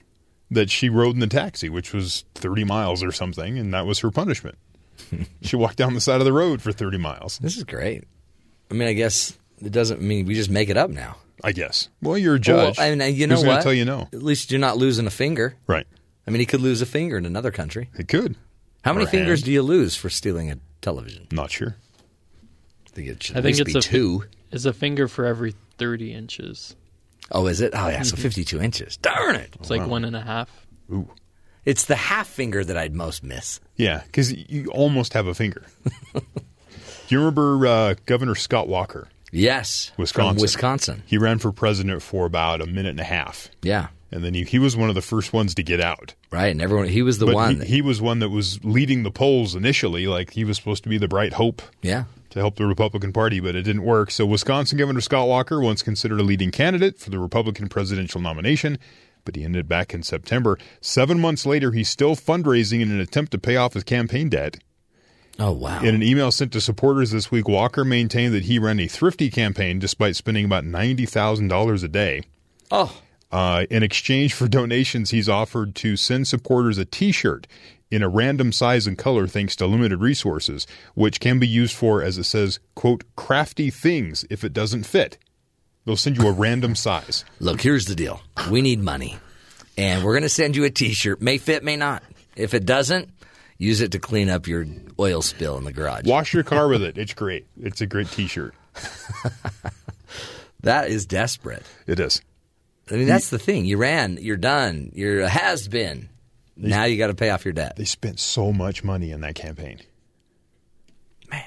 that 0.52 0.70
she 0.70 0.90
rode 0.90 1.14
in 1.14 1.22
the 1.22 1.28
taxi, 1.28 1.70
which 1.70 1.94
was 1.94 2.26
30 2.36 2.66
miles 2.66 3.02
or 3.02 3.14
something, 3.14 3.58
and 3.58 3.74
that 3.74 3.86
was 3.86 4.00
her 4.00 4.12
punishment. 4.12 4.58
she 5.42 5.56
walked 5.56 5.78
down 5.78 5.94
the 5.94 6.02
side 6.02 6.22
of 6.22 6.26
the 6.26 6.34
road 6.34 6.62
for 6.62 6.72
30 6.72 6.98
miles. 6.98 7.38
This 7.40 7.58
is 7.58 7.64
great. 7.64 8.04
I 8.72 8.74
mean, 8.74 8.88
I 8.88 8.94
guess 8.94 9.38
it 9.62 9.72
doesn't 9.72 10.02
mean 10.02 10.26
we 10.26 10.34
just 10.36 10.50
make 10.50 10.70
it 10.70 10.78
up 10.78 10.90
now. 10.90 11.18
I 11.44 11.52
guess. 11.52 11.90
Well, 12.02 12.18
you're 12.18 12.36
a 12.36 12.40
judge. 12.40 12.78
Well, 12.78 12.88
I 12.92 12.96
mean, 12.96 13.16
you 13.16 13.28
know 13.28 13.36
Who's 13.36 13.46
what? 13.46 13.62
tell 13.62 13.74
you 13.74 13.86
no? 13.86 14.08
At 14.14 14.24
least 14.24 14.52
you're 14.52 14.60
not 14.60 14.78
losing 14.78 15.06
a 15.06 15.12
finger. 15.12 15.56
Right. 15.68 15.86
I 16.26 16.32
mean, 16.32 16.40
he 16.40 16.46
could 16.46 16.62
lose 16.62 16.82
a 16.82 16.86
finger 16.86 17.18
in 17.18 17.26
another 17.26 17.52
country. 17.52 17.90
He 17.96 18.04
could. 18.04 18.36
How 18.84 18.94
many 18.94 19.06
Or 19.06 19.10
fingers 19.10 19.40
hand. 19.42 19.46
do 19.46 19.52
you 19.52 19.62
lose 19.62 19.96
for 19.96 20.10
stealing 20.10 20.50
a 20.52 20.58
television? 20.82 21.28
Not 21.32 21.52
sure. 21.52 21.76
I 22.88 22.90
think 22.96 23.08
it 23.10 23.22
should 23.24 23.38
I 23.38 23.42
think 23.42 23.60
it's 23.60 23.74
be 23.74 23.78
a 23.80 23.82
two. 23.82 24.24
It's 24.52 24.66
a 24.66 24.74
finger 24.74 25.08
for 25.08 25.26
every 25.26 25.54
thirty 25.78 26.14
inches. 26.14 26.76
Oh, 27.32 27.48
is 27.48 27.60
it? 27.62 27.74
Oh, 27.76 27.90
yeah. 27.90 28.04
So 28.04 28.16
Mhm. 28.16 28.20
52 28.22 28.62
inches. 28.62 28.98
Darn 28.98 29.36
it. 29.36 29.50
It's 29.60 29.70
like 29.70 29.86
one 29.88 30.06
and 30.06 30.16
a 30.16 30.22
half. 30.22 30.50
Ooh. 30.92 31.10
It's 31.66 31.86
the 31.86 31.96
half 31.96 32.28
finger 32.28 32.64
that 32.64 32.78
I'd 32.78 32.94
most 32.94 33.24
miss. 33.24 33.60
Yeah, 33.76 34.04
because 34.06 34.32
you 34.34 34.70
almost 34.72 35.14
have 35.14 35.28
a 35.28 35.34
finger. 35.34 35.64
Do 36.14 36.22
you 37.10 37.20
remember 37.20 37.68
uh, 37.68 37.96
Governor 38.06 38.36
Scott 38.36 38.68
Walker? 38.68 39.08
Yes. 39.32 39.92
Wisconsin. 39.98 40.42
Wisconsin. 40.42 41.04
He 41.06 41.18
ran 41.18 41.40
for 41.40 41.52
president 41.52 42.02
for 42.02 42.26
about 42.26 42.62
a 42.62 42.66
minute 42.66 42.92
and 42.92 43.00
a 43.00 43.04
half. 43.04 43.50
Yeah. 43.62 43.88
And 44.12 44.24
then 44.24 44.34
he, 44.34 44.44
he 44.44 44.60
was 44.60 44.78
one 44.78 44.88
of 44.90 44.96
the 44.96 45.02
first 45.02 45.34
ones 45.34 45.54
to 45.56 45.64
get 45.64 45.82
out. 45.82 46.14
Right. 46.32 46.48
And 46.48 46.62
everyone, 46.62 46.88
he 46.88 47.02
was 47.02 47.18
the 47.18 47.26
But 47.26 47.36
one. 47.36 47.50
He, 47.52 47.56
that- 47.58 47.68
he 47.68 47.82
was 47.82 48.02
one 48.02 48.20
that 48.20 48.30
was 48.30 48.64
leading 48.64 49.04
the 49.04 49.12
polls 49.12 49.56
initially. 49.56 50.08
Like 50.08 50.32
he 50.32 50.46
was 50.46 50.58
supposed 50.58 50.84
to 50.84 50.90
be 50.90 50.98
the 50.98 51.08
bright 51.08 51.34
hope. 51.34 51.62
Yeah. 51.82 52.06
To 52.32 52.40
help 52.40 52.56
the 52.56 52.66
Republican 52.66 53.14
Party, 53.14 53.40
but 53.40 53.56
it 53.56 53.62
didn't 53.64 53.84
work. 53.84 54.12
So 54.12 54.26
Wisconsin 54.26 54.78
Governor 54.78 55.00
Scott 55.02 55.28
Walker, 55.28 55.62
once 55.62 55.82
considered 55.82 56.20
a 56.20 56.24
leading 56.24 56.52
candidate 56.52 56.98
for 57.00 57.10
the 57.10 57.18
Republican 57.20 57.70
presidential 57.70 58.20
nomination, 58.20 58.78
but 59.26 59.36
he 59.36 59.44
ended 59.44 59.68
back 59.68 59.94
in 59.94 60.04
September. 60.04 60.58
Seven 60.80 61.20
months 61.20 61.46
later, 61.46 61.72
he's 61.72 61.90
still 61.90 62.16
fundraising 62.16 62.82
in 62.82 62.92
an 62.92 63.00
attempt 63.00 63.32
to 63.34 63.38
pay 63.38 63.58
off 63.58 63.74
his 63.74 63.84
campaign 63.84 64.30
debt. 64.30 64.58
Oh, 65.38 65.52
wow. 65.52 65.82
In 65.82 65.94
an 65.94 66.04
email 66.04 66.32
sent 66.32 66.54
to 66.54 66.62
supporters 66.62 67.12
this 67.12 67.30
week, 67.30 67.48
Walker 67.48 67.84
maintained 67.84 68.34
that 68.34 68.46
he 68.46 68.58
ran 68.58 68.80
a 68.80 68.88
thrifty 68.88 69.30
campaign 69.30 69.80
despite 69.80 70.16
spending 70.16 70.46
about 70.46 70.64
$90,000 70.64 71.84
a 71.84 71.88
day. 71.90 72.24
Oh. 72.72 73.02
Uh, 73.32 73.66
in 73.70 73.84
exchange 73.84 74.34
for 74.34 74.48
donations, 74.48 75.10
he's 75.10 75.28
offered 75.28 75.76
to 75.76 75.98
send 75.98 76.28
supporters 76.28 76.78
a 76.78 76.86
t 76.86 77.12
shirt 77.12 77.48
in 77.92 78.02
a 78.02 78.10
random 78.10 78.52
size 78.52 78.88
and 78.88 78.98
color 78.98 79.28
thanks 79.28 79.56
to 79.58 79.66
limited 79.66 80.00
resources, 80.00 80.66
which 80.96 81.20
can 81.20 81.38
be 81.38 81.48
used 81.48 81.76
for, 81.76 82.02
as 82.02 82.18
it 82.18 82.24
says, 82.24 82.60
quote, 82.74 83.04
crafty 83.16 83.70
things 83.70 84.26
if 84.30 84.44
it 84.44 84.54
doesn't 84.54 84.84
fit. 84.84 85.18
They'll 85.86 85.96
send 85.96 86.18
you 86.18 86.28
a 86.28 86.32
random 86.32 86.76
size. 86.76 87.26
Look, 87.40 87.62
here's 87.62 87.86
the 87.86 87.96
deal. 87.96 88.22
We 88.50 88.62
need 88.62 88.82
money. 88.82 89.18
And 89.78 90.04
we're 90.04 90.14
going 90.14 90.24
to 90.24 90.30
send 90.30 90.56
you 90.56 90.64
a 90.64 90.70
t 90.70 90.94
shirt. 90.94 91.22
May 91.22 91.38
fit, 91.38 91.64
may 91.64 91.76
not. 91.76 92.04
If 92.36 92.54
it 92.54 92.66
doesn't, 92.66 93.10
use 93.58 93.82
it 93.82 93.92
to 93.92 94.00
clean 94.00 94.30
up 94.30 94.48
your 94.48 94.66
oil 95.00 95.22
spill 95.22 95.58
in 95.58 95.64
the 95.64 95.74
garage. 95.74 96.06
Wash 96.06 96.34
your 96.34 96.44
car 96.44 96.68
with 96.68 96.82
it. 96.82 96.98
It's 96.98 97.14
great. 97.14 97.46
It's 97.62 97.82
a 97.82 97.86
great 97.86 98.10
t 98.10 98.28
shirt. 98.28 98.54
That 100.66 100.90
is 100.90 101.06
desperate. 101.06 101.64
It 101.86 102.00
is. 102.00 102.24
I 102.90 102.96
mean, 102.96 103.06
that's 103.06 103.30
the 103.30 103.38
thing. 103.38 103.66
You 103.66 103.78
ran, 103.78 104.18
you're 104.20 104.36
done, 104.36 104.92
you're 104.96 105.22
a 105.22 105.30
has 105.30 105.68
been. 105.68 106.10
Now 106.58 106.86
you 106.86 106.98
got 106.98 107.08
to 107.08 107.14
pay 107.14 107.30
off 107.30 107.46
your 107.46 107.54
debt. 107.54 107.76
They 107.76 107.86
spent 107.86 108.20
so 108.20 108.52
much 108.52 108.84
money 108.84 109.12
in 109.12 109.22
that 109.22 109.36
campaign. 109.36 109.80
Man. 111.30 111.44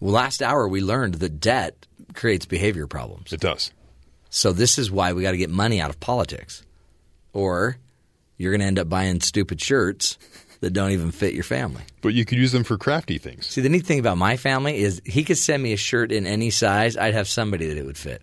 Well, 0.00 0.12
last 0.12 0.42
hour 0.42 0.68
we 0.68 0.82
learned 0.82 1.14
that 1.14 1.40
debt 1.40 1.86
creates 2.14 2.46
behavior 2.46 2.86
problems. 2.86 3.32
It 3.32 3.40
does. 3.40 3.70
So 4.30 4.52
this 4.52 4.78
is 4.78 4.90
why 4.90 5.12
we 5.12 5.22
got 5.22 5.32
to 5.32 5.36
get 5.36 5.50
money 5.50 5.80
out 5.80 5.90
of 5.90 5.98
politics, 6.00 6.62
or 7.32 7.76
you're 8.36 8.52
going 8.52 8.60
to 8.60 8.66
end 8.66 8.78
up 8.78 8.88
buying 8.88 9.20
stupid 9.20 9.60
shirts 9.60 10.18
that 10.60 10.70
don't 10.70 10.92
even 10.92 11.10
fit 11.10 11.34
your 11.34 11.42
family. 11.44 11.82
But 12.02 12.14
you 12.14 12.24
could 12.24 12.38
use 12.38 12.52
them 12.52 12.64
for 12.64 12.76
crafty 12.78 13.18
things. 13.18 13.46
See, 13.46 13.60
the 13.60 13.68
neat 13.68 13.86
thing 13.86 13.98
about 13.98 14.18
my 14.18 14.36
family 14.36 14.78
is 14.78 15.00
he 15.04 15.24
could 15.24 15.38
send 15.38 15.62
me 15.62 15.72
a 15.72 15.76
shirt 15.76 16.12
in 16.12 16.26
any 16.26 16.50
size. 16.50 16.96
I'd 16.96 17.14
have 17.14 17.28
somebody 17.28 17.66
that 17.68 17.76
it 17.78 17.84
would 17.86 17.98
fit. 17.98 18.22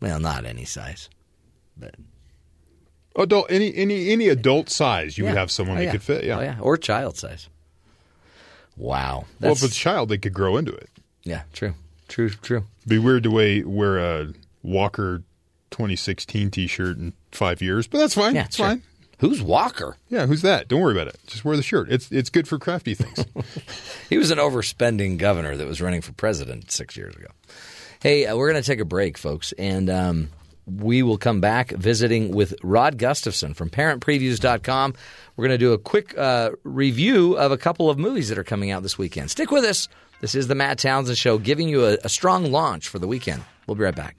Well, 0.00 0.20
not 0.20 0.44
any 0.44 0.64
size, 0.64 1.08
but 1.76 1.94
oh, 3.16 3.22
Adult 3.22 3.46
any 3.50 3.74
any 3.74 4.10
any 4.10 4.28
adult 4.28 4.68
size, 4.68 5.16
you 5.16 5.24
would 5.24 5.34
have 5.34 5.50
someone 5.50 5.76
Oh, 5.76 5.80
that 5.80 5.86
yeah. 5.86 5.92
could 5.92 6.02
fit. 6.02 6.24
Yeah. 6.24 6.38
Oh, 6.38 6.42
yeah, 6.42 6.58
or 6.60 6.76
child 6.76 7.16
size. 7.16 7.48
Wow. 8.76 9.26
Well, 9.40 9.52
if 9.52 9.62
it's 9.62 9.72
a 9.72 9.78
child, 9.78 10.08
they 10.08 10.18
could 10.18 10.32
grow 10.34 10.56
into 10.56 10.72
it. 10.72 10.88
Yeah, 11.22 11.42
true, 11.52 11.74
true, 12.08 12.30
true. 12.30 12.64
Be 12.86 12.98
weird 12.98 13.22
to 13.24 13.30
way 13.30 13.62
wear 13.62 13.98
a 13.98 14.32
Walker 14.62 15.22
2016 15.70 16.50
T-shirt 16.50 16.98
in 16.98 17.12
five 17.30 17.62
years, 17.62 17.86
but 17.86 17.98
that's 17.98 18.14
fine. 18.14 18.34
Yeah, 18.34 18.44
it's 18.44 18.56
sure. 18.56 18.66
fine. 18.66 18.82
Who's 19.18 19.40
Walker? 19.40 19.96
Yeah, 20.08 20.26
who's 20.26 20.42
that? 20.42 20.66
Don't 20.66 20.80
worry 20.80 20.94
about 20.94 21.06
it. 21.06 21.16
Just 21.28 21.44
wear 21.44 21.56
the 21.56 21.62
shirt. 21.62 21.88
It's 21.90 22.10
it's 22.10 22.28
good 22.28 22.48
for 22.48 22.58
crafty 22.58 22.94
things. 22.94 23.24
He 24.08 24.18
was 24.18 24.30
an 24.30 24.36
overspending 24.36 25.16
governor 25.16 25.56
that 25.56 25.66
was 25.66 25.80
running 25.80 26.02
for 26.02 26.12
president 26.12 26.70
six 26.70 26.98
years 26.98 27.16
ago. 27.16 27.28
Hey, 28.02 28.26
uh, 28.26 28.36
we're 28.36 28.50
going 28.50 28.62
to 28.62 28.66
take 28.66 28.80
a 28.80 28.84
break, 28.84 29.16
folks, 29.16 29.52
and 29.52 29.88
um, 29.88 30.28
we 30.66 31.02
will 31.02 31.16
come 31.16 31.40
back 31.40 31.70
visiting 31.70 32.34
with 32.34 32.54
Rod 32.62 32.98
Gustafson 32.98 33.54
from 33.54 33.70
ParentPreviews.com. 33.70 34.94
We're 35.36 35.46
going 35.46 35.58
to 35.58 35.64
do 35.64 35.72
a 35.72 35.78
quick 35.78 36.16
uh, 36.18 36.50
review 36.62 37.38
of 37.38 37.52
a 37.52 37.56
couple 37.56 37.88
of 37.88 37.98
movies 37.98 38.28
that 38.28 38.36
are 38.36 38.44
coming 38.44 38.70
out 38.70 38.82
this 38.82 38.98
weekend. 38.98 39.30
Stick 39.30 39.50
with 39.50 39.64
us. 39.64 39.88
This 40.22 40.36
is 40.36 40.46
the 40.46 40.54
Matt 40.54 40.78
Townsend 40.78 41.18
Show, 41.18 41.36
giving 41.36 41.68
you 41.68 41.84
a, 41.84 41.98
a 42.04 42.08
strong 42.08 42.52
launch 42.52 42.86
for 42.86 43.00
the 43.00 43.08
weekend. 43.08 43.42
We'll 43.66 43.74
be 43.74 43.82
right 43.82 43.92
back. 43.92 44.18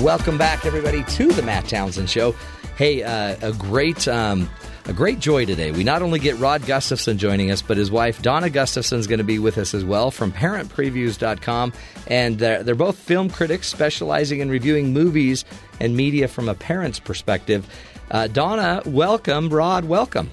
Welcome 0.00 0.38
back, 0.38 0.64
everybody, 0.64 1.02
to 1.02 1.32
the 1.32 1.42
Matt 1.42 1.66
Townsend 1.66 2.08
Show. 2.08 2.36
Hey, 2.76 3.02
uh, 3.02 3.34
a 3.42 3.52
great, 3.52 4.06
um, 4.06 4.48
a 4.86 4.92
great 4.92 5.20
joy 5.20 5.44
today. 5.46 5.70
We 5.70 5.84
not 5.84 6.02
only 6.02 6.18
get 6.18 6.36
Rod 6.38 6.66
Gustafson 6.66 7.16
joining 7.18 7.50
us, 7.50 7.62
but 7.62 7.76
his 7.76 7.90
wife 7.90 8.20
Donna 8.22 8.50
Gustafson 8.50 8.98
is 8.98 9.06
going 9.06 9.18
to 9.18 9.24
be 9.24 9.38
with 9.38 9.58
us 9.58 9.74
as 9.74 9.84
well 9.84 10.10
from 10.10 10.32
ParentPreviews.com, 10.32 11.72
and 12.08 12.38
they're, 12.38 12.62
they're 12.62 12.74
both 12.74 12.98
film 12.98 13.30
critics 13.30 13.68
specializing 13.68 14.40
in 14.40 14.48
reviewing 14.50 14.92
movies 14.92 15.44
and 15.80 15.96
media 15.96 16.26
from 16.28 16.48
a 16.48 16.54
parent's 16.54 16.98
perspective. 16.98 17.66
Uh, 18.10 18.26
Donna, 18.26 18.82
welcome. 18.84 19.48
Rod, 19.48 19.84
welcome. 19.84 20.30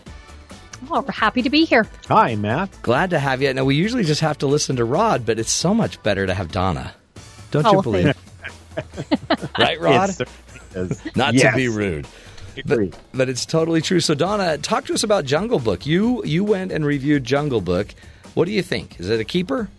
Oh, 0.90 1.02
we're 1.02 1.12
happy 1.12 1.42
to 1.42 1.50
be 1.50 1.66
here. 1.66 1.86
Hi, 2.08 2.36
Matt. 2.36 2.70
Glad 2.82 3.10
to 3.12 3.20
have 3.20 3.42
you. 3.42 3.54
Now 3.54 3.66
we 3.66 3.76
usually 3.76 4.04
just 4.04 4.22
have 4.22 4.38
to 4.40 4.48
listen 4.48 4.78
to 4.78 4.86
Rod, 4.86 5.26
but 5.26 5.38
it's 5.38 5.52
so 5.52 5.74
much 5.74 6.02
better 6.04 6.26
to 6.26 6.34
have 6.34 6.52
Donna. 6.52 6.94
Don't 7.52 7.66
Oh, 7.66 7.70
you 7.70 7.76
well, 7.76 7.82
believe? 7.84 8.14
right, 9.60 9.80
Rod? 9.80 10.10
It 10.10 10.14
certainly 10.14 10.92
is. 10.92 11.16
Not 11.16 11.34
Yes. 11.34 11.52
to 11.52 11.58
be 11.58 11.68
rude. 11.68 12.08
But, 12.66 13.00
but 13.14 13.30
it's 13.30 13.46
totally 13.46 13.82
true. 13.82 14.00
So 14.00 14.14
Donna, 14.14 14.58
talk 14.58 14.86
to 14.86 14.94
us 14.94 15.04
about 15.04 15.26
Jungle 15.26 15.60
Book. 15.60 15.86
You 15.86 16.24
you 16.26 16.44
went 16.44 16.72
and 16.72 16.86
reviewed 16.86 17.24
Jungle 17.24 17.62
Book. 17.62 17.94
What 18.34 18.46
do 18.46 18.52
you 18.52 18.62
think? 18.62 19.00
Is 19.00 19.10
it 19.10 19.20
a 19.20 19.24
keeper? 19.24 19.70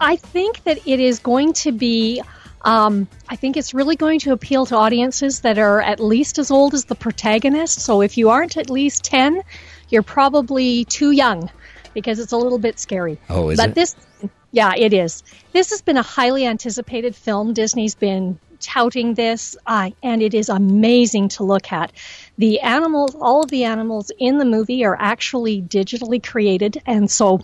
I 0.00 0.16
think 0.16 0.64
that 0.64 0.86
it 0.86 1.00
is 1.00 1.18
going 1.18 1.52
to 1.54 1.72
be. 1.72 2.22
Um, 2.64 3.08
I 3.28 3.34
think 3.34 3.56
it's 3.56 3.74
really 3.74 3.96
going 3.96 4.20
to 4.20 4.32
appeal 4.32 4.66
to 4.66 4.76
audiences 4.76 5.40
that 5.40 5.58
are 5.58 5.80
at 5.80 5.98
least 5.98 6.38
as 6.38 6.50
old 6.50 6.74
as 6.74 6.84
the 6.84 6.94
protagonist. 6.94 7.80
So 7.80 8.02
if 8.02 8.16
you 8.16 8.30
aren't 8.30 8.56
at 8.56 8.70
least 8.70 9.02
10, 9.04 9.42
you're 9.88 10.04
probably 10.04 10.84
too 10.84 11.10
young 11.10 11.50
because 11.92 12.20
it's 12.20 12.32
a 12.32 12.36
little 12.36 12.58
bit 12.58 12.78
scary. 12.78 13.18
Oh, 13.28 13.50
is 13.50 13.58
but 13.58 13.70
it? 13.70 13.74
this, 13.74 13.96
yeah, 14.52 14.74
it 14.76 14.92
is. 14.92 15.24
This 15.52 15.70
has 15.70 15.82
been 15.82 15.96
a 15.96 16.02
highly 16.02 16.46
anticipated 16.46 17.16
film. 17.16 17.52
Disney's 17.52 17.96
been 17.96 18.38
touting 18.62 19.14
this, 19.14 19.56
uh, 19.66 19.90
and 20.02 20.22
it 20.22 20.32
is 20.34 20.48
amazing 20.48 21.28
to 21.28 21.44
look 21.44 21.72
at. 21.72 21.92
The 22.38 22.60
animals, 22.60 23.14
all 23.20 23.42
of 23.42 23.50
the 23.50 23.64
animals 23.64 24.10
in 24.18 24.38
the 24.38 24.44
movie 24.44 24.84
are 24.84 24.96
actually 24.98 25.60
digitally 25.62 26.22
created, 26.22 26.80
and 26.86 27.10
so 27.10 27.42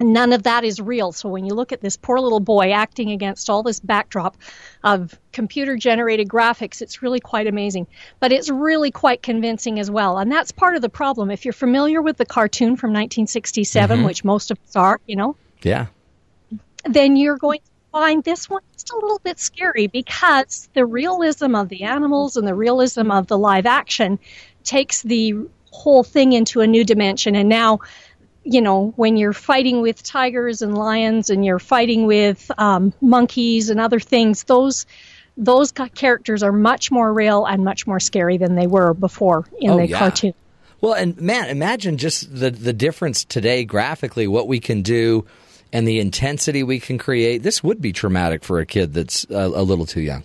none 0.00 0.32
of 0.32 0.44
that 0.44 0.64
is 0.64 0.80
real. 0.80 1.10
So 1.12 1.28
when 1.28 1.44
you 1.44 1.54
look 1.54 1.72
at 1.72 1.80
this 1.80 1.96
poor 1.96 2.20
little 2.20 2.40
boy 2.40 2.70
acting 2.70 3.10
against 3.10 3.50
all 3.50 3.62
this 3.62 3.80
backdrop 3.80 4.36
of 4.84 5.18
computer 5.32 5.76
generated 5.76 6.28
graphics, 6.28 6.80
it's 6.80 7.02
really 7.02 7.20
quite 7.20 7.46
amazing. 7.48 7.86
But 8.20 8.30
it's 8.32 8.48
really 8.48 8.90
quite 8.90 9.22
convincing 9.22 9.80
as 9.80 9.90
well. 9.90 10.18
And 10.18 10.30
that's 10.30 10.52
part 10.52 10.76
of 10.76 10.82
the 10.82 10.88
problem. 10.88 11.30
If 11.30 11.44
you're 11.44 11.52
familiar 11.52 12.00
with 12.00 12.16
the 12.16 12.26
cartoon 12.26 12.76
from 12.76 12.92
1967, 12.92 14.00
Mhm. 14.00 14.04
which 14.04 14.24
most 14.24 14.50
of 14.52 14.58
us 14.68 14.76
are, 14.76 15.00
you 15.06 15.16
know, 15.16 15.34
Yeah. 15.62 15.86
then 16.84 17.16
you're 17.16 17.36
going 17.36 17.58
to 17.58 17.70
find 17.98 18.22
this 18.22 18.48
one 18.48 18.62
just 18.74 18.92
a 18.92 18.96
little 18.96 19.20
bit 19.24 19.40
scary 19.40 19.88
because 19.88 20.68
the 20.74 20.86
realism 20.86 21.56
of 21.56 21.68
the 21.68 21.82
animals 21.82 22.36
and 22.36 22.46
the 22.46 22.54
realism 22.54 23.10
of 23.10 23.26
the 23.26 23.36
live 23.36 23.66
action 23.66 24.20
takes 24.62 25.02
the 25.02 25.34
whole 25.72 26.04
thing 26.04 26.32
into 26.32 26.60
a 26.60 26.66
new 26.66 26.84
dimension. 26.84 27.34
And 27.34 27.48
now, 27.48 27.80
you 28.44 28.60
know, 28.60 28.92
when 28.94 29.16
you're 29.16 29.32
fighting 29.32 29.82
with 29.82 30.00
tigers 30.04 30.62
and 30.62 30.78
lions 30.78 31.28
and 31.28 31.44
you're 31.44 31.58
fighting 31.58 32.06
with 32.06 32.48
um, 32.56 32.92
monkeys 33.00 33.68
and 33.68 33.80
other 33.80 33.98
things, 34.00 34.44
those 34.44 34.86
those 35.36 35.72
characters 35.72 36.42
are 36.44 36.52
much 36.52 36.90
more 36.92 37.12
real 37.12 37.46
and 37.46 37.64
much 37.64 37.84
more 37.86 38.00
scary 38.00 38.38
than 38.38 38.54
they 38.54 38.66
were 38.68 38.94
before 38.94 39.44
in 39.60 39.70
Oh, 39.70 39.76
the 39.76 39.88
yeah. 39.88 39.98
cartoon. 39.98 40.34
Well, 40.80 40.94
and 40.94 41.20
man, 41.20 41.48
imagine 41.48 41.96
just 41.96 42.32
the 42.32 42.50
the 42.50 42.72
difference 42.72 43.24
today 43.24 43.64
graphically, 43.64 44.28
what 44.28 44.46
we 44.46 44.60
can 44.60 44.82
do, 44.82 45.26
and 45.72 45.86
the 45.86 46.00
intensity 46.00 46.62
we 46.62 46.80
can 46.80 46.98
create. 46.98 47.42
This 47.42 47.62
would 47.62 47.80
be 47.80 47.92
traumatic 47.92 48.44
for 48.44 48.58
a 48.60 48.66
kid 48.66 48.94
that's 48.94 49.24
a, 49.30 49.46
a 49.46 49.62
little 49.62 49.86
too 49.86 50.00
young. 50.00 50.24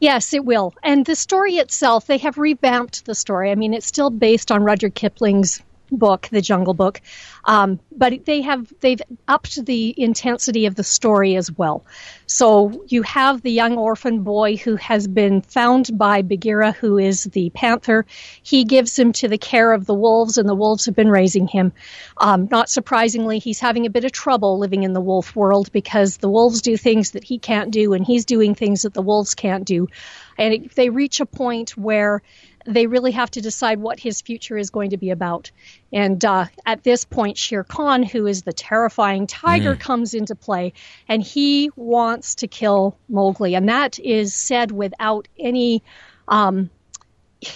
Yes, 0.00 0.32
it 0.32 0.44
will. 0.44 0.74
And 0.82 1.04
the 1.06 1.16
story 1.16 1.54
itself, 1.54 2.06
they 2.06 2.18
have 2.18 2.38
revamped 2.38 3.04
the 3.04 3.14
story. 3.14 3.50
I 3.50 3.56
mean, 3.56 3.74
it's 3.74 3.86
still 3.86 4.10
based 4.10 4.52
on 4.52 4.62
Rudyard 4.62 4.94
Kipling's 4.94 5.60
book, 5.90 6.28
The 6.30 6.40
Jungle 6.40 6.74
Book, 6.74 7.00
um, 7.44 7.80
but 7.96 8.24
they 8.24 8.42
have 8.42 8.72
they've 8.80 9.00
upped 9.26 9.64
the 9.64 9.94
intensity 9.96 10.66
of 10.66 10.74
the 10.74 10.84
story 10.84 11.36
as 11.36 11.50
well. 11.50 11.84
So 12.26 12.84
you 12.88 13.02
have 13.02 13.42
the 13.42 13.50
young 13.50 13.76
orphan 13.78 14.22
boy 14.22 14.56
who 14.56 14.76
has 14.76 15.08
been 15.08 15.40
found 15.40 15.96
by 15.96 16.22
Bagheera, 16.22 16.72
who 16.72 16.98
is 16.98 17.24
the 17.24 17.50
panther. 17.50 18.04
He 18.42 18.64
gives 18.64 18.98
him 18.98 19.12
to 19.14 19.28
the 19.28 19.38
care 19.38 19.72
of 19.72 19.86
the 19.86 19.94
wolves, 19.94 20.36
and 20.36 20.48
the 20.48 20.54
wolves 20.54 20.86
have 20.86 20.94
been 20.94 21.10
raising 21.10 21.48
him. 21.48 21.72
Um, 22.18 22.48
not 22.50 22.68
surprisingly, 22.68 23.38
he's 23.38 23.60
having 23.60 23.86
a 23.86 23.90
bit 23.90 24.04
of 24.04 24.12
trouble 24.12 24.58
living 24.58 24.82
in 24.82 24.92
the 24.92 25.00
wolf 25.00 25.34
world 25.34 25.72
because 25.72 26.18
the 26.18 26.28
wolves 26.28 26.60
do 26.60 26.76
things 26.76 27.12
that 27.12 27.24
he 27.24 27.38
can't 27.38 27.70
do, 27.70 27.94
and 27.94 28.04
he's 28.04 28.24
doing 28.24 28.54
things 28.54 28.82
that 28.82 28.94
the 28.94 29.02
wolves 29.02 29.34
can't 29.34 29.64
do. 29.64 29.88
And 30.36 30.54
it, 30.54 30.74
they 30.74 30.90
reach 30.90 31.20
a 31.20 31.26
point 31.26 31.76
where 31.76 32.22
they 32.66 32.86
really 32.86 33.12
have 33.12 33.30
to 33.32 33.40
decide 33.40 33.78
what 33.78 33.98
his 34.00 34.20
future 34.20 34.56
is 34.58 34.70
going 34.70 34.90
to 34.90 34.96
be 34.96 35.10
about. 35.10 35.50
And 35.92 36.22
uh, 36.24 36.46
at 36.66 36.82
this 36.84 37.04
point, 37.04 37.38
Shere 37.38 37.64
Khan, 37.64 38.02
who 38.02 38.26
is 38.26 38.42
the 38.42 38.52
terrifying 38.52 39.26
tiger, 39.26 39.74
Mm. 39.76 39.80
comes 39.80 40.14
into 40.14 40.34
play, 40.34 40.72
and 41.08 41.22
he 41.22 41.70
wants 41.76 42.36
to 42.36 42.48
kill 42.48 42.98
Mowgli, 43.08 43.54
and 43.54 43.68
that 43.68 43.98
is 43.98 44.34
said 44.34 44.70
without 44.70 45.28
any, 45.38 45.82
um, 46.26 46.70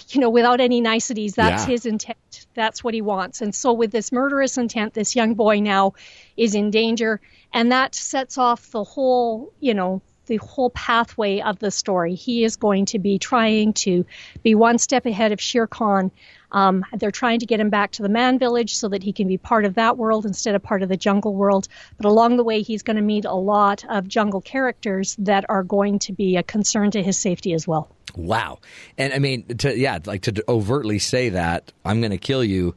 you 0.09 0.21
know, 0.21 0.29
without 0.29 0.61
any 0.61 0.79
niceties. 0.81 1.35
That's 1.35 1.63
Yeah. 1.63 1.73
his 1.73 1.85
intent. 1.85 2.17
That's 2.55 2.83
what 2.83 2.93
he 2.93 3.01
wants. 3.01 3.41
And 3.41 3.53
so, 3.53 3.73
with 3.73 3.91
this 3.91 4.11
murderous 4.11 4.57
intent, 4.57 4.93
this 4.93 5.15
young 5.15 5.33
boy 5.33 5.59
now 5.59 5.93
is 6.37 6.55
in 6.55 6.71
danger, 6.71 7.19
and 7.53 7.71
that 7.71 7.93
sets 7.93 8.37
off 8.37 8.71
the 8.71 8.83
whole, 8.83 9.51
you 9.59 9.73
know, 9.73 10.01
the 10.25 10.37
whole 10.37 10.69
pathway 10.69 11.41
of 11.41 11.59
the 11.59 11.71
story. 11.71 12.15
He 12.15 12.43
is 12.43 12.55
going 12.55 12.85
to 12.87 12.99
be 12.99 13.17
trying 13.19 13.73
to 13.73 14.05
be 14.41 14.55
one 14.55 14.77
step 14.77 15.05
ahead 15.05 15.31
of 15.31 15.41
Shere 15.41 15.67
Khan. 15.67 16.11
Um, 16.51 16.85
they're 16.93 17.11
trying 17.11 17.39
to 17.39 17.45
get 17.45 17.59
him 17.59 17.69
back 17.69 17.91
to 17.93 18.03
the 18.03 18.09
man 18.09 18.37
village 18.37 18.75
so 18.75 18.87
that 18.89 19.01
he 19.01 19.11
can 19.11 19.27
be 19.27 19.37
part 19.37 19.65
of 19.65 19.73
that 19.75 19.97
world 19.97 20.25
instead 20.25 20.53
of 20.53 20.61
part 20.61 20.83
of 20.83 20.89
the 20.89 20.97
jungle 20.97 21.33
world. 21.33 21.67
But 21.97 22.05
along 22.05 22.37
the 22.37 22.43
way, 22.43 22.61
he's 22.61 22.83
going 22.83 22.97
to 22.97 23.01
meet 23.01 23.25
a 23.25 23.33
lot 23.33 23.83
of 23.89 24.07
jungle 24.07 24.41
characters 24.41 25.15
that 25.19 25.45
are 25.49 25.63
going 25.63 25.99
to 25.99 26.13
be 26.13 26.37
a 26.37 26.43
concern 26.43 26.91
to 26.91 27.01
his 27.01 27.17
safety 27.17 27.53
as 27.53 27.67
well. 27.67 27.89
Wow. 28.15 28.59
And 28.97 29.13
I 29.13 29.19
mean, 29.19 29.45
to, 29.57 29.75
yeah, 29.75 29.97
like 30.05 30.21
to 30.23 30.43
overtly 30.47 30.99
say 30.99 31.29
that 31.29 31.73
I'm 31.83 32.01
going 32.01 32.11
to 32.11 32.17
kill 32.17 32.43
you. 32.43 32.75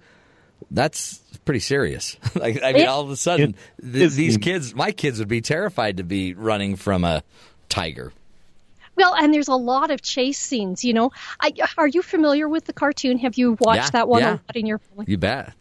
That's 0.70 1.22
pretty 1.46 1.60
serious. 1.60 2.18
like, 2.34 2.62
I 2.62 2.72
mean, 2.74 2.82
It- 2.82 2.88
all 2.88 3.00
of 3.00 3.10
a 3.10 3.16
sudden, 3.16 3.54
th- 3.80 4.12
these 4.12 4.36
kids, 4.36 4.74
my 4.74 4.92
kids 4.92 5.18
would 5.18 5.28
be 5.28 5.40
terrified 5.40 5.96
to 5.96 6.02
be 6.04 6.34
running 6.34 6.76
from 6.76 7.04
a 7.04 7.22
tiger. 7.70 8.12
Well, 8.96 9.14
and 9.14 9.32
there's 9.32 9.48
a 9.48 9.54
lot 9.54 9.90
of 9.90 10.00
chase 10.02 10.38
scenes. 10.38 10.84
You 10.84 10.94
know, 10.94 11.12
I, 11.40 11.52
are 11.76 11.86
you 11.88 12.00
familiar 12.02 12.48
with 12.48 12.64
the 12.64 12.72
cartoon? 12.72 13.18
Have 13.18 13.36
you 13.36 13.56
watched 13.60 13.76
Yeah, 13.84 13.90
that 13.90 14.08
one 14.08 14.20
yeah. 14.22 14.30
a 14.30 14.32
lot 14.32 14.56
in 14.56 14.66
your 14.66 14.78
family? 14.78 15.04
You 15.08 15.18
bet. 15.18 15.52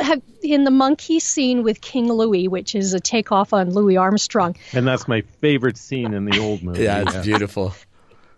Have, 0.00 0.20
in 0.42 0.64
the 0.64 0.70
monkey 0.70 1.20
scene 1.20 1.62
with 1.62 1.80
King 1.80 2.12
Louis, 2.12 2.48
which 2.48 2.74
is 2.74 2.92
a 2.94 3.00
takeoff 3.00 3.52
on 3.52 3.70
Louis 3.72 3.96
Armstrong, 3.96 4.56
And 4.72 4.86
that's 4.86 5.08
my 5.08 5.22
favorite 5.40 5.78
scene 5.78 6.12
in 6.14 6.24
the 6.26 6.38
old 6.38 6.62
movie. 6.62 6.82
Yeah, 6.84 7.02
it's 7.06 7.16
beautiful. 7.24 7.74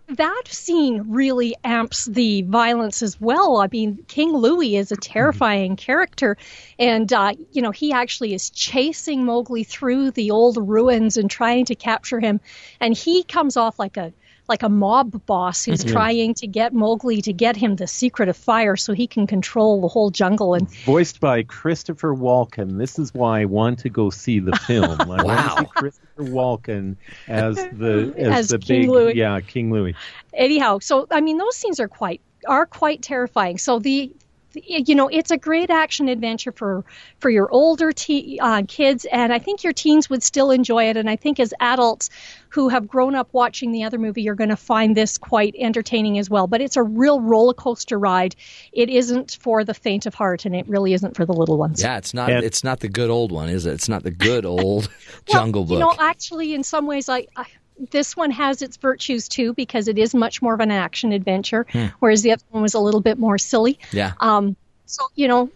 That 0.09 0.43
scene 0.47 1.03
really 1.09 1.55
amps 1.63 2.05
the 2.05 2.41
violence 2.43 3.01
as 3.01 3.19
well. 3.19 3.57
I 3.57 3.67
mean, 3.71 4.03
King 4.07 4.31
Louis 4.31 4.77
is 4.77 4.91
a 4.91 4.95
terrifying 4.95 5.75
character, 5.75 6.37
and 6.79 7.11
uh, 7.11 7.33
you 7.51 7.61
know 7.61 7.71
he 7.71 7.91
actually 7.91 8.33
is 8.33 8.49
chasing 8.49 9.25
Mowgli 9.25 9.63
through 9.63 10.11
the 10.11 10.31
old 10.31 10.57
ruins 10.57 11.17
and 11.17 11.29
trying 11.29 11.65
to 11.65 11.75
capture 11.75 12.19
him, 12.19 12.39
and 12.79 12.95
he 12.95 13.23
comes 13.23 13.57
off 13.57 13.79
like 13.79 13.97
a 13.97 14.13
like 14.47 14.63
a 14.63 14.69
mob 14.69 15.25
boss 15.25 15.65
who's 15.65 15.83
Mhm. 15.83 15.91
trying 15.91 16.33
to 16.35 16.47
get 16.47 16.73
Mowgli 16.73 17.21
to 17.21 17.33
get 17.33 17.55
him 17.57 17.75
the 17.75 17.87
secret 17.87 18.29
of 18.29 18.37
fire 18.37 18.75
so 18.75 18.93
he 18.93 19.05
can 19.07 19.27
control 19.27 19.81
the 19.81 19.87
whole 19.87 20.09
jungle. 20.09 20.53
And 20.53 20.69
Voiced 20.85 21.19
by 21.19 21.43
Christopher 21.43 22.15
Walken. 22.15 22.77
This 22.77 22.97
is 22.97 23.13
why 23.13 23.41
I 23.41 23.45
want 23.45 23.79
to 23.79 23.89
go 23.89 24.09
see 24.09 24.39
the 24.39 24.55
film. 24.67 24.85
I 25.01 25.05
want 25.05 25.23
Wow. 25.25 25.55
to 25.55 25.59
see 25.61 25.65
Christopher 25.75 26.23
Walken 26.23 26.95
as 27.27 27.55
the 27.55 28.13
as, 28.17 28.27
As 28.39 28.47
the 28.49 28.59
King 28.59 28.81
big 28.83 28.89
Louis. 28.89 29.15
yeah 29.15 29.39
King 29.41 29.71
Louis. 29.71 29.93
anyhow, 30.33 30.79
so 30.79 31.07
I 31.11 31.21
mean, 31.21 31.37
those 31.37 31.55
scenes 31.55 31.79
are 31.79 31.87
quite 31.89 32.21
are 32.47 32.65
quite 32.65 33.01
terrifying. 33.01 33.57
So 33.57 33.79
the, 33.79 34.09
the- 34.09 34.15
you 34.53 34.95
know, 34.95 35.07
it's 35.07 35.31
a 35.31 35.37
great 35.37 35.69
action 35.69 36.07
adventure 36.07 36.51
for 36.51 36.83
for 37.19 37.29
your 37.29 37.51
older 37.51 37.91
te- 37.91 38.39
uh, 38.39 38.63
kids, 38.67 39.05
and 39.11 39.31
I 39.33 39.39
think 39.39 39.63
your 39.63 39.73
teens 39.73 40.09
would 40.09 40.23
still 40.23 40.51
enjoy 40.51 40.89
it. 40.89 40.97
And 40.97 41.09
I 41.09 41.15
think 41.15 41.39
as 41.39 41.53
adults 41.59 42.09
who 42.49 42.69
have 42.69 42.87
grown 42.87 43.13
up 43.15 43.29
watching 43.33 43.71
the 43.71 43.83
other 43.83 43.97
movie, 43.97 44.21
you're 44.21 44.35
going 44.35 44.49
to 44.49 44.55
find 44.55 44.95
this 44.95 45.17
quite 45.17 45.55
entertaining 45.57 46.17
as 46.17 46.29
well. 46.29 46.47
But 46.47 46.61
it's 46.61 46.77
a 46.77 46.83
real 46.83 47.19
roller 47.19 47.53
coaster 47.53 47.99
ride. 47.99 48.35
It 48.71 48.89
isn't 48.89 49.37
for 49.39 49.63
the 49.63 49.73
faint 49.73 50.05
of 50.05 50.13
heart, 50.13 50.45
and 50.45 50.55
it 50.55 50.67
really 50.67 50.93
isn't 50.93 51.15
for 51.15 51.25
the 51.25 51.33
little 51.33 51.57
ones. 51.57 51.81
Yeah, 51.81 51.97
it's 51.97 52.13
not. 52.13 52.29
it's 52.29 52.63
not 52.63 52.79
the 52.79 52.89
good 52.89 53.09
old 53.09 53.31
one, 53.31 53.49
is 53.49 53.65
it? 53.65 53.73
It's 53.73 53.89
not 53.89 54.03
the 54.03 54.11
good 54.11 54.45
old 54.45 54.89
Jungle 55.27 55.65
Book. 55.65 55.73
You 55.73 55.79
know, 55.79 55.93
actually, 55.99 56.53
in 56.53 56.63
some 56.63 56.87
ways, 56.87 57.09
I, 57.09 57.27
I 57.35 57.45
this 57.91 58.15
one 58.17 58.31
has 58.31 58.61
its 58.61 58.77
virtues 58.77 59.27
too 59.27 59.53
because 59.53 59.87
it 59.87 59.97
is 59.97 60.13
much 60.15 60.41
more 60.41 60.53
of 60.53 60.59
an 60.59 60.71
action 60.71 61.11
adventure, 61.11 61.65
Hmm. 61.71 61.85
whereas 61.99 62.21
the 62.23 62.31
other 62.31 62.43
one 62.49 62.63
was 62.63 62.73
a 62.73 62.79
little 62.79 63.01
bit 63.01 63.17
more 63.19 63.37
silly. 63.37 63.77
yeah, 63.91 64.13
Um, 64.19 64.55
so 64.85 65.03
you 65.15 65.27
know, 65.27 65.49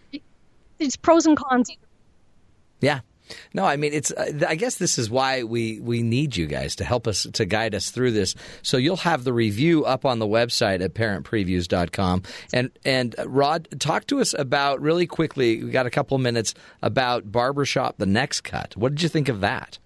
it's 0.78 0.96
pros 0.96 1.26
and 1.26 1.36
cons. 1.36 1.70
yeah. 2.80 3.00
No, 3.54 3.64
I 3.64 3.76
mean 3.76 3.94
it's. 3.94 4.10
Uh, 4.10 4.44
I 4.46 4.56
guess 4.56 4.74
this 4.76 4.98
is 4.98 5.08
why 5.08 5.42
we 5.44 5.80
we 5.80 6.02
need 6.02 6.36
you 6.36 6.46
guys 6.46 6.76
to 6.76 6.84
help 6.84 7.06
us 7.06 7.26
to 7.32 7.46
guide 7.46 7.74
us 7.74 7.90
through 7.90 8.10
this. 8.10 8.34
So 8.60 8.76
you'll 8.76 8.96
have 8.96 9.24
the 9.24 9.32
review 9.32 9.86
up 9.86 10.04
on 10.04 10.18
the 10.18 10.26
website 10.26 10.82
at 10.82 10.92
parentpreviews.com. 10.92 12.24
And 12.52 12.70
and 12.84 13.14
uh, 13.18 13.26
Rod, 13.28 13.68
talk 13.80 14.06
to 14.08 14.20
us 14.20 14.34
about 14.38 14.82
really 14.82 15.06
quickly. 15.06 15.62
We 15.64 15.70
got 15.70 15.86
a 15.86 15.90
couple 15.90 16.14
of 16.16 16.20
minutes 16.20 16.52
about 16.82 17.32
Barbershop: 17.32 17.96
The 17.96 18.06
Next 18.06 18.42
Cut. 18.42 18.76
What 18.76 18.94
did 18.94 19.02
you 19.02 19.08
think 19.08 19.30
of 19.30 19.40
that? 19.40 19.78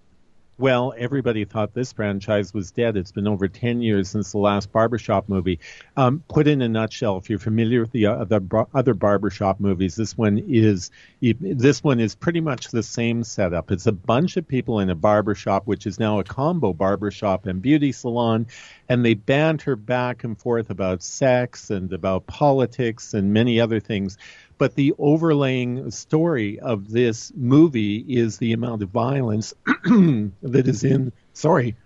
Well, 0.58 0.94
everybody 0.96 1.44
thought 1.44 1.74
this 1.74 1.92
franchise 1.92 2.54
was 2.54 2.70
dead. 2.70 2.96
It's 2.96 3.12
been 3.12 3.28
over 3.28 3.46
10 3.46 3.82
years 3.82 4.08
since 4.08 4.32
the 4.32 4.38
last 4.38 4.72
Barbershop 4.72 5.28
movie. 5.28 5.60
Um, 5.98 6.24
put 6.28 6.48
in 6.48 6.62
a 6.62 6.68
nutshell, 6.68 7.18
if 7.18 7.28
you're 7.28 7.38
familiar 7.38 7.82
with 7.82 7.92
the 7.92 8.06
other, 8.06 8.40
bar- 8.40 8.68
other 8.72 8.94
Barbershop 8.94 9.60
movies, 9.60 9.96
this 9.96 10.16
one 10.16 10.42
is 10.48 10.90
this 11.20 11.84
one 11.84 12.00
is 12.00 12.14
pretty 12.14 12.40
much 12.40 12.68
the 12.68 12.82
same 12.82 13.22
setup. 13.22 13.70
It's 13.70 13.86
a 13.86 13.92
bunch 13.92 14.38
of 14.38 14.48
people 14.48 14.80
in 14.80 14.88
a 14.88 14.94
barbershop, 14.94 15.66
which 15.66 15.86
is 15.86 15.98
now 15.98 16.20
a 16.20 16.24
combo 16.24 16.72
barbershop 16.72 17.46
and 17.46 17.60
beauty 17.60 17.92
salon, 17.92 18.46
and 18.88 19.04
they 19.04 19.12
banter 19.12 19.76
back 19.76 20.24
and 20.24 20.38
forth 20.38 20.70
about 20.70 21.02
sex 21.02 21.68
and 21.68 21.92
about 21.92 22.26
politics 22.26 23.12
and 23.12 23.34
many 23.34 23.60
other 23.60 23.80
things. 23.80 24.16
But 24.58 24.74
the 24.74 24.94
overlaying 24.98 25.90
story 25.90 26.58
of 26.60 26.90
this 26.90 27.32
movie 27.34 27.98
is 28.08 28.38
the 28.38 28.52
amount 28.52 28.82
of 28.82 28.88
violence 28.90 29.52
that 29.84 30.64
is 30.66 30.82
in. 30.82 31.12
Sorry. 31.34 31.76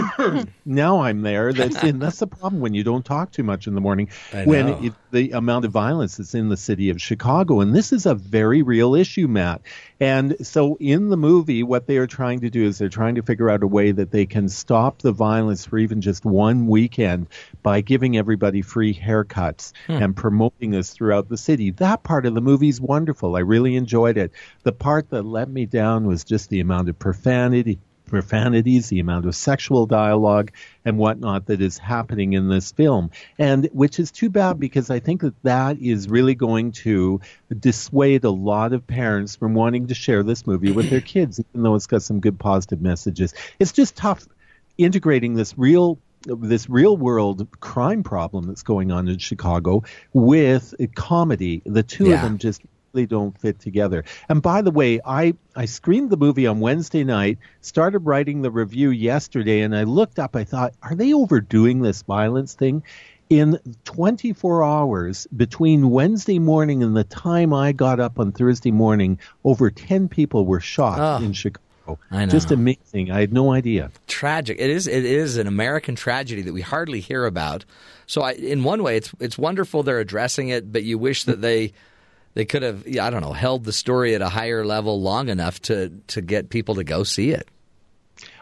now 0.64 1.00
I'm 1.00 1.22
there. 1.22 1.52
That's 1.52 1.82
in. 1.82 1.98
That's 1.98 2.18
the 2.18 2.26
problem 2.26 2.60
when 2.60 2.74
you 2.74 2.84
don't 2.84 3.04
talk 3.04 3.32
too 3.32 3.42
much 3.42 3.66
in 3.66 3.74
the 3.74 3.80
morning. 3.80 4.08
When 4.44 4.68
it, 4.84 4.92
the 5.10 5.30
amount 5.32 5.64
of 5.64 5.72
violence 5.72 6.16
that's 6.16 6.34
in 6.34 6.48
the 6.48 6.56
city 6.56 6.90
of 6.90 7.00
Chicago, 7.00 7.60
and 7.60 7.74
this 7.74 7.92
is 7.92 8.06
a 8.06 8.14
very 8.14 8.62
real 8.62 8.94
issue, 8.94 9.28
Matt. 9.28 9.62
And 10.00 10.36
so 10.44 10.76
in 10.80 11.10
the 11.10 11.16
movie, 11.16 11.62
what 11.62 11.86
they 11.86 11.96
are 11.98 12.06
trying 12.06 12.40
to 12.40 12.50
do 12.50 12.64
is 12.64 12.78
they're 12.78 12.88
trying 12.88 13.14
to 13.16 13.22
figure 13.22 13.48
out 13.50 13.62
a 13.62 13.66
way 13.66 13.92
that 13.92 14.10
they 14.10 14.26
can 14.26 14.48
stop 14.48 15.02
the 15.02 15.12
violence 15.12 15.64
for 15.66 15.78
even 15.78 16.00
just 16.00 16.24
one 16.24 16.66
weekend 16.66 17.28
by 17.62 17.80
giving 17.82 18.16
everybody 18.16 18.62
free 18.62 18.94
haircuts 18.94 19.72
Hmm. 19.86 19.92
and 19.92 20.16
promoting 20.16 20.70
this 20.70 20.90
throughout 20.92 21.28
the 21.28 21.36
city. 21.36 21.70
That 21.70 22.02
part 22.02 22.26
of 22.26 22.34
the 22.34 22.40
movie 22.40 22.68
is 22.68 22.80
wonderful. 22.80 23.36
I 23.36 23.40
really 23.40 23.76
enjoyed 23.76 24.16
it. 24.16 24.32
The 24.62 24.72
part 24.72 25.10
that 25.10 25.22
let 25.24 25.48
me 25.48 25.66
down 25.66 26.06
was 26.06 26.24
just 26.24 26.50
the 26.50 26.60
amount 26.60 26.88
of 26.88 26.98
profanity 26.98 27.78
profanities, 28.12 28.90
the 28.90 29.00
amount 29.00 29.24
of 29.24 29.34
sexual 29.34 29.86
dialogue 29.86 30.52
and 30.84 30.98
whatnot 30.98 31.46
that 31.46 31.62
is 31.62 31.78
happening 31.78 32.34
in 32.34 32.50
this 32.50 32.70
film. 32.70 33.10
And 33.38 33.70
which 33.72 33.98
is 33.98 34.10
too 34.10 34.28
bad 34.28 34.60
because 34.60 34.90
I 34.90 35.00
think 35.00 35.22
that 35.22 35.42
that 35.44 35.80
is 35.80 36.10
really 36.10 36.34
going 36.34 36.72
to 36.72 37.22
dissuade 37.58 38.24
a 38.24 38.30
lot 38.30 38.74
of 38.74 38.86
parents 38.86 39.34
from 39.34 39.54
wanting 39.54 39.86
to 39.86 39.94
share 39.94 40.22
this 40.22 40.46
movie 40.46 40.72
with 40.72 40.90
their 40.90 41.00
kids, 41.14 41.40
even 41.40 41.62
though 41.62 41.74
it's 41.74 41.86
got 41.86 42.02
some 42.02 42.20
good 42.20 42.38
positive 42.38 42.82
messages. 42.82 43.32
It's 43.58 43.72
just 43.72 43.96
tough 43.96 44.28
integrating 44.76 45.32
this 45.32 45.56
real 45.56 45.98
this 46.24 46.68
real 46.68 46.96
world 46.96 47.48
crime 47.60 48.04
problem 48.04 48.44
that's 48.44 48.62
going 48.62 48.92
on 48.92 49.08
in 49.08 49.18
Chicago 49.18 49.82
with 50.12 50.74
comedy. 50.94 51.62
The 51.64 51.82
two 51.82 52.12
of 52.12 52.20
them 52.20 52.38
just 52.38 52.62
really 52.92 53.06
don't 53.06 53.38
fit 53.38 53.58
together. 53.60 54.04
And 54.28 54.42
by 54.42 54.62
the 54.62 54.70
way, 54.70 55.00
I, 55.04 55.34
I 55.56 55.64
screened 55.64 56.10
the 56.10 56.16
movie 56.16 56.46
on 56.46 56.60
Wednesday 56.60 57.04
night, 57.04 57.38
started 57.60 58.00
writing 58.00 58.42
the 58.42 58.50
review 58.50 58.90
yesterday, 58.90 59.60
and 59.60 59.74
I 59.76 59.84
looked 59.84 60.18
up, 60.18 60.36
I 60.36 60.44
thought, 60.44 60.74
are 60.82 60.94
they 60.94 61.12
overdoing 61.12 61.80
this 61.82 62.02
violence 62.02 62.54
thing? 62.54 62.82
In 63.30 63.58
24 63.84 64.62
hours 64.62 65.26
between 65.34 65.88
Wednesday 65.88 66.38
morning 66.38 66.82
and 66.82 66.94
the 66.94 67.04
time 67.04 67.54
I 67.54 67.72
got 67.72 67.98
up 67.98 68.18
on 68.18 68.30
Thursday 68.32 68.70
morning, 68.70 69.18
over 69.42 69.70
10 69.70 70.08
people 70.08 70.44
were 70.44 70.60
shot 70.60 70.98
Oh. 71.00 71.24
in 71.24 71.32
Chicago. 71.32 71.60
Just 72.28 72.50
amazing. 72.52 73.10
I 73.10 73.20
had 73.20 73.32
no 73.32 73.52
idea. 73.52 73.90
tragic. 74.06 74.58
It 74.60 74.70
is. 74.70 74.86
It 74.86 75.04
is 75.04 75.36
an 75.36 75.46
American 75.48 75.94
tragedy 75.96 76.40
that 76.42 76.52
we 76.52 76.60
hardly 76.60 77.00
hear 77.00 77.24
about. 77.26 77.64
So, 78.06 78.22
I, 78.22 78.32
in 78.32 78.62
one 78.64 78.82
way, 78.84 78.96
it's 78.96 79.12
it's 79.18 79.36
wonderful 79.36 79.82
they're 79.82 79.98
addressing 79.98 80.48
it, 80.48 80.70
but 80.72 80.84
you 80.84 80.96
wish 80.96 81.24
that 81.24 81.40
they 81.40 81.72
they 82.34 82.44
could 82.44 82.62
have. 82.62 82.86
I 82.86 83.10
don't 83.10 83.22
know, 83.22 83.32
held 83.32 83.64
the 83.64 83.72
story 83.72 84.14
at 84.14 84.22
a 84.22 84.28
higher 84.28 84.64
level 84.64 85.00
long 85.00 85.28
enough 85.28 85.60
to 85.62 85.90
to 86.08 86.20
get 86.20 86.48
people 86.50 86.76
to 86.76 86.84
go 86.84 87.04
see 87.04 87.30
it. 87.30 87.48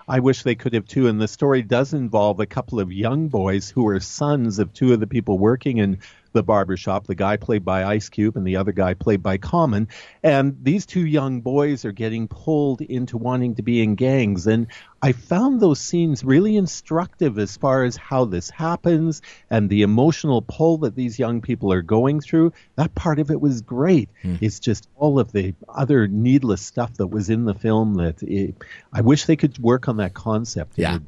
I 0.08 0.18
wish 0.18 0.42
they 0.42 0.56
could 0.56 0.74
have 0.74 0.86
too. 0.86 1.06
And 1.06 1.20
the 1.20 1.28
story 1.28 1.62
does 1.62 1.94
involve 1.94 2.40
a 2.40 2.46
couple 2.46 2.80
of 2.80 2.92
young 2.92 3.28
boys 3.28 3.70
who 3.70 3.86
are 3.88 4.00
sons 4.00 4.58
of 4.58 4.72
two 4.72 4.92
of 4.92 4.98
the 4.98 5.06
people 5.06 5.38
working 5.38 5.78
in 5.78 5.98
the 6.32 6.42
barber 6.42 6.76
shop. 6.76 7.06
The 7.06 7.14
guy 7.14 7.36
played 7.36 7.64
by 7.64 7.84
Ice 7.84 8.08
Cube 8.08 8.36
and 8.36 8.46
the 8.46 8.56
other 8.56 8.72
guy 8.72 8.94
played 8.94 9.22
by 9.22 9.38
Common. 9.38 9.88
And 10.22 10.56
these 10.62 10.86
two 10.86 11.04
young 11.06 11.40
boys 11.40 11.84
are 11.84 11.92
getting 11.92 12.28
pulled 12.28 12.80
into 12.80 13.16
wanting 13.16 13.56
to 13.56 13.62
be 13.62 13.82
in 13.82 13.94
gangs. 13.94 14.46
And 14.46 14.66
I 15.02 15.12
found 15.12 15.60
those 15.60 15.80
scenes 15.80 16.22
really 16.22 16.56
instructive 16.56 17.38
as 17.38 17.56
far 17.56 17.84
as 17.84 17.96
how 17.96 18.26
this 18.26 18.50
happens 18.50 19.22
and 19.48 19.68
the 19.68 19.82
emotional 19.82 20.42
pull 20.42 20.78
that 20.78 20.94
these 20.94 21.18
young 21.18 21.40
people 21.40 21.72
are 21.72 21.82
going 21.82 22.20
through. 22.20 22.52
That 22.76 22.94
part 22.94 23.18
of 23.18 23.30
it 23.30 23.40
was 23.40 23.62
great. 23.62 24.10
Hmm. 24.22 24.36
It's 24.40 24.60
just 24.60 24.88
all 24.96 25.18
of 25.18 25.32
the 25.32 25.54
other 25.68 26.06
needless 26.06 26.60
stuff 26.60 26.94
that 26.94 27.06
was 27.06 27.30
in 27.30 27.44
the 27.44 27.54
film 27.54 27.94
that 27.94 28.22
it, 28.22 28.54
I 28.92 29.00
wish 29.00 29.24
they 29.24 29.36
could 29.36 29.58
work 29.58 29.88
on 29.88 29.96
that 29.98 30.14
concept. 30.14 30.78
in 30.78 30.82
Yeah. 30.82 30.98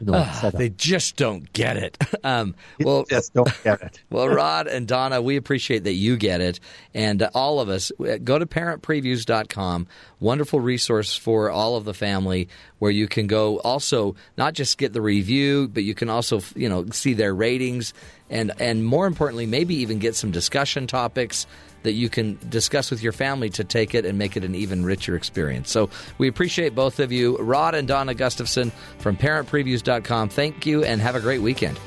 A 0.00 0.04
diff- 0.04 0.06
you 0.06 0.12
know, 0.12 0.32
setup. 0.40 0.58
they 0.58 0.68
just 0.70 1.16
don't 1.16 1.52
get 1.52 1.76
it. 1.76 1.96
Um, 2.22 2.54
well, 2.80 3.04
just 3.08 3.32
don't 3.32 3.50
get 3.64 3.80
it. 3.80 4.02
well, 4.10 4.28
Rod 4.28 4.66
and 4.66 4.86
Donna, 4.86 5.22
we 5.22 5.36
appreciate 5.36 5.84
that 5.84 5.94
you 5.94 6.18
get 6.18 6.42
it, 6.42 6.60
and 6.92 7.22
uh, 7.22 7.30
all 7.34 7.60
of 7.60 7.70
us. 7.70 7.90
uh, 7.98 8.18
Go 8.22 8.38
to 8.38 8.44
parentpreviews.com. 8.46 9.86
Wonderful 10.20 10.60
resource 10.60 11.16
for 11.16 11.50
all 11.50 11.76
of 11.76 11.84
the 11.86 11.94
family, 11.94 12.48
where 12.78 12.90
you 12.90 13.08
can 13.08 13.26
go. 13.26 13.58
Also, 13.60 14.16
not 14.36 14.52
just 14.54 14.76
get 14.76 14.92
the 14.92 15.00
review, 15.00 15.68
but 15.68 15.82
you 15.82 15.94
can 15.94 16.10
also 16.10 16.42
you 16.54 16.68
know 16.68 16.84
see 16.92 17.14
their 17.14 17.34
ratings, 17.34 17.94
and 18.28 18.52
and 18.60 18.84
more 18.84 19.06
importantly, 19.06 19.46
maybe 19.46 19.76
even 19.76 19.98
get 19.98 20.14
some 20.14 20.30
discussion 20.30 20.86
topics 20.86 21.46
that 21.82 21.92
you 21.92 22.08
can 22.08 22.38
discuss 22.48 22.90
with 22.90 23.02
your 23.02 23.12
family 23.12 23.50
to 23.50 23.64
take 23.64 23.94
it 23.94 24.04
and 24.04 24.18
make 24.18 24.36
it 24.36 24.44
an 24.44 24.54
even 24.54 24.84
richer 24.84 25.16
experience. 25.16 25.70
So 25.70 25.90
we 26.18 26.28
appreciate 26.28 26.74
both 26.74 27.00
of 27.00 27.12
you, 27.12 27.36
Rod 27.38 27.74
and 27.74 27.86
Donna 27.88 28.14
Gustafson 28.14 28.72
from 28.98 29.16
parentpreviews.com. 29.16 30.28
Thank 30.28 30.66
you 30.66 30.84
and 30.84 31.00
have 31.00 31.14
a 31.14 31.20
great 31.20 31.42
weekend. 31.42 31.78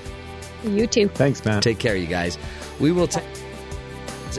You 0.64 0.88
too. 0.88 1.10
Thanks, 1.10 1.44
Matt. 1.44 1.64
Take 1.64 1.80
care, 1.80 1.96
you 1.96 2.08
guys. 2.08 2.38
We 2.80 2.92
will 2.92 3.08
take. 3.08 3.24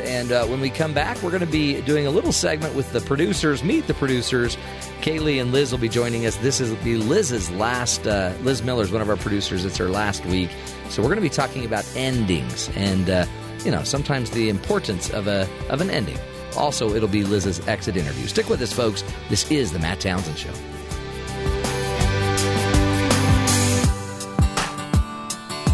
And 0.03 0.33
uh, 0.33 0.45
when 0.47 0.61
we 0.61 0.71
come 0.71 0.93
back, 0.93 1.23
we're 1.23 1.31
going 1.31 1.45
to 1.45 1.47
be 1.47 1.81
doing 1.83 2.07
a 2.07 2.11
little 2.11 2.33
segment 2.33 2.75
with 2.75 2.93
the 2.93 3.01
producers. 3.01 3.63
Meet 3.63 3.87
the 3.87 3.95
producers. 3.95 4.57
Kaylee 5.03 5.41
and 5.41 5.53
Liz 5.53 5.71
will 5.71 5.79
be 5.79 5.89
joining 5.89 6.27
us. 6.27 6.37
This 6.39 6.61
is 6.61 6.71
will 6.71 6.83
be 6.83 6.97
Liz's 6.97 7.51
last. 7.53 8.07
Uh, 8.07 8.33
Liz 8.43 8.63
Miller 8.63 8.83
is 8.83 8.91
one 8.91 9.03
of 9.03 9.09
our 9.09 9.17
producers. 9.17 9.65
It's 9.65 9.77
her 9.77 9.89
last 9.89 10.25
week, 10.27 10.51
so 10.89 11.01
we're 11.01 11.09
going 11.09 11.17
to 11.17 11.23
be 11.23 11.29
talking 11.29 11.65
about 11.65 11.87
endings 11.95 12.71
and 12.75 13.09
uh, 13.09 13.27
you 13.65 13.71
know 13.71 13.83
sometimes 13.83 14.31
the 14.31 14.49
importance 14.49 15.11
of 15.11 15.27
a 15.27 15.49
of 15.69 15.81
an 15.81 15.91
ending. 15.91 16.19
Also, 16.57 16.95
it'll 16.95 17.09
be 17.09 17.25
Liz's 17.25 17.67
exit 17.67 17.97
interview. 17.97 18.27
Stick 18.27 18.49
with 18.49 18.63
us, 18.63 18.73
folks. 18.73 19.03
This 19.29 19.51
is 19.51 19.73
the 19.73 19.79
Matt 19.81 19.99
Townsend 20.01 20.39
Show. 20.39 20.53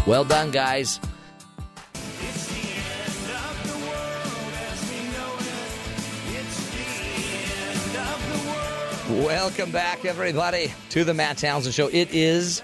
Well 0.07 0.25
done, 0.25 0.49
guys. 0.49 0.99
Welcome 9.09 9.71
back, 9.71 10.05
everybody, 10.05 10.73
to 10.89 11.03
the 11.03 11.13
Matt 11.13 11.37
Townsend 11.37 11.75
Show. 11.75 11.87
It 11.87 12.09
is, 12.11 12.63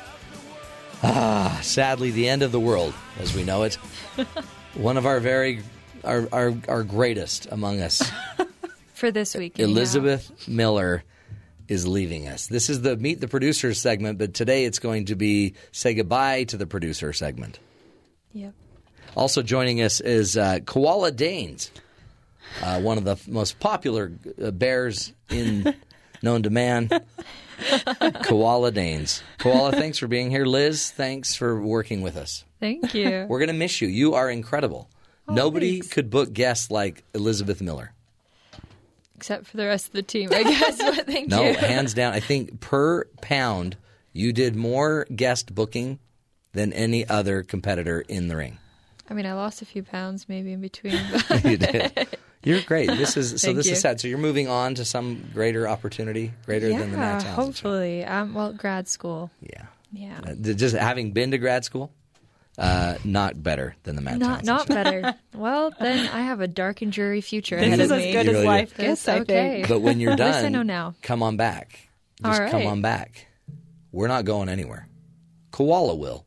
ah, 1.04 1.60
sadly, 1.62 2.10
the 2.10 2.28
end 2.28 2.41
of 2.41 2.52
the 2.52 2.60
world 2.60 2.94
as 3.20 3.36
we 3.36 3.44
know 3.44 3.64
it. 3.64 3.78
One 4.78 4.98
of 4.98 5.08
our 5.08 5.20
very, 5.20 5.62
our, 6.04 6.28
our, 6.32 6.54
our 6.68 6.84
greatest 6.84 7.48
among 7.52 7.82
us, 7.82 8.02
for 8.94 9.10
this 9.10 9.34
week. 9.34 9.60
Elizabeth 9.60 10.48
Miller, 10.48 11.04
is 11.68 11.88
leaving 11.88 12.28
us. 12.28 12.48
This 12.48 12.70
is 12.70 12.82
the 12.82 12.95
Meet 12.95 13.20
the 13.20 13.28
Producers 13.28 13.82
segment, 13.82 14.18
but 14.20 14.34
today 14.34 14.66
it's 14.66 14.80
going 14.80 15.06
to 15.06 15.16
be 15.16 15.56
Say 15.72 15.94
Goodbye 15.95 16.45
to 16.45 16.58
the 16.58 16.68
Producer 16.68 17.12
segment. 17.12 17.60
Yep. 18.34 18.54
Also 19.16 19.41
joining 19.41 19.82
us 19.82 19.99
is 19.99 20.38
uh, 20.38 20.60
Koala 20.66 21.12
Danes, 21.12 21.72
uh, 22.62 22.80
one 22.80 22.98
of 22.98 23.04
the 23.04 23.18
most 23.28 23.60
popular 23.60 24.12
uh, 24.41 24.52
bears 24.52 25.12
in 25.30 25.76
known 26.22 26.44
to 26.44 26.49
man. 26.49 26.90
Koala 28.24 28.72
Danes. 28.72 29.24
Koala, 29.40 29.72
thanks 29.72 29.98
for 29.98 30.08
being 30.08 30.30
here. 30.30 30.45
Liz, 30.45 30.91
thanks 30.91 31.36
for 31.36 31.60
working 31.60 32.02
with 32.02 32.16
us. 32.16 32.45
Thank 32.60 32.94
you. 32.94 33.26
We're 33.30 33.40
going 33.40 33.48
to 33.48 33.54
miss 33.54 33.82
you. 33.82 33.88
You 33.88 34.14
are 34.16 34.30
incredible. 34.30 34.90
Nobody 35.30 35.82
could 35.82 36.10
book 36.10 36.32
guests 36.34 36.72
like 36.72 37.04
Elizabeth 37.14 37.62
Miller. 37.62 37.92
Except 39.16 39.48
for 39.48 39.58
the 39.58 39.66
rest 39.66 39.88
of 39.88 39.94
the 39.94 40.04
team, 40.04 40.30
I 40.32 40.44
guess. 40.44 40.78
But 40.78 41.06
thank 41.08 41.28
No, 41.30 41.44
you. 41.44 41.54
hands 41.56 41.94
down. 41.94 42.14
I 42.14 42.20
think 42.20 42.60
per 42.62 43.06
pound, 43.22 43.76
you 44.14 44.32
did 44.32 44.56
more 44.56 45.06
guest 45.14 45.54
booking 45.56 46.00
than 46.54 46.72
any 46.72 47.08
other 47.08 47.44
competitor 47.44 48.02
in 48.02 48.28
the 48.28 48.36
ring. 48.38 48.58
I 49.10 49.14
mean, 49.14 49.26
I 49.26 49.34
lost 49.34 49.62
a 49.62 49.66
few 49.66 49.84
pounds 49.84 50.28
maybe 50.30 50.54
in 50.54 50.62
between. 50.62 51.00
But 51.30 51.44
you 51.44 51.58
did. 51.58 52.08
You're 52.44 52.62
great. 52.62 52.88
This 52.90 53.18
is 53.18 53.42
so. 53.42 53.52
This 53.54 53.66
you. 53.66 53.74
is 53.74 53.82
sad. 53.82 54.00
So 54.00 54.08
you're 54.08 54.18
moving 54.20 54.48
on 54.48 54.76
to 54.76 54.86
some 54.86 55.26
greater 55.34 55.68
opportunity, 55.68 56.32
greater 56.46 56.70
yeah, 56.70 56.78
than 56.80 56.92
the 56.92 56.98
Townsend. 56.98 57.34
hopefully. 57.34 58.06
Um, 58.06 58.34
well, 58.34 58.54
grad 58.54 58.88
school. 58.88 59.32
Yeah. 59.42 59.66
Yeah. 59.92 60.20
Uh, 60.26 60.36
Just 60.54 60.76
having 60.76 61.12
been 61.12 61.32
to 61.32 61.38
grad 61.38 61.66
school, 61.66 61.92
uh, 62.58 62.98
not 63.04 63.42
better 63.44 63.76
than 63.84 63.96
the 63.96 64.02
Matt 64.02 64.18
Not 64.18 64.44
not 64.44 64.68
better. 64.68 65.14
well, 65.36 65.72
then 65.80 66.08
I 66.08 66.22
have 66.22 66.42
a 66.42 66.48
dark 66.48 66.82
and 66.82 66.92
dreary 66.92 67.22
future 67.22 67.58
This 67.58 67.68
ahead 67.68 67.80
is 67.80 67.92
of 67.92 67.98
as 68.00 68.04
me. 68.06 68.12
good 68.14 68.26
You 68.26 68.32
as 68.32 68.36
really 68.36 68.46
life 68.48 68.76
do. 68.76 68.82
gets, 68.84 69.08
I 69.08 69.20
okay. 69.20 69.56
think. 69.58 69.68
But 69.68 69.82
when 69.82 70.00
you're 70.00 70.16
done, 70.18 70.46
I 70.46 70.50
know 70.50 70.64
now. 70.64 70.96
come 71.02 71.22
on 71.22 71.38
back. 71.38 71.90
Just 72.24 72.42
All 72.42 72.50
come 72.50 72.66
on 72.66 72.82
back. 72.82 73.28
We're 73.92 74.08
not 74.08 74.26
going 74.26 74.50
anywhere. 74.50 74.88
Koala 75.52 75.96
will. 75.96 76.26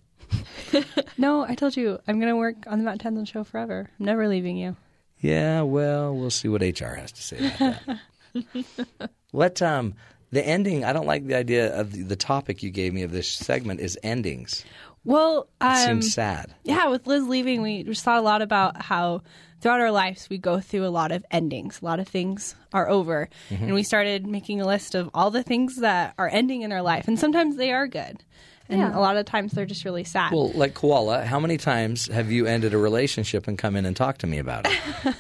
No, 1.19 1.43
I 1.45 1.55
told 1.57 1.77
you 1.77 1.99
I'm 2.07 2.21
going 2.21 2.33
to 2.33 2.37
work 2.37 2.57
on 2.69 2.79
the 2.79 2.85
Matt 2.85 3.01
Townsend 3.01 3.29
show 3.29 3.43
forever. 3.45 3.91
I'm 3.99 4.07
never 4.07 4.29
leaving 4.29 4.57
you. 4.57 4.77
Yeah, 5.19 5.63
well, 5.63 6.15
we'll 6.17 6.31
see 6.31 6.49
what 6.49 6.63
HR 6.63 6.95
has 6.95 7.13
to 7.13 7.23
say 7.23 7.39
about 7.55 7.77
that. 8.35 9.11
what 9.33 9.61
um 9.61 9.95
the 10.31 10.47
ending? 10.47 10.85
I 10.85 10.93
don't 10.93 11.07
like 11.07 11.27
the 11.27 11.35
idea 11.35 11.75
of 11.79 11.93
the, 11.93 12.03
the 12.05 12.17
topic 12.17 12.63
you 12.63 12.71
gave 12.71 12.95
me 12.95 13.03
of 13.03 13.11
this 13.11 13.29
segment 13.29 13.81
is 13.81 13.99
endings. 14.03 14.65
Well, 15.05 15.49
It 15.61 15.65
um, 15.65 15.77
seems 16.03 16.13
sad. 16.15 16.55
Yeah, 16.65 16.89
with 16.89 17.07
Liz 17.07 17.27
leaving, 17.27 17.63
we 17.63 17.83
just 17.85 18.05
thought 18.05 18.19
a 18.19 18.23
lot 18.23 18.43
about 18.43 18.81
how 18.83 19.23
throughout 19.61 19.81
our 19.81 19.91
lives 19.91 20.29
we 20.31 20.39
go 20.39 20.61
through 20.61 20.87
a 20.87 20.89
lot 20.91 21.13
of 21.13 21.25
endings. 21.31 21.81
A 21.81 21.85
lot 21.85 22.01
of 22.01 22.09
things 22.09 22.55
are 22.73 22.89
over. 22.89 23.29
Mhm. 23.51 23.63
And 23.63 23.75
we 23.75 23.83
started 23.83 24.27
making 24.27 24.61
a 24.61 24.67
list 24.67 24.95
of 24.95 25.11
all 25.15 25.31
the 25.31 25.43
things 25.43 25.77
that 25.77 26.15
are 26.19 26.29
ending 26.31 26.63
in 26.63 26.73
our 26.73 26.83
life. 26.83 27.09
And 27.09 27.19
sometimes 27.19 27.57
they 27.57 27.73
are 27.73 27.87
good. 27.87 28.23
And 28.69 28.79
Yeah. 28.79 28.97
a 28.97 29.01
lot 29.01 29.17
of 29.17 29.25
times 29.27 29.53
they're 29.53 29.67
just 29.67 29.85
really 29.85 30.05
sad. 30.05 30.33
Well, 30.33 30.53
like 30.53 30.75
koala, 30.75 31.25
how 31.25 31.41
many 31.41 31.57
times 31.57 32.07
have 32.07 32.31
you 32.31 32.47
ended 32.47 32.73
a 32.73 32.79
relationship 32.79 33.49
and 33.49 33.59
come 33.59 33.75
in 33.77 33.85
and 33.85 33.97
talk 33.97 34.19
to 34.19 34.27
me 34.29 34.39
about 34.39 34.67
it? 34.69 35.15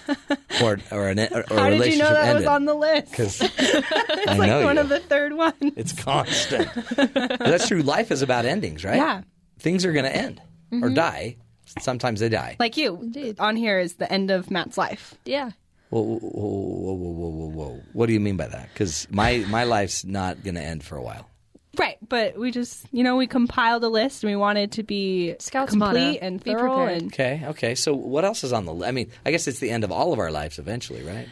or 0.63 0.79
or, 0.93 1.09
an, 1.09 1.19
or, 1.19 1.41
or 1.51 1.57
How 1.59 1.67
a 1.67 1.71
did 1.71 1.81
relationship 1.81 1.93
you 1.93 1.99
know 1.99 2.13
that 2.13 2.27
ended? 2.29 2.37
was 2.37 2.47
on 2.47 2.65
the 2.67 2.75
list? 2.75 3.11
Because 3.11 3.41
it's 3.59 4.29
I 4.29 4.37
like 4.37 4.49
know 4.51 4.65
one 4.65 4.77
you. 4.77 4.83
of 4.83 4.89
the 4.89 5.01
third 5.01 5.33
ones. 5.37 5.55
it's 5.77 5.93
constant. 5.93 6.69
That's 7.41 7.67
true. 7.67 7.83
Life 7.83 8.13
is 8.13 8.23
about 8.23 8.45
endings, 8.45 8.85
right? 8.85 8.97
Yeah. 8.97 9.23
Things 9.61 9.85
are 9.85 9.93
going 9.93 10.05
to 10.07 10.15
end 10.15 10.41
or 10.73 10.89
Mhm. 10.91 10.95
die. 10.95 11.37
Sometimes 11.81 12.21
they 12.21 12.29
die. 12.29 12.57
Like 12.59 12.77
you. 12.77 13.13
On 13.39 13.55
here 13.57 13.79
is 13.79 13.95
the 13.95 14.11
end 14.13 14.31
of 14.31 14.51
Matt's 14.51 14.77
life. 14.77 15.15
Yeah. 15.25 15.51
Whoa, 15.91 16.03
whoa, 16.03 16.19
whoa, 16.19 16.95
whoa, 16.95 17.13
whoa, 17.13 17.29
whoa, 17.31 17.49
whoa. 17.51 17.81
What 17.93 18.07
do 18.07 18.13
you 18.13 18.21
mean 18.21 18.37
by 18.37 18.47
that? 18.49 18.69
Because 18.73 19.07
my, 19.11 19.39
my 19.49 19.65
life's 19.65 20.05
not 20.05 20.43
going 20.43 20.55
to 20.57 20.63
end 20.63 20.83
for 20.85 20.97
a 20.97 21.03
while. 21.03 21.29
Right, 21.79 21.99
but 22.09 22.37
we 22.37 22.51
just, 22.51 22.85
you 22.93 23.05
know, 23.05 23.17
we 23.17 23.27
compiled 23.29 23.85
a 23.85 23.89
list 23.89 24.25
and 24.25 24.31
we 24.33 24.37
wanted 24.37 24.73
to 24.73 24.83
be 24.83 25.37
Scouts 25.39 25.71
complete 25.71 26.15
motto, 26.15 26.19
and 26.27 26.43
be 26.43 26.51
thorough 26.53 26.75
prepared. 26.77 27.03
and 27.03 27.13
Okay, 27.13 27.43
okay. 27.51 27.75
So 27.77 27.95
what 27.95 28.25
else 28.25 28.43
is 28.43 28.53
on 28.53 28.65
the 28.65 28.75
list? 28.75 28.89
I 28.89 28.93
mean, 28.93 29.11
I 29.25 29.31
guess 29.31 29.47
it's 29.47 29.61
the 29.61 29.71
end 29.71 29.85
of 29.85 29.93
all 29.93 30.13
of 30.13 30.19
our 30.19 30.33
lives 30.33 30.59
eventually, 30.59 31.03
right? 31.05 31.29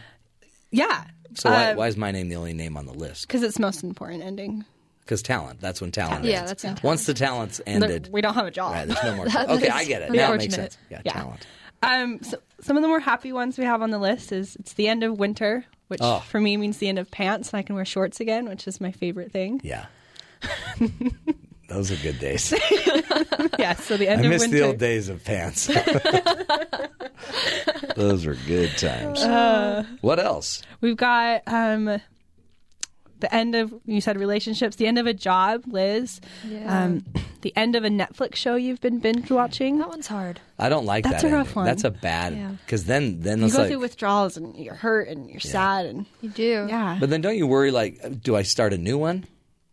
yeah. 0.70 1.04
So 1.34 1.50
why, 1.50 1.72
Uh, 1.72 1.74
why 1.74 1.88
is 1.88 1.96
my 1.96 2.10
name 2.10 2.28
the 2.28 2.36
only 2.36 2.54
name 2.54 2.76
on 2.76 2.86
the 2.86 2.92
list? 2.94 3.26
Because 3.26 3.42
it's 3.42 3.58
most 3.58 3.82
important 3.84 4.22
ending. 4.22 4.64
Because 5.08 5.22
talent. 5.22 5.58
That's 5.62 5.80
when 5.80 5.90
talent 5.90 6.26
Yeah, 6.26 6.40
ends. 6.40 6.50
that's 6.50 6.64
when 6.64 6.76
Once 6.82 7.06
the 7.06 7.14
talent's 7.14 7.62
ended, 7.66 8.04
There- 8.04 8.12
we 8.12 8.20
don't 8.20 8.34
have 8.34 8.44
a 8.44 8.50
job. 8.50 8.74
right, 8.74 8.86
there's 8.86 9.02
no 9.02 9.14
more. 9.16 9.26
That 9.30 9.48
okay, 9.48 9.70
I 9.70 9.86
get 9.86 10.02
it. 10.02 10.12
Now 10.12 10.34
it 10.34 10.36
makes 10.36 10.54
sense. 10.54 10.76
Yeah, 10.90 11.00
Yeah. 11.02 11.12
talent. 11.12 11.46
Um, 11.82 12.22
so 12.22 12.36
some 12.60 12.76
of 12.76 12.82
the 12.82 12.88
more 12.88 13.00
happy 13.00 13.32
ones 13.32 13.56
we 13.56 13.64
have 13.64 13.80
on 13.80 13.88
the 13.90 13.98
list 13.98 14.32
is 14.32 14.54
it's 14.56 14.74
the 14.74 14.86
end 14.86 15.02
of 15.04 15.18
winter, 15.18 15.64
which 15.86 16.00
Oh. 16.02 16.20
for 16.28 16.38
me 16.42 16.58
means 16.58 16.76
the 16.76 16.88
end 16.90 16.98
of 16.98 17.10
pants, 17.10 17.52
and 17.54 17.58
I 17.58 17.62
can 17.62 17.74
wear 17.74 17.86
shorts 17.86 18.20
again, 18.20 18.50
which 18.50 18.68
is 18.68 18.82
my 18.82 18.92
favorite 18.92 19.32
thing. 19.32 19.62
Yeah. 19.64 19.86
Those 21.70 21.90
are 21.90 21.96
good 21.96 22.18
days. 22.18 22.52
yeah, 23.58 23.74
so 23.76 23.96
the 23.96 24.08
end 24.08 24.20
I 24.20 24.24
of 24.24 24.30
miss 24.30 24.42
winter. 24.42 24.56
the 24.58 24.62
old 24.64 24.76
days 24.78 25.08
of 25.08 25.24
pants. 25.24 25.70
Those 27.96 28.26
were 28.26 28.36
good 28.46 28.76
times. 28.76 29.20
Uh, 29.20 29.84
what 30.02 30.18
else? 30.18 30.62
We've 30.82 30.96
got 30.96 31.42
um, 31.46 32.00
the 33.20 33.34
end 33.34 33.54
of 33.54 33.74
you 33.84 34.00
said 34.00 34.18
relationships, 34.18 34.76
the 34.76 34.86
end 34.86 34.98
of 34.98 35.06
a 35.06 35.14
job, 35.14 35.64
Liz. 35.66 36.20
Yeah. 36.46 36.84
Um, 36.84 37.04
the 37.42 37.52
end 37.56 37.76
of 37.76 37.84
a 37.84 37.88
Netflix 37.88 38.36
show 38.36 38.54
you've 38.56 38.80
been 38.80 38.98
binge 38.98 39.30
watching. 39.30 39.78
That 39.78 39.88
one's 39.88 40.06
hard. 40.08 40.40
I 40.58 40.68
don't 40.68 40.84
like 40.86 41.04
That's 41.04 41.22
that. 41.22 41.30
That's 41.30 41.32
a 41.32 41.36
rough 41.36 41.46
ending. 41.48 41.54
one. 41.56 41.64
That's 41.66 41.84
a 41.84 41.90
bad 41.90 42.34
Yeah. 42.34 42.50
because 42.64 42.84
then 42.84 43.20
then 43.20 43.40
You 43.42 43.50
go 43.50 43.58
like. 43.58 43.68
through 43.68 43.78
withdrawals 43.80 44.36
and 44.36 44.56
you're 44.56 44.74
hurt 44.74 45.08
and 45.08 45.30
you're 45.30 45.40
sad 45.40 45.86
and 45.86 46.06
you 46.20 46.30
do. 46.30 46.66
Yeah. 46.68 46.96
but 47.00 47.10
then 47.10 47.20
don't 47.20 47.36
you 47.36 47.46
worry? 47.46 47.70
Like, 47.70 48.22
do 48.22 48.34
I 48.36 48.42
start 48.42 48.72
a 48.72 48.78
new 48.78 48.98
one? 48.98 49.24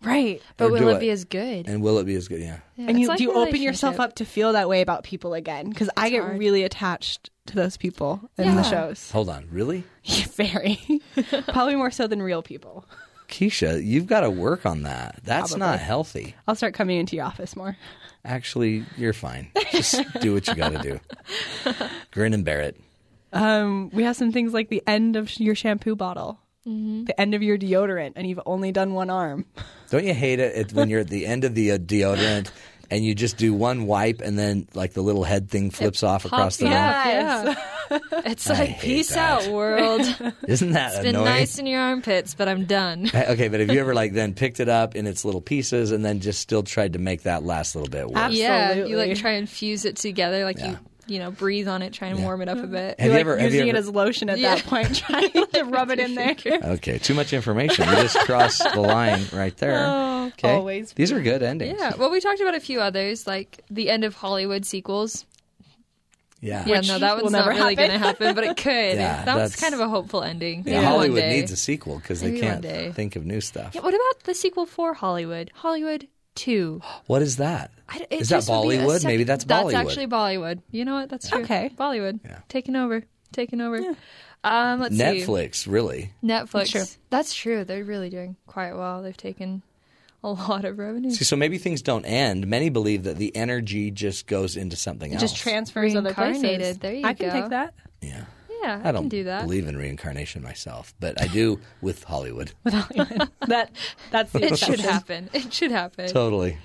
Right. 0.04 0.40
But 0.58 0.66
Or 0.66 0.72
will 0.74 0.90
it 0.90 0.96
I- 0.98 1.00
be 1.00 1.10
as 1.10 1.26
good? 1.26 1.68
And 1.68 1.82
will 1.82 1.98
it 1.98 2.04
be 2.06 2.14
as 2.16 2.28
good? 2.28 2.40
Yeah. 2.40 2.60
Yeah, 2.76 2.86
and 2.90 3.00
you 3.00 3.08
like 3.08 3.18
do 3.18 3.24
you 3.24 3.34
open 3.34 3.60
yourself 3.62 4.00
up 4.00 4.16
to 4.16 4.26
feel 4.26 4.54
that 4.54 4.70
way 4.70 4.82
about 4.82 5.04
people 5.04 5.34
again? 5.34 5.70
Because 5.70 5.90
I 5.98 6.10
get 6.12 6.22
hard. 6.22 6.38
really 6.38 6.64
attached 6.64 7.32
to 7.48 7.56
those 7.56 7.78
people 7.78 8.20
in 8.38 8.56
the 8.56 8.62
shows. 8.64 9.10
Hold 9.12 9.30
on, 9.30 9.48
really, 9.52 9.84
Very, 10.36 10.80
probably 11.48 11.76
more 11.76 11.90
so 11.92 12.06
than 12.06 12.22
real 12.22 12.44
people. 12.44 12.86
Keisha? 13.28 13.84
You've 13.84 14.08
got 14.08 14.22
to 14.22 14.30
work 14.30 14.66
on 14.66 14.84
that. 14.84 15.20
That's 15.24 15.52
Probably. 15.52 15.60
not 15.68 15.80
healthy. 15.80 16.36
I'll 16.48 16.56
start 16.56 16.74
coming 16.74 16.98
into 17.00 17.16
your 17.16 17.26
office 17.26 17.56
more. 17.56 17.78
Actually, 18.24 18.86
you're 18.98 19.14
fine. 19.14 19.52
Just 19.72 20.02
do 20.22 20.34
what 20.34 20.48
you 20.48 20.56
got 20.56 20.72
to 20.72 20.80
do. 20.80 21.00
Grin 22.12 22.34
and 22.34 22.44
bear 22.46 22.62
it. 22.62 22.80
Um, 23.34 23.90
we 23.94 24.04
have 24.04 24.16
some 24.16 24.32
things 24.32 24.54
like 24.54 24.70
the 24.70 24.82
end 24.88 25.16
of 25.16 25.40
your 25.40 25.56
shampoo 25.56 25.96
bottle, 25.96 26.40
Mm-hmm. 26.68 27.04
the 27.04 27.22
end 27.22 27.36
of 27.36 27.44
your 27.44 27.60
deodorant, 27.60 28.14
and 28.16 28.26
you've 28.28 28.40
only 28.48 28.72
done 28.72 28.96
one 28.96 29.12
arm. 29.12 29.46
Don't 29.92 30.04
you 30.04 30.16
hate 30.16 30.40
it 30.40 30.56
it- 30.56 30.74
when 30.74 30.90
you're 30.90 31.02
at 31.02 31.10
the 31.10 31.28
end 31.28 31.44
of 31.44 31.54
the 31.54 31.74
uh, 31.74 31.78
deodorant 31.78 32.50
and 32.92 33.04
you 33.04 33.16
just 33.16 33.38
do 33.38 33.54
one 33.54 33.86
wipe 33.86 34.22
and 34.22 34.38
then 34.38 34.68
like 34.74 34.94
the 34.94 35.02
little 35.02 35.24
head 35.24 35.50
thing 35.50 35.72
flips 35.72 36.04
off 36.04 36.26
across 36.26 36.58
the 36.58 36.66
yeah, 36.66 37.44
mouth? 37.46 37.58
yeah. 37.92 38.22
It's 38.26 38.50
I 38.50 38.54
like 38.60 38.80
peace 38.80 39.10
that. 39.10 39.48
out, 39.48 39.52
world. 39.52 40.02
Isn't 40.48 40.72
that 40.72 40.94
it's 40.94 41.00
been 41.00 41.16
annoying? 41.16 41.26
nice 41.26 41.60
in 41.60 41.66
your 41.66 41.82
armpits, 41.82 42.34
but 42.34 42.48
I'm 42.48 42.66
done. 42.66 43.10
Okay, 43.26 43.48
but 43.48 43.60
have 43.60 43.72
you 43.72 43.80
ever 43.80 43.96
like 43.96 44.14
then 44.14 44.34
picked 44.34 44.60
it 44.60 44.70
up 44.70 44.96
in 44.96 45.08
its 45.08 45.26
little 45.26 45.42
pieces 45.42 45.92
and 45.92 46.06
then 46.06 46.20
just 46.20 46.40
still 46.40 46.62
tried 46.62 46.94
to 46.94 47.00
make 47.00 47.24
that 47.24 47.44
last 47.44 47.76
little 47.76 47.90
bit 47.90 48.08
work? 48.08 48.32
Yeah, 48.32 48.74
you 48.74 48.98
like 48.98 49.16
try 49.18 49.32
and 49.32 49.50
fuse 49.50 49.84
it 49.84 49.96
together, 49.96 50.44
like 50.46 50.60
you 50.60 50.78
you 51.08 51.20
know 51.20 51.32
breathe 51.32 51.68
on 51.68 51.82
it, 51.82 51.94
try 51.94 52.08
and 52.10 52.22
warm 52.24 52.42
it 52.42 52.50
up 52.50 52.58
a 52.58 52.68
bit. 52.68 53.00
Have 53.00 53.08
you 53.08 53.12
You're 53.12 53.20
ever- 53.20 53.32
like 53.34 53.42
have 53.42 53.52
you 53.54 53.58
using 53.60 53.68
it 53.70 53.76
ever- 53.76 53.88
as 53.90 53.90
lotion 53.90 54.30
at 54.30 54.40
Yeah. 54.40 54.56
that 54.56 54.66
point, 54.66 54.96
trying 55.08 55.32
to 55.32 55.64
rub 55.66 55.92
it 55.92 56.00
in 56.00 56.16
there. 56.16 56.36
Okay, 56.46 56.98
too 56.98 57.14
much 57.14 57.34
information. 57.34 57.88
You 57.90 57.96
just 57.96 58.18
crossed 58.20 58.64
the 58.74 58.82
line 58.82 59.24
right 59.34 59.56
there. 59.58 59.86
Oh, 59.86 60.26
okay. 60.28 60.54
always. 60.54 60.94
These 60.94 61.12
are 61.12 61.22
good 61.22 61.44
endings. 61.44 61.78
Yeah, 61.80 61.94
well, 61.98 62.10
we 62.10 62.20
talked 62.20 62.42
about 62.42 62.56
a 62.56 62.60
few 62.60 62.80
others, 62.82 63.28
like 63.28 63.62
the 63.70 63.90
end 63.90 64.04
of 64.04 64.16
Hollywood 64.16 64.66
sequels. 64.66 65.26
Yeah. 66.42 66.64
Yeah, 66.68 66.78
Which 66.80 66.88
no, 66.90 67.00
that 67.00 67.16
will 67.16 67.24
one's 67.24 67.32
not 67.34 67.48
never 67.48 67.58
really 67.60 67.76
going 67.76 67.90
to 67.92 67.98
happen. 67.98 68.28
happen, 68.28 68.36
but 68.36 68.44
it 68.44 68.58
could. 68.64 68.98
Yeah, 68.98 69.24
that 69.26 69.36
was 69.36 69.52
that's- 69.52 69.60
kind 69.60 69.74
of 69.74 69.80
a 69.80 69.88
hopeful 69.90 70.22
ending. 70.22 70.64
Yeah, 70.66 70.74
Maybe 70.76 70.86
Hollywood 70.86 71.20
day. 71.22 71.30
needs 71.40 71.52
a 71.52 71.56
sequel 71.56 71.98
because 71.98 72.22
they 72.22 72.28
Maybe 72.32 72.42
one 72.42 72.52
can't 72.52 72.62
day. 72.62 72.92
think 72.92 73.16
of 73.16 73.26
new 73.26 73.42
stuff. 73.42 73.74
Yeah, 73.74 73.82
what 73.82 73.94
about 73.94 74.24
the 74.26 74.34
sequel 74.36 74.66
for 74.66 74.94
Hollywood? 74.94 75.50
Hollywood 75.56 76.08
Two. 76.36 76.82
What 77.08 77.22
is 77.22 77.38
that? 77.38 77.72
I 77.90 78.00
d- 78.00 78.06
Is 78.12 78.30
that 78.30 78.36
just 78.38 78.50
would 78.50 78.70
be 78.70 78.76
a 78.76 78.80
Bollywood? 78.80 79.00
sec- 79.00 79.08
Maybe 79.08 79.24
that's 79.24 79.46
That's 79.46 79.64
Bollywood. 79.64 79.72
That's 79.72 79.90
actually 79.90 80.08
Bollywood. 80.08 80.62
You 80.72 80.86
know 80.86 80.96
what? 80.96 81.10
That's 81.10 81.30
true. 81.30 81.42
Okay. 81.44 81.72
Bollywood. 81.78 82.20
Yeah. 82.26 82.40
Taking 82.50 82.76
over. 82.76 83.04
Taking 83.32 83.62
over. 83.62 83.96
Um, 84.44 84.80
let's 84.82 84.96
see. 84.96 85.02
Netflix, 85.04 85.66
really? 85.72 86.12
Netflix. 86.24 86.52
That's 86.52 86.72
true. 86.72 86.84
That's 87.10 87.34
true. 87.34 87.64
They're 87.64 87.84
really 87.84 88.10
doing 88.10 88.36
quite 88.48 88.74
well. 88.74 89.02
They've 89.02 89.16
taken 89.18 89.62
a 90.24 90.30
lot 90.32 90.66
of 90.66 90.78
revenue. 90.78 91.12
See, 91.12 91.24
so 91.24 91.36
maybe 91.36 91.58
things 91.58 91.82
don't 91.82 92.06
end. 92.06 92.48
Many 92.48 92.70
believe 92.70 93.04
that 93.04 93.18
the 93.18 93.36
energy 93.36 93.90
just 93.92 94.28
goes 94.28 94.56
into 94.58 94.76
something 94.76 95.12
It 95.12 95.16
else. 95.16 95.22
just 95.32 95.38
transfers 95.38 95.96
other 95.96 96.14
places. 96.14 96.78
There 96.80 96.94
you 96.94 97.02
go. 97.04 97.08
I 97.08 97.14
can 97.14 97.32
take 97.32 97.50
that. 97.50 97.74
yeah. 98.02 98.26
Yeah, 98.66 98.82
I, 98.84 98.90
I 98.90 98.92
don't 98.92 99.04
can 99.04 99.10
do 99.10 99.24
that. 99.26 99.44
believe 99.44 99.68
in 99.68 99.78
reincarnation 99.78 100.42
myself, 100.42 100.94
but 101.00 101.22
I 101.22 101.28
do 101.28 101.60
with 101.82 102.04
Hollywood. 102.04 102.52
that 102.64 103.72
that's 104.12 104.32
the 104.32 104.44
it 104.54 104.58
should 104.58 104.80
happen. 104.80 105.30
It 105.34 105.54
should 105.54 105.72
happen. 105.72 106.08
Totally. 106.10 106.58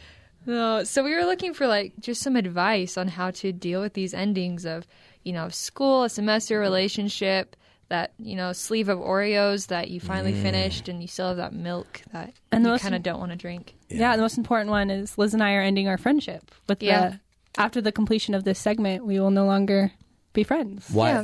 No, 0.47 0.85
so 0.85 1.05
we 1.05 1.15
were 1.15 1.25
looking 1.25 1.53
for 1.55 1.67
like 1.67 1.93
just 2.01 2.23
some 2.23 2.35
advice 2.37 2.97
on 2.97 3.09
how 3.09 3.31
to 3.33 3.53
deal 3.53 3.81
with 3.83 3.93
these 3.93 4.15
endings 4.15 4.65
of, 4.65 4.87
you 5.23 5.33
know, 5.35 5.49
school, 5.51 6.05
a 6.05 6.09
semester, 6.09 6.59
relationship, 6.59 7.57
that 7.89 8.13
you 8.19 8.37
know 8.37 8.53
sleeve 8.53 8.89
of 8.89 8.99
Oreos 8.99 9.67
that 9.67 9.91
you 9.91 10.01
finally 10.01 10.33
Mm. 10.33 10.43
finished, 10.43 10.89
and 10.89 11.03
you 11.03 11.09
still 11.09 11.29
have 11.29 11.37
that 11.39 11.53
milk 11.53 12.01
that 12.13 12.33
And 12.53 12.65
you 12.65 12.79
kind 12.79 12.95
of 12.95 13.03
don't 13.03 13.19
want 13.19 13.33
to 13.33 13.37
drink. 13.37 13.75
Yeah. 13.91 14.15
the 14.17 14.23
most 14.23 14.39
important 14.39 14.71
one 14.71 14.91
is 14.91 15.19
Liz 15.19 15.35
and 15.35 15.43
I 15.43 15.55
are 15.55 15.63
ending 15.63 15.89
our 15.89 15.99
friendship. 15.99 16.51
With 16.69 16.83
Yeah. 16.83 17.09
the 17.11 17.21
after 17.61 17.81
the 17.81 17.91
completion 17.93 18.33
of 18.35 18.45
this 18.45 18.59
segment, 18.61 19.05
we 19.05 19.19
will 19.19 19.33
no 19.33 19.45
longer 19.45 19.91
be 20.33 20.45
friends. 20.45 20.89
Why? 20.91 21.23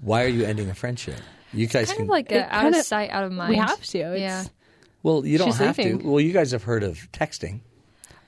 Why 0.00 0.24
are 0.24 0.28
you 0.28 0.44
ending 0.44 0.70
a 0.70 0.74
friendship? 0.74 1.16
You 1.52 1.66
guys 1.66 1.88
Kind 1.88 1.96
can. 1.98 2.02
of 2.06 2.08
like 2.10 2.32
a 2.32 2.44
out 2.52 2.62
kinda- 2.62 2.78
of 2.78 2.84
sight, 2.84 3.10
out 3.10 3.24
of 3.24 3.32
mind. 3.32 3.50
we 3.50 3.56
have 3.56 3.82
to. 3.82 3.98
It's- 3.98 4.20
yeah. 4.20 4.44
well, 5.02 5.24
you 5.26 5.36
don't 5.38 5.48
she's 5.48 5.58
have 5.58 5.76
leaving. 5.78 5.98
to. 6.00 6.06
Well, 6.08 6.20
you 6.20 6.32
guys 6.32 6.52
have 6.52 6.62
heard 6.62 6.82
of 6.82 6.96
texting. 7.12 7.60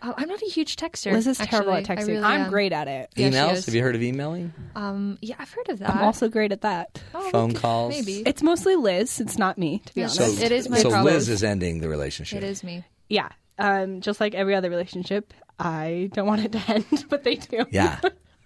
Oh, 0.06 0.12
I'm 0.18 0.28
not 0.28 0.42
a 0.42 0.46
huge 0.50 0.76
texter. 0.76 1.12
Liz 1.12 1.26
is 1.26 1.38
terrible 1.38 1.72
at 1.72 1.84
texting. 1.84 2.08
really 2.08 2.22
I'm 2.22 2.42
am. 2.42 2.50
great 2.50 2.72
at 2.74 2.88
it. 2.88 3.08
Yeah, 3.16 3.30
Emails? 3.30 3.64
Have 3.64 3.74
you 3.74 3.80
heard 3.82 3.94
of 3.94 4.02
emailing? 4.02 4.52
Um, 4.76 5.16
yeah, 5.22 5.36
I've 5.38 5.50
heard 5.50 5.70
of 5.70 5.78
that. 5.78 5.88
I'm 5.88 6.02
also 6.02 6.28
great 6.28 6.52
at 6.52 6.60
that. 6.60 7.00
Oh, 7.14 7.30
Phone 7.30 7.48
we 7.48 7.54
could- 7.54 7.62
calls? 7.62 7.90
Maybe 7.94 8.22
It's 8.26 8.42
mostly 8.42 8.76
Liz. 8.76 9.18
It's 9.18 9.38
not 9.38 9.56
me, 9.56 9.78
to 9.86 9.94
be 9.94 10.02
Yeah, 10.02 10.08
honest. 10.08 10.36
So 10.38 10.44
It 10.44 10.52
is 10.52 10.68
my 10.68 10.76
so 10.76 10.90
problem. 10.90 11.14
Liz 11.14 11.30
is 11.30 11.42
ending 11.42 11.80
the 11.80 11.88
relationship. 11.88 12.36
It 12.42 12.44
is 12.44 12.62
me. 12.62 12.84
Yeah. 13.08 13.30
Um, 13.58 14.02
just 14.02 14.20
like 14.20 14.34
every 14.34 14.54
other 14.54 14.68
relationship, 14.68 15.32
I 15.58 16.10
don't 16.12 16.26
want 16.26 16.44
it 16.44 16.52
to 16.52 16.62
end, 16.68 17.06
but 17.08 17.24
they 17.24 17.36
do. 17.36 17.64
Yeah. 17.70 17.98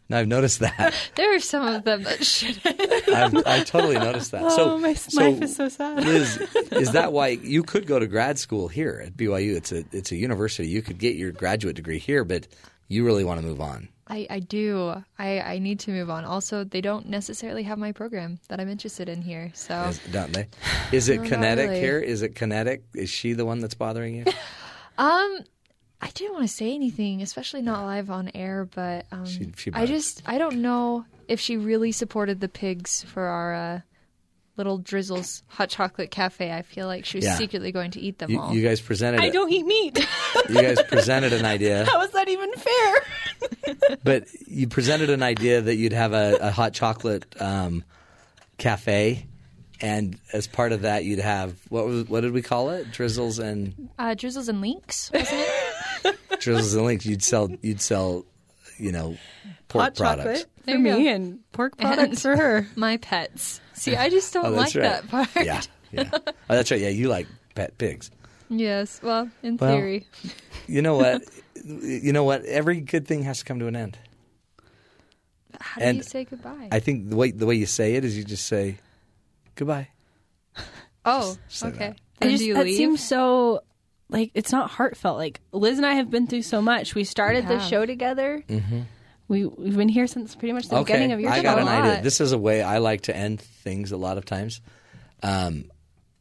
No, 0.08 0.18
I've 0.18 0.28
noticed 0.28 0.60
that. 0.60 0.94
There 1.16 1.34
are 1.34 1.40
some 1.40 1.66
of 1.66 1.84
them 1.84 2.02
that 2.04 2.24
should. 2.24 2.58
I've, 2.64 3.34
I 3.46 3.62
totally 3.64 3.98
noticed 3.98 4.30
that. 4.32 4.42
Oh, 4.42 4.56
so, 4.56 4.78
my 4.78 4.94
so, 4.94 5.20
life 5.20 5.42
is 5.42 5.56
so 5.56 5.68
sad. 5.68 6.04
Liz, 6.04 6.36
is 6.72 6.92
that 6.92 7.12
why 7.12 7.28
you 7.28 7.62
could 7.62 7.86
go 7.86 7.98
to 7.98 8.06
grad 8.06 8.38
school 8.38 8.68
here 8.68 9.02
at 9.04 9.16
BYU? 9.16 9.56
It's 9.56 9.72
a 9.72 9.84
it's 9.92 10.10
a 10.12 10.16
university. 10.16 10.68
You 10.68 10.80
could 10.82 10.98
get 10.98 11.16
your 11.16 11.32
graduate 11.32 11.76
degree 11.76 11.98
here, 11.98 12.24
but 12.24 12.46
you 12.88 13.04
really 13.04 13.24
want 13.24 13.40
to 13.40 13.46
move 13.46 13.60
on. 13.60 13.88
I, 14.10 14.26
I 14.30 14.40
do. 14.40 14.94
I, 15.18 15.40
I 15.40 15.58
need 15.58 15.80
to 15.80 15.90
move 15.90 16.08
on. 16.08 16.24
Also, 16.24 16.64
they 16.64 16.80
don't 16.80 17.10
necessarily 17.10 17.62
have 17.64 17.76
my 17.76 17.92
program 17.92 18.38
that 18.48 18.58
I'm 18.58 18.70
interested 18.70 19.06
in 19.10 19.20
here. 19.20 19.50
So 19.52 19.74
Is- 19.84 20.00
don't 20.10 20.32
they? 20.32 20.48
Is 20.92 21.10
it 21.10 21.20
No, 21.20 21.28
kinetic 21.28 21.68
really. 21.68 21.80
here? 21.80 21.98
Is 21.98 22.22
it 22.22 22.34
kinetic? 22.34 22.84
Is 22.94 23.10
she 23.10 23.34
the 23.34 23.44
one 23.44 23.58
that's 23.60 23.74
bothering 23.74 24.14
you? 24.14 24.24
Um, 24.96 25.38
I 26.00 26.10
didn't 26.10 26.34
want 26.34 26.46
to 26.48 26.52
say 26.54 26.74
anything, 26.74 27.22
especially 27.22 27.62
not 27.62 27.84
live 27.84 28.10
on 28.10 28.30
air. 28.34 28.68
But 28.72 29.06
um, 29.10 29.26
She- 29.26 29.52
she 29.56 29.70
I 29.72 29.86
just 29.86 30.22
I 30.26 30.38
don't 30.38 30.62
know 30.62 31.04
if 31.26 31.40
she 31.40 31.56
really 31.56 31.92
supported 31.92 32.40
the 32.40 32.48
pigs 32.48 33.02
for 33.02 33.24
our 33.24 33.54
uh, 33.54 33.80
little 34.56 34.78
drizzles 34.78 35.42
hot 35.48 35.68
chocolate 35.68 36.10
cafe. 36.10 36.52
I 36.52 36.62
feel 36.62 36.86
like 36.86 37.04
she 37.04 37.18
was 37.18 37.24
Yeah. 37.24 37.36
secretly 37.36 37.70
going 37.72 37.90
to 37.92 38.00
eat 38.00 38.18
them 38.18 38.30
You, 38.30 38.40
all. 38.40 38.54
you 38.54 38.62
guys 38.62 38.80
presented. 38.80 39.20
I 39.20 39.28
don't 39.30 39.52
eat 39.52 39.66
meat. 39.66 39.98
You 40.48 40.54
guys 40.54 40.82
presented 40.84 41.32
an 41.32 41.44
idea, 41.44 41.84
How 41.90 42.00
is 42.02 42.10
that 42.12 42.28
even 42.28 42.52
fair? 42.54 43.98
but 44.04 44.24
you 44.46 44.66
presented 44.68 45.10
an 45.10 45.22
idea 45.22 45.60
that 45.60 45.76
you'd 45.76 45.92
have 45.92 46.12
a, 46.12 46.38
a 46.40 46.50
hot 46.50 46.72
chocolate 46.72 47.24
um, 47.40 47.84
cafe, 48.56 49.26
and 49.80 50.18
as 50.32 50.46
part 50.46 50.72
of 50.72 50.82
that, 50.82 51.04
you'd 51.04 51.18
have 51.20 51.56
what 51.68 51.86
was 51.86 52.08
what 52.08 52.20
did 52.22 52.32
we 52.32 52.42
call 52.42 52.70
it? 52.70 52.90
Drizzles 52.92 53.38
and 53.38 53.88
uh, 53.98 54.14
drizzles 54.14 54.48
and 54.48 54.60
links, 54.60 55.10
wasn't 55.12 55.40
it? 56.04 56.18
drizzles 56.40 56.74
and 56.74 56.84
links. 56.84 57.06
You'd 57.06 57.22
sell 57.22 57.50
you'd 57.62 57.80
sell, 57.80 58.24
you 58.78 58.92
know, 58.92 59.16
pork 59.68 59.82
Hot 59.84 59.94
products. 59.96 60.40
chocolate 60.42 60.46
for 60.64 60.78
me 60.78 60.90
go. 61.04 61.10
and 61.10 61.38
pork 61.52 61.76
products 61.78 62.00
And 62.02 62.18
for 62.20 62.36
her. 62.36 62.66
My 62.76 62.96
pets. 62.98 63.60
See, 63.74 63.96
I 63.96 64.08
just 64.10 64.32
don't 64.34 64.46
Oh, 64.46 64.50
like 64.50 64.74
right. 64.74 64.82
that 64.82 65.08
part. 65.08 65.28
Yeah, 65.36 65.60
yeah. 65.92 66.10
Oh, 66.12 66.20
that's 66.48 66.70
right. 66.70 66.80
Yeah, 66.80 66.88
you 66.88 67.08
like 67.08 67.26
pet 67.54 67.78
pigs. 67.78 68.10
Yes. 68.50 69.00
Well, 69.02 69.30
in 69.42 69.56
Well, 69.58 69.76
theory. 69.76 70.06
You 70.66 70.82
know 70.82 70.96
what? 70.96 71.22
you 71.64 72.12
know 72.12 72.24
what? 72.24 72.44
Every 72.44 72.80
good 72.80 73.06
thing 73.06 73.22
has 73.24 73.38
to 73.40 73.44
come 73.44 73.58
to 73.60 73.66
an 73.66 73.76
end. 73.76 73.98
How 75.60 75.80
do 75.80 75.86
and 75.86 75.96
you 75.98 76.02
say 76.02 76.24
goodbye? 76.24 76.68
I 76.70 76.78
think 76.80 77.08
the 77.10 77.16
way 77.16 77.30
the 77.30 77.46
way 77.46 77.54
you 77.56 77.66
say 77.66 77.94
it 77.94 78.04
is 78.04 78.16
you 78.16 78.24
just 78.24 78.46
say 78.46 78.76
goodbye. 79.58 79.88
oh, 81.04 81.36
say 81.48 81.68
okay. 81.68 81.78
that. 81.78 81.90
I 82.20 82.24
Then 82.26 82.30
just, 82.30 82.42
do 82.42 82.46
you 82.48 82.54
that 82.54 82.64
leave? 82.64 82.76
seems 82.76 83.06
so 83.06 83.62
like 84.08 84.30
it's 84.34 84.52
not 84.52 84.70
heartfelt. 84.70 85.18
Like 85.18 85.40
Liz 85.52 85.76
and 85.78 85.86
I 85.86 85.94
have 85.94 86.10
been 86.10 86.26
through 86.26 86.42
so 86.42 86.60
much. 86.62 86.94
We 86.94 87.04
started 87.04 87.44
We 87.44 87.54
the 87.54 87.60
have. 87.60 87.68
show 87.68 87.86
together. 87.86 88.42
Mm-hmm. 88.48 88.80
We 89.28 89.44
we've 89.46 89.76
been 89.76 89.88
here 89.90 90.06
since 90.06 90.34
pretty 90.34 90.52
much 90.54 90.68
the 90.68 90.78
beginning 90.78 91.12
of 91.12 91.20
your 91.20 91.30
I 91.30 91.36
show. 91.36 91.42
got 91.42 91.58
an 91.58 91.68
idea. 91.68 92.02
This 92.02 92.20
is 92.20 92.32
a 92.32 92.38
way 92.38 92.62
I 92.62 92.78
like 92.78 93.02
to 93.02 93.16
end 93.16 93.40
things 93.40 93.92
a 93.92 93.96
lot 93.96 94.16
of 94.18 94.24
times. 94.24 94.60
Um, 95.22 95.66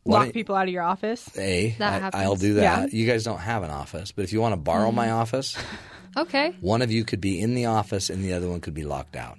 why 0.04 0.14
Lock 0.20 0.24
don't- 0.26 0.34
people 0.34 0.56
out 0.56 0.68
of 0.68 0.74
your 0.74 0.84
office. 0.84 1.30
A, 1.38 1.76
That 1.80 1.94
I, 1.94 2.00
happens. 2.00 2.24
I'll 2.24 2.36
do 2.36 2.54
Yeah. 2.56 2.82
that. 2.82 2.94
You 2.94 3.06
guys 3.08 3.24
don't 3.24 3.40
have 3.40 3.64
an 3.64 3.72
office, 3.72 4.12
but 4.12 4.24
if 4.24 4.34
you 4.34 4.40
want 4.42 4.54
to 4.54 4.58
borrow 4.58 4.92
my 4.92 5.12
office, 5.12 5.58
Okay. 6.18 6.56
one 6.62 6.82
of 6.82 6.92
you 6.92 7.04
could 7.06 7.22
be 7.22 7.40
in 7.42 7.54
the 7.56 7.66
office 7.66 8.10
and 8.10 8.24
the 8.24 8.34
other 8.34 8.50
one 8.50 8.60
could 8.62 8.74
be 8.74 8.84
locked 8.84 9.16
out. 9.16 9.38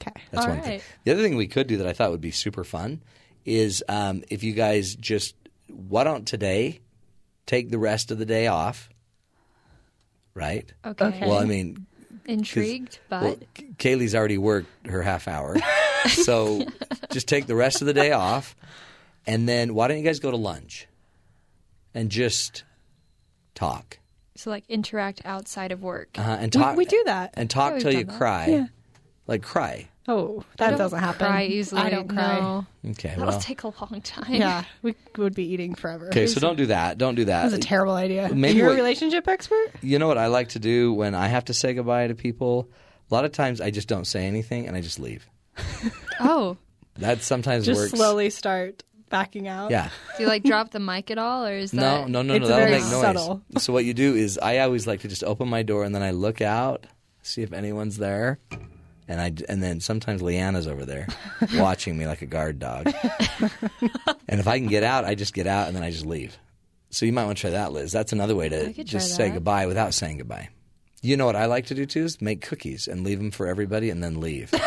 Okay. 0.00 0.12
That's 0.30 0.46
All 0.46 0.52
one 0.52 0.60
thing. 0.62 0.70
right. 0.72 0.82
The 1.04 1.12
other 1.12 1.22
thing 1.22 1.36
we 1.36 1.46
could 1.48 1.66
do 1.66 1.76
that 1.78 1.86
I 1.86 1.92
thought 1.92 2.10
would 2.10 2.20
be 2.20 2.30
super 2.30 2.64
fun 2.64 3.02
is 3.44 3.82
um, 3.88 4.22
if 4.30 4.42
you 4.42 4.52
guys 4.52 4.94
just 4.96 5.34
why 5.68 6.04
don't 6.04 6.26
today 6.26 6.80
take 7.46 7.70
the 7.70 7.78
rest 7.78 8.10
of 8.10 8.18
the 8.18 8.26
day 8.26 8.46
off, 8.46 8.88
right? 10.34 10.72
Okay. 10.84 11.04
Okay. 11.06 11.26
Well, 11.28 11.38
I 11.38 11.44
mean, 11.44 11.86
Intrigued, 12.26 13.00
but 13.10 13.22
well, 13.22 13.36
Kaylee's 13.76 14.14
already 14.14 14.38
worked 14.38 14.68
her 14.86 15.02
half 15.02 15.28
hour, 15.28 15.56
so 16.08 16.64
just 17.12 17.28
take 17.28 17.46
the 17.46 17.54
rest 17.54 17.82
of 17.82 17.86
the 17.86 17.92
day 17.92 18.12
off, 18.12 18.56
and 19.26 19.46
then 19.48 19.74
why 19.74 19.88
don't 19.88 19.98
you 19.98 20.04
guys 20.04 20.20
go 20.20 20.30
to 20.30 20.36
lunch 20.36 20.86
and 21.92 22.10
just 22.10 22.64
talk 23.54 23.98
so 24.36 24.48
like 24.50 24.64
interact 24.70 25.20
outside 25.24 25.70
of 25.70 25.82
work. 25.82 26.18
uh, 26.18 26.22
and 26.22 26.50
talk 26.52 26.76
we 26.76 26.86
do 26.86 27.02
that. 27.06 27.34
and 27.34 27.50
talk 27.50 27.74
Yeah, 27.74 27.78
till 27.80 27.92
you 27.92 28.04
that. 28.04 28.16
cry, 28.16 28.46
Yeah. 28.46 28.66
like 29.26 29.42
cry. 29.42 29.88
Oh, 30.06 30.40
I 30.40 30.44
that 30.58 30.70
don't 30.70 30.78
doesn't 30.78 30.98
happen. 30.98 31.26
Cry 31.26 31.44
easily. 31.46 31.80
I 31.80 31.88
don't 31.90 32.08
cry. 32.08 32.38
No. 32.38 32.66
Okay, 32.90 33.08
That'll 33.10 33.26
well. 33.28 33.40
take 33.40 33.62
a 33.62 33.68
long 33.68 34.00
time. 34.04 34.34
Yeah, 34.34 34.64
we 34.82 34.94
would 35.16 35.34
be 35.34 35.44
eating 35.52 35.74
forever. 35.74 36.08
Okay, 36.08 36.26
so 36.26 36.40
don't 36.40 36.56
do 36.56 36.66
that. 36.66 36.98
Don't 36.98 37.14
do 37.14 37.24
that. 37.24 37.38
That 37.40 37.44
was 37.46 37.54
a 37.54 37.58
terrible 37.58 37.94
idea. 37.94 38.28
Maybe 38.34 38.58
You're 38.58 38.66
what- 38.68 38.74
a 38.74 38.76
relationship 38.76 39.26
expert. 39.28 39.70
You 39.80 39.98
know 39.98 40.06
what 40.08 40.18
I 40.18 40.26
like 40.26 40.50
to 40.50 40.58
do 40.58 40.92
when 40.92 41.14
I 41.14 41.28
have 41.28 41.46
to 41.46 41.54
say 41.54 41.72
goodbye 41.72 42.08
to 42.08 42.14
people? 42.14 42.68
A 43.10 43.14
lot 43.14 43.24
of 43.24 43.32
times 43.32 43.60
I 43.60 43.70
just 43.70 43.88
don't 43.88 44.06
say 44.06 44.26
anything 44.26 44.66
and 44.66 44.76
I 44.76 44.80
just 44.82 44.98
leave. 44.98 45.26
Oh, 46.20 46.56
That 46.96 47.22
sometimes 47.22 47.64
Just 47.66 47.80
works. 47.80 47.90
slowly 47.92 48.30
start 48.30 48.82
backing 49.10 49.48
out. 49.48 49.70
Yeah. 49.70 49.88
do 50.16 50.22
you 50.22 50.28
like 50.28 50.44
drop 50.44 50.70
the 50.70 50.80
mic 50.80 51.10
at 51.10 51.18
all, 51.18 51.44
or 51.44 51.52
is 51.54 51.72
No, 51.72 51.80
that 51.82 52.08
no, 52.08 52.22
no, 52.22 52.34
It's 52.34 52.42
no. 52.42 52.48
That'll 52.48 52.70
make 52.70 52.82
noise. 52.82 52.90
subtle. 52.90 53.42
So 53.58 53.72
what 53.72 53.84
you 53.84 53.94
do 53.94 54.14
is 54.14 54.38
I 54.38 54.58
always 54.58 54.86
like 54.86 55.00
to 55.00 55.08
just 55.08 55.24
open 55.24 55.48
my 55.48 55.62
door 55.62 55.84
and 55.84 55.94
then 55.94 56.02
I 56.02 56.12
look 56.12 56.40
out, 56.40 56.86
see 57.22 57.42
if 57.42 57.52
anyone's 57.52 57.96
there, 57.96 58.38
and 59.08 59.20
I 59.20 59.32
and 59.48 59.62
then 59.62 59.80
sometimes 59.80 60.22
Leanna's 60.22 60.66
over 60.66 60.84
there 60.84 61.06
watching 61.54 61.96
me 61.96 62.06
like 62.06 62.22
a 62.22 62.26
guard 62.26 62.58
dog. 62.58 62.86
and 64.28 64.40
if 64.40 64.46
I 64.48 64.58
can 64.58 64.68
get 64.68 64.82
out, 64.82 65.04
I 65.04 65.14
just 65.14 65.34
get 65.34 65.46
out 65.46 65.66
and 65.66 65.76
then 65.76 65.82
I 65.82 65.90
just 65.90 66.06
leave. 66.06 66.38
So 66.90 67.06
you 67.06 67.12
might 67.12 67.24
want 67.24 67.38
to 67.38 67.40
try 67.42 67.50
that, 67.50 67.72
Liz. 67.72 67.92
That's 67.92 68.12
another 68.12 68.36
way 68.36 68.48
to 68.48 68.66
could 68.66 68.74
try 68.74 68.84
just 68.84 69.16
say 69.16 69.30
goodbye 69.30 69.66
without 69.66 69.94
saying 69.94 70.18
goodbye. 70.18 70.48
You 71.02 71.16
know 71.16 71.26
what 71.26 71.36
I 71.36 71.46
like 71.46 71.66
to 71.66 71.74
do 71.74 71.84
too 71.86 72.04
is 72.04 72.20
make 72.22 72.40
cookies 72.40 72.88
and 72.88 73.04
leave 73.04 73.18
them 73.18 73.30
for 73.30 73.46
everybody 73.46 73.90
and 73.90 74.02
then 74.02 74.20
leave 74.20 74.50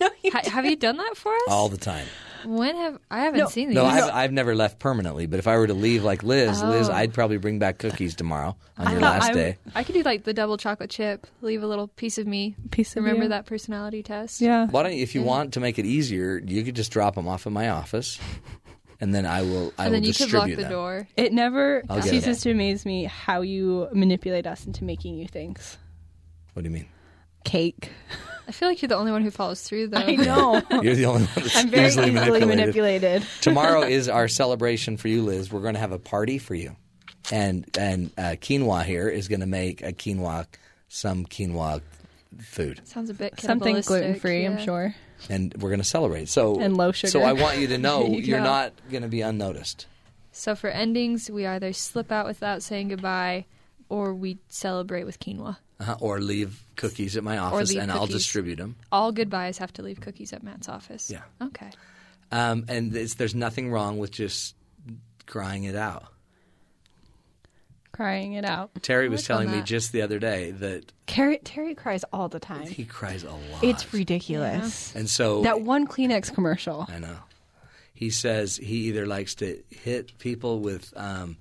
Ha- 0.00 0.50
have 0.50 0.64
you 0.64 0.74
done 0.74 0.96
that 0.96 1.16
for 1.16 1.32
us? 1.34 1.42
all 1.48 1.68
the 1.68 1.76
time. 1.76 2.06
When 2.46 2.76
have 2.76 2.98
I 3.10 3.20
haven't 3.20 3.48
seen 3.50 3.68
these? 3.68 3.74
No, 3.74 3.84
I've, 3.84 4.10
I've 4.10 4.32
never 4.32 4.54
left 4.54 4.78
permanently, 4.78 5.26
but 5.26 5.38
if 5.38 5.46
I 5.46 5.56
were 5.56 5.66
to 5.66 5.74
leave 5.74 6.04
like 6.04 6.22
Liz, 6.22 6.62
Liz, 6.62 6.88
Oh. 6.88 6.92
I'd 6.92 7.12
probably 7.12 7.38
bring 7.38 7.58
back 7.58 7.78
cookies 7.78 8.14
tomorrow 8.14 8.56
on 8.78 8.86
I 8.86 8.92
your 8.92 9.00
last 9.00 9.30
I- 9.30 9.32
day. 9.34 9.56
I 9.74 9.82
could 9.82 9.94
do 9.94 10.02
like 10.02 10.24
the 10.24 10.32
double 10.32 10.56
chocolate 10.56 10.90
chip. 10.90 11.26
Leave 11.42 11.62
a 11.62 11.66
little 11.66 11.88
piece 11.88 12.18
of 12.18 12.26
me. 12.26 12.54
Piece 12.70 12.92
of 12.96 13.02
Remember 13.02 13.24
you. 13.24 13.28
that 13.30 13.46
personality 13.46 14.02
test? 14.02 14.40
Yeah. 14.40 14.66
Why 14.66 14.82
don't 14.84 14.94
you, 14.94 15.02
if 15.02 15.14
you 15.14 15.22
want 15.22 15.54
to 15.54 15.60
make 15.60 15.78
it 15.78 15.86
easier, 15.86 16.38
you 16.44 16.62
could 16.62 16.76
just 16.76 16.92
drop 16.92 17.14
them 17.16 17.26
off 17.28 17.46
at 17.46 17.52
my 17.52 17.68
office, 17.70 18.18
and 19.00 19.14
then 19.14 19.26
I 19.26 19.42
will 19.42 19.72
I 19.78 19.86
and 19.86 19.94
then 19.94 20.02
will 20.02 20.08
you 20.08 20.14
could 20.14 20.32
lock 20.32 20.46
the 20.48 20.54
them. 20.56 20.70
door. 20.70 21.08
It 21.16 21.32
never 21.32 21.82
I'll 21.88 21.96
get 21.96 22.10
ceases 22.10 22.40
to 22.42 22.52
amaze 22.52 22.86
me 22.86 23.04
how 23.04 23.40
you 23.42 23.88
manipulate 23.92 24.46
us 24.46 24.66
into 24.66 24.84
making 24.84 25.16
you 25.18 25.26
things. 25.26 25.76
What 26.52 26.62
do 26.62 26.68
you 26.68 26.74
mean? 26.74 26.86
Cake. 27.46 27.90
I 28.48 28.52
feel 28.52 28.68
like 28.68 28.80
you're 28.82 28.88
the 28.88 28.96
only 28.96 29.10
one 29.12 29.22
who 29.22 29.30
follows 29.30 29.62
through, 29.62 29.88
though. 29.88 29.96
I 29.98 30.14
know. 30.16 30.62
You're 30.82 30.94
the 30.94 31.06
only 31.06 31.24
one 31.24 31.28
that's 31.34 31.56
I'm 31.56 31.68
very 31.68 31.86
easily, 31.86 32.06
easily 32.10 32.20
manipulated. 32.44 32.48
manipulated. 32.48 33.26
Tomorrow 33.40 33.82
is 33.82 34.08
our 34.08 34.28
celebration 34.28 34.96
for 34.96 35.08
you, 35.08 35.22
Liz. 35.22 35.50
We're 35.50 35.62
going 35.62 35.74
to 35.74 35.80
have 35.80 35.90
a 35.90 35.98
party 35.98 36.38
for 36.38 36.54
you, 36.54 36.76
and 37.32 37.66
and 37.76 38.12
uh, 38.16 38.36
quinoa 38.40 38.84
here 38.84 39.08
is 39.08 39.26
going 39.26 39.40
to 39.40 39.46
make 39.46 39.82
a 39.82 39.92
quinoa, 39.92 40.46
some 40.88 41.24
quinoa 41.26 41.82
food, 42.40 42.82
Sounds 42.84 43.10
a 43.10 43.14
bit 43.14 43.40
Something 43.40 43.80
gluten 43.80 44.14
free, 44.20 44.44
I'm 44.44 44.58
sure. 44.58 44.94
and 45.28 45.52
we're 45.60 45.70
going 45.70 45.80
to 45.80 45.84
celebrate. 45.84 46.28
So 46.28 46.60
And 46.60 46.76
low 46.76 46.92
sugar. 46.92 47.10
So 47.10 47.22
I 47.22 47.32
want 47.32 47.58
you 47.58 47.66
to 47.68 47.78
know 47.86 48.06
you 48.06 48.20
you're 48.20 48.38
go. 48.38 48.44
not 48.44 48.72
going 48.90 49.02
to 49.02 49.08
be 49.08 49.22
unnoticed. 49.22 49.86
So 50.30 50.54
for 50.54 50.68
endings, 50.68 51.30
we 51.30 51.46
either 51.46 51.72
slip 51.72 52.12
out 52.12 52.26
without 52.26 52.62
saying 52.62 52.88
goodbye, 52.88 53.46
or 53.88 54.14
we 54.14 54.38
celebrate 54.48 55.04
with 55.04 55.18
quinoa. 55.18 55.56
Uh, 55.78 55.94
or 56.00 56.20
leave 56.20 56.64
cookies 56.76 57.18
at 57.18 57.22
my 57.22 57.36
office, 57.36 57.70
leave 57.70 57.82
and 57.82 57.92
I'll 57.92 58.06
distribute 58.06 58.56
them. 58.56 58.76
All 58.90 59.12
goodbyes 59.12 59.58
have 59.58 59.74
to 59.74 59.82
leave 59.82 60.00
cookies 60.00 60.32
at 60.32 60.42
Matt's 60.42 60.70
office. 60.70 61.10
Yeah. 61.10 61.20
Okay. 61.42 61.70
Um, 62.32 62.64
and 62.68 62.96
it's, 62.96 63.14
there's 63.14 63.34
nothing 63.34 63.70
wrong 63.70 63.98
with 63.98 64.10
just 64.10 64.54
crying 65.26 65.64
it 65.64 65.76
out. 65.76 66.04
Crying 67.92 68.34
it 68.34 68.44
out. 68.44 68.70
Terry 68.82 69.08
was 69.08 69.24
telling 69.24 69.50
me 69.50 69.62
just 69.62 69.92
the 69.92 70.02
other 70.02 70.18
day 70.18 70.50
that 70.50 70.92
Terry, 71.06 71.38
Terry 71.38 71.74
cries 71.74 72.04
all 72.12 72.28
the 72.28 72.40
time. 72.40 72.66
he 72.66 72.84
cries 72.84 73.22
a 73.22 73.30
lot. 73.30 73.62
It's 73.62 73.92
ridiculous. 73.94 74.94
And 74.94 75.08
so 75.08 75.42
That 75.42 75.62
one 75.62 75.86
Kleenex 75.86 76.32
commercial. 76.32 76.86
I 76.90 76.98
know. 76.98 77.16
He 77.94 78.10
says 78.10 78.56
he 78.58 78.88
either 78.88 79.06
likes 79.06 79.34
to 79.36 79.62
hit 79.70 80.18
people 80.18 80.60
with 80.60 80.92
um, 80.96 81.38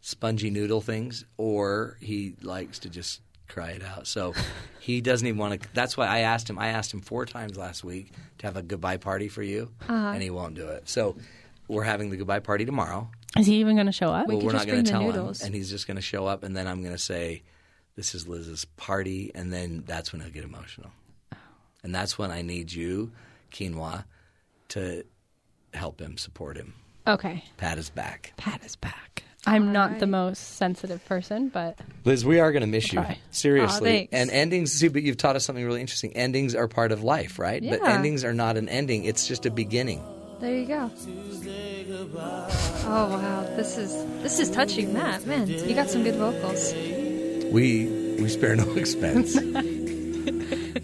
spongy 0.00 0.50
noodle 0.50 0.80
things, 0.80 1.24
or 1.36 1.96
he 2.00 2.34
likes 2.42 2.80
to 2.80 2.88
just 2.88 3.20
cry 3.52 3.70
it 3.72 3.82
out. 3.84 4.06
So 4.06 4.34
he 4.80 5.00
doesn't 5.00 5.26
even 5.26 5.38
want 5.38 5.60
to. 5.62 5.68
That's 5.74 5.96
why 5.96 6.06
I 6.06 6.20
asked 6.20 6.48
him. 6.48 6.58
I 6.58 6.68
asked 6.68 6.92
him 6.92 7.00
four 7.00 7.26
times 7.26 7.56
last 7.56 7.84
week 7.84 8.12
to 8.38 8.46
have 8.46 8.56
a 8.56 8.62
goodbye 8.62 8.96
party 8.96 9.28
for 9.28 9.42
you, 9.42 9.70
Uh-huh. 9.82 9.92
and 10.14 10.22
he 10.22 10.30
won't 10.30 10.54
do 10.54 10.68
it. 10.68 10.88
So 10.88 11.16
we're 11.68 11.84
having 11.84 12.10
the 12.10 12.16
goodbye 12.16 12.40
party 12.40 12.64
tomorrow. 12.64 13.08
Is 13.38 13.46
he 13.46 13.56
even 13.60 13.76
going 13.76 13.86
to 13.86 13.92
show 13.92 14.08
up? 14.10 14.26
well, 14.28 14.40
we're 14.40 14.52
not 14.52 14.66
going 14.66 14.84
to 14.84 14.90
tell 14.90 15.10
him, 15.10 15.32
and 15.42 15.54
he's 15.54 15.70
just 15.70 15.86
going 15.86 15.96
to 15.96 16.02
show 16.02 16.26
up, 16.26 16.42
and 16.42 16.54
then 16.56 16.66
I'm 16.66 16.82
going 16.82 16.94
to 16.94 16.98
say, 17.02 17.42
"This 17.96 18.14
is 18.14 18.28
Liz's 18.28 18.64
party," 18.76 19.30
and 19.34 19.52
then 19.52 19.84
that's 19.86 20.12
when 20.12 20.20
he'll 20.20 20.30
get 20.30 20.44
emotional, 20.44 20.90
and 21.82 21.94
that's 21.94 22.18
when 22.18 22.30
I 22.30 22.42
need 22.42 22.72
you, 22.72 23.10
quinoa, 23.50 24.04
to 24.68 25.04
help 25.72 25.98
him, 26.00 26.18
support 26.18 26.56
him, 26.58 26.74
Okay. 27.06 27.44
pat 27.56 27.78
is 27.78 27.88
back. 27.88 28.34
Pat 28.36 28.62
is 28.64 28.76
back. 28.76 29.22
I'm 29.46 29.72
not 29.72 29.98
the 29.98 30.06
most 30.06 30.56
sensitive 30.56 31.04
person, 31.06 31.48
but 31.48 31.76
Liz, 32.04 32.24
we 32.24 32.38
are 32.38 32.52
going 32.52 32.60
to 32.60 32.66
miss 32.68 32.92
you 32.92 33.04
seriously. 33.32 33.90
Aw, 33.90 33.92
thanks. 33.94 34.12
and 34.12 34.30
endings, 34.30 34.72
see, 34.72 34.86
but 34.88 35.02
you've 35.02 35.16
taught 35.16 35.34
us 35.34 35.44
something 35.44 35.64
really 35.64 35.80
interesting. 35.80 36.12
Endings 36.16 36.54
are 36.54 36.68
part 36.68 36.92
of 36.92 37.02
life, 37.02 37.38
right? 37.40 37.60
Yeah. 37.60 37.78
But 37.78 37.88
endings 37.88 38.24
are 38.24 38.32
not 38.34 38.56
an 38.56 38.68
ending; 38.68 39.04
it's 39.04 39.26
just 39.26 39.44
a 39.44 39.50
beginning. 39.50 40.00
There 40.40 40.54
you 40.54 40.66
go. 40.66 40.90
Oh 42.84 43.08
wow, 43.10 43.42
this 43.56 43.78
is 43.78 43.92
this 44.22 44.38
is 44.38 44.50
touching, 44.50 44.92
Matt. 44.92 45.26
Man, 45.26 45.46
you 45.48 45.74
got 45.74 45.90
some 45.90 46.04
good 46.04 46.14
vocals. 46.16 46.72
We 47.52 47.86
we 48.20 48.28
spare 48.28 48.54
no 48.56 48.70
expense. 48.76 49.34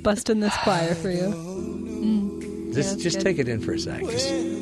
busting 0.03 0.41
this 0.41 0.57
choir 0.59 0.95
for 0.97 1.11
you. 1.11 1.29
Mm. 1.29 2.75
Just 2.75 2.91
that's 2.91 3.03
just 3.03 3.17
good. 3.19 3.25
take 3.25 3.39
it 3.39 3.49
in 3.49 3.61
for 3.61 3.73
a 3.73 3.79
sec. 3.79 4.01
Just- 4.01 4.58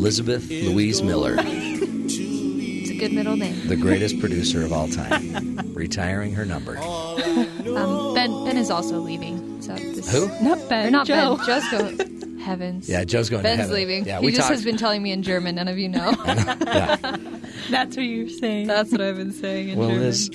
Elizabeth 0.00 0.50
Louise 0.50 1.00
Miller, 1.02 1.36
It's 1.38 2.90
a 2.90 2.98
good 2.98 3.12
middle 3.14 3.34
name. 3.34 3.66
the 3.66 3.76
greatest 3.76 4.20
producer 4.20 4.62
of 4.62 4.70
all 4.70 4.88
time, 4.88 5.72
retiring 5.72 6.34
her 6.34 6.44
number. 6.44 6.76
Um, 6.78 8.14
ben 8.14 8.44
Ben 8.44 8.58
is 8.58 8.70
also 8.70 8.98
leaving. 8.98 9.62
So 9.62 9.74
this, 9.74 10.12
Who? 10.12 10.28
Not 10.44 10.68
Ben. 10.68 10.88
Or 10.88 10.90
not 10.90 11.06
Joe. 11.06 11.36
Ben. 11.38 11.46
Joe's 11.46 11.68
going. 11.70 12.38
Heavens. 12.38 12.88
Yeah, 12.90 13.04
Joe's 13.04 13.30
going 13.30 13.42
to 13.42 13.48
Ben's 13.48 13.70
leaving. 13.70 14.04
Yeah, 14.04 14.20
he 14.20 14.26
we 14.26 14.32
just 14.32 14.42
talked- 14.42 14.52
has 14.56 14.64
been 14.64 14.76
telling 14.76 15.02
me 15.02 15.12
in 15.12 15.22
German. 15.22 15.54
None 15.54 15.66
of 15.66 15.78
you 15.78 15.88
know. 15.88 16.12
That's 17.70 17.96
what 17.96 18.02
you're 18.04 18.28
saying. 18.28 18.66
That's 18.68 18.92
what 18.92 19.00
I've 19.00 19.16
been 19.16 19.32
saying 19.32 19.70
in 19.70 19.78
Well, 19.78 19.88
German. 19.88 20.04
Liz, 20.04 20.28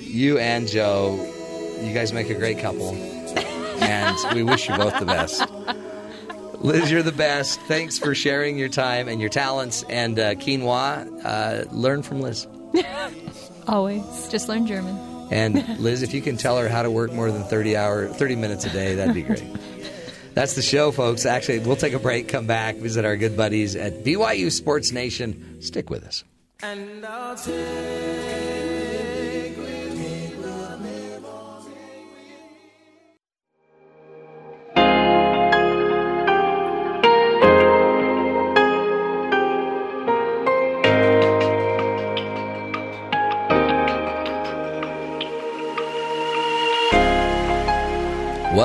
you 0.00 0.38
and 0.38 0.68
Joe, 0.68 1.16
you 1.82 1.92
guys 1.92 2.12
make 2.12 2.30
a 2.30 2.34
great 2.34 2.58
couple, 2.60 2.90
and 2.94 4.16
we 4.34 4.44
wish 4.44 4.68
you 4.68 4.76
both 4.76 4.96
the 5.00 5.04
best. 5.06 5.44
Liz, 6.60 6.90
you're 6.90 7.02
the 7.02 7.12
best. 7.12 7.60
Thanks 7.62 7.98
for 7.98 8.14
sharing 8.14 8.58
your 8.58 8.68
time 8.68 9.08
and 9.08 9.20
your 9.20 9.30
talents. 9.30 9.84
And 9.88 10.18
uh, 10.18 10.34
quinoa, 10.34 11.24
uh, 11.24 11.64
learn 11.70 12.02
from 12.02 12.20
Liz. 12.20 12.46
Always. 13.68 14.28
Just 14.28 14.48
learn 14.48 14.66
German. 14.66 14.96
And 15.30 15.78
Liz, 15.78 16.02
if 16.02 16.14
you 16.14 16.22
can 16.22 16.36
tell 16.36 16.58
her 16.58 16.68
how 16.68 16.82
to 16.82 16.90
work 16.90 17.12
more 17.12 17.30
than 17.30 17.44
30 17.44 17.76
hour, 17.76 18.08
30 18.08 18.36
minutes 18.36 18.64
a 18.64 18.70
day, 18.70 18.94
that'd 18.94 19.14
be 19.14 19.22
great. 19.22 19.44
That's 20.34 20.54
the 20.54 20.62
show, 20.62 20.90
folks. 20.92 21.26
Actually, 21.26 21.58
we'll 21.60 21.76
take 21.76 21.94
a 21.94 21.98
break, 21.98 22.28
come 22.28 22.46
back, 22.46 22.76
visit 22.76 23.04
our 23.04 23.16
good 23.16 23.36
buddies 23.36 23.76
at 23.76 24.04
BYU 24.04 24.52
Sports 24.52 24.92
Nation. 24.92 25.60
Stick 25.60 25.90
with 25.90 26.04
us. 26.04 26.24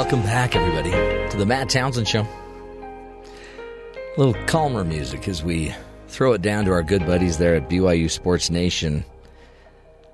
Welcome 0.04 0.24
back, 0.24 0.54
everybody, 0.54 0.92
to 1.32 1.38
the 1.38 1.46
Matt 1.46 1.70
Townsend 1.70 2.10
Show. 2.10 2.24
A 2.24 4.14
little 4.18 4.34
calmer 4.48 4.84
music 4.84 5.30
as 5.30 5.42
we 5.46 5.74
throw 6.10 6.34
it 6.34 6.42
down 6.42 6.66
to 6.66 6.72
our 6.72 6.84
good 6.84 7.06
buddies 7.06 7.38
there 7.38 7.56
at 7.56 7.70
BYU 7.70 8.12
Sports 8.12 8.50
Nation. 8.50 9.06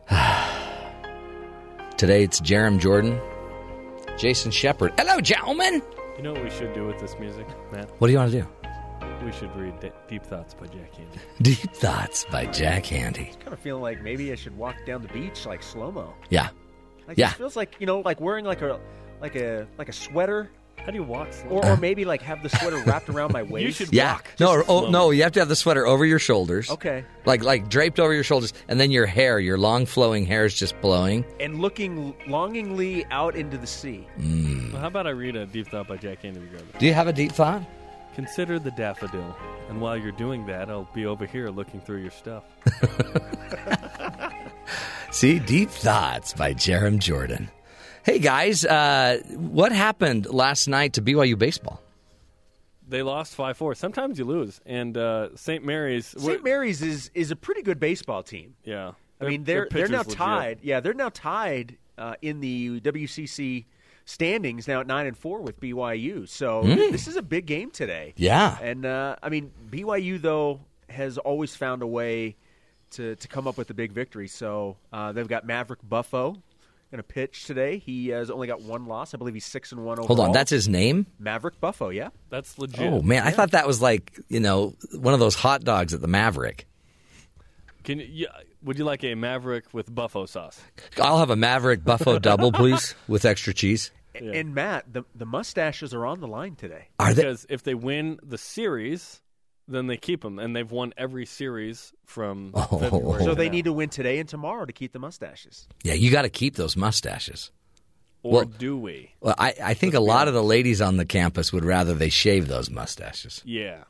Today 1.98 2.22
it's 2.24 2.40
Jarom 2.40 2.80
Jordan, 2.80 3.20
Jason 4.16 4.52
Shepard. 4.52 4.94
Hello, 4.95 5.20
gentlemen. 5.22 5.82
You 6.18 6.22
know 6.24 6.34
what 6.34 6.44
we 6.44 6.52
should 6.52 6.72
do 6.76 6.86
with 6.86 6.99
this 6.99 7.16
music, 7.20 7.48
Matt? 7.72 7.90
What 7.99 8.10
do 8.10 8.14
you 8.14 8.20
want 8.20 8.32
to 8.32 8.41
do? 8.41 8.48
We 9.26 9.32
should 9.32 9.53
read 9.56 9.80
D- 9.80 9.90
Deep 10.07 10.24
Thoughts 10.24 10.53
by 10.53 10.68
Jack 10.68 10.94
Handey. 10.94 11.20
Deep 11.41 11.74
Thoughts 11.74 12.26
by 12.32 12.45
Jack 12.45 12.84
Handey. 12.84 13.32
kind 13.40 13.53
of 13.53 13.60
feeling 13.60 13.82
like 13.82 14.03
maybe 14.03 14.32
I 14.32 14.36
should 14.36 14.56
walk 14.56 14.76
down 14.86 15.02
the 15.02 15.07
beach 15.07 15.48
like 15.48 15.64
slow 15.64 15.91
mo. 15.91 16.14
Yeah. 16.30 16.49
Like 17.07 17.18
Yeah. 17.18 17.32
It 17.32 17.38
feels 17.38 17.56
like 17.56 17.76
you 17.80 17.88
know, 17.88 18.02
like 18.02 18.22
wearing 18.22 18.45
like 18.45 18.61
a 18.61 18.80
like 19.21 19.35
a 19.35 19.67
like 19.77 19.89
a 19.89 19.93
sweater. 19.93 20.49
How 20.77 20.91
do 20.91 20.97
you 20.97 21.03
walk 21.03 21.33
slow? 21.33 21.57
Or, 21.57 21.65
or 21.65 21.77
maybe 21.77 22.05
like 22.05 22.21
have 22.21 22.41
the 22.41 22.49
sweater 22.49 22.81
wrapped 22.85 23.09
around 23.09 23.33
my 23.33 23.43
waist. 23.51 23.65
You 23.65 23.71
should 23.71 23.93
Yeah. 23.93 24.19
No, 24.39 24.51
or, 24.51 24.63
oh, 24.69 24.89
no, 24.89 25.11
you 25.11 25.23
have 25.23 25.33
to 25.33 25.39
have 25.39 25.49
the 25.49 25.55
sweater 25.55 25.85
over 25.85 26.05
your 26.05 26.19
shoulders. 26.19 26.69
Okay. 26.69 27.03
Like 27.25 27.43
like 27.43 27.69
draped 27.69 27.99
over 27.99 28.13
your 28.13 28.23
shoulders, 28.23 28.53
and 28.67 28.79
then 28.79 28.89
your 28.89 29.05
hair, 29.05 29.39
your 29.39 29.57
long 29.57 29.85
flowing 29.85 30.25
hair 30.25 30.45
is 30.45 30.55
just 30.55 30.79
blowing. 30.81 31.25
And 31.39 31.59
looking 31.59 32.15
longingly 32.27 33.05
out 33.11 33.35
into 33.35 33.57
the 33.57 33.67
sea. 33.67 34.07
Mm. 34.17 34.71
Well, 34.71 34.81
how 34.81 34.87
about 34.87 35.05
I 35.05 35.11
read 35.11 35.35
a 35.35 35.45
Deep 35.45 35.67
Thought 35.67 35.87
by 35.87 35.97
Jack 35.97 36.23
Handey 36.23 36.41
regardless? 36.41 36.79
Do 36.79 36.85
you 36.85 36.93
have 36.93 37.07
a 37.07 37.13
deep 37.13 37.33
thought? 37.33 37.61
Consider 38.15 38.59
the 38.59 38.71
daffodil, 38.71 39.35
and 39.69 39.79
while 39.79 39.95
you're 39.95 40.11
doing 40.11 40.45
that, 40.47 40.69
I'll 40.69 40.89
be 40.93 41.05
over 41.05 41.25
here 41.25 41.49
looking 41.49 41.79
through 41.81 42.01
your 42.01 42.11
stuff. 42.11 42.43
See, 45.11 45.39
Deep 45.39 45.69
Thoughts 45.69 46.33
by 46.33 46.53
Jarom 46.53 46.99
Jordan. 46.99 47.49
Hey 48.03 48.19
guys, 48.19 48.65
uh, 48.65 49.21
what 49.35 49.71
happened 49.71 50.26
last 50.27 50.67
night 50.67 50.93
to 50.93 51.01
BYU 51.01 51.38
baseball? 51.38 51.81
They 52.88 53.03
lost 53.03 53.35
five 53.35 53.55
four. 53.57 53.76
Sometimes 53.76 54.17
you 54.17 54.26
lose, 54.26 54.61
and 54.65 54.97
uh, 54.97 55.35
St. 55.35 55.63
Mary's. 55.63 56.07
St. 56.07 56.43
Mary's 56.43 56.81
is 56.81 57.11
is 57.13 57.30
a 57.31 57.35
pretty 57.35 57.61
good 57.61 57.80
baseball 57.80 58.23
team. 58.23 58.55
Yeah, 58.63 58.93
I 59.21 59.26
mean 59.26 59.43
they're 59.43 59.67
their 59.69 59.88
they're 59.88 59.89
now 59.89 59.99
legit. 59.99 60.13
tied. 60.13 60.59
Yeah, 60.63 60.80
they're 60.80 60.93
now 60.95 61.09
tied 61.09 61.77
uh, 61.97 62.15
in 62.21 62.39
the 62.39 62.80
WCC 62.81 63.65
standings 64.05 64.67
now 64.67 64.80
at 64.80 64.88
nine 64.88 65.05
and 65.05 65.15
four 65.15 65.41
with 65.41 65.59
BYU. 65.59 66.27
So 66.27 66.63
Mm. 66.63 66.91
this 66.91 67.07
is 67.07 67.15
a 67.15 67.21
big 67.21 67.45
game 67.45 67.69
today. 67.69 68.13
Yeah. 68.17 68.57
and 68.59 68.85
uh, 68.85 69.17
I 69.21 69.30
mean 69.30 69.51
BYU 69.69 70.19
though 70.19 70.61
has 70.89 71.19
always 71.19 71.55
found 71.55 71.84
a 71.84 71.88
way 71.88 72.35
to 72.91 73.15
to 73.17 73.27
come 73.27 73.45
up 73.47 73.55
with 73.57 73.69
a 73.69 73.76
big 73.76 73.91
victory. 73.91 74.27
So 74.27 74.77
uh, 74.91 75.11
they've 75.11 75.27
got 75.27 75.45
Maverik 75.45 75.77
Buffo 75.88 76.41
going 76.91 76.99
to 76.99 77.03
pitch 77.03 77.45
today. 77.45 77.78
He 77.78 78.10
has 78.10 78.30
only 78.30 78.48
got 78.48 78.61
one 78.61 78.86
loss. 78.86 79.14
I 79.14 79.18
believe 79.18 79.34
he's 79.34 79.45
six 79.45 79.72
and 79.72 79.86
one 79.86 79.99
overall. 79.99 80.07
Hold 80.07 80.20
on, 80.20 80.32
that's 80.32 80.49
his 80.49 80.68
name? 80.68 81.06
Maverik 81.22 81.60
Buffo. 81.60 81.90
Yeah, 81.90 82.10
that's 82.30 82.57
legit. 82.57 82.91
Oh 82.91 83.02
man, 83.02 83.24
I 83.24 83.32
thought 83.32 83.52
that 83.52 83.68
was 83.68 83.82
like 83.82 84.20
you 84.30 84.40
know 84.40 84.76
one 84.94 85.14
of 85.14 85.20
those 85.20 85.36
hot 85.36 85.64
dogs 85.64 85.94
at 85.94 86.02
the 86.02 86.07
Maverick. 86.07 86.66
Can 87.84 87.99
you, 87.99 88.28
would 88.61 88.78
you 88.78 88.84
like 88.84 89.03
a 89.03 89.16
Maverick 89.16 89.66
with 89.74 89.94
buffo 89.94 90.26
sauce? 90.26 90.61
I'll 91.02 91.20
have 91.20 91.30
a 91.30 91.36
Maverick 91.36 91.84
Buffalo 91.84 92.20
double, 92.20 92.52
please, 92.52 92.94
with 93.07 93.26
extra 93.26 93.53
cheese. 93.53 93.91
And 94.14 94.53
Matt, 94.53 94.91
the 94.91 95.03
the 95.16 95.26
mustaches 95.26 95.94
are 95.94 96.06
on 96.06 96.20
the 96.20 96.28
line 96.28 96.56
today. 96.56 96.88
Are 96.99 97.14
they? 97.14 97.24
because 97.24 97.45
if 97.49 97.64
they 97.64 97.76
win 97.76 98.20
the 98.24 98.38
series, 98.38 99.22
then 99.69 99.87
they 99.87 99.97
keep 99.97 100.21
them, 100.21 100.39
and 100.39 100.55
they've 100.55 100.69
won 100.71 100.93
every 100.97 101.25
series 101.25 101.93
from 102.05 102.51
Oh. 102.55 102.79
February. 102.79 103.23
So 103.23 103.29
to 103.29 103.35
they 103.35 103.45
now. 103.47 103.51
need 103.51 103.65
to 103.65 103.73
win 103.73 103.89
today 103.89 104.19
and 104.19 104.27
tomorrow 104.27 104.65
to 104.65 104.73
keep 104.73 104.91
the 104.93 104.99
mustaches. 104.99 105.67
Yeah, 105.83 105.93
you 105.93 106.11
got 106.11 106.23
to 106.23 106.29
keep 106.29 106.55
those 106.55 106.75
mustaches. 106.75 107.51
Or 108.21 108.31
well, 108.33 108.45
do 108.45 108.77
we? 108.77 109.11
Well, 109.21 109.35
I, 109.37 109.53
I 109.63 109.73
think 109.75 109.93
a 109.93 109.99
lot 110.01 110.27
of 110.27 110.33
the 110.33 110.43
ladies 110.43 110.81
on 110.81 110.97
the 110.97 111.05
campus 111.05 111.53
would 111.53 111.63
rather 111.63 111.93
they 111.93 112.09
shave 112.09 112.47
those 112.49 112.69
mustaches. 112.69 113.41
Yeah, 113.45 113.85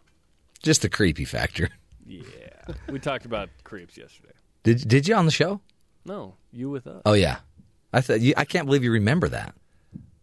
Just 0.61 0.84
the 0.84 0.89
creepy 0.89 1.26
factor. 1.26 1.69
yeah. 2.06 2.22
we 2.89 2.99
talked 2.99 3.26
about 3.26 3.49
creeps 3.64 3.97
yesterday. 3.97 4.34
Did 4.64 4.88
did 4.88 5.07
you 5.07 5.15
on 5.15 5.26
the 5.26 5.31
show? 5.31 5.61
No, 6.06 6.35
you 6.51 6.69
with 6.69 6.85
us. 6.85 7.01
Oh 7.06 7.14
yeah, 7.14 7.38
I 7.91 8.01
thought 8.01 8.19
you, 8.22 8.34
I 8.38 8.45
can't 8.45 8.65
believe 8.68 8.84
you 8.84 8.91
remember 8.91 9.30
that. 9.30 9.56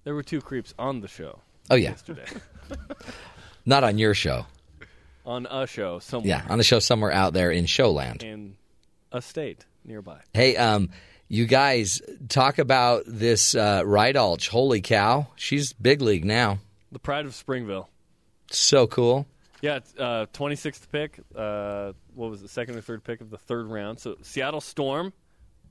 There 0.05 0.15
were 0.15 0.23
two 0.23 0.41
creeps 0.41 0.73
on 0.79 1.01
the 1.01 1.09
show. 1.09 1.41
Oh, 1.69 1.75
yeah. 1.75 1.91
yesterday 1.91 2.27
Not 3.67 3.83
on 3.83 3.99
your 3.99 4.15
show. 4.15 4.47
On 5.27 5.47
a 5.51 5.67
show 5.67 5.99
somewhere. 5.99 6.29
Yeah, 6.29 6.47
on 6.49 6.59
the 6.59 6.65
show 6.65 6.79
somewhere 6.79 7.13
out 7.13 7.33
there 7.35 7.51
in 7.51 7.67
Showland. 7.67 8.23
in 8.23 8.57
a 9.13 9.21
state 9.21 9.67
nearby. 9.85 10.21
Hey, 10.33 10.57
um, 10.57 10.91
you 11.29 11.47
guys 11.47 12.01
talk 12.29 12.59
about 12.59 13.03
this 13.07 13.55
uh, 13.55 13.83
Rydalch. 13.83 14.49
Holy 14.49 14.81
cow, 14.81 15.27
she's 15.37 15.73
big 15.75 16.01
league 16.01 16.25
now. 16.25 16.59
The 16.93 16.99
pride 17.01 17.27
of 17.27 17.35
Springville. 17.35 17.91
So 18.51 18.87
cool. 18.87 19.27
Yeah, 19.61 19.77
it's, 19.77 19.95
uh, 19.99 20.27
26th 20.33 20.91
pick. 20.93 21.19
Uh, 21.35 21.93
what 22.15 22.31
was 22.31 22.43
the 22.43 22.49
second 22.49 22.77
or 22.77 22.81
third 22.81 23.03
pick 23.03 23.21
of 23.21 23.31
the 23.31 23.39
third 23.39 23.67
round? 23.67 23.99
So 23.99 24.17
Seattle 24.23 24.61
Storm, 24.61 25.13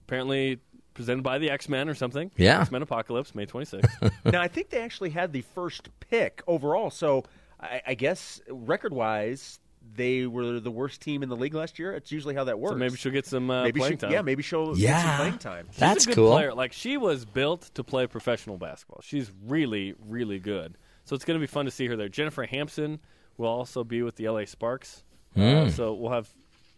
apparently 0.06 0.60
presented 0.94 1.24
by 1.24 1.38
the 1.38 1.50
X 1.52 1.70
Men 1.70 1.88
or 1.88 1.96
something. 1.96 2.32
Yeah. 2.36 2.62
X 2.62 2.72
Men 2.72 2.82
Apocalypse, 2.82 3.34
May 3.36 3.46
26th. 3.46 4.12
now 4.26 4.42
I 4.42 4.48
think 4.48 4.70
they 4.70 4.82
actually 4.82 5.12
had 5.12 5.32
the 5.32 5.42
first 5.42 5.90
pick 6.00 6.42
overall. 6.48 6.90
So 6.90 7.24
I, 7.66 7.82
I 7.88 7.94
guess 7.96 8.42
record 8.50 8.94
wise, 8.94 9.60
they 9.96 10.26
were 10.26 10.60
the 10.60 10.72
worst 10.72 11.02
team 11.02 11.22
in 11.24 11.30
the 11.30 11.36
league 11.36 11.54
last 11.54 11.78
year. 11.80 11.94
It's 11.94 12.12
usually 12.12 12.36
how 12.36 12.46
that 12.46 12.60
works. 12.60 12.74
so 12.74 12.78
maybe 12.78 12.96
she'll 12.98 13.12
get 13.12 13.26
some 13.26 13.50
uh, 13.52 13.64
maybe 13.64 13.80
playing 13.80 13.94
she, 13.94 13.98
time. 13.98 14.12
Yeah, 14.12 14.22
maybe 14.22 14.42
she'll 14.44 14.74
get 14.76 15.02
some 15.02 15.16
playing 15.18 15.38
time. 15.38 15.68
She's 15.72 15.80
That's 15.80 16.04
a 16.06 16.08
good 16.08 16.16
cool. 16.16 16.32
Player. 16.32 16.54
Like 16.54 16.74
she 16.74 16.98
was 16.98 17.26
built 17.26 17.70
to 17.76 17.84
play 17.84 18.08
professional 18.08 18.58
basketball. 18.58 19.02
She's 19.04 19.32
really, 19.46 19.94
really 20.08 20.40
good. 20.40 20.78
So 21.04 21.16
it's 21.16 21.24
going 21.26 21.40
to 21.40 21.42
be 21.42 21.48
fun 21.48 21.66
to 21.66 21.72
see 21.72 21.86
her 21.88 21.96
there. 21.96 22.10
Jennifer 22.10 22.44
Hamson 22.46 23.00
will 23.38 23.48
also 23.48 23.84
be 23.84 24.02
with 24.02 24.16
the 24.16 24.28
LA 24.30 24.46
Sparks. 24.46 25.04
Uh, 25.36 25.40
Mm. 25.40 25.72
so 25.72 25.94
we'll 25.94 26.12
have 26.14 26.30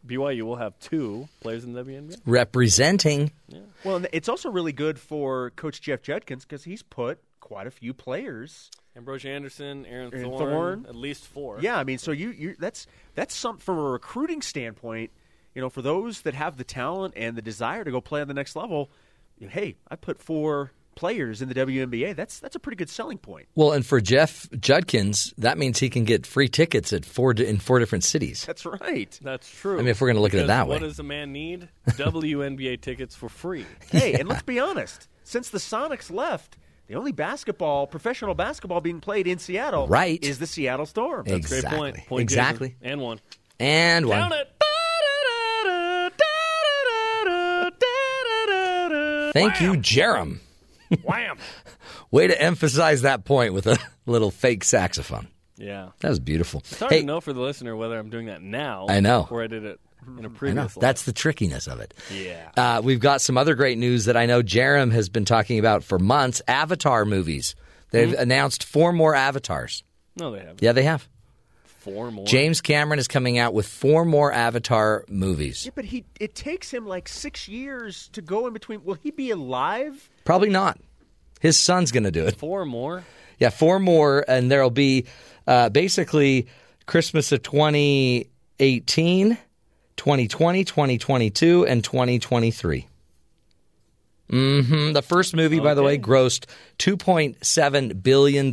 BYU. 0.05 0.41
will 0.41 0.55
have 0.55 0.77
two 0.79 1.27
players 1.41 1.63
in 1.63 1.73
the 1.73 1.83
WNBA. 1.83 2.19
Representing. 2.25 3.31
Yeah. 3.47 3.59
Well, 3.83 4.03
it's 4.11 4.27
also 4.27 4.49
really 4.49 4.73
good 4.73 4.99
for 4.99 5.51
Coach 5.51 5.79
Jeff 5.81 6.01
Judkins 6.01 6.43
because 6.43 6.63
he's 6.63 6.81
put 6.83 7.19
quite 7.39 7.67
a 7.67 7.71
few 7.71 7.93
players. 7.93 8.69
Ambrosia 8.97 9.29
Anderson, 9.29 9.85
Erin, 9.85 10.11
Erin 10.13 10.23
Thorn, 10.25 10.39
Thorn. 10.39 10.85
at 10.89 10.95
least 10.95 11.25
four. 11.25 11.59
Yeah, 11.61 11.77
I 11.77 11.83
mean, 11.83 11.99
so 11.99 12.11
you 12.11 12.31
you 12.31 12.55
that's 12.59 12.87
that's 13.15 13.35
some 13.35 13.57
from 13.59 13.77
a 13.77 13.81
recruiting 13.83 14.41
standpoint. 14.41 15.11
You 15.53 15.61
know, 15.61 15.69
for 15.69 15.81
those 15.81 16.21
that 16.21 16.33
have 16.33 16.57
the 16.57 16.63
talent 16.63 17.13
and 17.15 17.35
the 17.37 17.41
desire 17.41 17.83
to 17.83 17.91
go 17.91 18.01
play 18.01 18.21
on 18.21 18.27
the 18.27 18.33
next 18.33 18.55
level, 18.55 18.89
you 19.39 19.47
know, 19.47 19.53
hey, 19.53 19.75
I 19.89 19.95
put 19.95 20.19
four 20.19 20.71
players 20.95 21.43
in 21.43 21.47
the 21.49 21.53
WNBA. 21.55 22.15
That's 22.15 22.39
that's 22.39 22.55
a 22.55 22.59
pretty 22.59 22.75
good 22.75 22.89
selling 22.89 23.19
point. 23.19 23.47
Well, 23.55 23.71
and 23.71 23.85
for 23.85 24.01
Jeff 24.01 24.49
Judkins, 24.59 25.31
that 25.37 25.59
means 25.59 25.77
he 25.77 25.89
can 25.91 26.03
get 26.03 26.25
free 26.25 26.47
tickets 26.47 26.91
at 26.91 27.05
four 27.05 27.35
di- 27.35 27.45
in 27.45 27.59
four 27.59 27.77
different 27.77 28.03
cities. 28.03 28.45
That's 28.45 28.65
right. 28.65 29.17
That's 29.21 29.47
true. 29.49 29.75
I 29.75 29.77
mean, 29.77 29.87
if 29.89 30.01
we're 30.01 30.07
gonna 30.07 30.21
look 30.21 30.33
at 30.33 30.41
it 30.41 30.47
that 30.47 30.67
What 30.67 30.77
way. 30.81 30.81
What 30.81 30.87
does 30.87 30.97
a 30.99 31.03
man 31.03 31.31
need? 31.31 31.69
WNBA 31.89 32.81
tickets 32.81 33.15
for 33.15 33.29
free. 33.29 33.65
Hey, 33.91 34.13
and 34.13 34.27
let's 34.27 34.41
be 34.43 34.59
honest. 34.59 35.07
Since 35.23 35.49
the 35.49 35.59
Sonics 35.59 36.09
left, 36.11 36.57
the 36.87 36.95
only 36.95 37.11
basketball, 37.11 37.87
professional 37.87 38.33
basketball 38.33 38.81
being 38.81 38.99
played 39.01 39.27
in 39.27 39.39
Seattle, 39.39 39.87
Right. 39.87 40.23
is 40.23 40.39
the 40.39 40.47
Seattle 40.47 40.85
Storm. 40.85 41.25
That's 41.25 41.45
a 41.45 41.49
great 41.49 41.57
Exactly. 41.63 41.77
point. 41.91 42.07
Point 42.07 42.21
Exactly. 42.21 42.67
Jason. 42.69 42.85
And 42.91 43.01
one. 43.01 43.19
And 43.59 44.05
one. 44.07 44.19
Count 44.19 44.33
it. 44.33 44.53
Thank 49.33 49.61
you, 49.61 49.73
Jarom. 49.73 50.39
Wham. 51.03 51.37
Way 52.11 52.27
to 52.27 52.41
emphasize 52.41 53.01
that 53.03 53.23
point 53.25 53.53
with 53.53 53.67
a 53.67 53.77
little 54.05 54.31
fake 54.31 54.63
saxophone. 54.63 55.27
Yeah. 55.57 55.89
That 55.99 56.09
was 56.09 56.19
beautiful. 56.19 56.61
It's 56.61 56.79
hard 56.79 56.91
Hey, 56.91 56.99
to 57.01 57.05
know 57.05 57.21
for 57.21 57.33
the 57.33 57.41
listener 57.41 57.75
whether 57.75 57.97
I'm 57.99 58.09
doing 58.09 58.27
that 58.27 58.41
now. 58.41 58.85
I 58.89 58.99
know. 58.99 59.27
Or 59.29 59.43
I 59.43 59.47
did 59.47 59.63
it 59.65 59.79
in 60.17 60.25
a 60.25 60.27
I 60.27 60.31
previous 60.31 60.75
life. 60.77 60.81
That's 60.81 61.03
the 61.03 61.13
trickiness 61.13 61.67
of 61.67 61.79
it. 61.79 61.93
Yeah. 62.13 62.49
Uh, 62.55 62.81
we've 62.83 62.99
got 62.99 63.21
some 63.21 63.37
other 63.37 63.55
great 63.55 63.77
news 63.77 64.05
that 64.05 64.15
I 64.17 64.25
know 64.25 64.41
Jarom 64.41 64.91
has 64.91 65.09
been 65.09 65.25
talking 65.25 65.59
about 65.59 65.83
for 65.83 65.99
months. 65.99 66.41
Avatar 66.47 67.05
movies. 67.05 67.55
They've 67.91 68.11
Hmm? 68.13 68.19
announced 68.19 68.63
four 68.63 68.91
more 68.93 69.15
avatars. 69.15 69.83
No, 70.15 70.31
they 70.31 70.39
haven't. 70.39 70.61
Yeah, 70.61 70.71
they 70.73 70.83
have. 70.83 71.07
Four 71.63 72.11
more. 72.11 72.25
James 72.25 72.59
Cameron 72.59 72.99
is 72.99 73.07
coming 73.07 73.37
out 73.37 73.53
with 73.53 73.65
four 73.67 74.03
more 74.03 74.33
Avatar 74.33 75.05
movies. 75.07 75.63
Yeah, 75.65 75.71
but 75.73 75.85
he 75.85 76.03
it 76.19 76.35
takes 76.35 76.69
him 76.73 76.85
like 76.85 77.07
six 77.07 77.47
years 77.47 78.09
to 78.09 78.21
go 78.21 78.45
in 78.47 78.51
between. 78.53 78.83
Will 78.83 78.95
he 79.01 79.11
be 79.11 79.31
alive? 79.31 80.09
Probably 80.25 80.49
not. 80.49 80.79
His 81.39 81.57
son's 81.57 81.91
going 81.93 82.03
to 82.03 82.11
do 82.11 82.25
it. 82.25 82.35
Four 82.37 82.65
more. 82.65 83.03
Yeah, 83.39 83.51
four 83.51 83.79
more, 83.79 84.25
and 84.27 84.51
there'll 84.51 84.69
be 84.71 85.05
uh, 85.45 85.69
basically 85.69 86.47
Christmas 86.87 87.31
of 87.31 87.41
2018, 87.43 89.37
2020, 89.97 90.63
2022, 90.63 91.65
and 91.65 91.83
2023. 91.83 92.87
hmm 94.29 94.91
The 94.93 95.01
first 95.01 95.35
movie, 95.35 95.59
by 95.59 95.73
the 95.73 95.83
way, 95.83 95.97
grossed 95.97 96.45
$2.7 96.79 98.03
billion. 98.03 98.51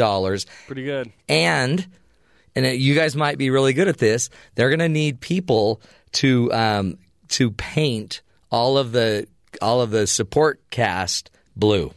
Pretty 0.66 0.84
good. 0.84 1.12
And, 1.28 1.86
and 2.56 2.66
you 2.66 2.94
guys 2.94 3.14
might 3.16 3.38
be 3.38 3.50
really 3.50 3.72
good 3.72 3.88
at 3.88 3.98
this, 3.98 4.30
they're 4.54 4.70
going 4.70 4.78
to 4.80 4.88
need 4.88 5.20
people 5.20 5.80
to, 6.12 6.52
um, 6.52 6.98
to 7.28 7.50
paint 7.50 8.22
all 8.50 8.78
of 8.78 8.92
the 8.92 9.26
all 9.62 9.80
of 9.80 9.90
the 9.90 10.06
support 10.06 10.60
cast 10.70 11.30
blue. 11.56 11.92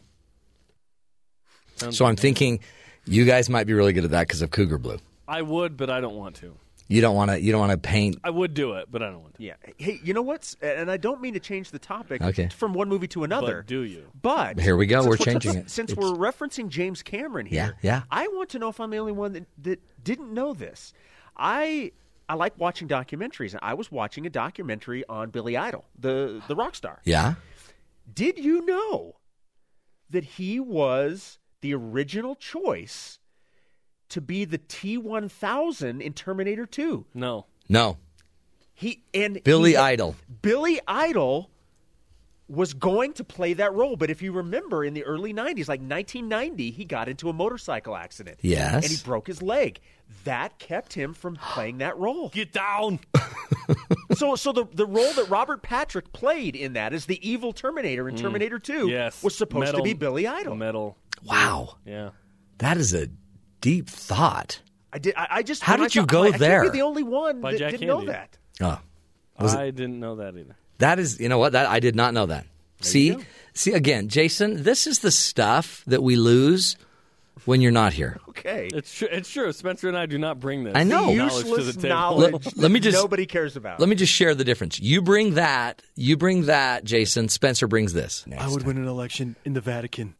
Sounds 1.76 1.96
So 1.96 2.04
I'm 2.04 2.16
thinking 2.16 2.60
you 3.04 3.24
guys 3.24 3.48
might 3.48 3.66
be 3.66 3.74
really 3.74 3.92
good 3.92 4.04
at 4.04 4.10
that 4.10 4.26
because 4.26 4.42
of 4.42 4.50
Cougar 4.50 4.78
Blue. 4.78 4.98
I 5.26 5.42
would, 5.42 5.76
but 5.76 5.90
I 5.90 6.00
don't 6.00 6.16
want 6.16 6.36
to. 6.36 6.54
You 6.88 7.00
don't 7.02 7.14
want 7.14 7.30
to. 7.30 7.40
You 7.40 7.52
don't 7.52 7.60
want 7.60 7.72
to 7.72 7.78
paint. 7.78 8.18
I 8.24 8.30
would 8.30 8.54
do 8.54 8.72
it, 8.74 8.90
but 8.90 9.02
I 9.02 9.10
don't 9.10 9.20
want 9.22 9.34
to. 9.34 9.42
Yeah. 9.42 9.54
Hey, 9.76 10.00
you 10.02 10.14
know 10.14 10.22
what's? 10.22 10.56
And 10.62 10.90
I 10.90 10.96
don't 10.96 11.20
mean 11.20 11.34
to 11.34 11.40
change 11.40 11.70
the 11.70 11.78
topic 11.78 12.22
Okay. 12.22 12.48
from 12.48 12.72
one 12.72 12.88
movie 12.88 13.08
to 13.08 13.24
another. 13.24 13.58
But 13.58 13.66
do 13.66 13.82
you? 13.82 14.10
But 14.20 14.58
Here 14.58 14.74
we 14.76 14.86
go. 14.86 15.06
We're 15.06 15.18
changing 15.18 15.54
it. 15.56 15.70
Since 15.70 15.92
It's- 15.92 16.02
we're 16.02 16.16
referencing 16.16 16.68
James 16.68 17.02
Cameron 17.02 17.44
here, 17.46 17.76
Yeah, 17.82 17.92
yeah. 17.92 18.02
I 18.10 18.26
want 18.28 18.48
to 18.50 18.58
know 18.58 18.68
if 18.70 18.80
I'm 18.80 18.88
the 18.90 18.96
only 18.96 19.12
one 19.12 19.34
that, 19.34 19.44
that 19.62 19.80
didn't 20.02 20.32
know 20.32 20.54
this. 20.54 20.92
I 21.36 21.92
I 22.30 22.34
like 22.34 22.58
watching 22.58 22.88
documentaries, 22.88 23.52
and 23.52 23.60
I 23.62 23.74
was 23.74 23.90
watching 23.92 24.26
a 24.26 24.30
documentary 24.30 25.02
on 25.08 25.30
Billy 25.30 25.56
Idol, 25.56 25.84
the 25.98 26.42
the 26.48 26.54
rock 26.56 26.74
star. 26.74 27.00
Yeah. 27.04 27.34
Did 28.12 28.38
you 28.38 28.64
know 28.64 29.16
that 30.10 30.24
he 30.24 30.58
was 30.58 31.38
the 31.60 31.74
original 31.74 32.34
choice 32.34 33.18
to 34.10 34.20
be 34.20 34.44
the 34.44 34.58
T1000 34.58 36.00
in 36.00 36.12
Terminator 36.12 36.66
2? 36.66 37.04
No. 37.14 37.46
No. 37.68 37.98
He 38.74 39.02
and 39.12 39.42
Billy 39.44 39.70
he- 39.72 39.76
Idol. 39.76 40.14
Billy 40.42 40.80
Idol 40.86 41.50
was 42.48 42.72
going 42.72 43.12
to 43.12 43.24
play 43.24 43.52
that 43.52 43.74
role, 43.74 43.94
but 43.96 44.08
if 44.08 44.22
you 44.22 44.32
remember 44.32 44.82
in 44.82 44.94
the 44.94 45.04
early 45.04 45.34
90s, 45.34 45.68
like 45.68 45.80
1990, 45.80 46.70
he 46.70 46.84
got 46.86 47.06
into 47.08 47.28
a 47.28 47.32
motorcycle 47.32 47.94
accident. 47.94 48.38
Yes. 48.40 48.84
And 48.84 48.84
he 48.90 48.96
broke 49.04 49.26
his 49.26 49.42
leg. 49.42 49.80
That 50.24 50.58
kept 50.58 50.94
him 50.94 51.12
from 51.12 51.36
playing 51.36 51.78
that 51.78 51.98
role. 51.98 52.28
Get 52.32 52.52
down. 52.52 53.00
so 54.14 54.34
so 54.36 54.52
the 54.52 54.64
the 54.72 54.86
role 54.86 55.12
that 55.12 55.28
Robert 55.28 55.60
Patrick 55.60 56.10
played 56.14 56.56
in 56.56 56.72
that 56.72 56.94
as 56.94 57.04
the 57.04 57.28
evil 57.28 57.52
Terminator 57.52 58.08
in 58.08 58.14
Mm. 58.14 58.20
Terminator 58.20 58.58
2 58.58 58.88
Yes. 58.88 59.22
was 59.22 59.34
supposed 59.36 59.66
Metal- 59.66 59.80
to 59.80 59.84
be 59.84 59.92
Billy 59.92 60.26
Idol. 60.26 60.54
Metal. 60.56 60.96
Wow. 61.24 61.76
Yeah. 61.84 62.10
That 62.58 62.78
is 62.78 62.94
a 62.94 63.08
deep 63.60 63.88
thought. 63.88 64.60
I 64.92 64.98
did 64.98 65.14
I, 65.16 65.26
I 65.30 65.42
just 65.42 65.62
How 65.62 65.74
when 65.74 65.82
I 65.82 65.84
did 65.84 65.94
you 65.96 66.02
thought, 66.02 66.08
go 66.08 66.22
I 66.24 66.28
can't 66.30 66.40
there? 66.40 66.62
be 66.64 66.70
the 66.70 66.82
only 66.82 67.02
one 67.02 67.40
By 67.40 67.52
that 67.52 67.58
Jack 67.58 67.70
didn't 67.72 67.86
know 67.88 68.04
that. 68.06 68.36
Oh. 68.60 68.80
Was 69.38 69.54
it- 69.54 69.60
I 69.60 69.70
didn't 69.70 70.00
know 70.00 70.16
that 70.16 70.36
either. 70.36 70.56
That 70.78 70.98
is, 70.98 71.18
you 71.20 71.28
know 71.28 71.38
what? 71.38 71.52
That 71.52 71.66
I 71.66 71.80
did 71.80 71.96
not 71.96 72.14
know 72.14 72.26
that. 72.26 72.46
see, 72.80 73.16
see 73.52 73.72
again, 73.72 74.08
Jason. 74.08 74.62
This 74.62 74.86
is 74.86 75.00
the 75.00 75.10
stuff 75.10 75.82
that 75.88 76.02
we 76.04 76.14
lose 76.16 76.76
when 77.44 77.60
you're 77.60 77.72
not 77.72 77.92
here. 77.92 78.18
Okay. 78.28 78.68
It's 78.72 78.94
true. 78.94 79.08
It's 79.10 79.28
true. 79.28 79.52
Spencer 79.52 79.88
and 79.88 79.96
I 79.98 80.06
do 80.06 80.18
not 80.18 80.38
bring 80.38 80.62
this. 80.64 80.74
I 80.76 80.84
know. 80.84 81.12
knowledge 81.12 81.44
to 81.44 81.50
the 81.50 81.56
Useless 81.56 81.76
table. 81.76 81.88
knowledge 81.88 82.32
Let, 82.46 82.56
let 82.56 82.70
me 82.70 82.78
that 82.78 82.84
just 82.84 82.96
nobody 83.02 83.26
cares 83.26 83.56
about. 83.56 83.80
Let 83.80 83.88
me 83.88 83.96
just 83.96 84.12
share 84.12 84.34
the 84.36 84.44
difference. 84.44 84.78
You 84.80 85.02
bring 85.02 85.34
that. 85.34 85.82
You 85.96 86.16
bring 86.16 86.46
that, 86.46 86.84
Jason. 86.84 87.28
Spencer 87.28 87.66
brings 87.66 87.92
this. 87.92 88.24
I 88.38 88.48
would 88.48 88.64
win 88.64 88.76
an 88.78 88.86
election 88.86 89.34
in 89.44 89.52
the 89.54 89.60
Vatican. 89.60 90.14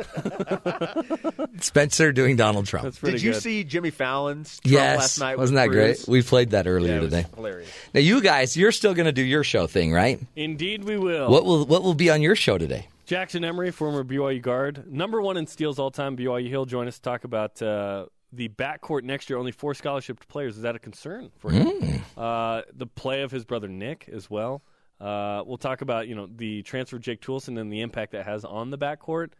Spencer 1.60 2.12
doing 2.12 2.36
Donald 2.36 2.66
Trump. 2.66 2.98
Did 3.00 3.22
you 3.22 3.34
see 3.34 3.64
Jimmy 3.64 3.90
Fallon's 3.90 4.60
Trump 4.60 4.72
Yes, 4.72 4.98
last 4.98 5.18
night? 5.20 5.38
wasn't 5.38 5.56
with 5.56 5.64
that 5.64 5.68
great? 5.68 6.04
We 6.08 6.22
played 6.22 6.50
that 6.50 6.66
earlier 6.66 6.92
Yeah, 6.92 6.98
it 6.98 7.02
was 7.02 7.10
today. 7.12 7.26
hilarious. 7.34 7.68
Now, 7.94 8.00
you 8.00 8.20
guys, 8.20 8.56
you're 8.56 8.72
still 8.72 8.94
going 8.94 9.06
to 9.06 9.12
do 9.12 9.22
your 9.22 9.44
show 9.44 9.66
thing, 9.66 9.92
right? 9.92 10.20
Indeed, 10.36 10.84
we 10.84 10.96
will. 10.98 11.30
What 11.30 11.44
will 11.44 11.66
what 11.66 11.82
will 11.82 11.94
be 11.94 12.10
on 12.10 12.22
your 12.22 12.36
show 12.36 12.58
today? 12.58 12.88
Jackson 13.06 13.44
Emery, 13.44 13.72
former 13.72 14.04
BYU 14.04 14.40
guard, 14.40 14.84
number 14.90 15.20
one 15.20 15.36
in 15.36 15.46
steals 15.46 15.78
all 15.78 15.90
time. 15.90 16.16
BYU. 16.16 16.46
He'll 16.48 16.64
join 16.66 16.86
us 16.86 16.96
to 16.96 17.02
talk 17.02 17.24
about 17.24 17.60
uh, 17.60 18.06
the 18.32 18.48
backcourt 18.48 19.02
next 19.02 19.28
year. 19.28 19.38
Only 19.38 19.52
four 19.52 19.74
scholarship 19.74 20.26
players. 20.28 20.56
Is 20.56 20.62
that 20.62 20.76
a 20.76 20.78
concern 20.78 21.30
for 21.38 21.50
him? 21.50 21.66
Mm. 21.66 22.00
Uh, 22.16 22.62
the 22.72 22.86
play 22.86 23.22
of 23.22 23.30
his 23.32 23.44
brother 23.44 23.66
Nick 23.68 24.08
as 24.12 24.30
well. 24.30 24.62
Uh, 25.00 25.42
we'll 25.46 25.56
talk 25.58 25.80
about 25.80 26.06
you 26.08 26.14
know 26.14 26.28
the 26.36 26.62
transfer 26.62 26.96
of 26.96 27.02
Jake 27.02 27.20
Toolson 27.20 27.58
and 27.58 27.72
the 27.72 27.80
impact 27.80 28.12
that 28.12 28.26
has 28.26 28.44
on 28.44 28.70
the 28.70 28.78
backcourt 28.78 29.30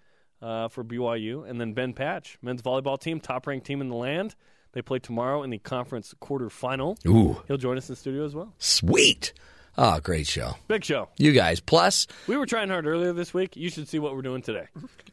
uh, 0.42 0.68
for 0.68 0.82
BYU, 0.84 1.48
and 1.48 1.60
then 1.60 1.72
Ben 1.74 1.92
Patch, 1.92 2.38
men's 2.42 2.62
volleyball 2.62 2.98
team, 3.00 3.20
top 3.20 3.46
ranked 3.46 3.66
team 3.66 3.80
in 3.80 3.88
the 3.88 3.96
land. 3.96 4.34
They 4.72 4.82
play 4.82 4.98
tomorrow 5.00 5.42
in 5.42 5.50
the 5.50 5.58
conference 5.58 6.14
quarterfinal. 6.22 7.04
Ooh. 7.06 7.42
He'll 7.48 7.56
join 7.56 7.76
us 7.76 7.88
in 7.88 7.94
the 7.94 7.96
studio 7.96 8.24
as 8.24 8.34
well. 8.34 8.54
Sweet. 8.58 9.32
Oh, 9.78 9.98
great 10.00 10.26
show. 10.26 10.56
Big 10.68 10.84
show. 10.84 11.08
You 11.16 11.32
guys. 11.32 11.60
Plus, 11.60 12.06
We 12.26 12.36
were 12.36 12.44
trying 12.46 12.68
hard 12.68 12.86
earlier 12.86 13.12
this 13.12 13.32
week. 13.32 13.56
You 13.56 13.70
should 13.70 13.88
see 13.88 13.98
what 13.98 14.14
we're 14.14 14.22
doing 14.22 14.42
today. 14.42 14.66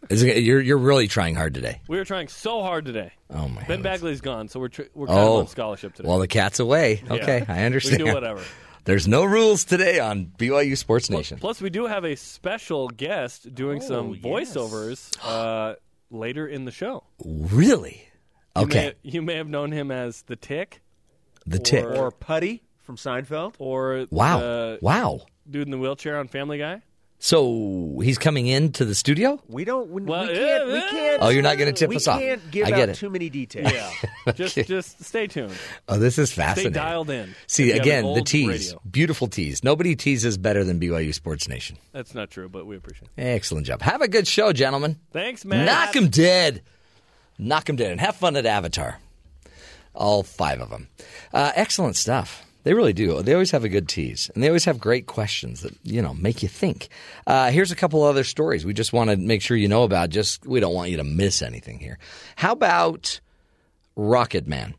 is 0.10 0.24
it, 0.24 0.44
you're 0.44 0.60
you're 0.60 0.78
really 0.80 1.08
trying 1.08 1.36
hard 1.36 1.54
today. 1.54 1.80
We 1.88 1.98
were 1.98 2.06
trying 2.06 2.28
so 2.28 2.62
hard 2.64 2.86
today. 2.86 3.14
Oh 3.30 3.48
my. 3.48 3.64
Ben 3.64 3.82
Bagley's 3.82 4.20
gone, 4.22 4.48
so 4.48 4.60
we're 4.60 4.68
tr- 4.70 4.84
we're 4.94 5.08
kind 5.08 5.20
Oh, 5.20 5.34
of 5.36 5.40
on 5.42 5.48
scholarship 5.48 5.94
today. 5.94 6.08
well, 6.10 6.20
the 6.20 6.28
cat's 6.28 6.60
away. 6.60 7.02
Yeah. 7.06 7.14
Okay, 7.14 7.46
I 7.48 7.64
understand. 7.64 8.02
We 8.04 8.10
do 8.10 8.14
whatever. 8.14 8.42
There's 8.88 9.06
no 9.06 9.26
rules 9.26 9.66
today 9.66 10.00
on 10.00 10.28
BYU 10.38 10.78
Sports 10.78 11.10
Nation. 11.10 11.40
Plus, 11.40 11.60
we 11.60 11.70
do 11.70 11.88
have 11.88 12.06
a 12.06 12.16
special 12.16 12.88
guest 12.88 13.54
doing 13.54 13.82
some 13.82 14.16
voiceovers 14.16 15.14
uh, 15.26 15.76
later 16.10 16.48
in 16.48 16.64
the 16.64 16.72
show. 16.72 17.04
Really? 17.22 18.08
You 18.56 18.62
Okay. 18.64 18.96
may, 19.04 19.10
you 19.12 19.22
may 19.22 19.36
have 19.36 19.50
known 19.50 19.74
him 19.74 19.92
as 19.92 20.22
the 20.22 20.38
Tick, 20.38 20.82
The 21.46 21.60
Tick. 21.60 21.84
Or 21.84 22.12
Putty 22.12 22.64
from 22.82 22.96
Seinfeld. 22.96 23.56
or 23.60 24.06
Wow. 24.10 24.40
the 24.40 24.80
Wow. 24.82 25.20
dude 25.50 25.64
in 25.68 25.72
the 25.72 25.78
wheelchair 25.78 26.18
on 26.18 26.30
Family 26.30 26.58
Guy. 26.58 26.82
So 27.20 28.00
he's 28.04 28.20
coming 28.20 28.46
into 28.46 28.86
the 28.86 28.94
studio. 28.94 29.42
We 29.48 29.66
don't. 29.66 29.90
We, 29.90 30.04
Well, 30.04 30.28
we 30.28 30.36
can't. 30.36 30.68
We 30.68 30.80
can't. 30.82 31.22
Oh, 31.24 31.30
you're 31.30 31.42
not 31.42 31.58
going 31.58 31.74
to 31.74 31.78
tip 31.78 31.90
we 31.90 31.96
us 31.96 32.08
off. 32.08 32.20
We 32.20 32.28
can't 32.28 32.52
give 32.52 32.68
I 32.68 32.70
get 32.70 32.80
out 32.82 32.90
it. 32.90 32.96
too 32.96 33.10
many 33.10 33.30
details. 33.30 33.72
Yeah, 33.74 34.32
just 34.36 34.56
just 34.56 35.04
stay 35.04 35.26
tuned. 35.26 35.52
Oh, 35.88 35.98
this 35.98 36.20
is 36.20 36.30
Stay 36.32 36.42
fascinating. 36.44 36.74
dialed 36.74 37.10
in. 37.10 37.34
See 37.48 37.66
you 37.66 37.74
have 37.74 37.78
an 37.78 37.82
again 37.82 38.04
the 38.04 38.10
old 38.10 38.28
tease, 38.28 38.68
radio. 38.68 38.82
beautiful 38.90 39.28
tease. 39.28 39.64
Nobody 39.64 39.96
teases 39.96 40.38
better 40.38 40.64
than 40.64 40.80
BYU 40.80 41.12
Sports 41.14 41.48
Nation. 41.48 41.78
That's 41.92 42.14
not 42.14 42.30
true, 42.30 42.50
but 42.50 42.68
we 42.68 42.76
appreciate 42.78 43.10
it. 43.18 43.22
Excellent 43.22 43.66
job. 43.66 43.82
Have 43.82 44.02
a 44.04 44.08
good 44.08 44.28
show, 44.28 44.54
gentlemen. 44.54 45.00
Thanks, 45.12 45.44
man. 45.44 45.66
Knock 45.66 45.96
'em 45.96 46.10
dead. 46.10 46.62
Knock 47.40 47.68
'em 47.68 47.78
dead, 47.78 47.92
and 47.94 48.00
have 48.00 48.16
fun 48.16 48.36
at 48.36 48.46
Avatar. 48.46 49.00
All 49.96 50.22
five 50.22 50.62
of 50.62 50.70
them. 50.70 50.88
Uh, 51.34 51.52
excellent 51.56 51.96
stuff. 51.96 52.44
They 52.68 52.74
really 52.74 52.92
do. 52.92 53.22
They 53.22 53.32
always 53.32 53.52
have 53.52 53.64
a 53.64 53.70
good 53.70 53.88
tease, 53.88 54.30
and 54.36 54.44
they 54.44 54.50
always 54.50 54.66
have 54.66 54.78
great 54.78 55.06
questions 55.06 55.62
that 55.62 55.74
you 55.84 56.02
know 56.02 56.14
make 56.14 56.44
you 56.44 56.50
think. 56.50 56.90
Uh, 57.26 57.50
here's 57.50 57.72
a 57.72 57.78
couple 57.78 58.04
other 58.04 58.26
stories 58.26 58.66
we 58.66 58.74
just 58.74 58.92
want 58.92 59.10
to 59.10 59.16
make 59.16 59.42
sure 59.42 59.56
you 59.56 59.70
know 59.70 59.84
about. 59.84 60.10
Just 60.10 60.46
we 60.46 60.60
don't 60.60 60.74
want 60.74 60.92
you 60.92 60.98
to 60.98 61.06
miss 61.06 61.42
anything 61.42 61.80
here. 61.80 61.98
How 62.36 62.52
about 62.52 63.22
Rocket 63.96 64.48
Man? 64.48 64.76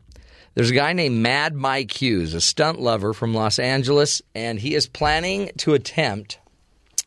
There's 0.53 0.69
a 0.69 0.75
guy 0.75 0.93
named 0.93 1.17
Mad 1.17 1.55
Mike 1.55 1.99
Hughes, 1.99 2.35
a 2.35 2.41
stunt 2.41 2.79
lover 2.79 3.11
from 3.11 3.33
Los 3.33 3.57
Angeles, 3.57 4.21
and 4.35 4.59
he 4.59 4.75
is 4.75 4.85
planning 4.85 5.49
to 5.57 5.73
attempt 5.73 6.37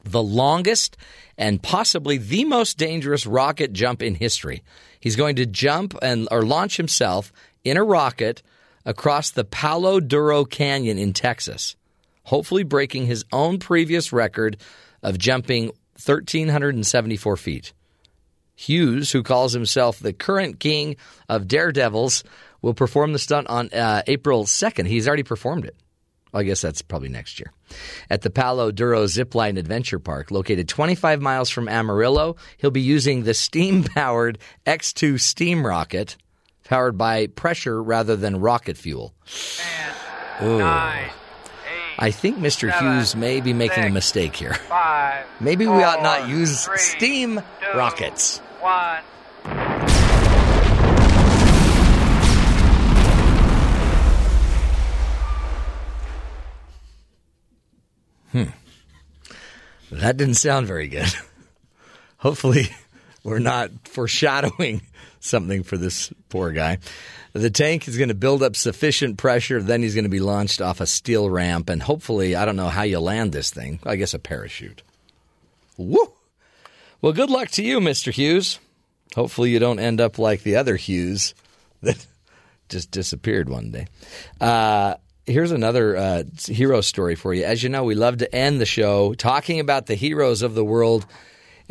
the 0.03 0.21
longest 0.21 0.97
and 1.39 1.63
possibly 1.63 2.17
the 2.17 2.45
most 2.45 2.77
dangerous 2.77 3.25
rocket 3.25 3.73
jump 3.73 4.03
in 4.03 4.17
history. 4.17 4.65
He's 4.99 5.15
going 5.15 5.37
to 5.37 5.47
jump 5.47 5.97
and 6.03 6.27
or 6.33 6.43
launch 6.43 6.77
himself 6.77 7.33
in 7.63 7.77
a 7.77 7.85
rocket 7.85 8.43
across 8.85 9.31
the 9.31 9.45
Palo 9.45 10.01
Duro 10.01 10.45
Canyon 10.45 10.99
in 10.99 11.13
Texas, 11.13 11.77
hopefully 12.25 12.63
breaking 12.63 13.07
his 13.07 13.25
own 13.33 13.59
previous 13.59 14.13
record 14.13 14.57
of 15.03 15.19
jumping 15.19 15.67
1374 16.05 17.37
feet. 17.37 17.73
Hughes, 18.55 19.13
who 19.13 19.23
calls 19.23 19.53
himself 19.53 19.99
the 19.99 20.13
current 20.13 20.61
king 20.61 20.97
of 21.29 21.49
daredevils, 21.49 22.23
will 22.61 22.75
perform 22.75 23.13
the 23.13 23.19
stunt 23.19 23.49
on 23.49 23.71
uh, 23.71 24.03
April 24.07 24.45
2nd. 24.45 24.87
He's 24.87 25.09
already 25.09 25.23
performed 25.23 25.65
it. 25.65 25.77
Well, 26.33 26.41
I 26.41 26.45
guess 26.45 26.63
that's 26.63 26.81
probably 26.81 27.09
next 27.09 27.39
year. 27.41 27.53
At 28.09 28.23
the 28.23 28.31
Palo 28.31 28.71
Duro 28.71 29.05
Zipline 29.05 29.59
Adventure 29.59 29.99
Park, 29.99 30.31
located 30.31 30.69
25 30.69 31.21
miles 31.21 31.51
from 31.51 31.69
Amarillo, 31.69 32.37
he'll 32.57 32.71
be 32.71 32.81
using 32.81 33.23
the 33.23 33.35
steam 33.35 33.85
powered 33.85 34.39
X2 34.67 35.21
steam 35.21 35.67
rocket, 35.67 36.17
powered 36.65 36.97
by 36.97 37.27
pressure 37.29 37.83
rather 37.83 38.17
than 38.17 38.41
rocket 38.41 38.77
fuel. 38.77 39.15
Ooh. 40.43 40.61
I 41.99 42.11
think 42.11 42.39
Mr. 42.39 42.73
Hughes 42.77 43.15
may 43.15 43.41
be 43.41 43.53
making 43.53 43.85
a 43.85 43.91
mistake 43.91 44.35
here. 44.35 44.55
Five. 44.55 45.27
Maybe 45.41 45.67
we 45.67 45.83
ought 45.83 46.03
not 46.03 46.29
use 46.29 46.65
three, 46.65 46.79
steam 46.79 47.37
two, 47.61 47.79
rockets. 47.79 48.39
One. 48.61 49.03
Hmm. 58.33 58.45
That 59.91 60.17
didn't 60.17 60.35
sound 60.35 60.67
very 60.67 60.89
good. 60.89 61.13
Hopefully, 62.17 62.69
we're 63.23 63.39
not 63.39 63.71
foreshadowing 63.87 64.83
something 65.25 65.63
for 65.63 65.77
this 65.77 66.13
poor 66.29 66.53
guy. 66.53 66.79
The 67.33 67.51
tank 67.51 67.89
is 67.89 67.97
going 67.97 68.09
to 68.09 68.15
build 68.15 68.43
up 68.43 68.57
sufficient 68.57 69.17
pressure, 69.17 69.63
then 69.63 69.83
he's 69.83 69.95
going 69.95 70.05
to 70.05 70.11
be 70.11 70.21
launched 70.21 70.61
off 70.61 70.81
a 70.81 70.87
steel 70.87 71.31
ramp, 71.31 71.71
and 71.71 71.83
hopefully, 71.83 72.37
I 72.37 72.45
don't 72.45 72.57
know 72.57 72.69
how 72.69 72.83
you 72.83 73.01
land 73.01 73.33
this 73.33 73.51
thing. 73.51 73.81
I 73.85 73.97
guess 73.97 74.15
a 74.15 74.19
parachute. 74.19 74.83
Woo! 75.79 76.13
Well, 77.01 77.13
good 77.13 77.31
luck 77.31 77.49
to 77.53 77.65
you, 77.65 77.81
Mr. 77.81 78.13
Hughes. 78.13 78.59
Hopefully, 79.15 79.51
you 79.51 79.59
don't 79.59 79.79
end 79.79 80.01
up 80.01 80.19
like 80.19 80.43
the 80.43 80.57
other 80.57 80.77
Hughes 80.77 81.35
that 81.83 82.07
just 82.69 82.91
disappeared 82.91 83.49
one 83.49 83.71
day. 83.71 83.87
Uh, 84.41 84.97
here's 85.27 85.53
another 85.53 85.97
uh, 85.97 86.25
hero 86.47 86.81
story 86.81 87.15
for 87.15 87.33
you. 87.33 87.45
As 87.45 87.63
you 87.63 87.69
know, 87.69 87.85
we 87.85 87.95
love 87.95 88.19
to 88.19 88.35
end 88.35 88.61
the 88.61 88.67
show 88.67 89.15
talking 89.15 89.61
about 89.61 89.87
the 89.87 89.95
heroes 89.95 90.43
of 90.43 90.55
the 90.55 90.65
world 90.65 91.07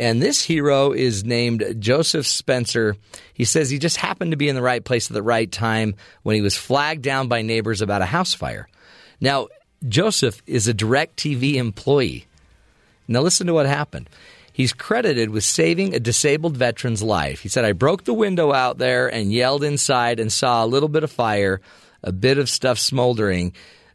And 0.01 0.19
this 0.19 0.41
hero 0.41 0.93
is 0.93 1.23
named 1.23 1.75
Joseph 1.77 2.25
Spencer. 2.25 2.95
He 3.35 3.45
says 3.45 3.69
he 3.69 3.77
just 3.77 3.97
happened 3.97 4.31
to 4.31 4.37
be 4.37 4.49
in 4.49 4.55
the 4.55 4.61
right 4.63 4.83
place 4.83 5.11
at 5.11 5.13
the 5.13 5.21
right 5.21 5.49
time 5.49 5.93
when 6.23 6.35
he 6.35 6.41
was 6.41 6.57
flagged 6.57 7.03
down 7.03 7.27
by 7.27 7.43
neighbors 7.43 7.83
about 7.83 8.01
a 8.01 8.05
house 8.05 8.33
fire. 8.33 8.67
Now, 9.21 9.49
Joseph 9.87 10.41
is 10.47 10.67
a 10.67 10.73
DirecTV 10.73 11.53
employee. 11.53 12.25
Now, 13.07 13.21
listen 13.21 13.45
to 13.45 13.53
what 13.53 13.67
happened. 13.67 14.09
He's 14.51 14.73
credited 14.73 15.29
with 15.29 15.43
saving 15.43 15.93
a 15.93 15.99
disabled 15.99 16.57
veteran's 16.57 17.03
life. 17.03 17.41
He 17.41 17.49
said, 17.49 17.63
I 17.63 17.73
broke 17.73 18.03
the 18.03 18.15
window 18.15 18.51
out 18.51 18.79
there 18.79 19.07
and 19.07 19.31
yelled 19.31 19.63
inside 19.63 20.19
and 20.19 20.33
saw 20.33 20.65
a 20.65 20.67
little 20.67 20.89
bit 20.89 21.03
of 21.03 21.11
fire, 21.11 21.61
a 22.01 22.11
bit 22.11 22.39
of 22.39 22.49
stuff 22.49 22.79
smoldering, 22.79 23.53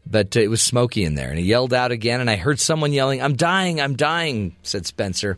but 0.09 0.37
uh, 0.37 0.41
it 0.41 0.51
was 0.51 0.63
smoky 0.63 1.03
in 1.03 1.17
there. 1.17 1.31
And 1.31 1.39
he 1.41 1.47
yelled 1.47 1.75
out 1.75 1.91
again, 1.91 2.21
and 2.21 2.31
I 2.31 2.37
heard 2.37 2.61
someone 2.61 2.93
yelling, 2.93 3.21
I'm 3.21 3.35
dying, 3.35 3.81
I'm 3.81 3.97
dying, 3.97 4.55
said 4.63 4.87
Spencer. 4.87 5.37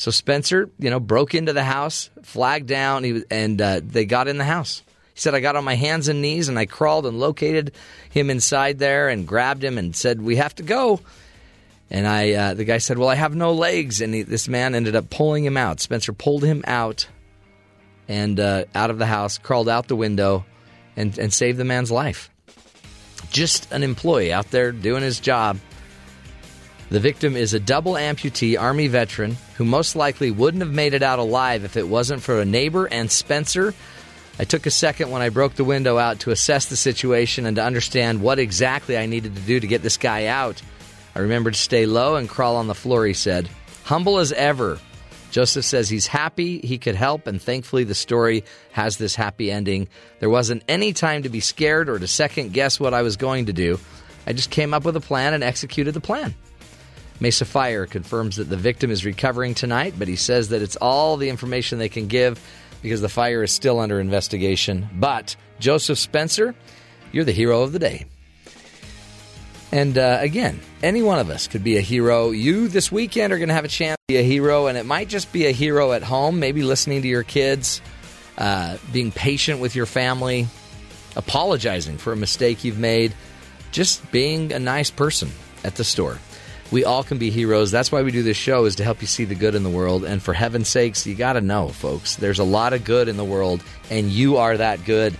So 0.00 0.10
Spencer, 0.10 0.70
you 0.78 0.88
know, 0.88 0.98
broke 0.98 1.34
into 1.34 1.52
the 1.52 1.62
house, 1.62 2.08
flagged 2.22 2.66
down, 2.66 3.04
he 3.04 3.22
and 3.30 3.60
uh, 3.60 3.82
they 3.84 4.06
got 4.06 4.28
in 4.28 4.38
the 4.38 4.44
house. 4.44 4.82
He 5.12 5.20
said, 5.20 5.34
I 5.34 5.40
got 5.40 5.56
on 5.56 5.64
my 5.64 5.74
hands 5.74 6.08
and 6.08 6.22
knees 6.22 6.48
and 6.48 6.58
I 6.58 6.64
crawled 6.64 7.04
and 7.04 7.20
located 7.20 7.72
him 8.08 8.30
inside 8.30 8.78
there 8.78 9.10
and 9.10 9.28
grabbed 9.28 9.62
him 9.62 9.76
and 9.76 9.94
said, 9.94 10.22
We 10.22 10.36
have 10.36 10.54
to 10.54 10.62
go. 10.62 11.00
And 11.90 12.08
I, 12.08 12.32
uh, 12.32 12.54
the 12.54 12.64
guy 12.64 12.78
said, 12.78 12.96
"Well, 12.96 13.10
I 13.10 13.16
have 13.16 13.34
no 13.34 13.52
legs," 13.52 14.00
and 14.00 14.14
he, 14.14 14.22
this 14.22 14.48
man 14.48 14.76
ended 14.76 14.94
up 14.94 15.10
pulling 15.10 15.44
him 15.44 15.56
out. 15.56 15.80
Spencer 15.80 16.12
pulled 16.12 16.44
him 16.44 16.62
out, 16.64 17.08
and 18.06 18.38
uh, 18.38 18.66
out 18.76 18.90
of 18.90 18.98
the 18.98 19.06
house, 19.06 19.38
crawled 19.38 19.68
out 19.68 19.88
the 19.88 19.96
window, 19.96 20.46
and 20.94 21.18
and 21.18 21.32
saved 21.32 21.58
the 21.58 21.64
man's 21.64 21.90
life. 21.90 22.30
Just 23.32 23.72
an 23.72 23.82
employee 23.82 24.32
out 24.32 24.52
there 24.52 24.70
doing 24.70 25.02
his 25.02 25.18
job. 25.18 25.58
The 26.90 26.98
victim 26.98 27.36
is 27.36 27.54
a 27.54 27.60
double 27.60 27.92
amputee 27.92 28.60
Army 28.60 28.88
veteran 28.88 29.36
who 29.54 29.64
most 29.64 29.94
likely 29.94 30.32
wouldn't 30.32 30.64
have 30.64 30.72
made 30.72 30.92
it 30.92 31.04
out 31.04 31.20
alive 31.20 31.62
if 31.62 31.76
it 31.76 31.86
wasn't 31.86 32.20
for 32.20 32.40
a 32.40 32.44
neighbor 32.44 32.86
and 32.86 33.08
Spencer. 33.08 33.72
I 34.40 34.44
took 34.44 34.66
a 34.66 34.72
second 34.72 35.10
when 35.10 35.22
I 35.22 35.28
broke 35.28 35.54
the 35.54 35.62
window 35.62 35.98
out 35.98 36.18
to 36.20 36.32
assess 36.32 36.66
the 36.66 36.76
situation 36.76 37.46
and 37.46 37.54
to 37.56 37.62
understand 37.62 38.20
what 38.20 38.40
exactly 38.40 38.98
I 38.98 39.06
needed 39.06 39.36
to 39.36 39.42
do 39.42 39.60
to 39.60 39.66
get 39.68 39.82
this 39.82 39.98
guy 39.98 40.26
out. 40.26 40.60
I 41.14 41.20
remembered 41.20 41.54
to 41.54 41.60
stay 41.60 41.86
low 41.86 42.16
and 42.16 42.28
crawl 42.28 42.56
on 42.56 42.66
the 42.66 42.74
floor, 42.74 43.06
he 43.06 43.14
said. 43.14 43.48
Humble 43.84 44.18
as 44.18 44.32
ever. 44.32 44.80
Joseph 45.30 45.64
says 45.64 45.88
he's 45.88 46.08
happy 46.08 46.58
he 46.58 46.76
could 46.78 46.96
help, 46.96 47.28
and 47.28 47.40
thankfully 47.40 47.84
the 47.84 47.94
story 47.94 48.42
has 48.72 48.96
this 48.96 49.14
happy 49.14 49.52
ending. 49.52 49.86
There 50.18 50.30
wasn't 50.30 50.64
any 50.66 50.92
time 50.92 51.22
to 51.22 51.28
be 51.28 51.38
scared 51.38 51.88
or 51.88 52.00
to 52.00 52.08
second 52.08 52.52
guess 52.52 52.80
what 52.80 52.94
I 52.94 53.02
was 53.02 53.16
going 53.16 53.46
to 53.46 53.52
do. 53.52 53.78
I 54.26 54.32
just 54.32 54.50
came 54.50 54.74
up 54.74 54.84
with 54.84 54.96
a 54.96 55.00
plan 55.00 55.34
and 55.34 55.44
executed 55.44 55.94
the 55.94 56.00
plan. 56.00 56.34
Mesa 57.20 57.44
Fire 57.44 57.86
confirms 57.86 58.36
that 58.36 58.48
the 58.48 58.56
victim 58.56 58.90
is 58.90 59.04
recovering 59.04 59.54
tonight, 59.54 59.94
but 59.98 60.08
he 60.08 60.16
says 60.16 60.48
that 60.48 60.62
it's 60.62 60.76
all 60.76 61.16
the 61.16 61.28
information 61.28 61.78
they 61.78 61.88
can 61.88 62.06
give 62.06 62.40
because 62.82 63.02
the 63.02 63.08
fire 63.08 63.42
is 63.42 63.52
still 63.52 63.78
under 63.78 64.00
investigation. 64.00 64.88
But 64.94 65.36
Joseph 65.58 65.98
Spencer, 65.98 66.54
you're 67.12 67.24
the 67.24 67.32
hero 67.32 67.62
of 67.62 67.72
the 67.72 67.78
day. 67.78 68.06
And 69.72 69.96
uh, 69.96 70.18
again, 70.20 70.60
any 70.82 71.02
one 71.02 71.18
of 71.18 71.30
us 71.30 71.46
could 71.46 71.62
be 71.62 71.76
a 71.76 71.80
hero. 71.80 72.30
You 72.30 72.68
this 72.68 72.90
weekend 72.90 73.32
are 73.32 73.38
going 73.38 73.50
to 73.50 73.54
have 73.54 73.64
a 73.64 73.68
chance 73.68 73.96
to 74.08 74.14
be 74.14 74.18
a 74.18 74.22
hero, 74.22 74.66
and 74.66 74.76
it 74.76 74.86
might 74.86 75.08
just 75.08 75.32
be 75.32 75.46
a 75.46 75.52
hero 75.52 75.92
at 75.92 76.02
home, 76.02 76.40
maybe 76.40 76.62
listening 76.62 77.02
to 77.02 77.08
your 77.08 77.22
kids, 77.22 77.80
uh, 78.36 78.78
being 78.92 79.12
patient 79.12 79.60
with 79.60 79.76
your 79.76 79.86
family, 79.86 80.48
apologizing 81.14 81.98
for 81.98 82.12
a 82.12 82.16
mistake 82.16 82.64
you've 82.64 82.78
made, 82.78 83.14
just 83.70 84.10
being 84.10 84.52
a 84.52 84.58
nice 84.58 84.90
person 84.90 85.30
at 85.62 85.76
the 85.76 85.84
store. 85.84 86.18
We 86.70 86.84
all 86.84 87.02
can 87.02 87.18
be 87.18 87.30
heroes. 87.30 87.70
That's 87.70 87.90
why 87.90 88.02
we 88.02 88.12
do 88.12 88.22
this 88.22 88.36
show 88.36 88.64
is 88.64 88.76
to 88.76 88.84
help 88.84 89.00
you 89.00 89.08
see 89.08 89.24
the 89.24 89.34
good 89.34 89.54
in 89.54 89.64
the 89.64 89.70
world. 89.70 90.04
And 90.04 90.22
for 90.22 90.32
heaven's 90.32 90.68
sakes, 90.68 91.06
you 91.06 91.16
got 91.16 91.32
to 91.32 91.40
know, 91.40 91.68
folks, 91.68 92.16
there's 92.16 92.38
a 92.38 92.44
lot 92.44 92.72
of 92.72 92.84
good 92.84 93.08
in 93.08 93.16
the 93.16 93.24
world, 93.24 93.62
and 93.90 94.08
you 94.08 94.36
are 94.36 94.56
that 94.56 94.84
good. 94.84 95.16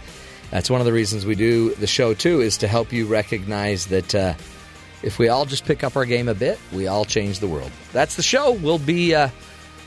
That's 0.51 0.71
one 0.71 0.81
of 0.81 0.87
the 0.87 0.93
reasons 0.93 1.27
we 1.27 1.35
do 1.35 1.75
the 1.75 1.87
show 1.87 2.15
too, 2.15 2.41
is 2.41 2.59
to 2.59 2.69
help 2.69 2.93
you 2.93 3.07
recognize 3.07 3.87
that 3.87 4.15
uh, 4.15 4.35
if 5.03 5.19
we 5.19 5.29
all 5.29 5.45
just 5.45 5.65
pick 5.65 5.83
up 5.83 5.97
our 5.97 6.05
game 6.05 6.29
a 6.29 6.35
bit, 6.35 6.59
we 6.73 6.87
all 6.87 7.05
change 7.05 7.41
the 7.41 7.49
world. 7.49 7.71
That's 7.93 8.17
the 8.17 8.23
show. 8.23 8.53
We'll 8.53 8.79
be 8.79 9.15
uh, 9.15 9.31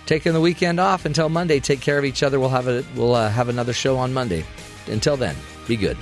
taking 0.06 0.34
the 0.34 0.42
weekend 0.42 0.80
off 0.80 1.06
until 1.06 1.30
Monday. 1.30 1.60
Take 1.60 1.82
care 1.82 1.98
of 1.98 2.06
each 2.06 2.24
other. 2.24 2.40
We'll 2.40 2.50
have 2.50 2.68
a 2.68 2.84
we'll 2.96 3.16
uh, 3.16 3.30
have 3.30 3.50
another 3.50 3.74
show 3.74 3.98
on 3.98 4.14
Monday. 4.14 4.46
Until 4.88 5.16
then, 5.16 5.36
be 5.68 5.78
good. 5.78 5.98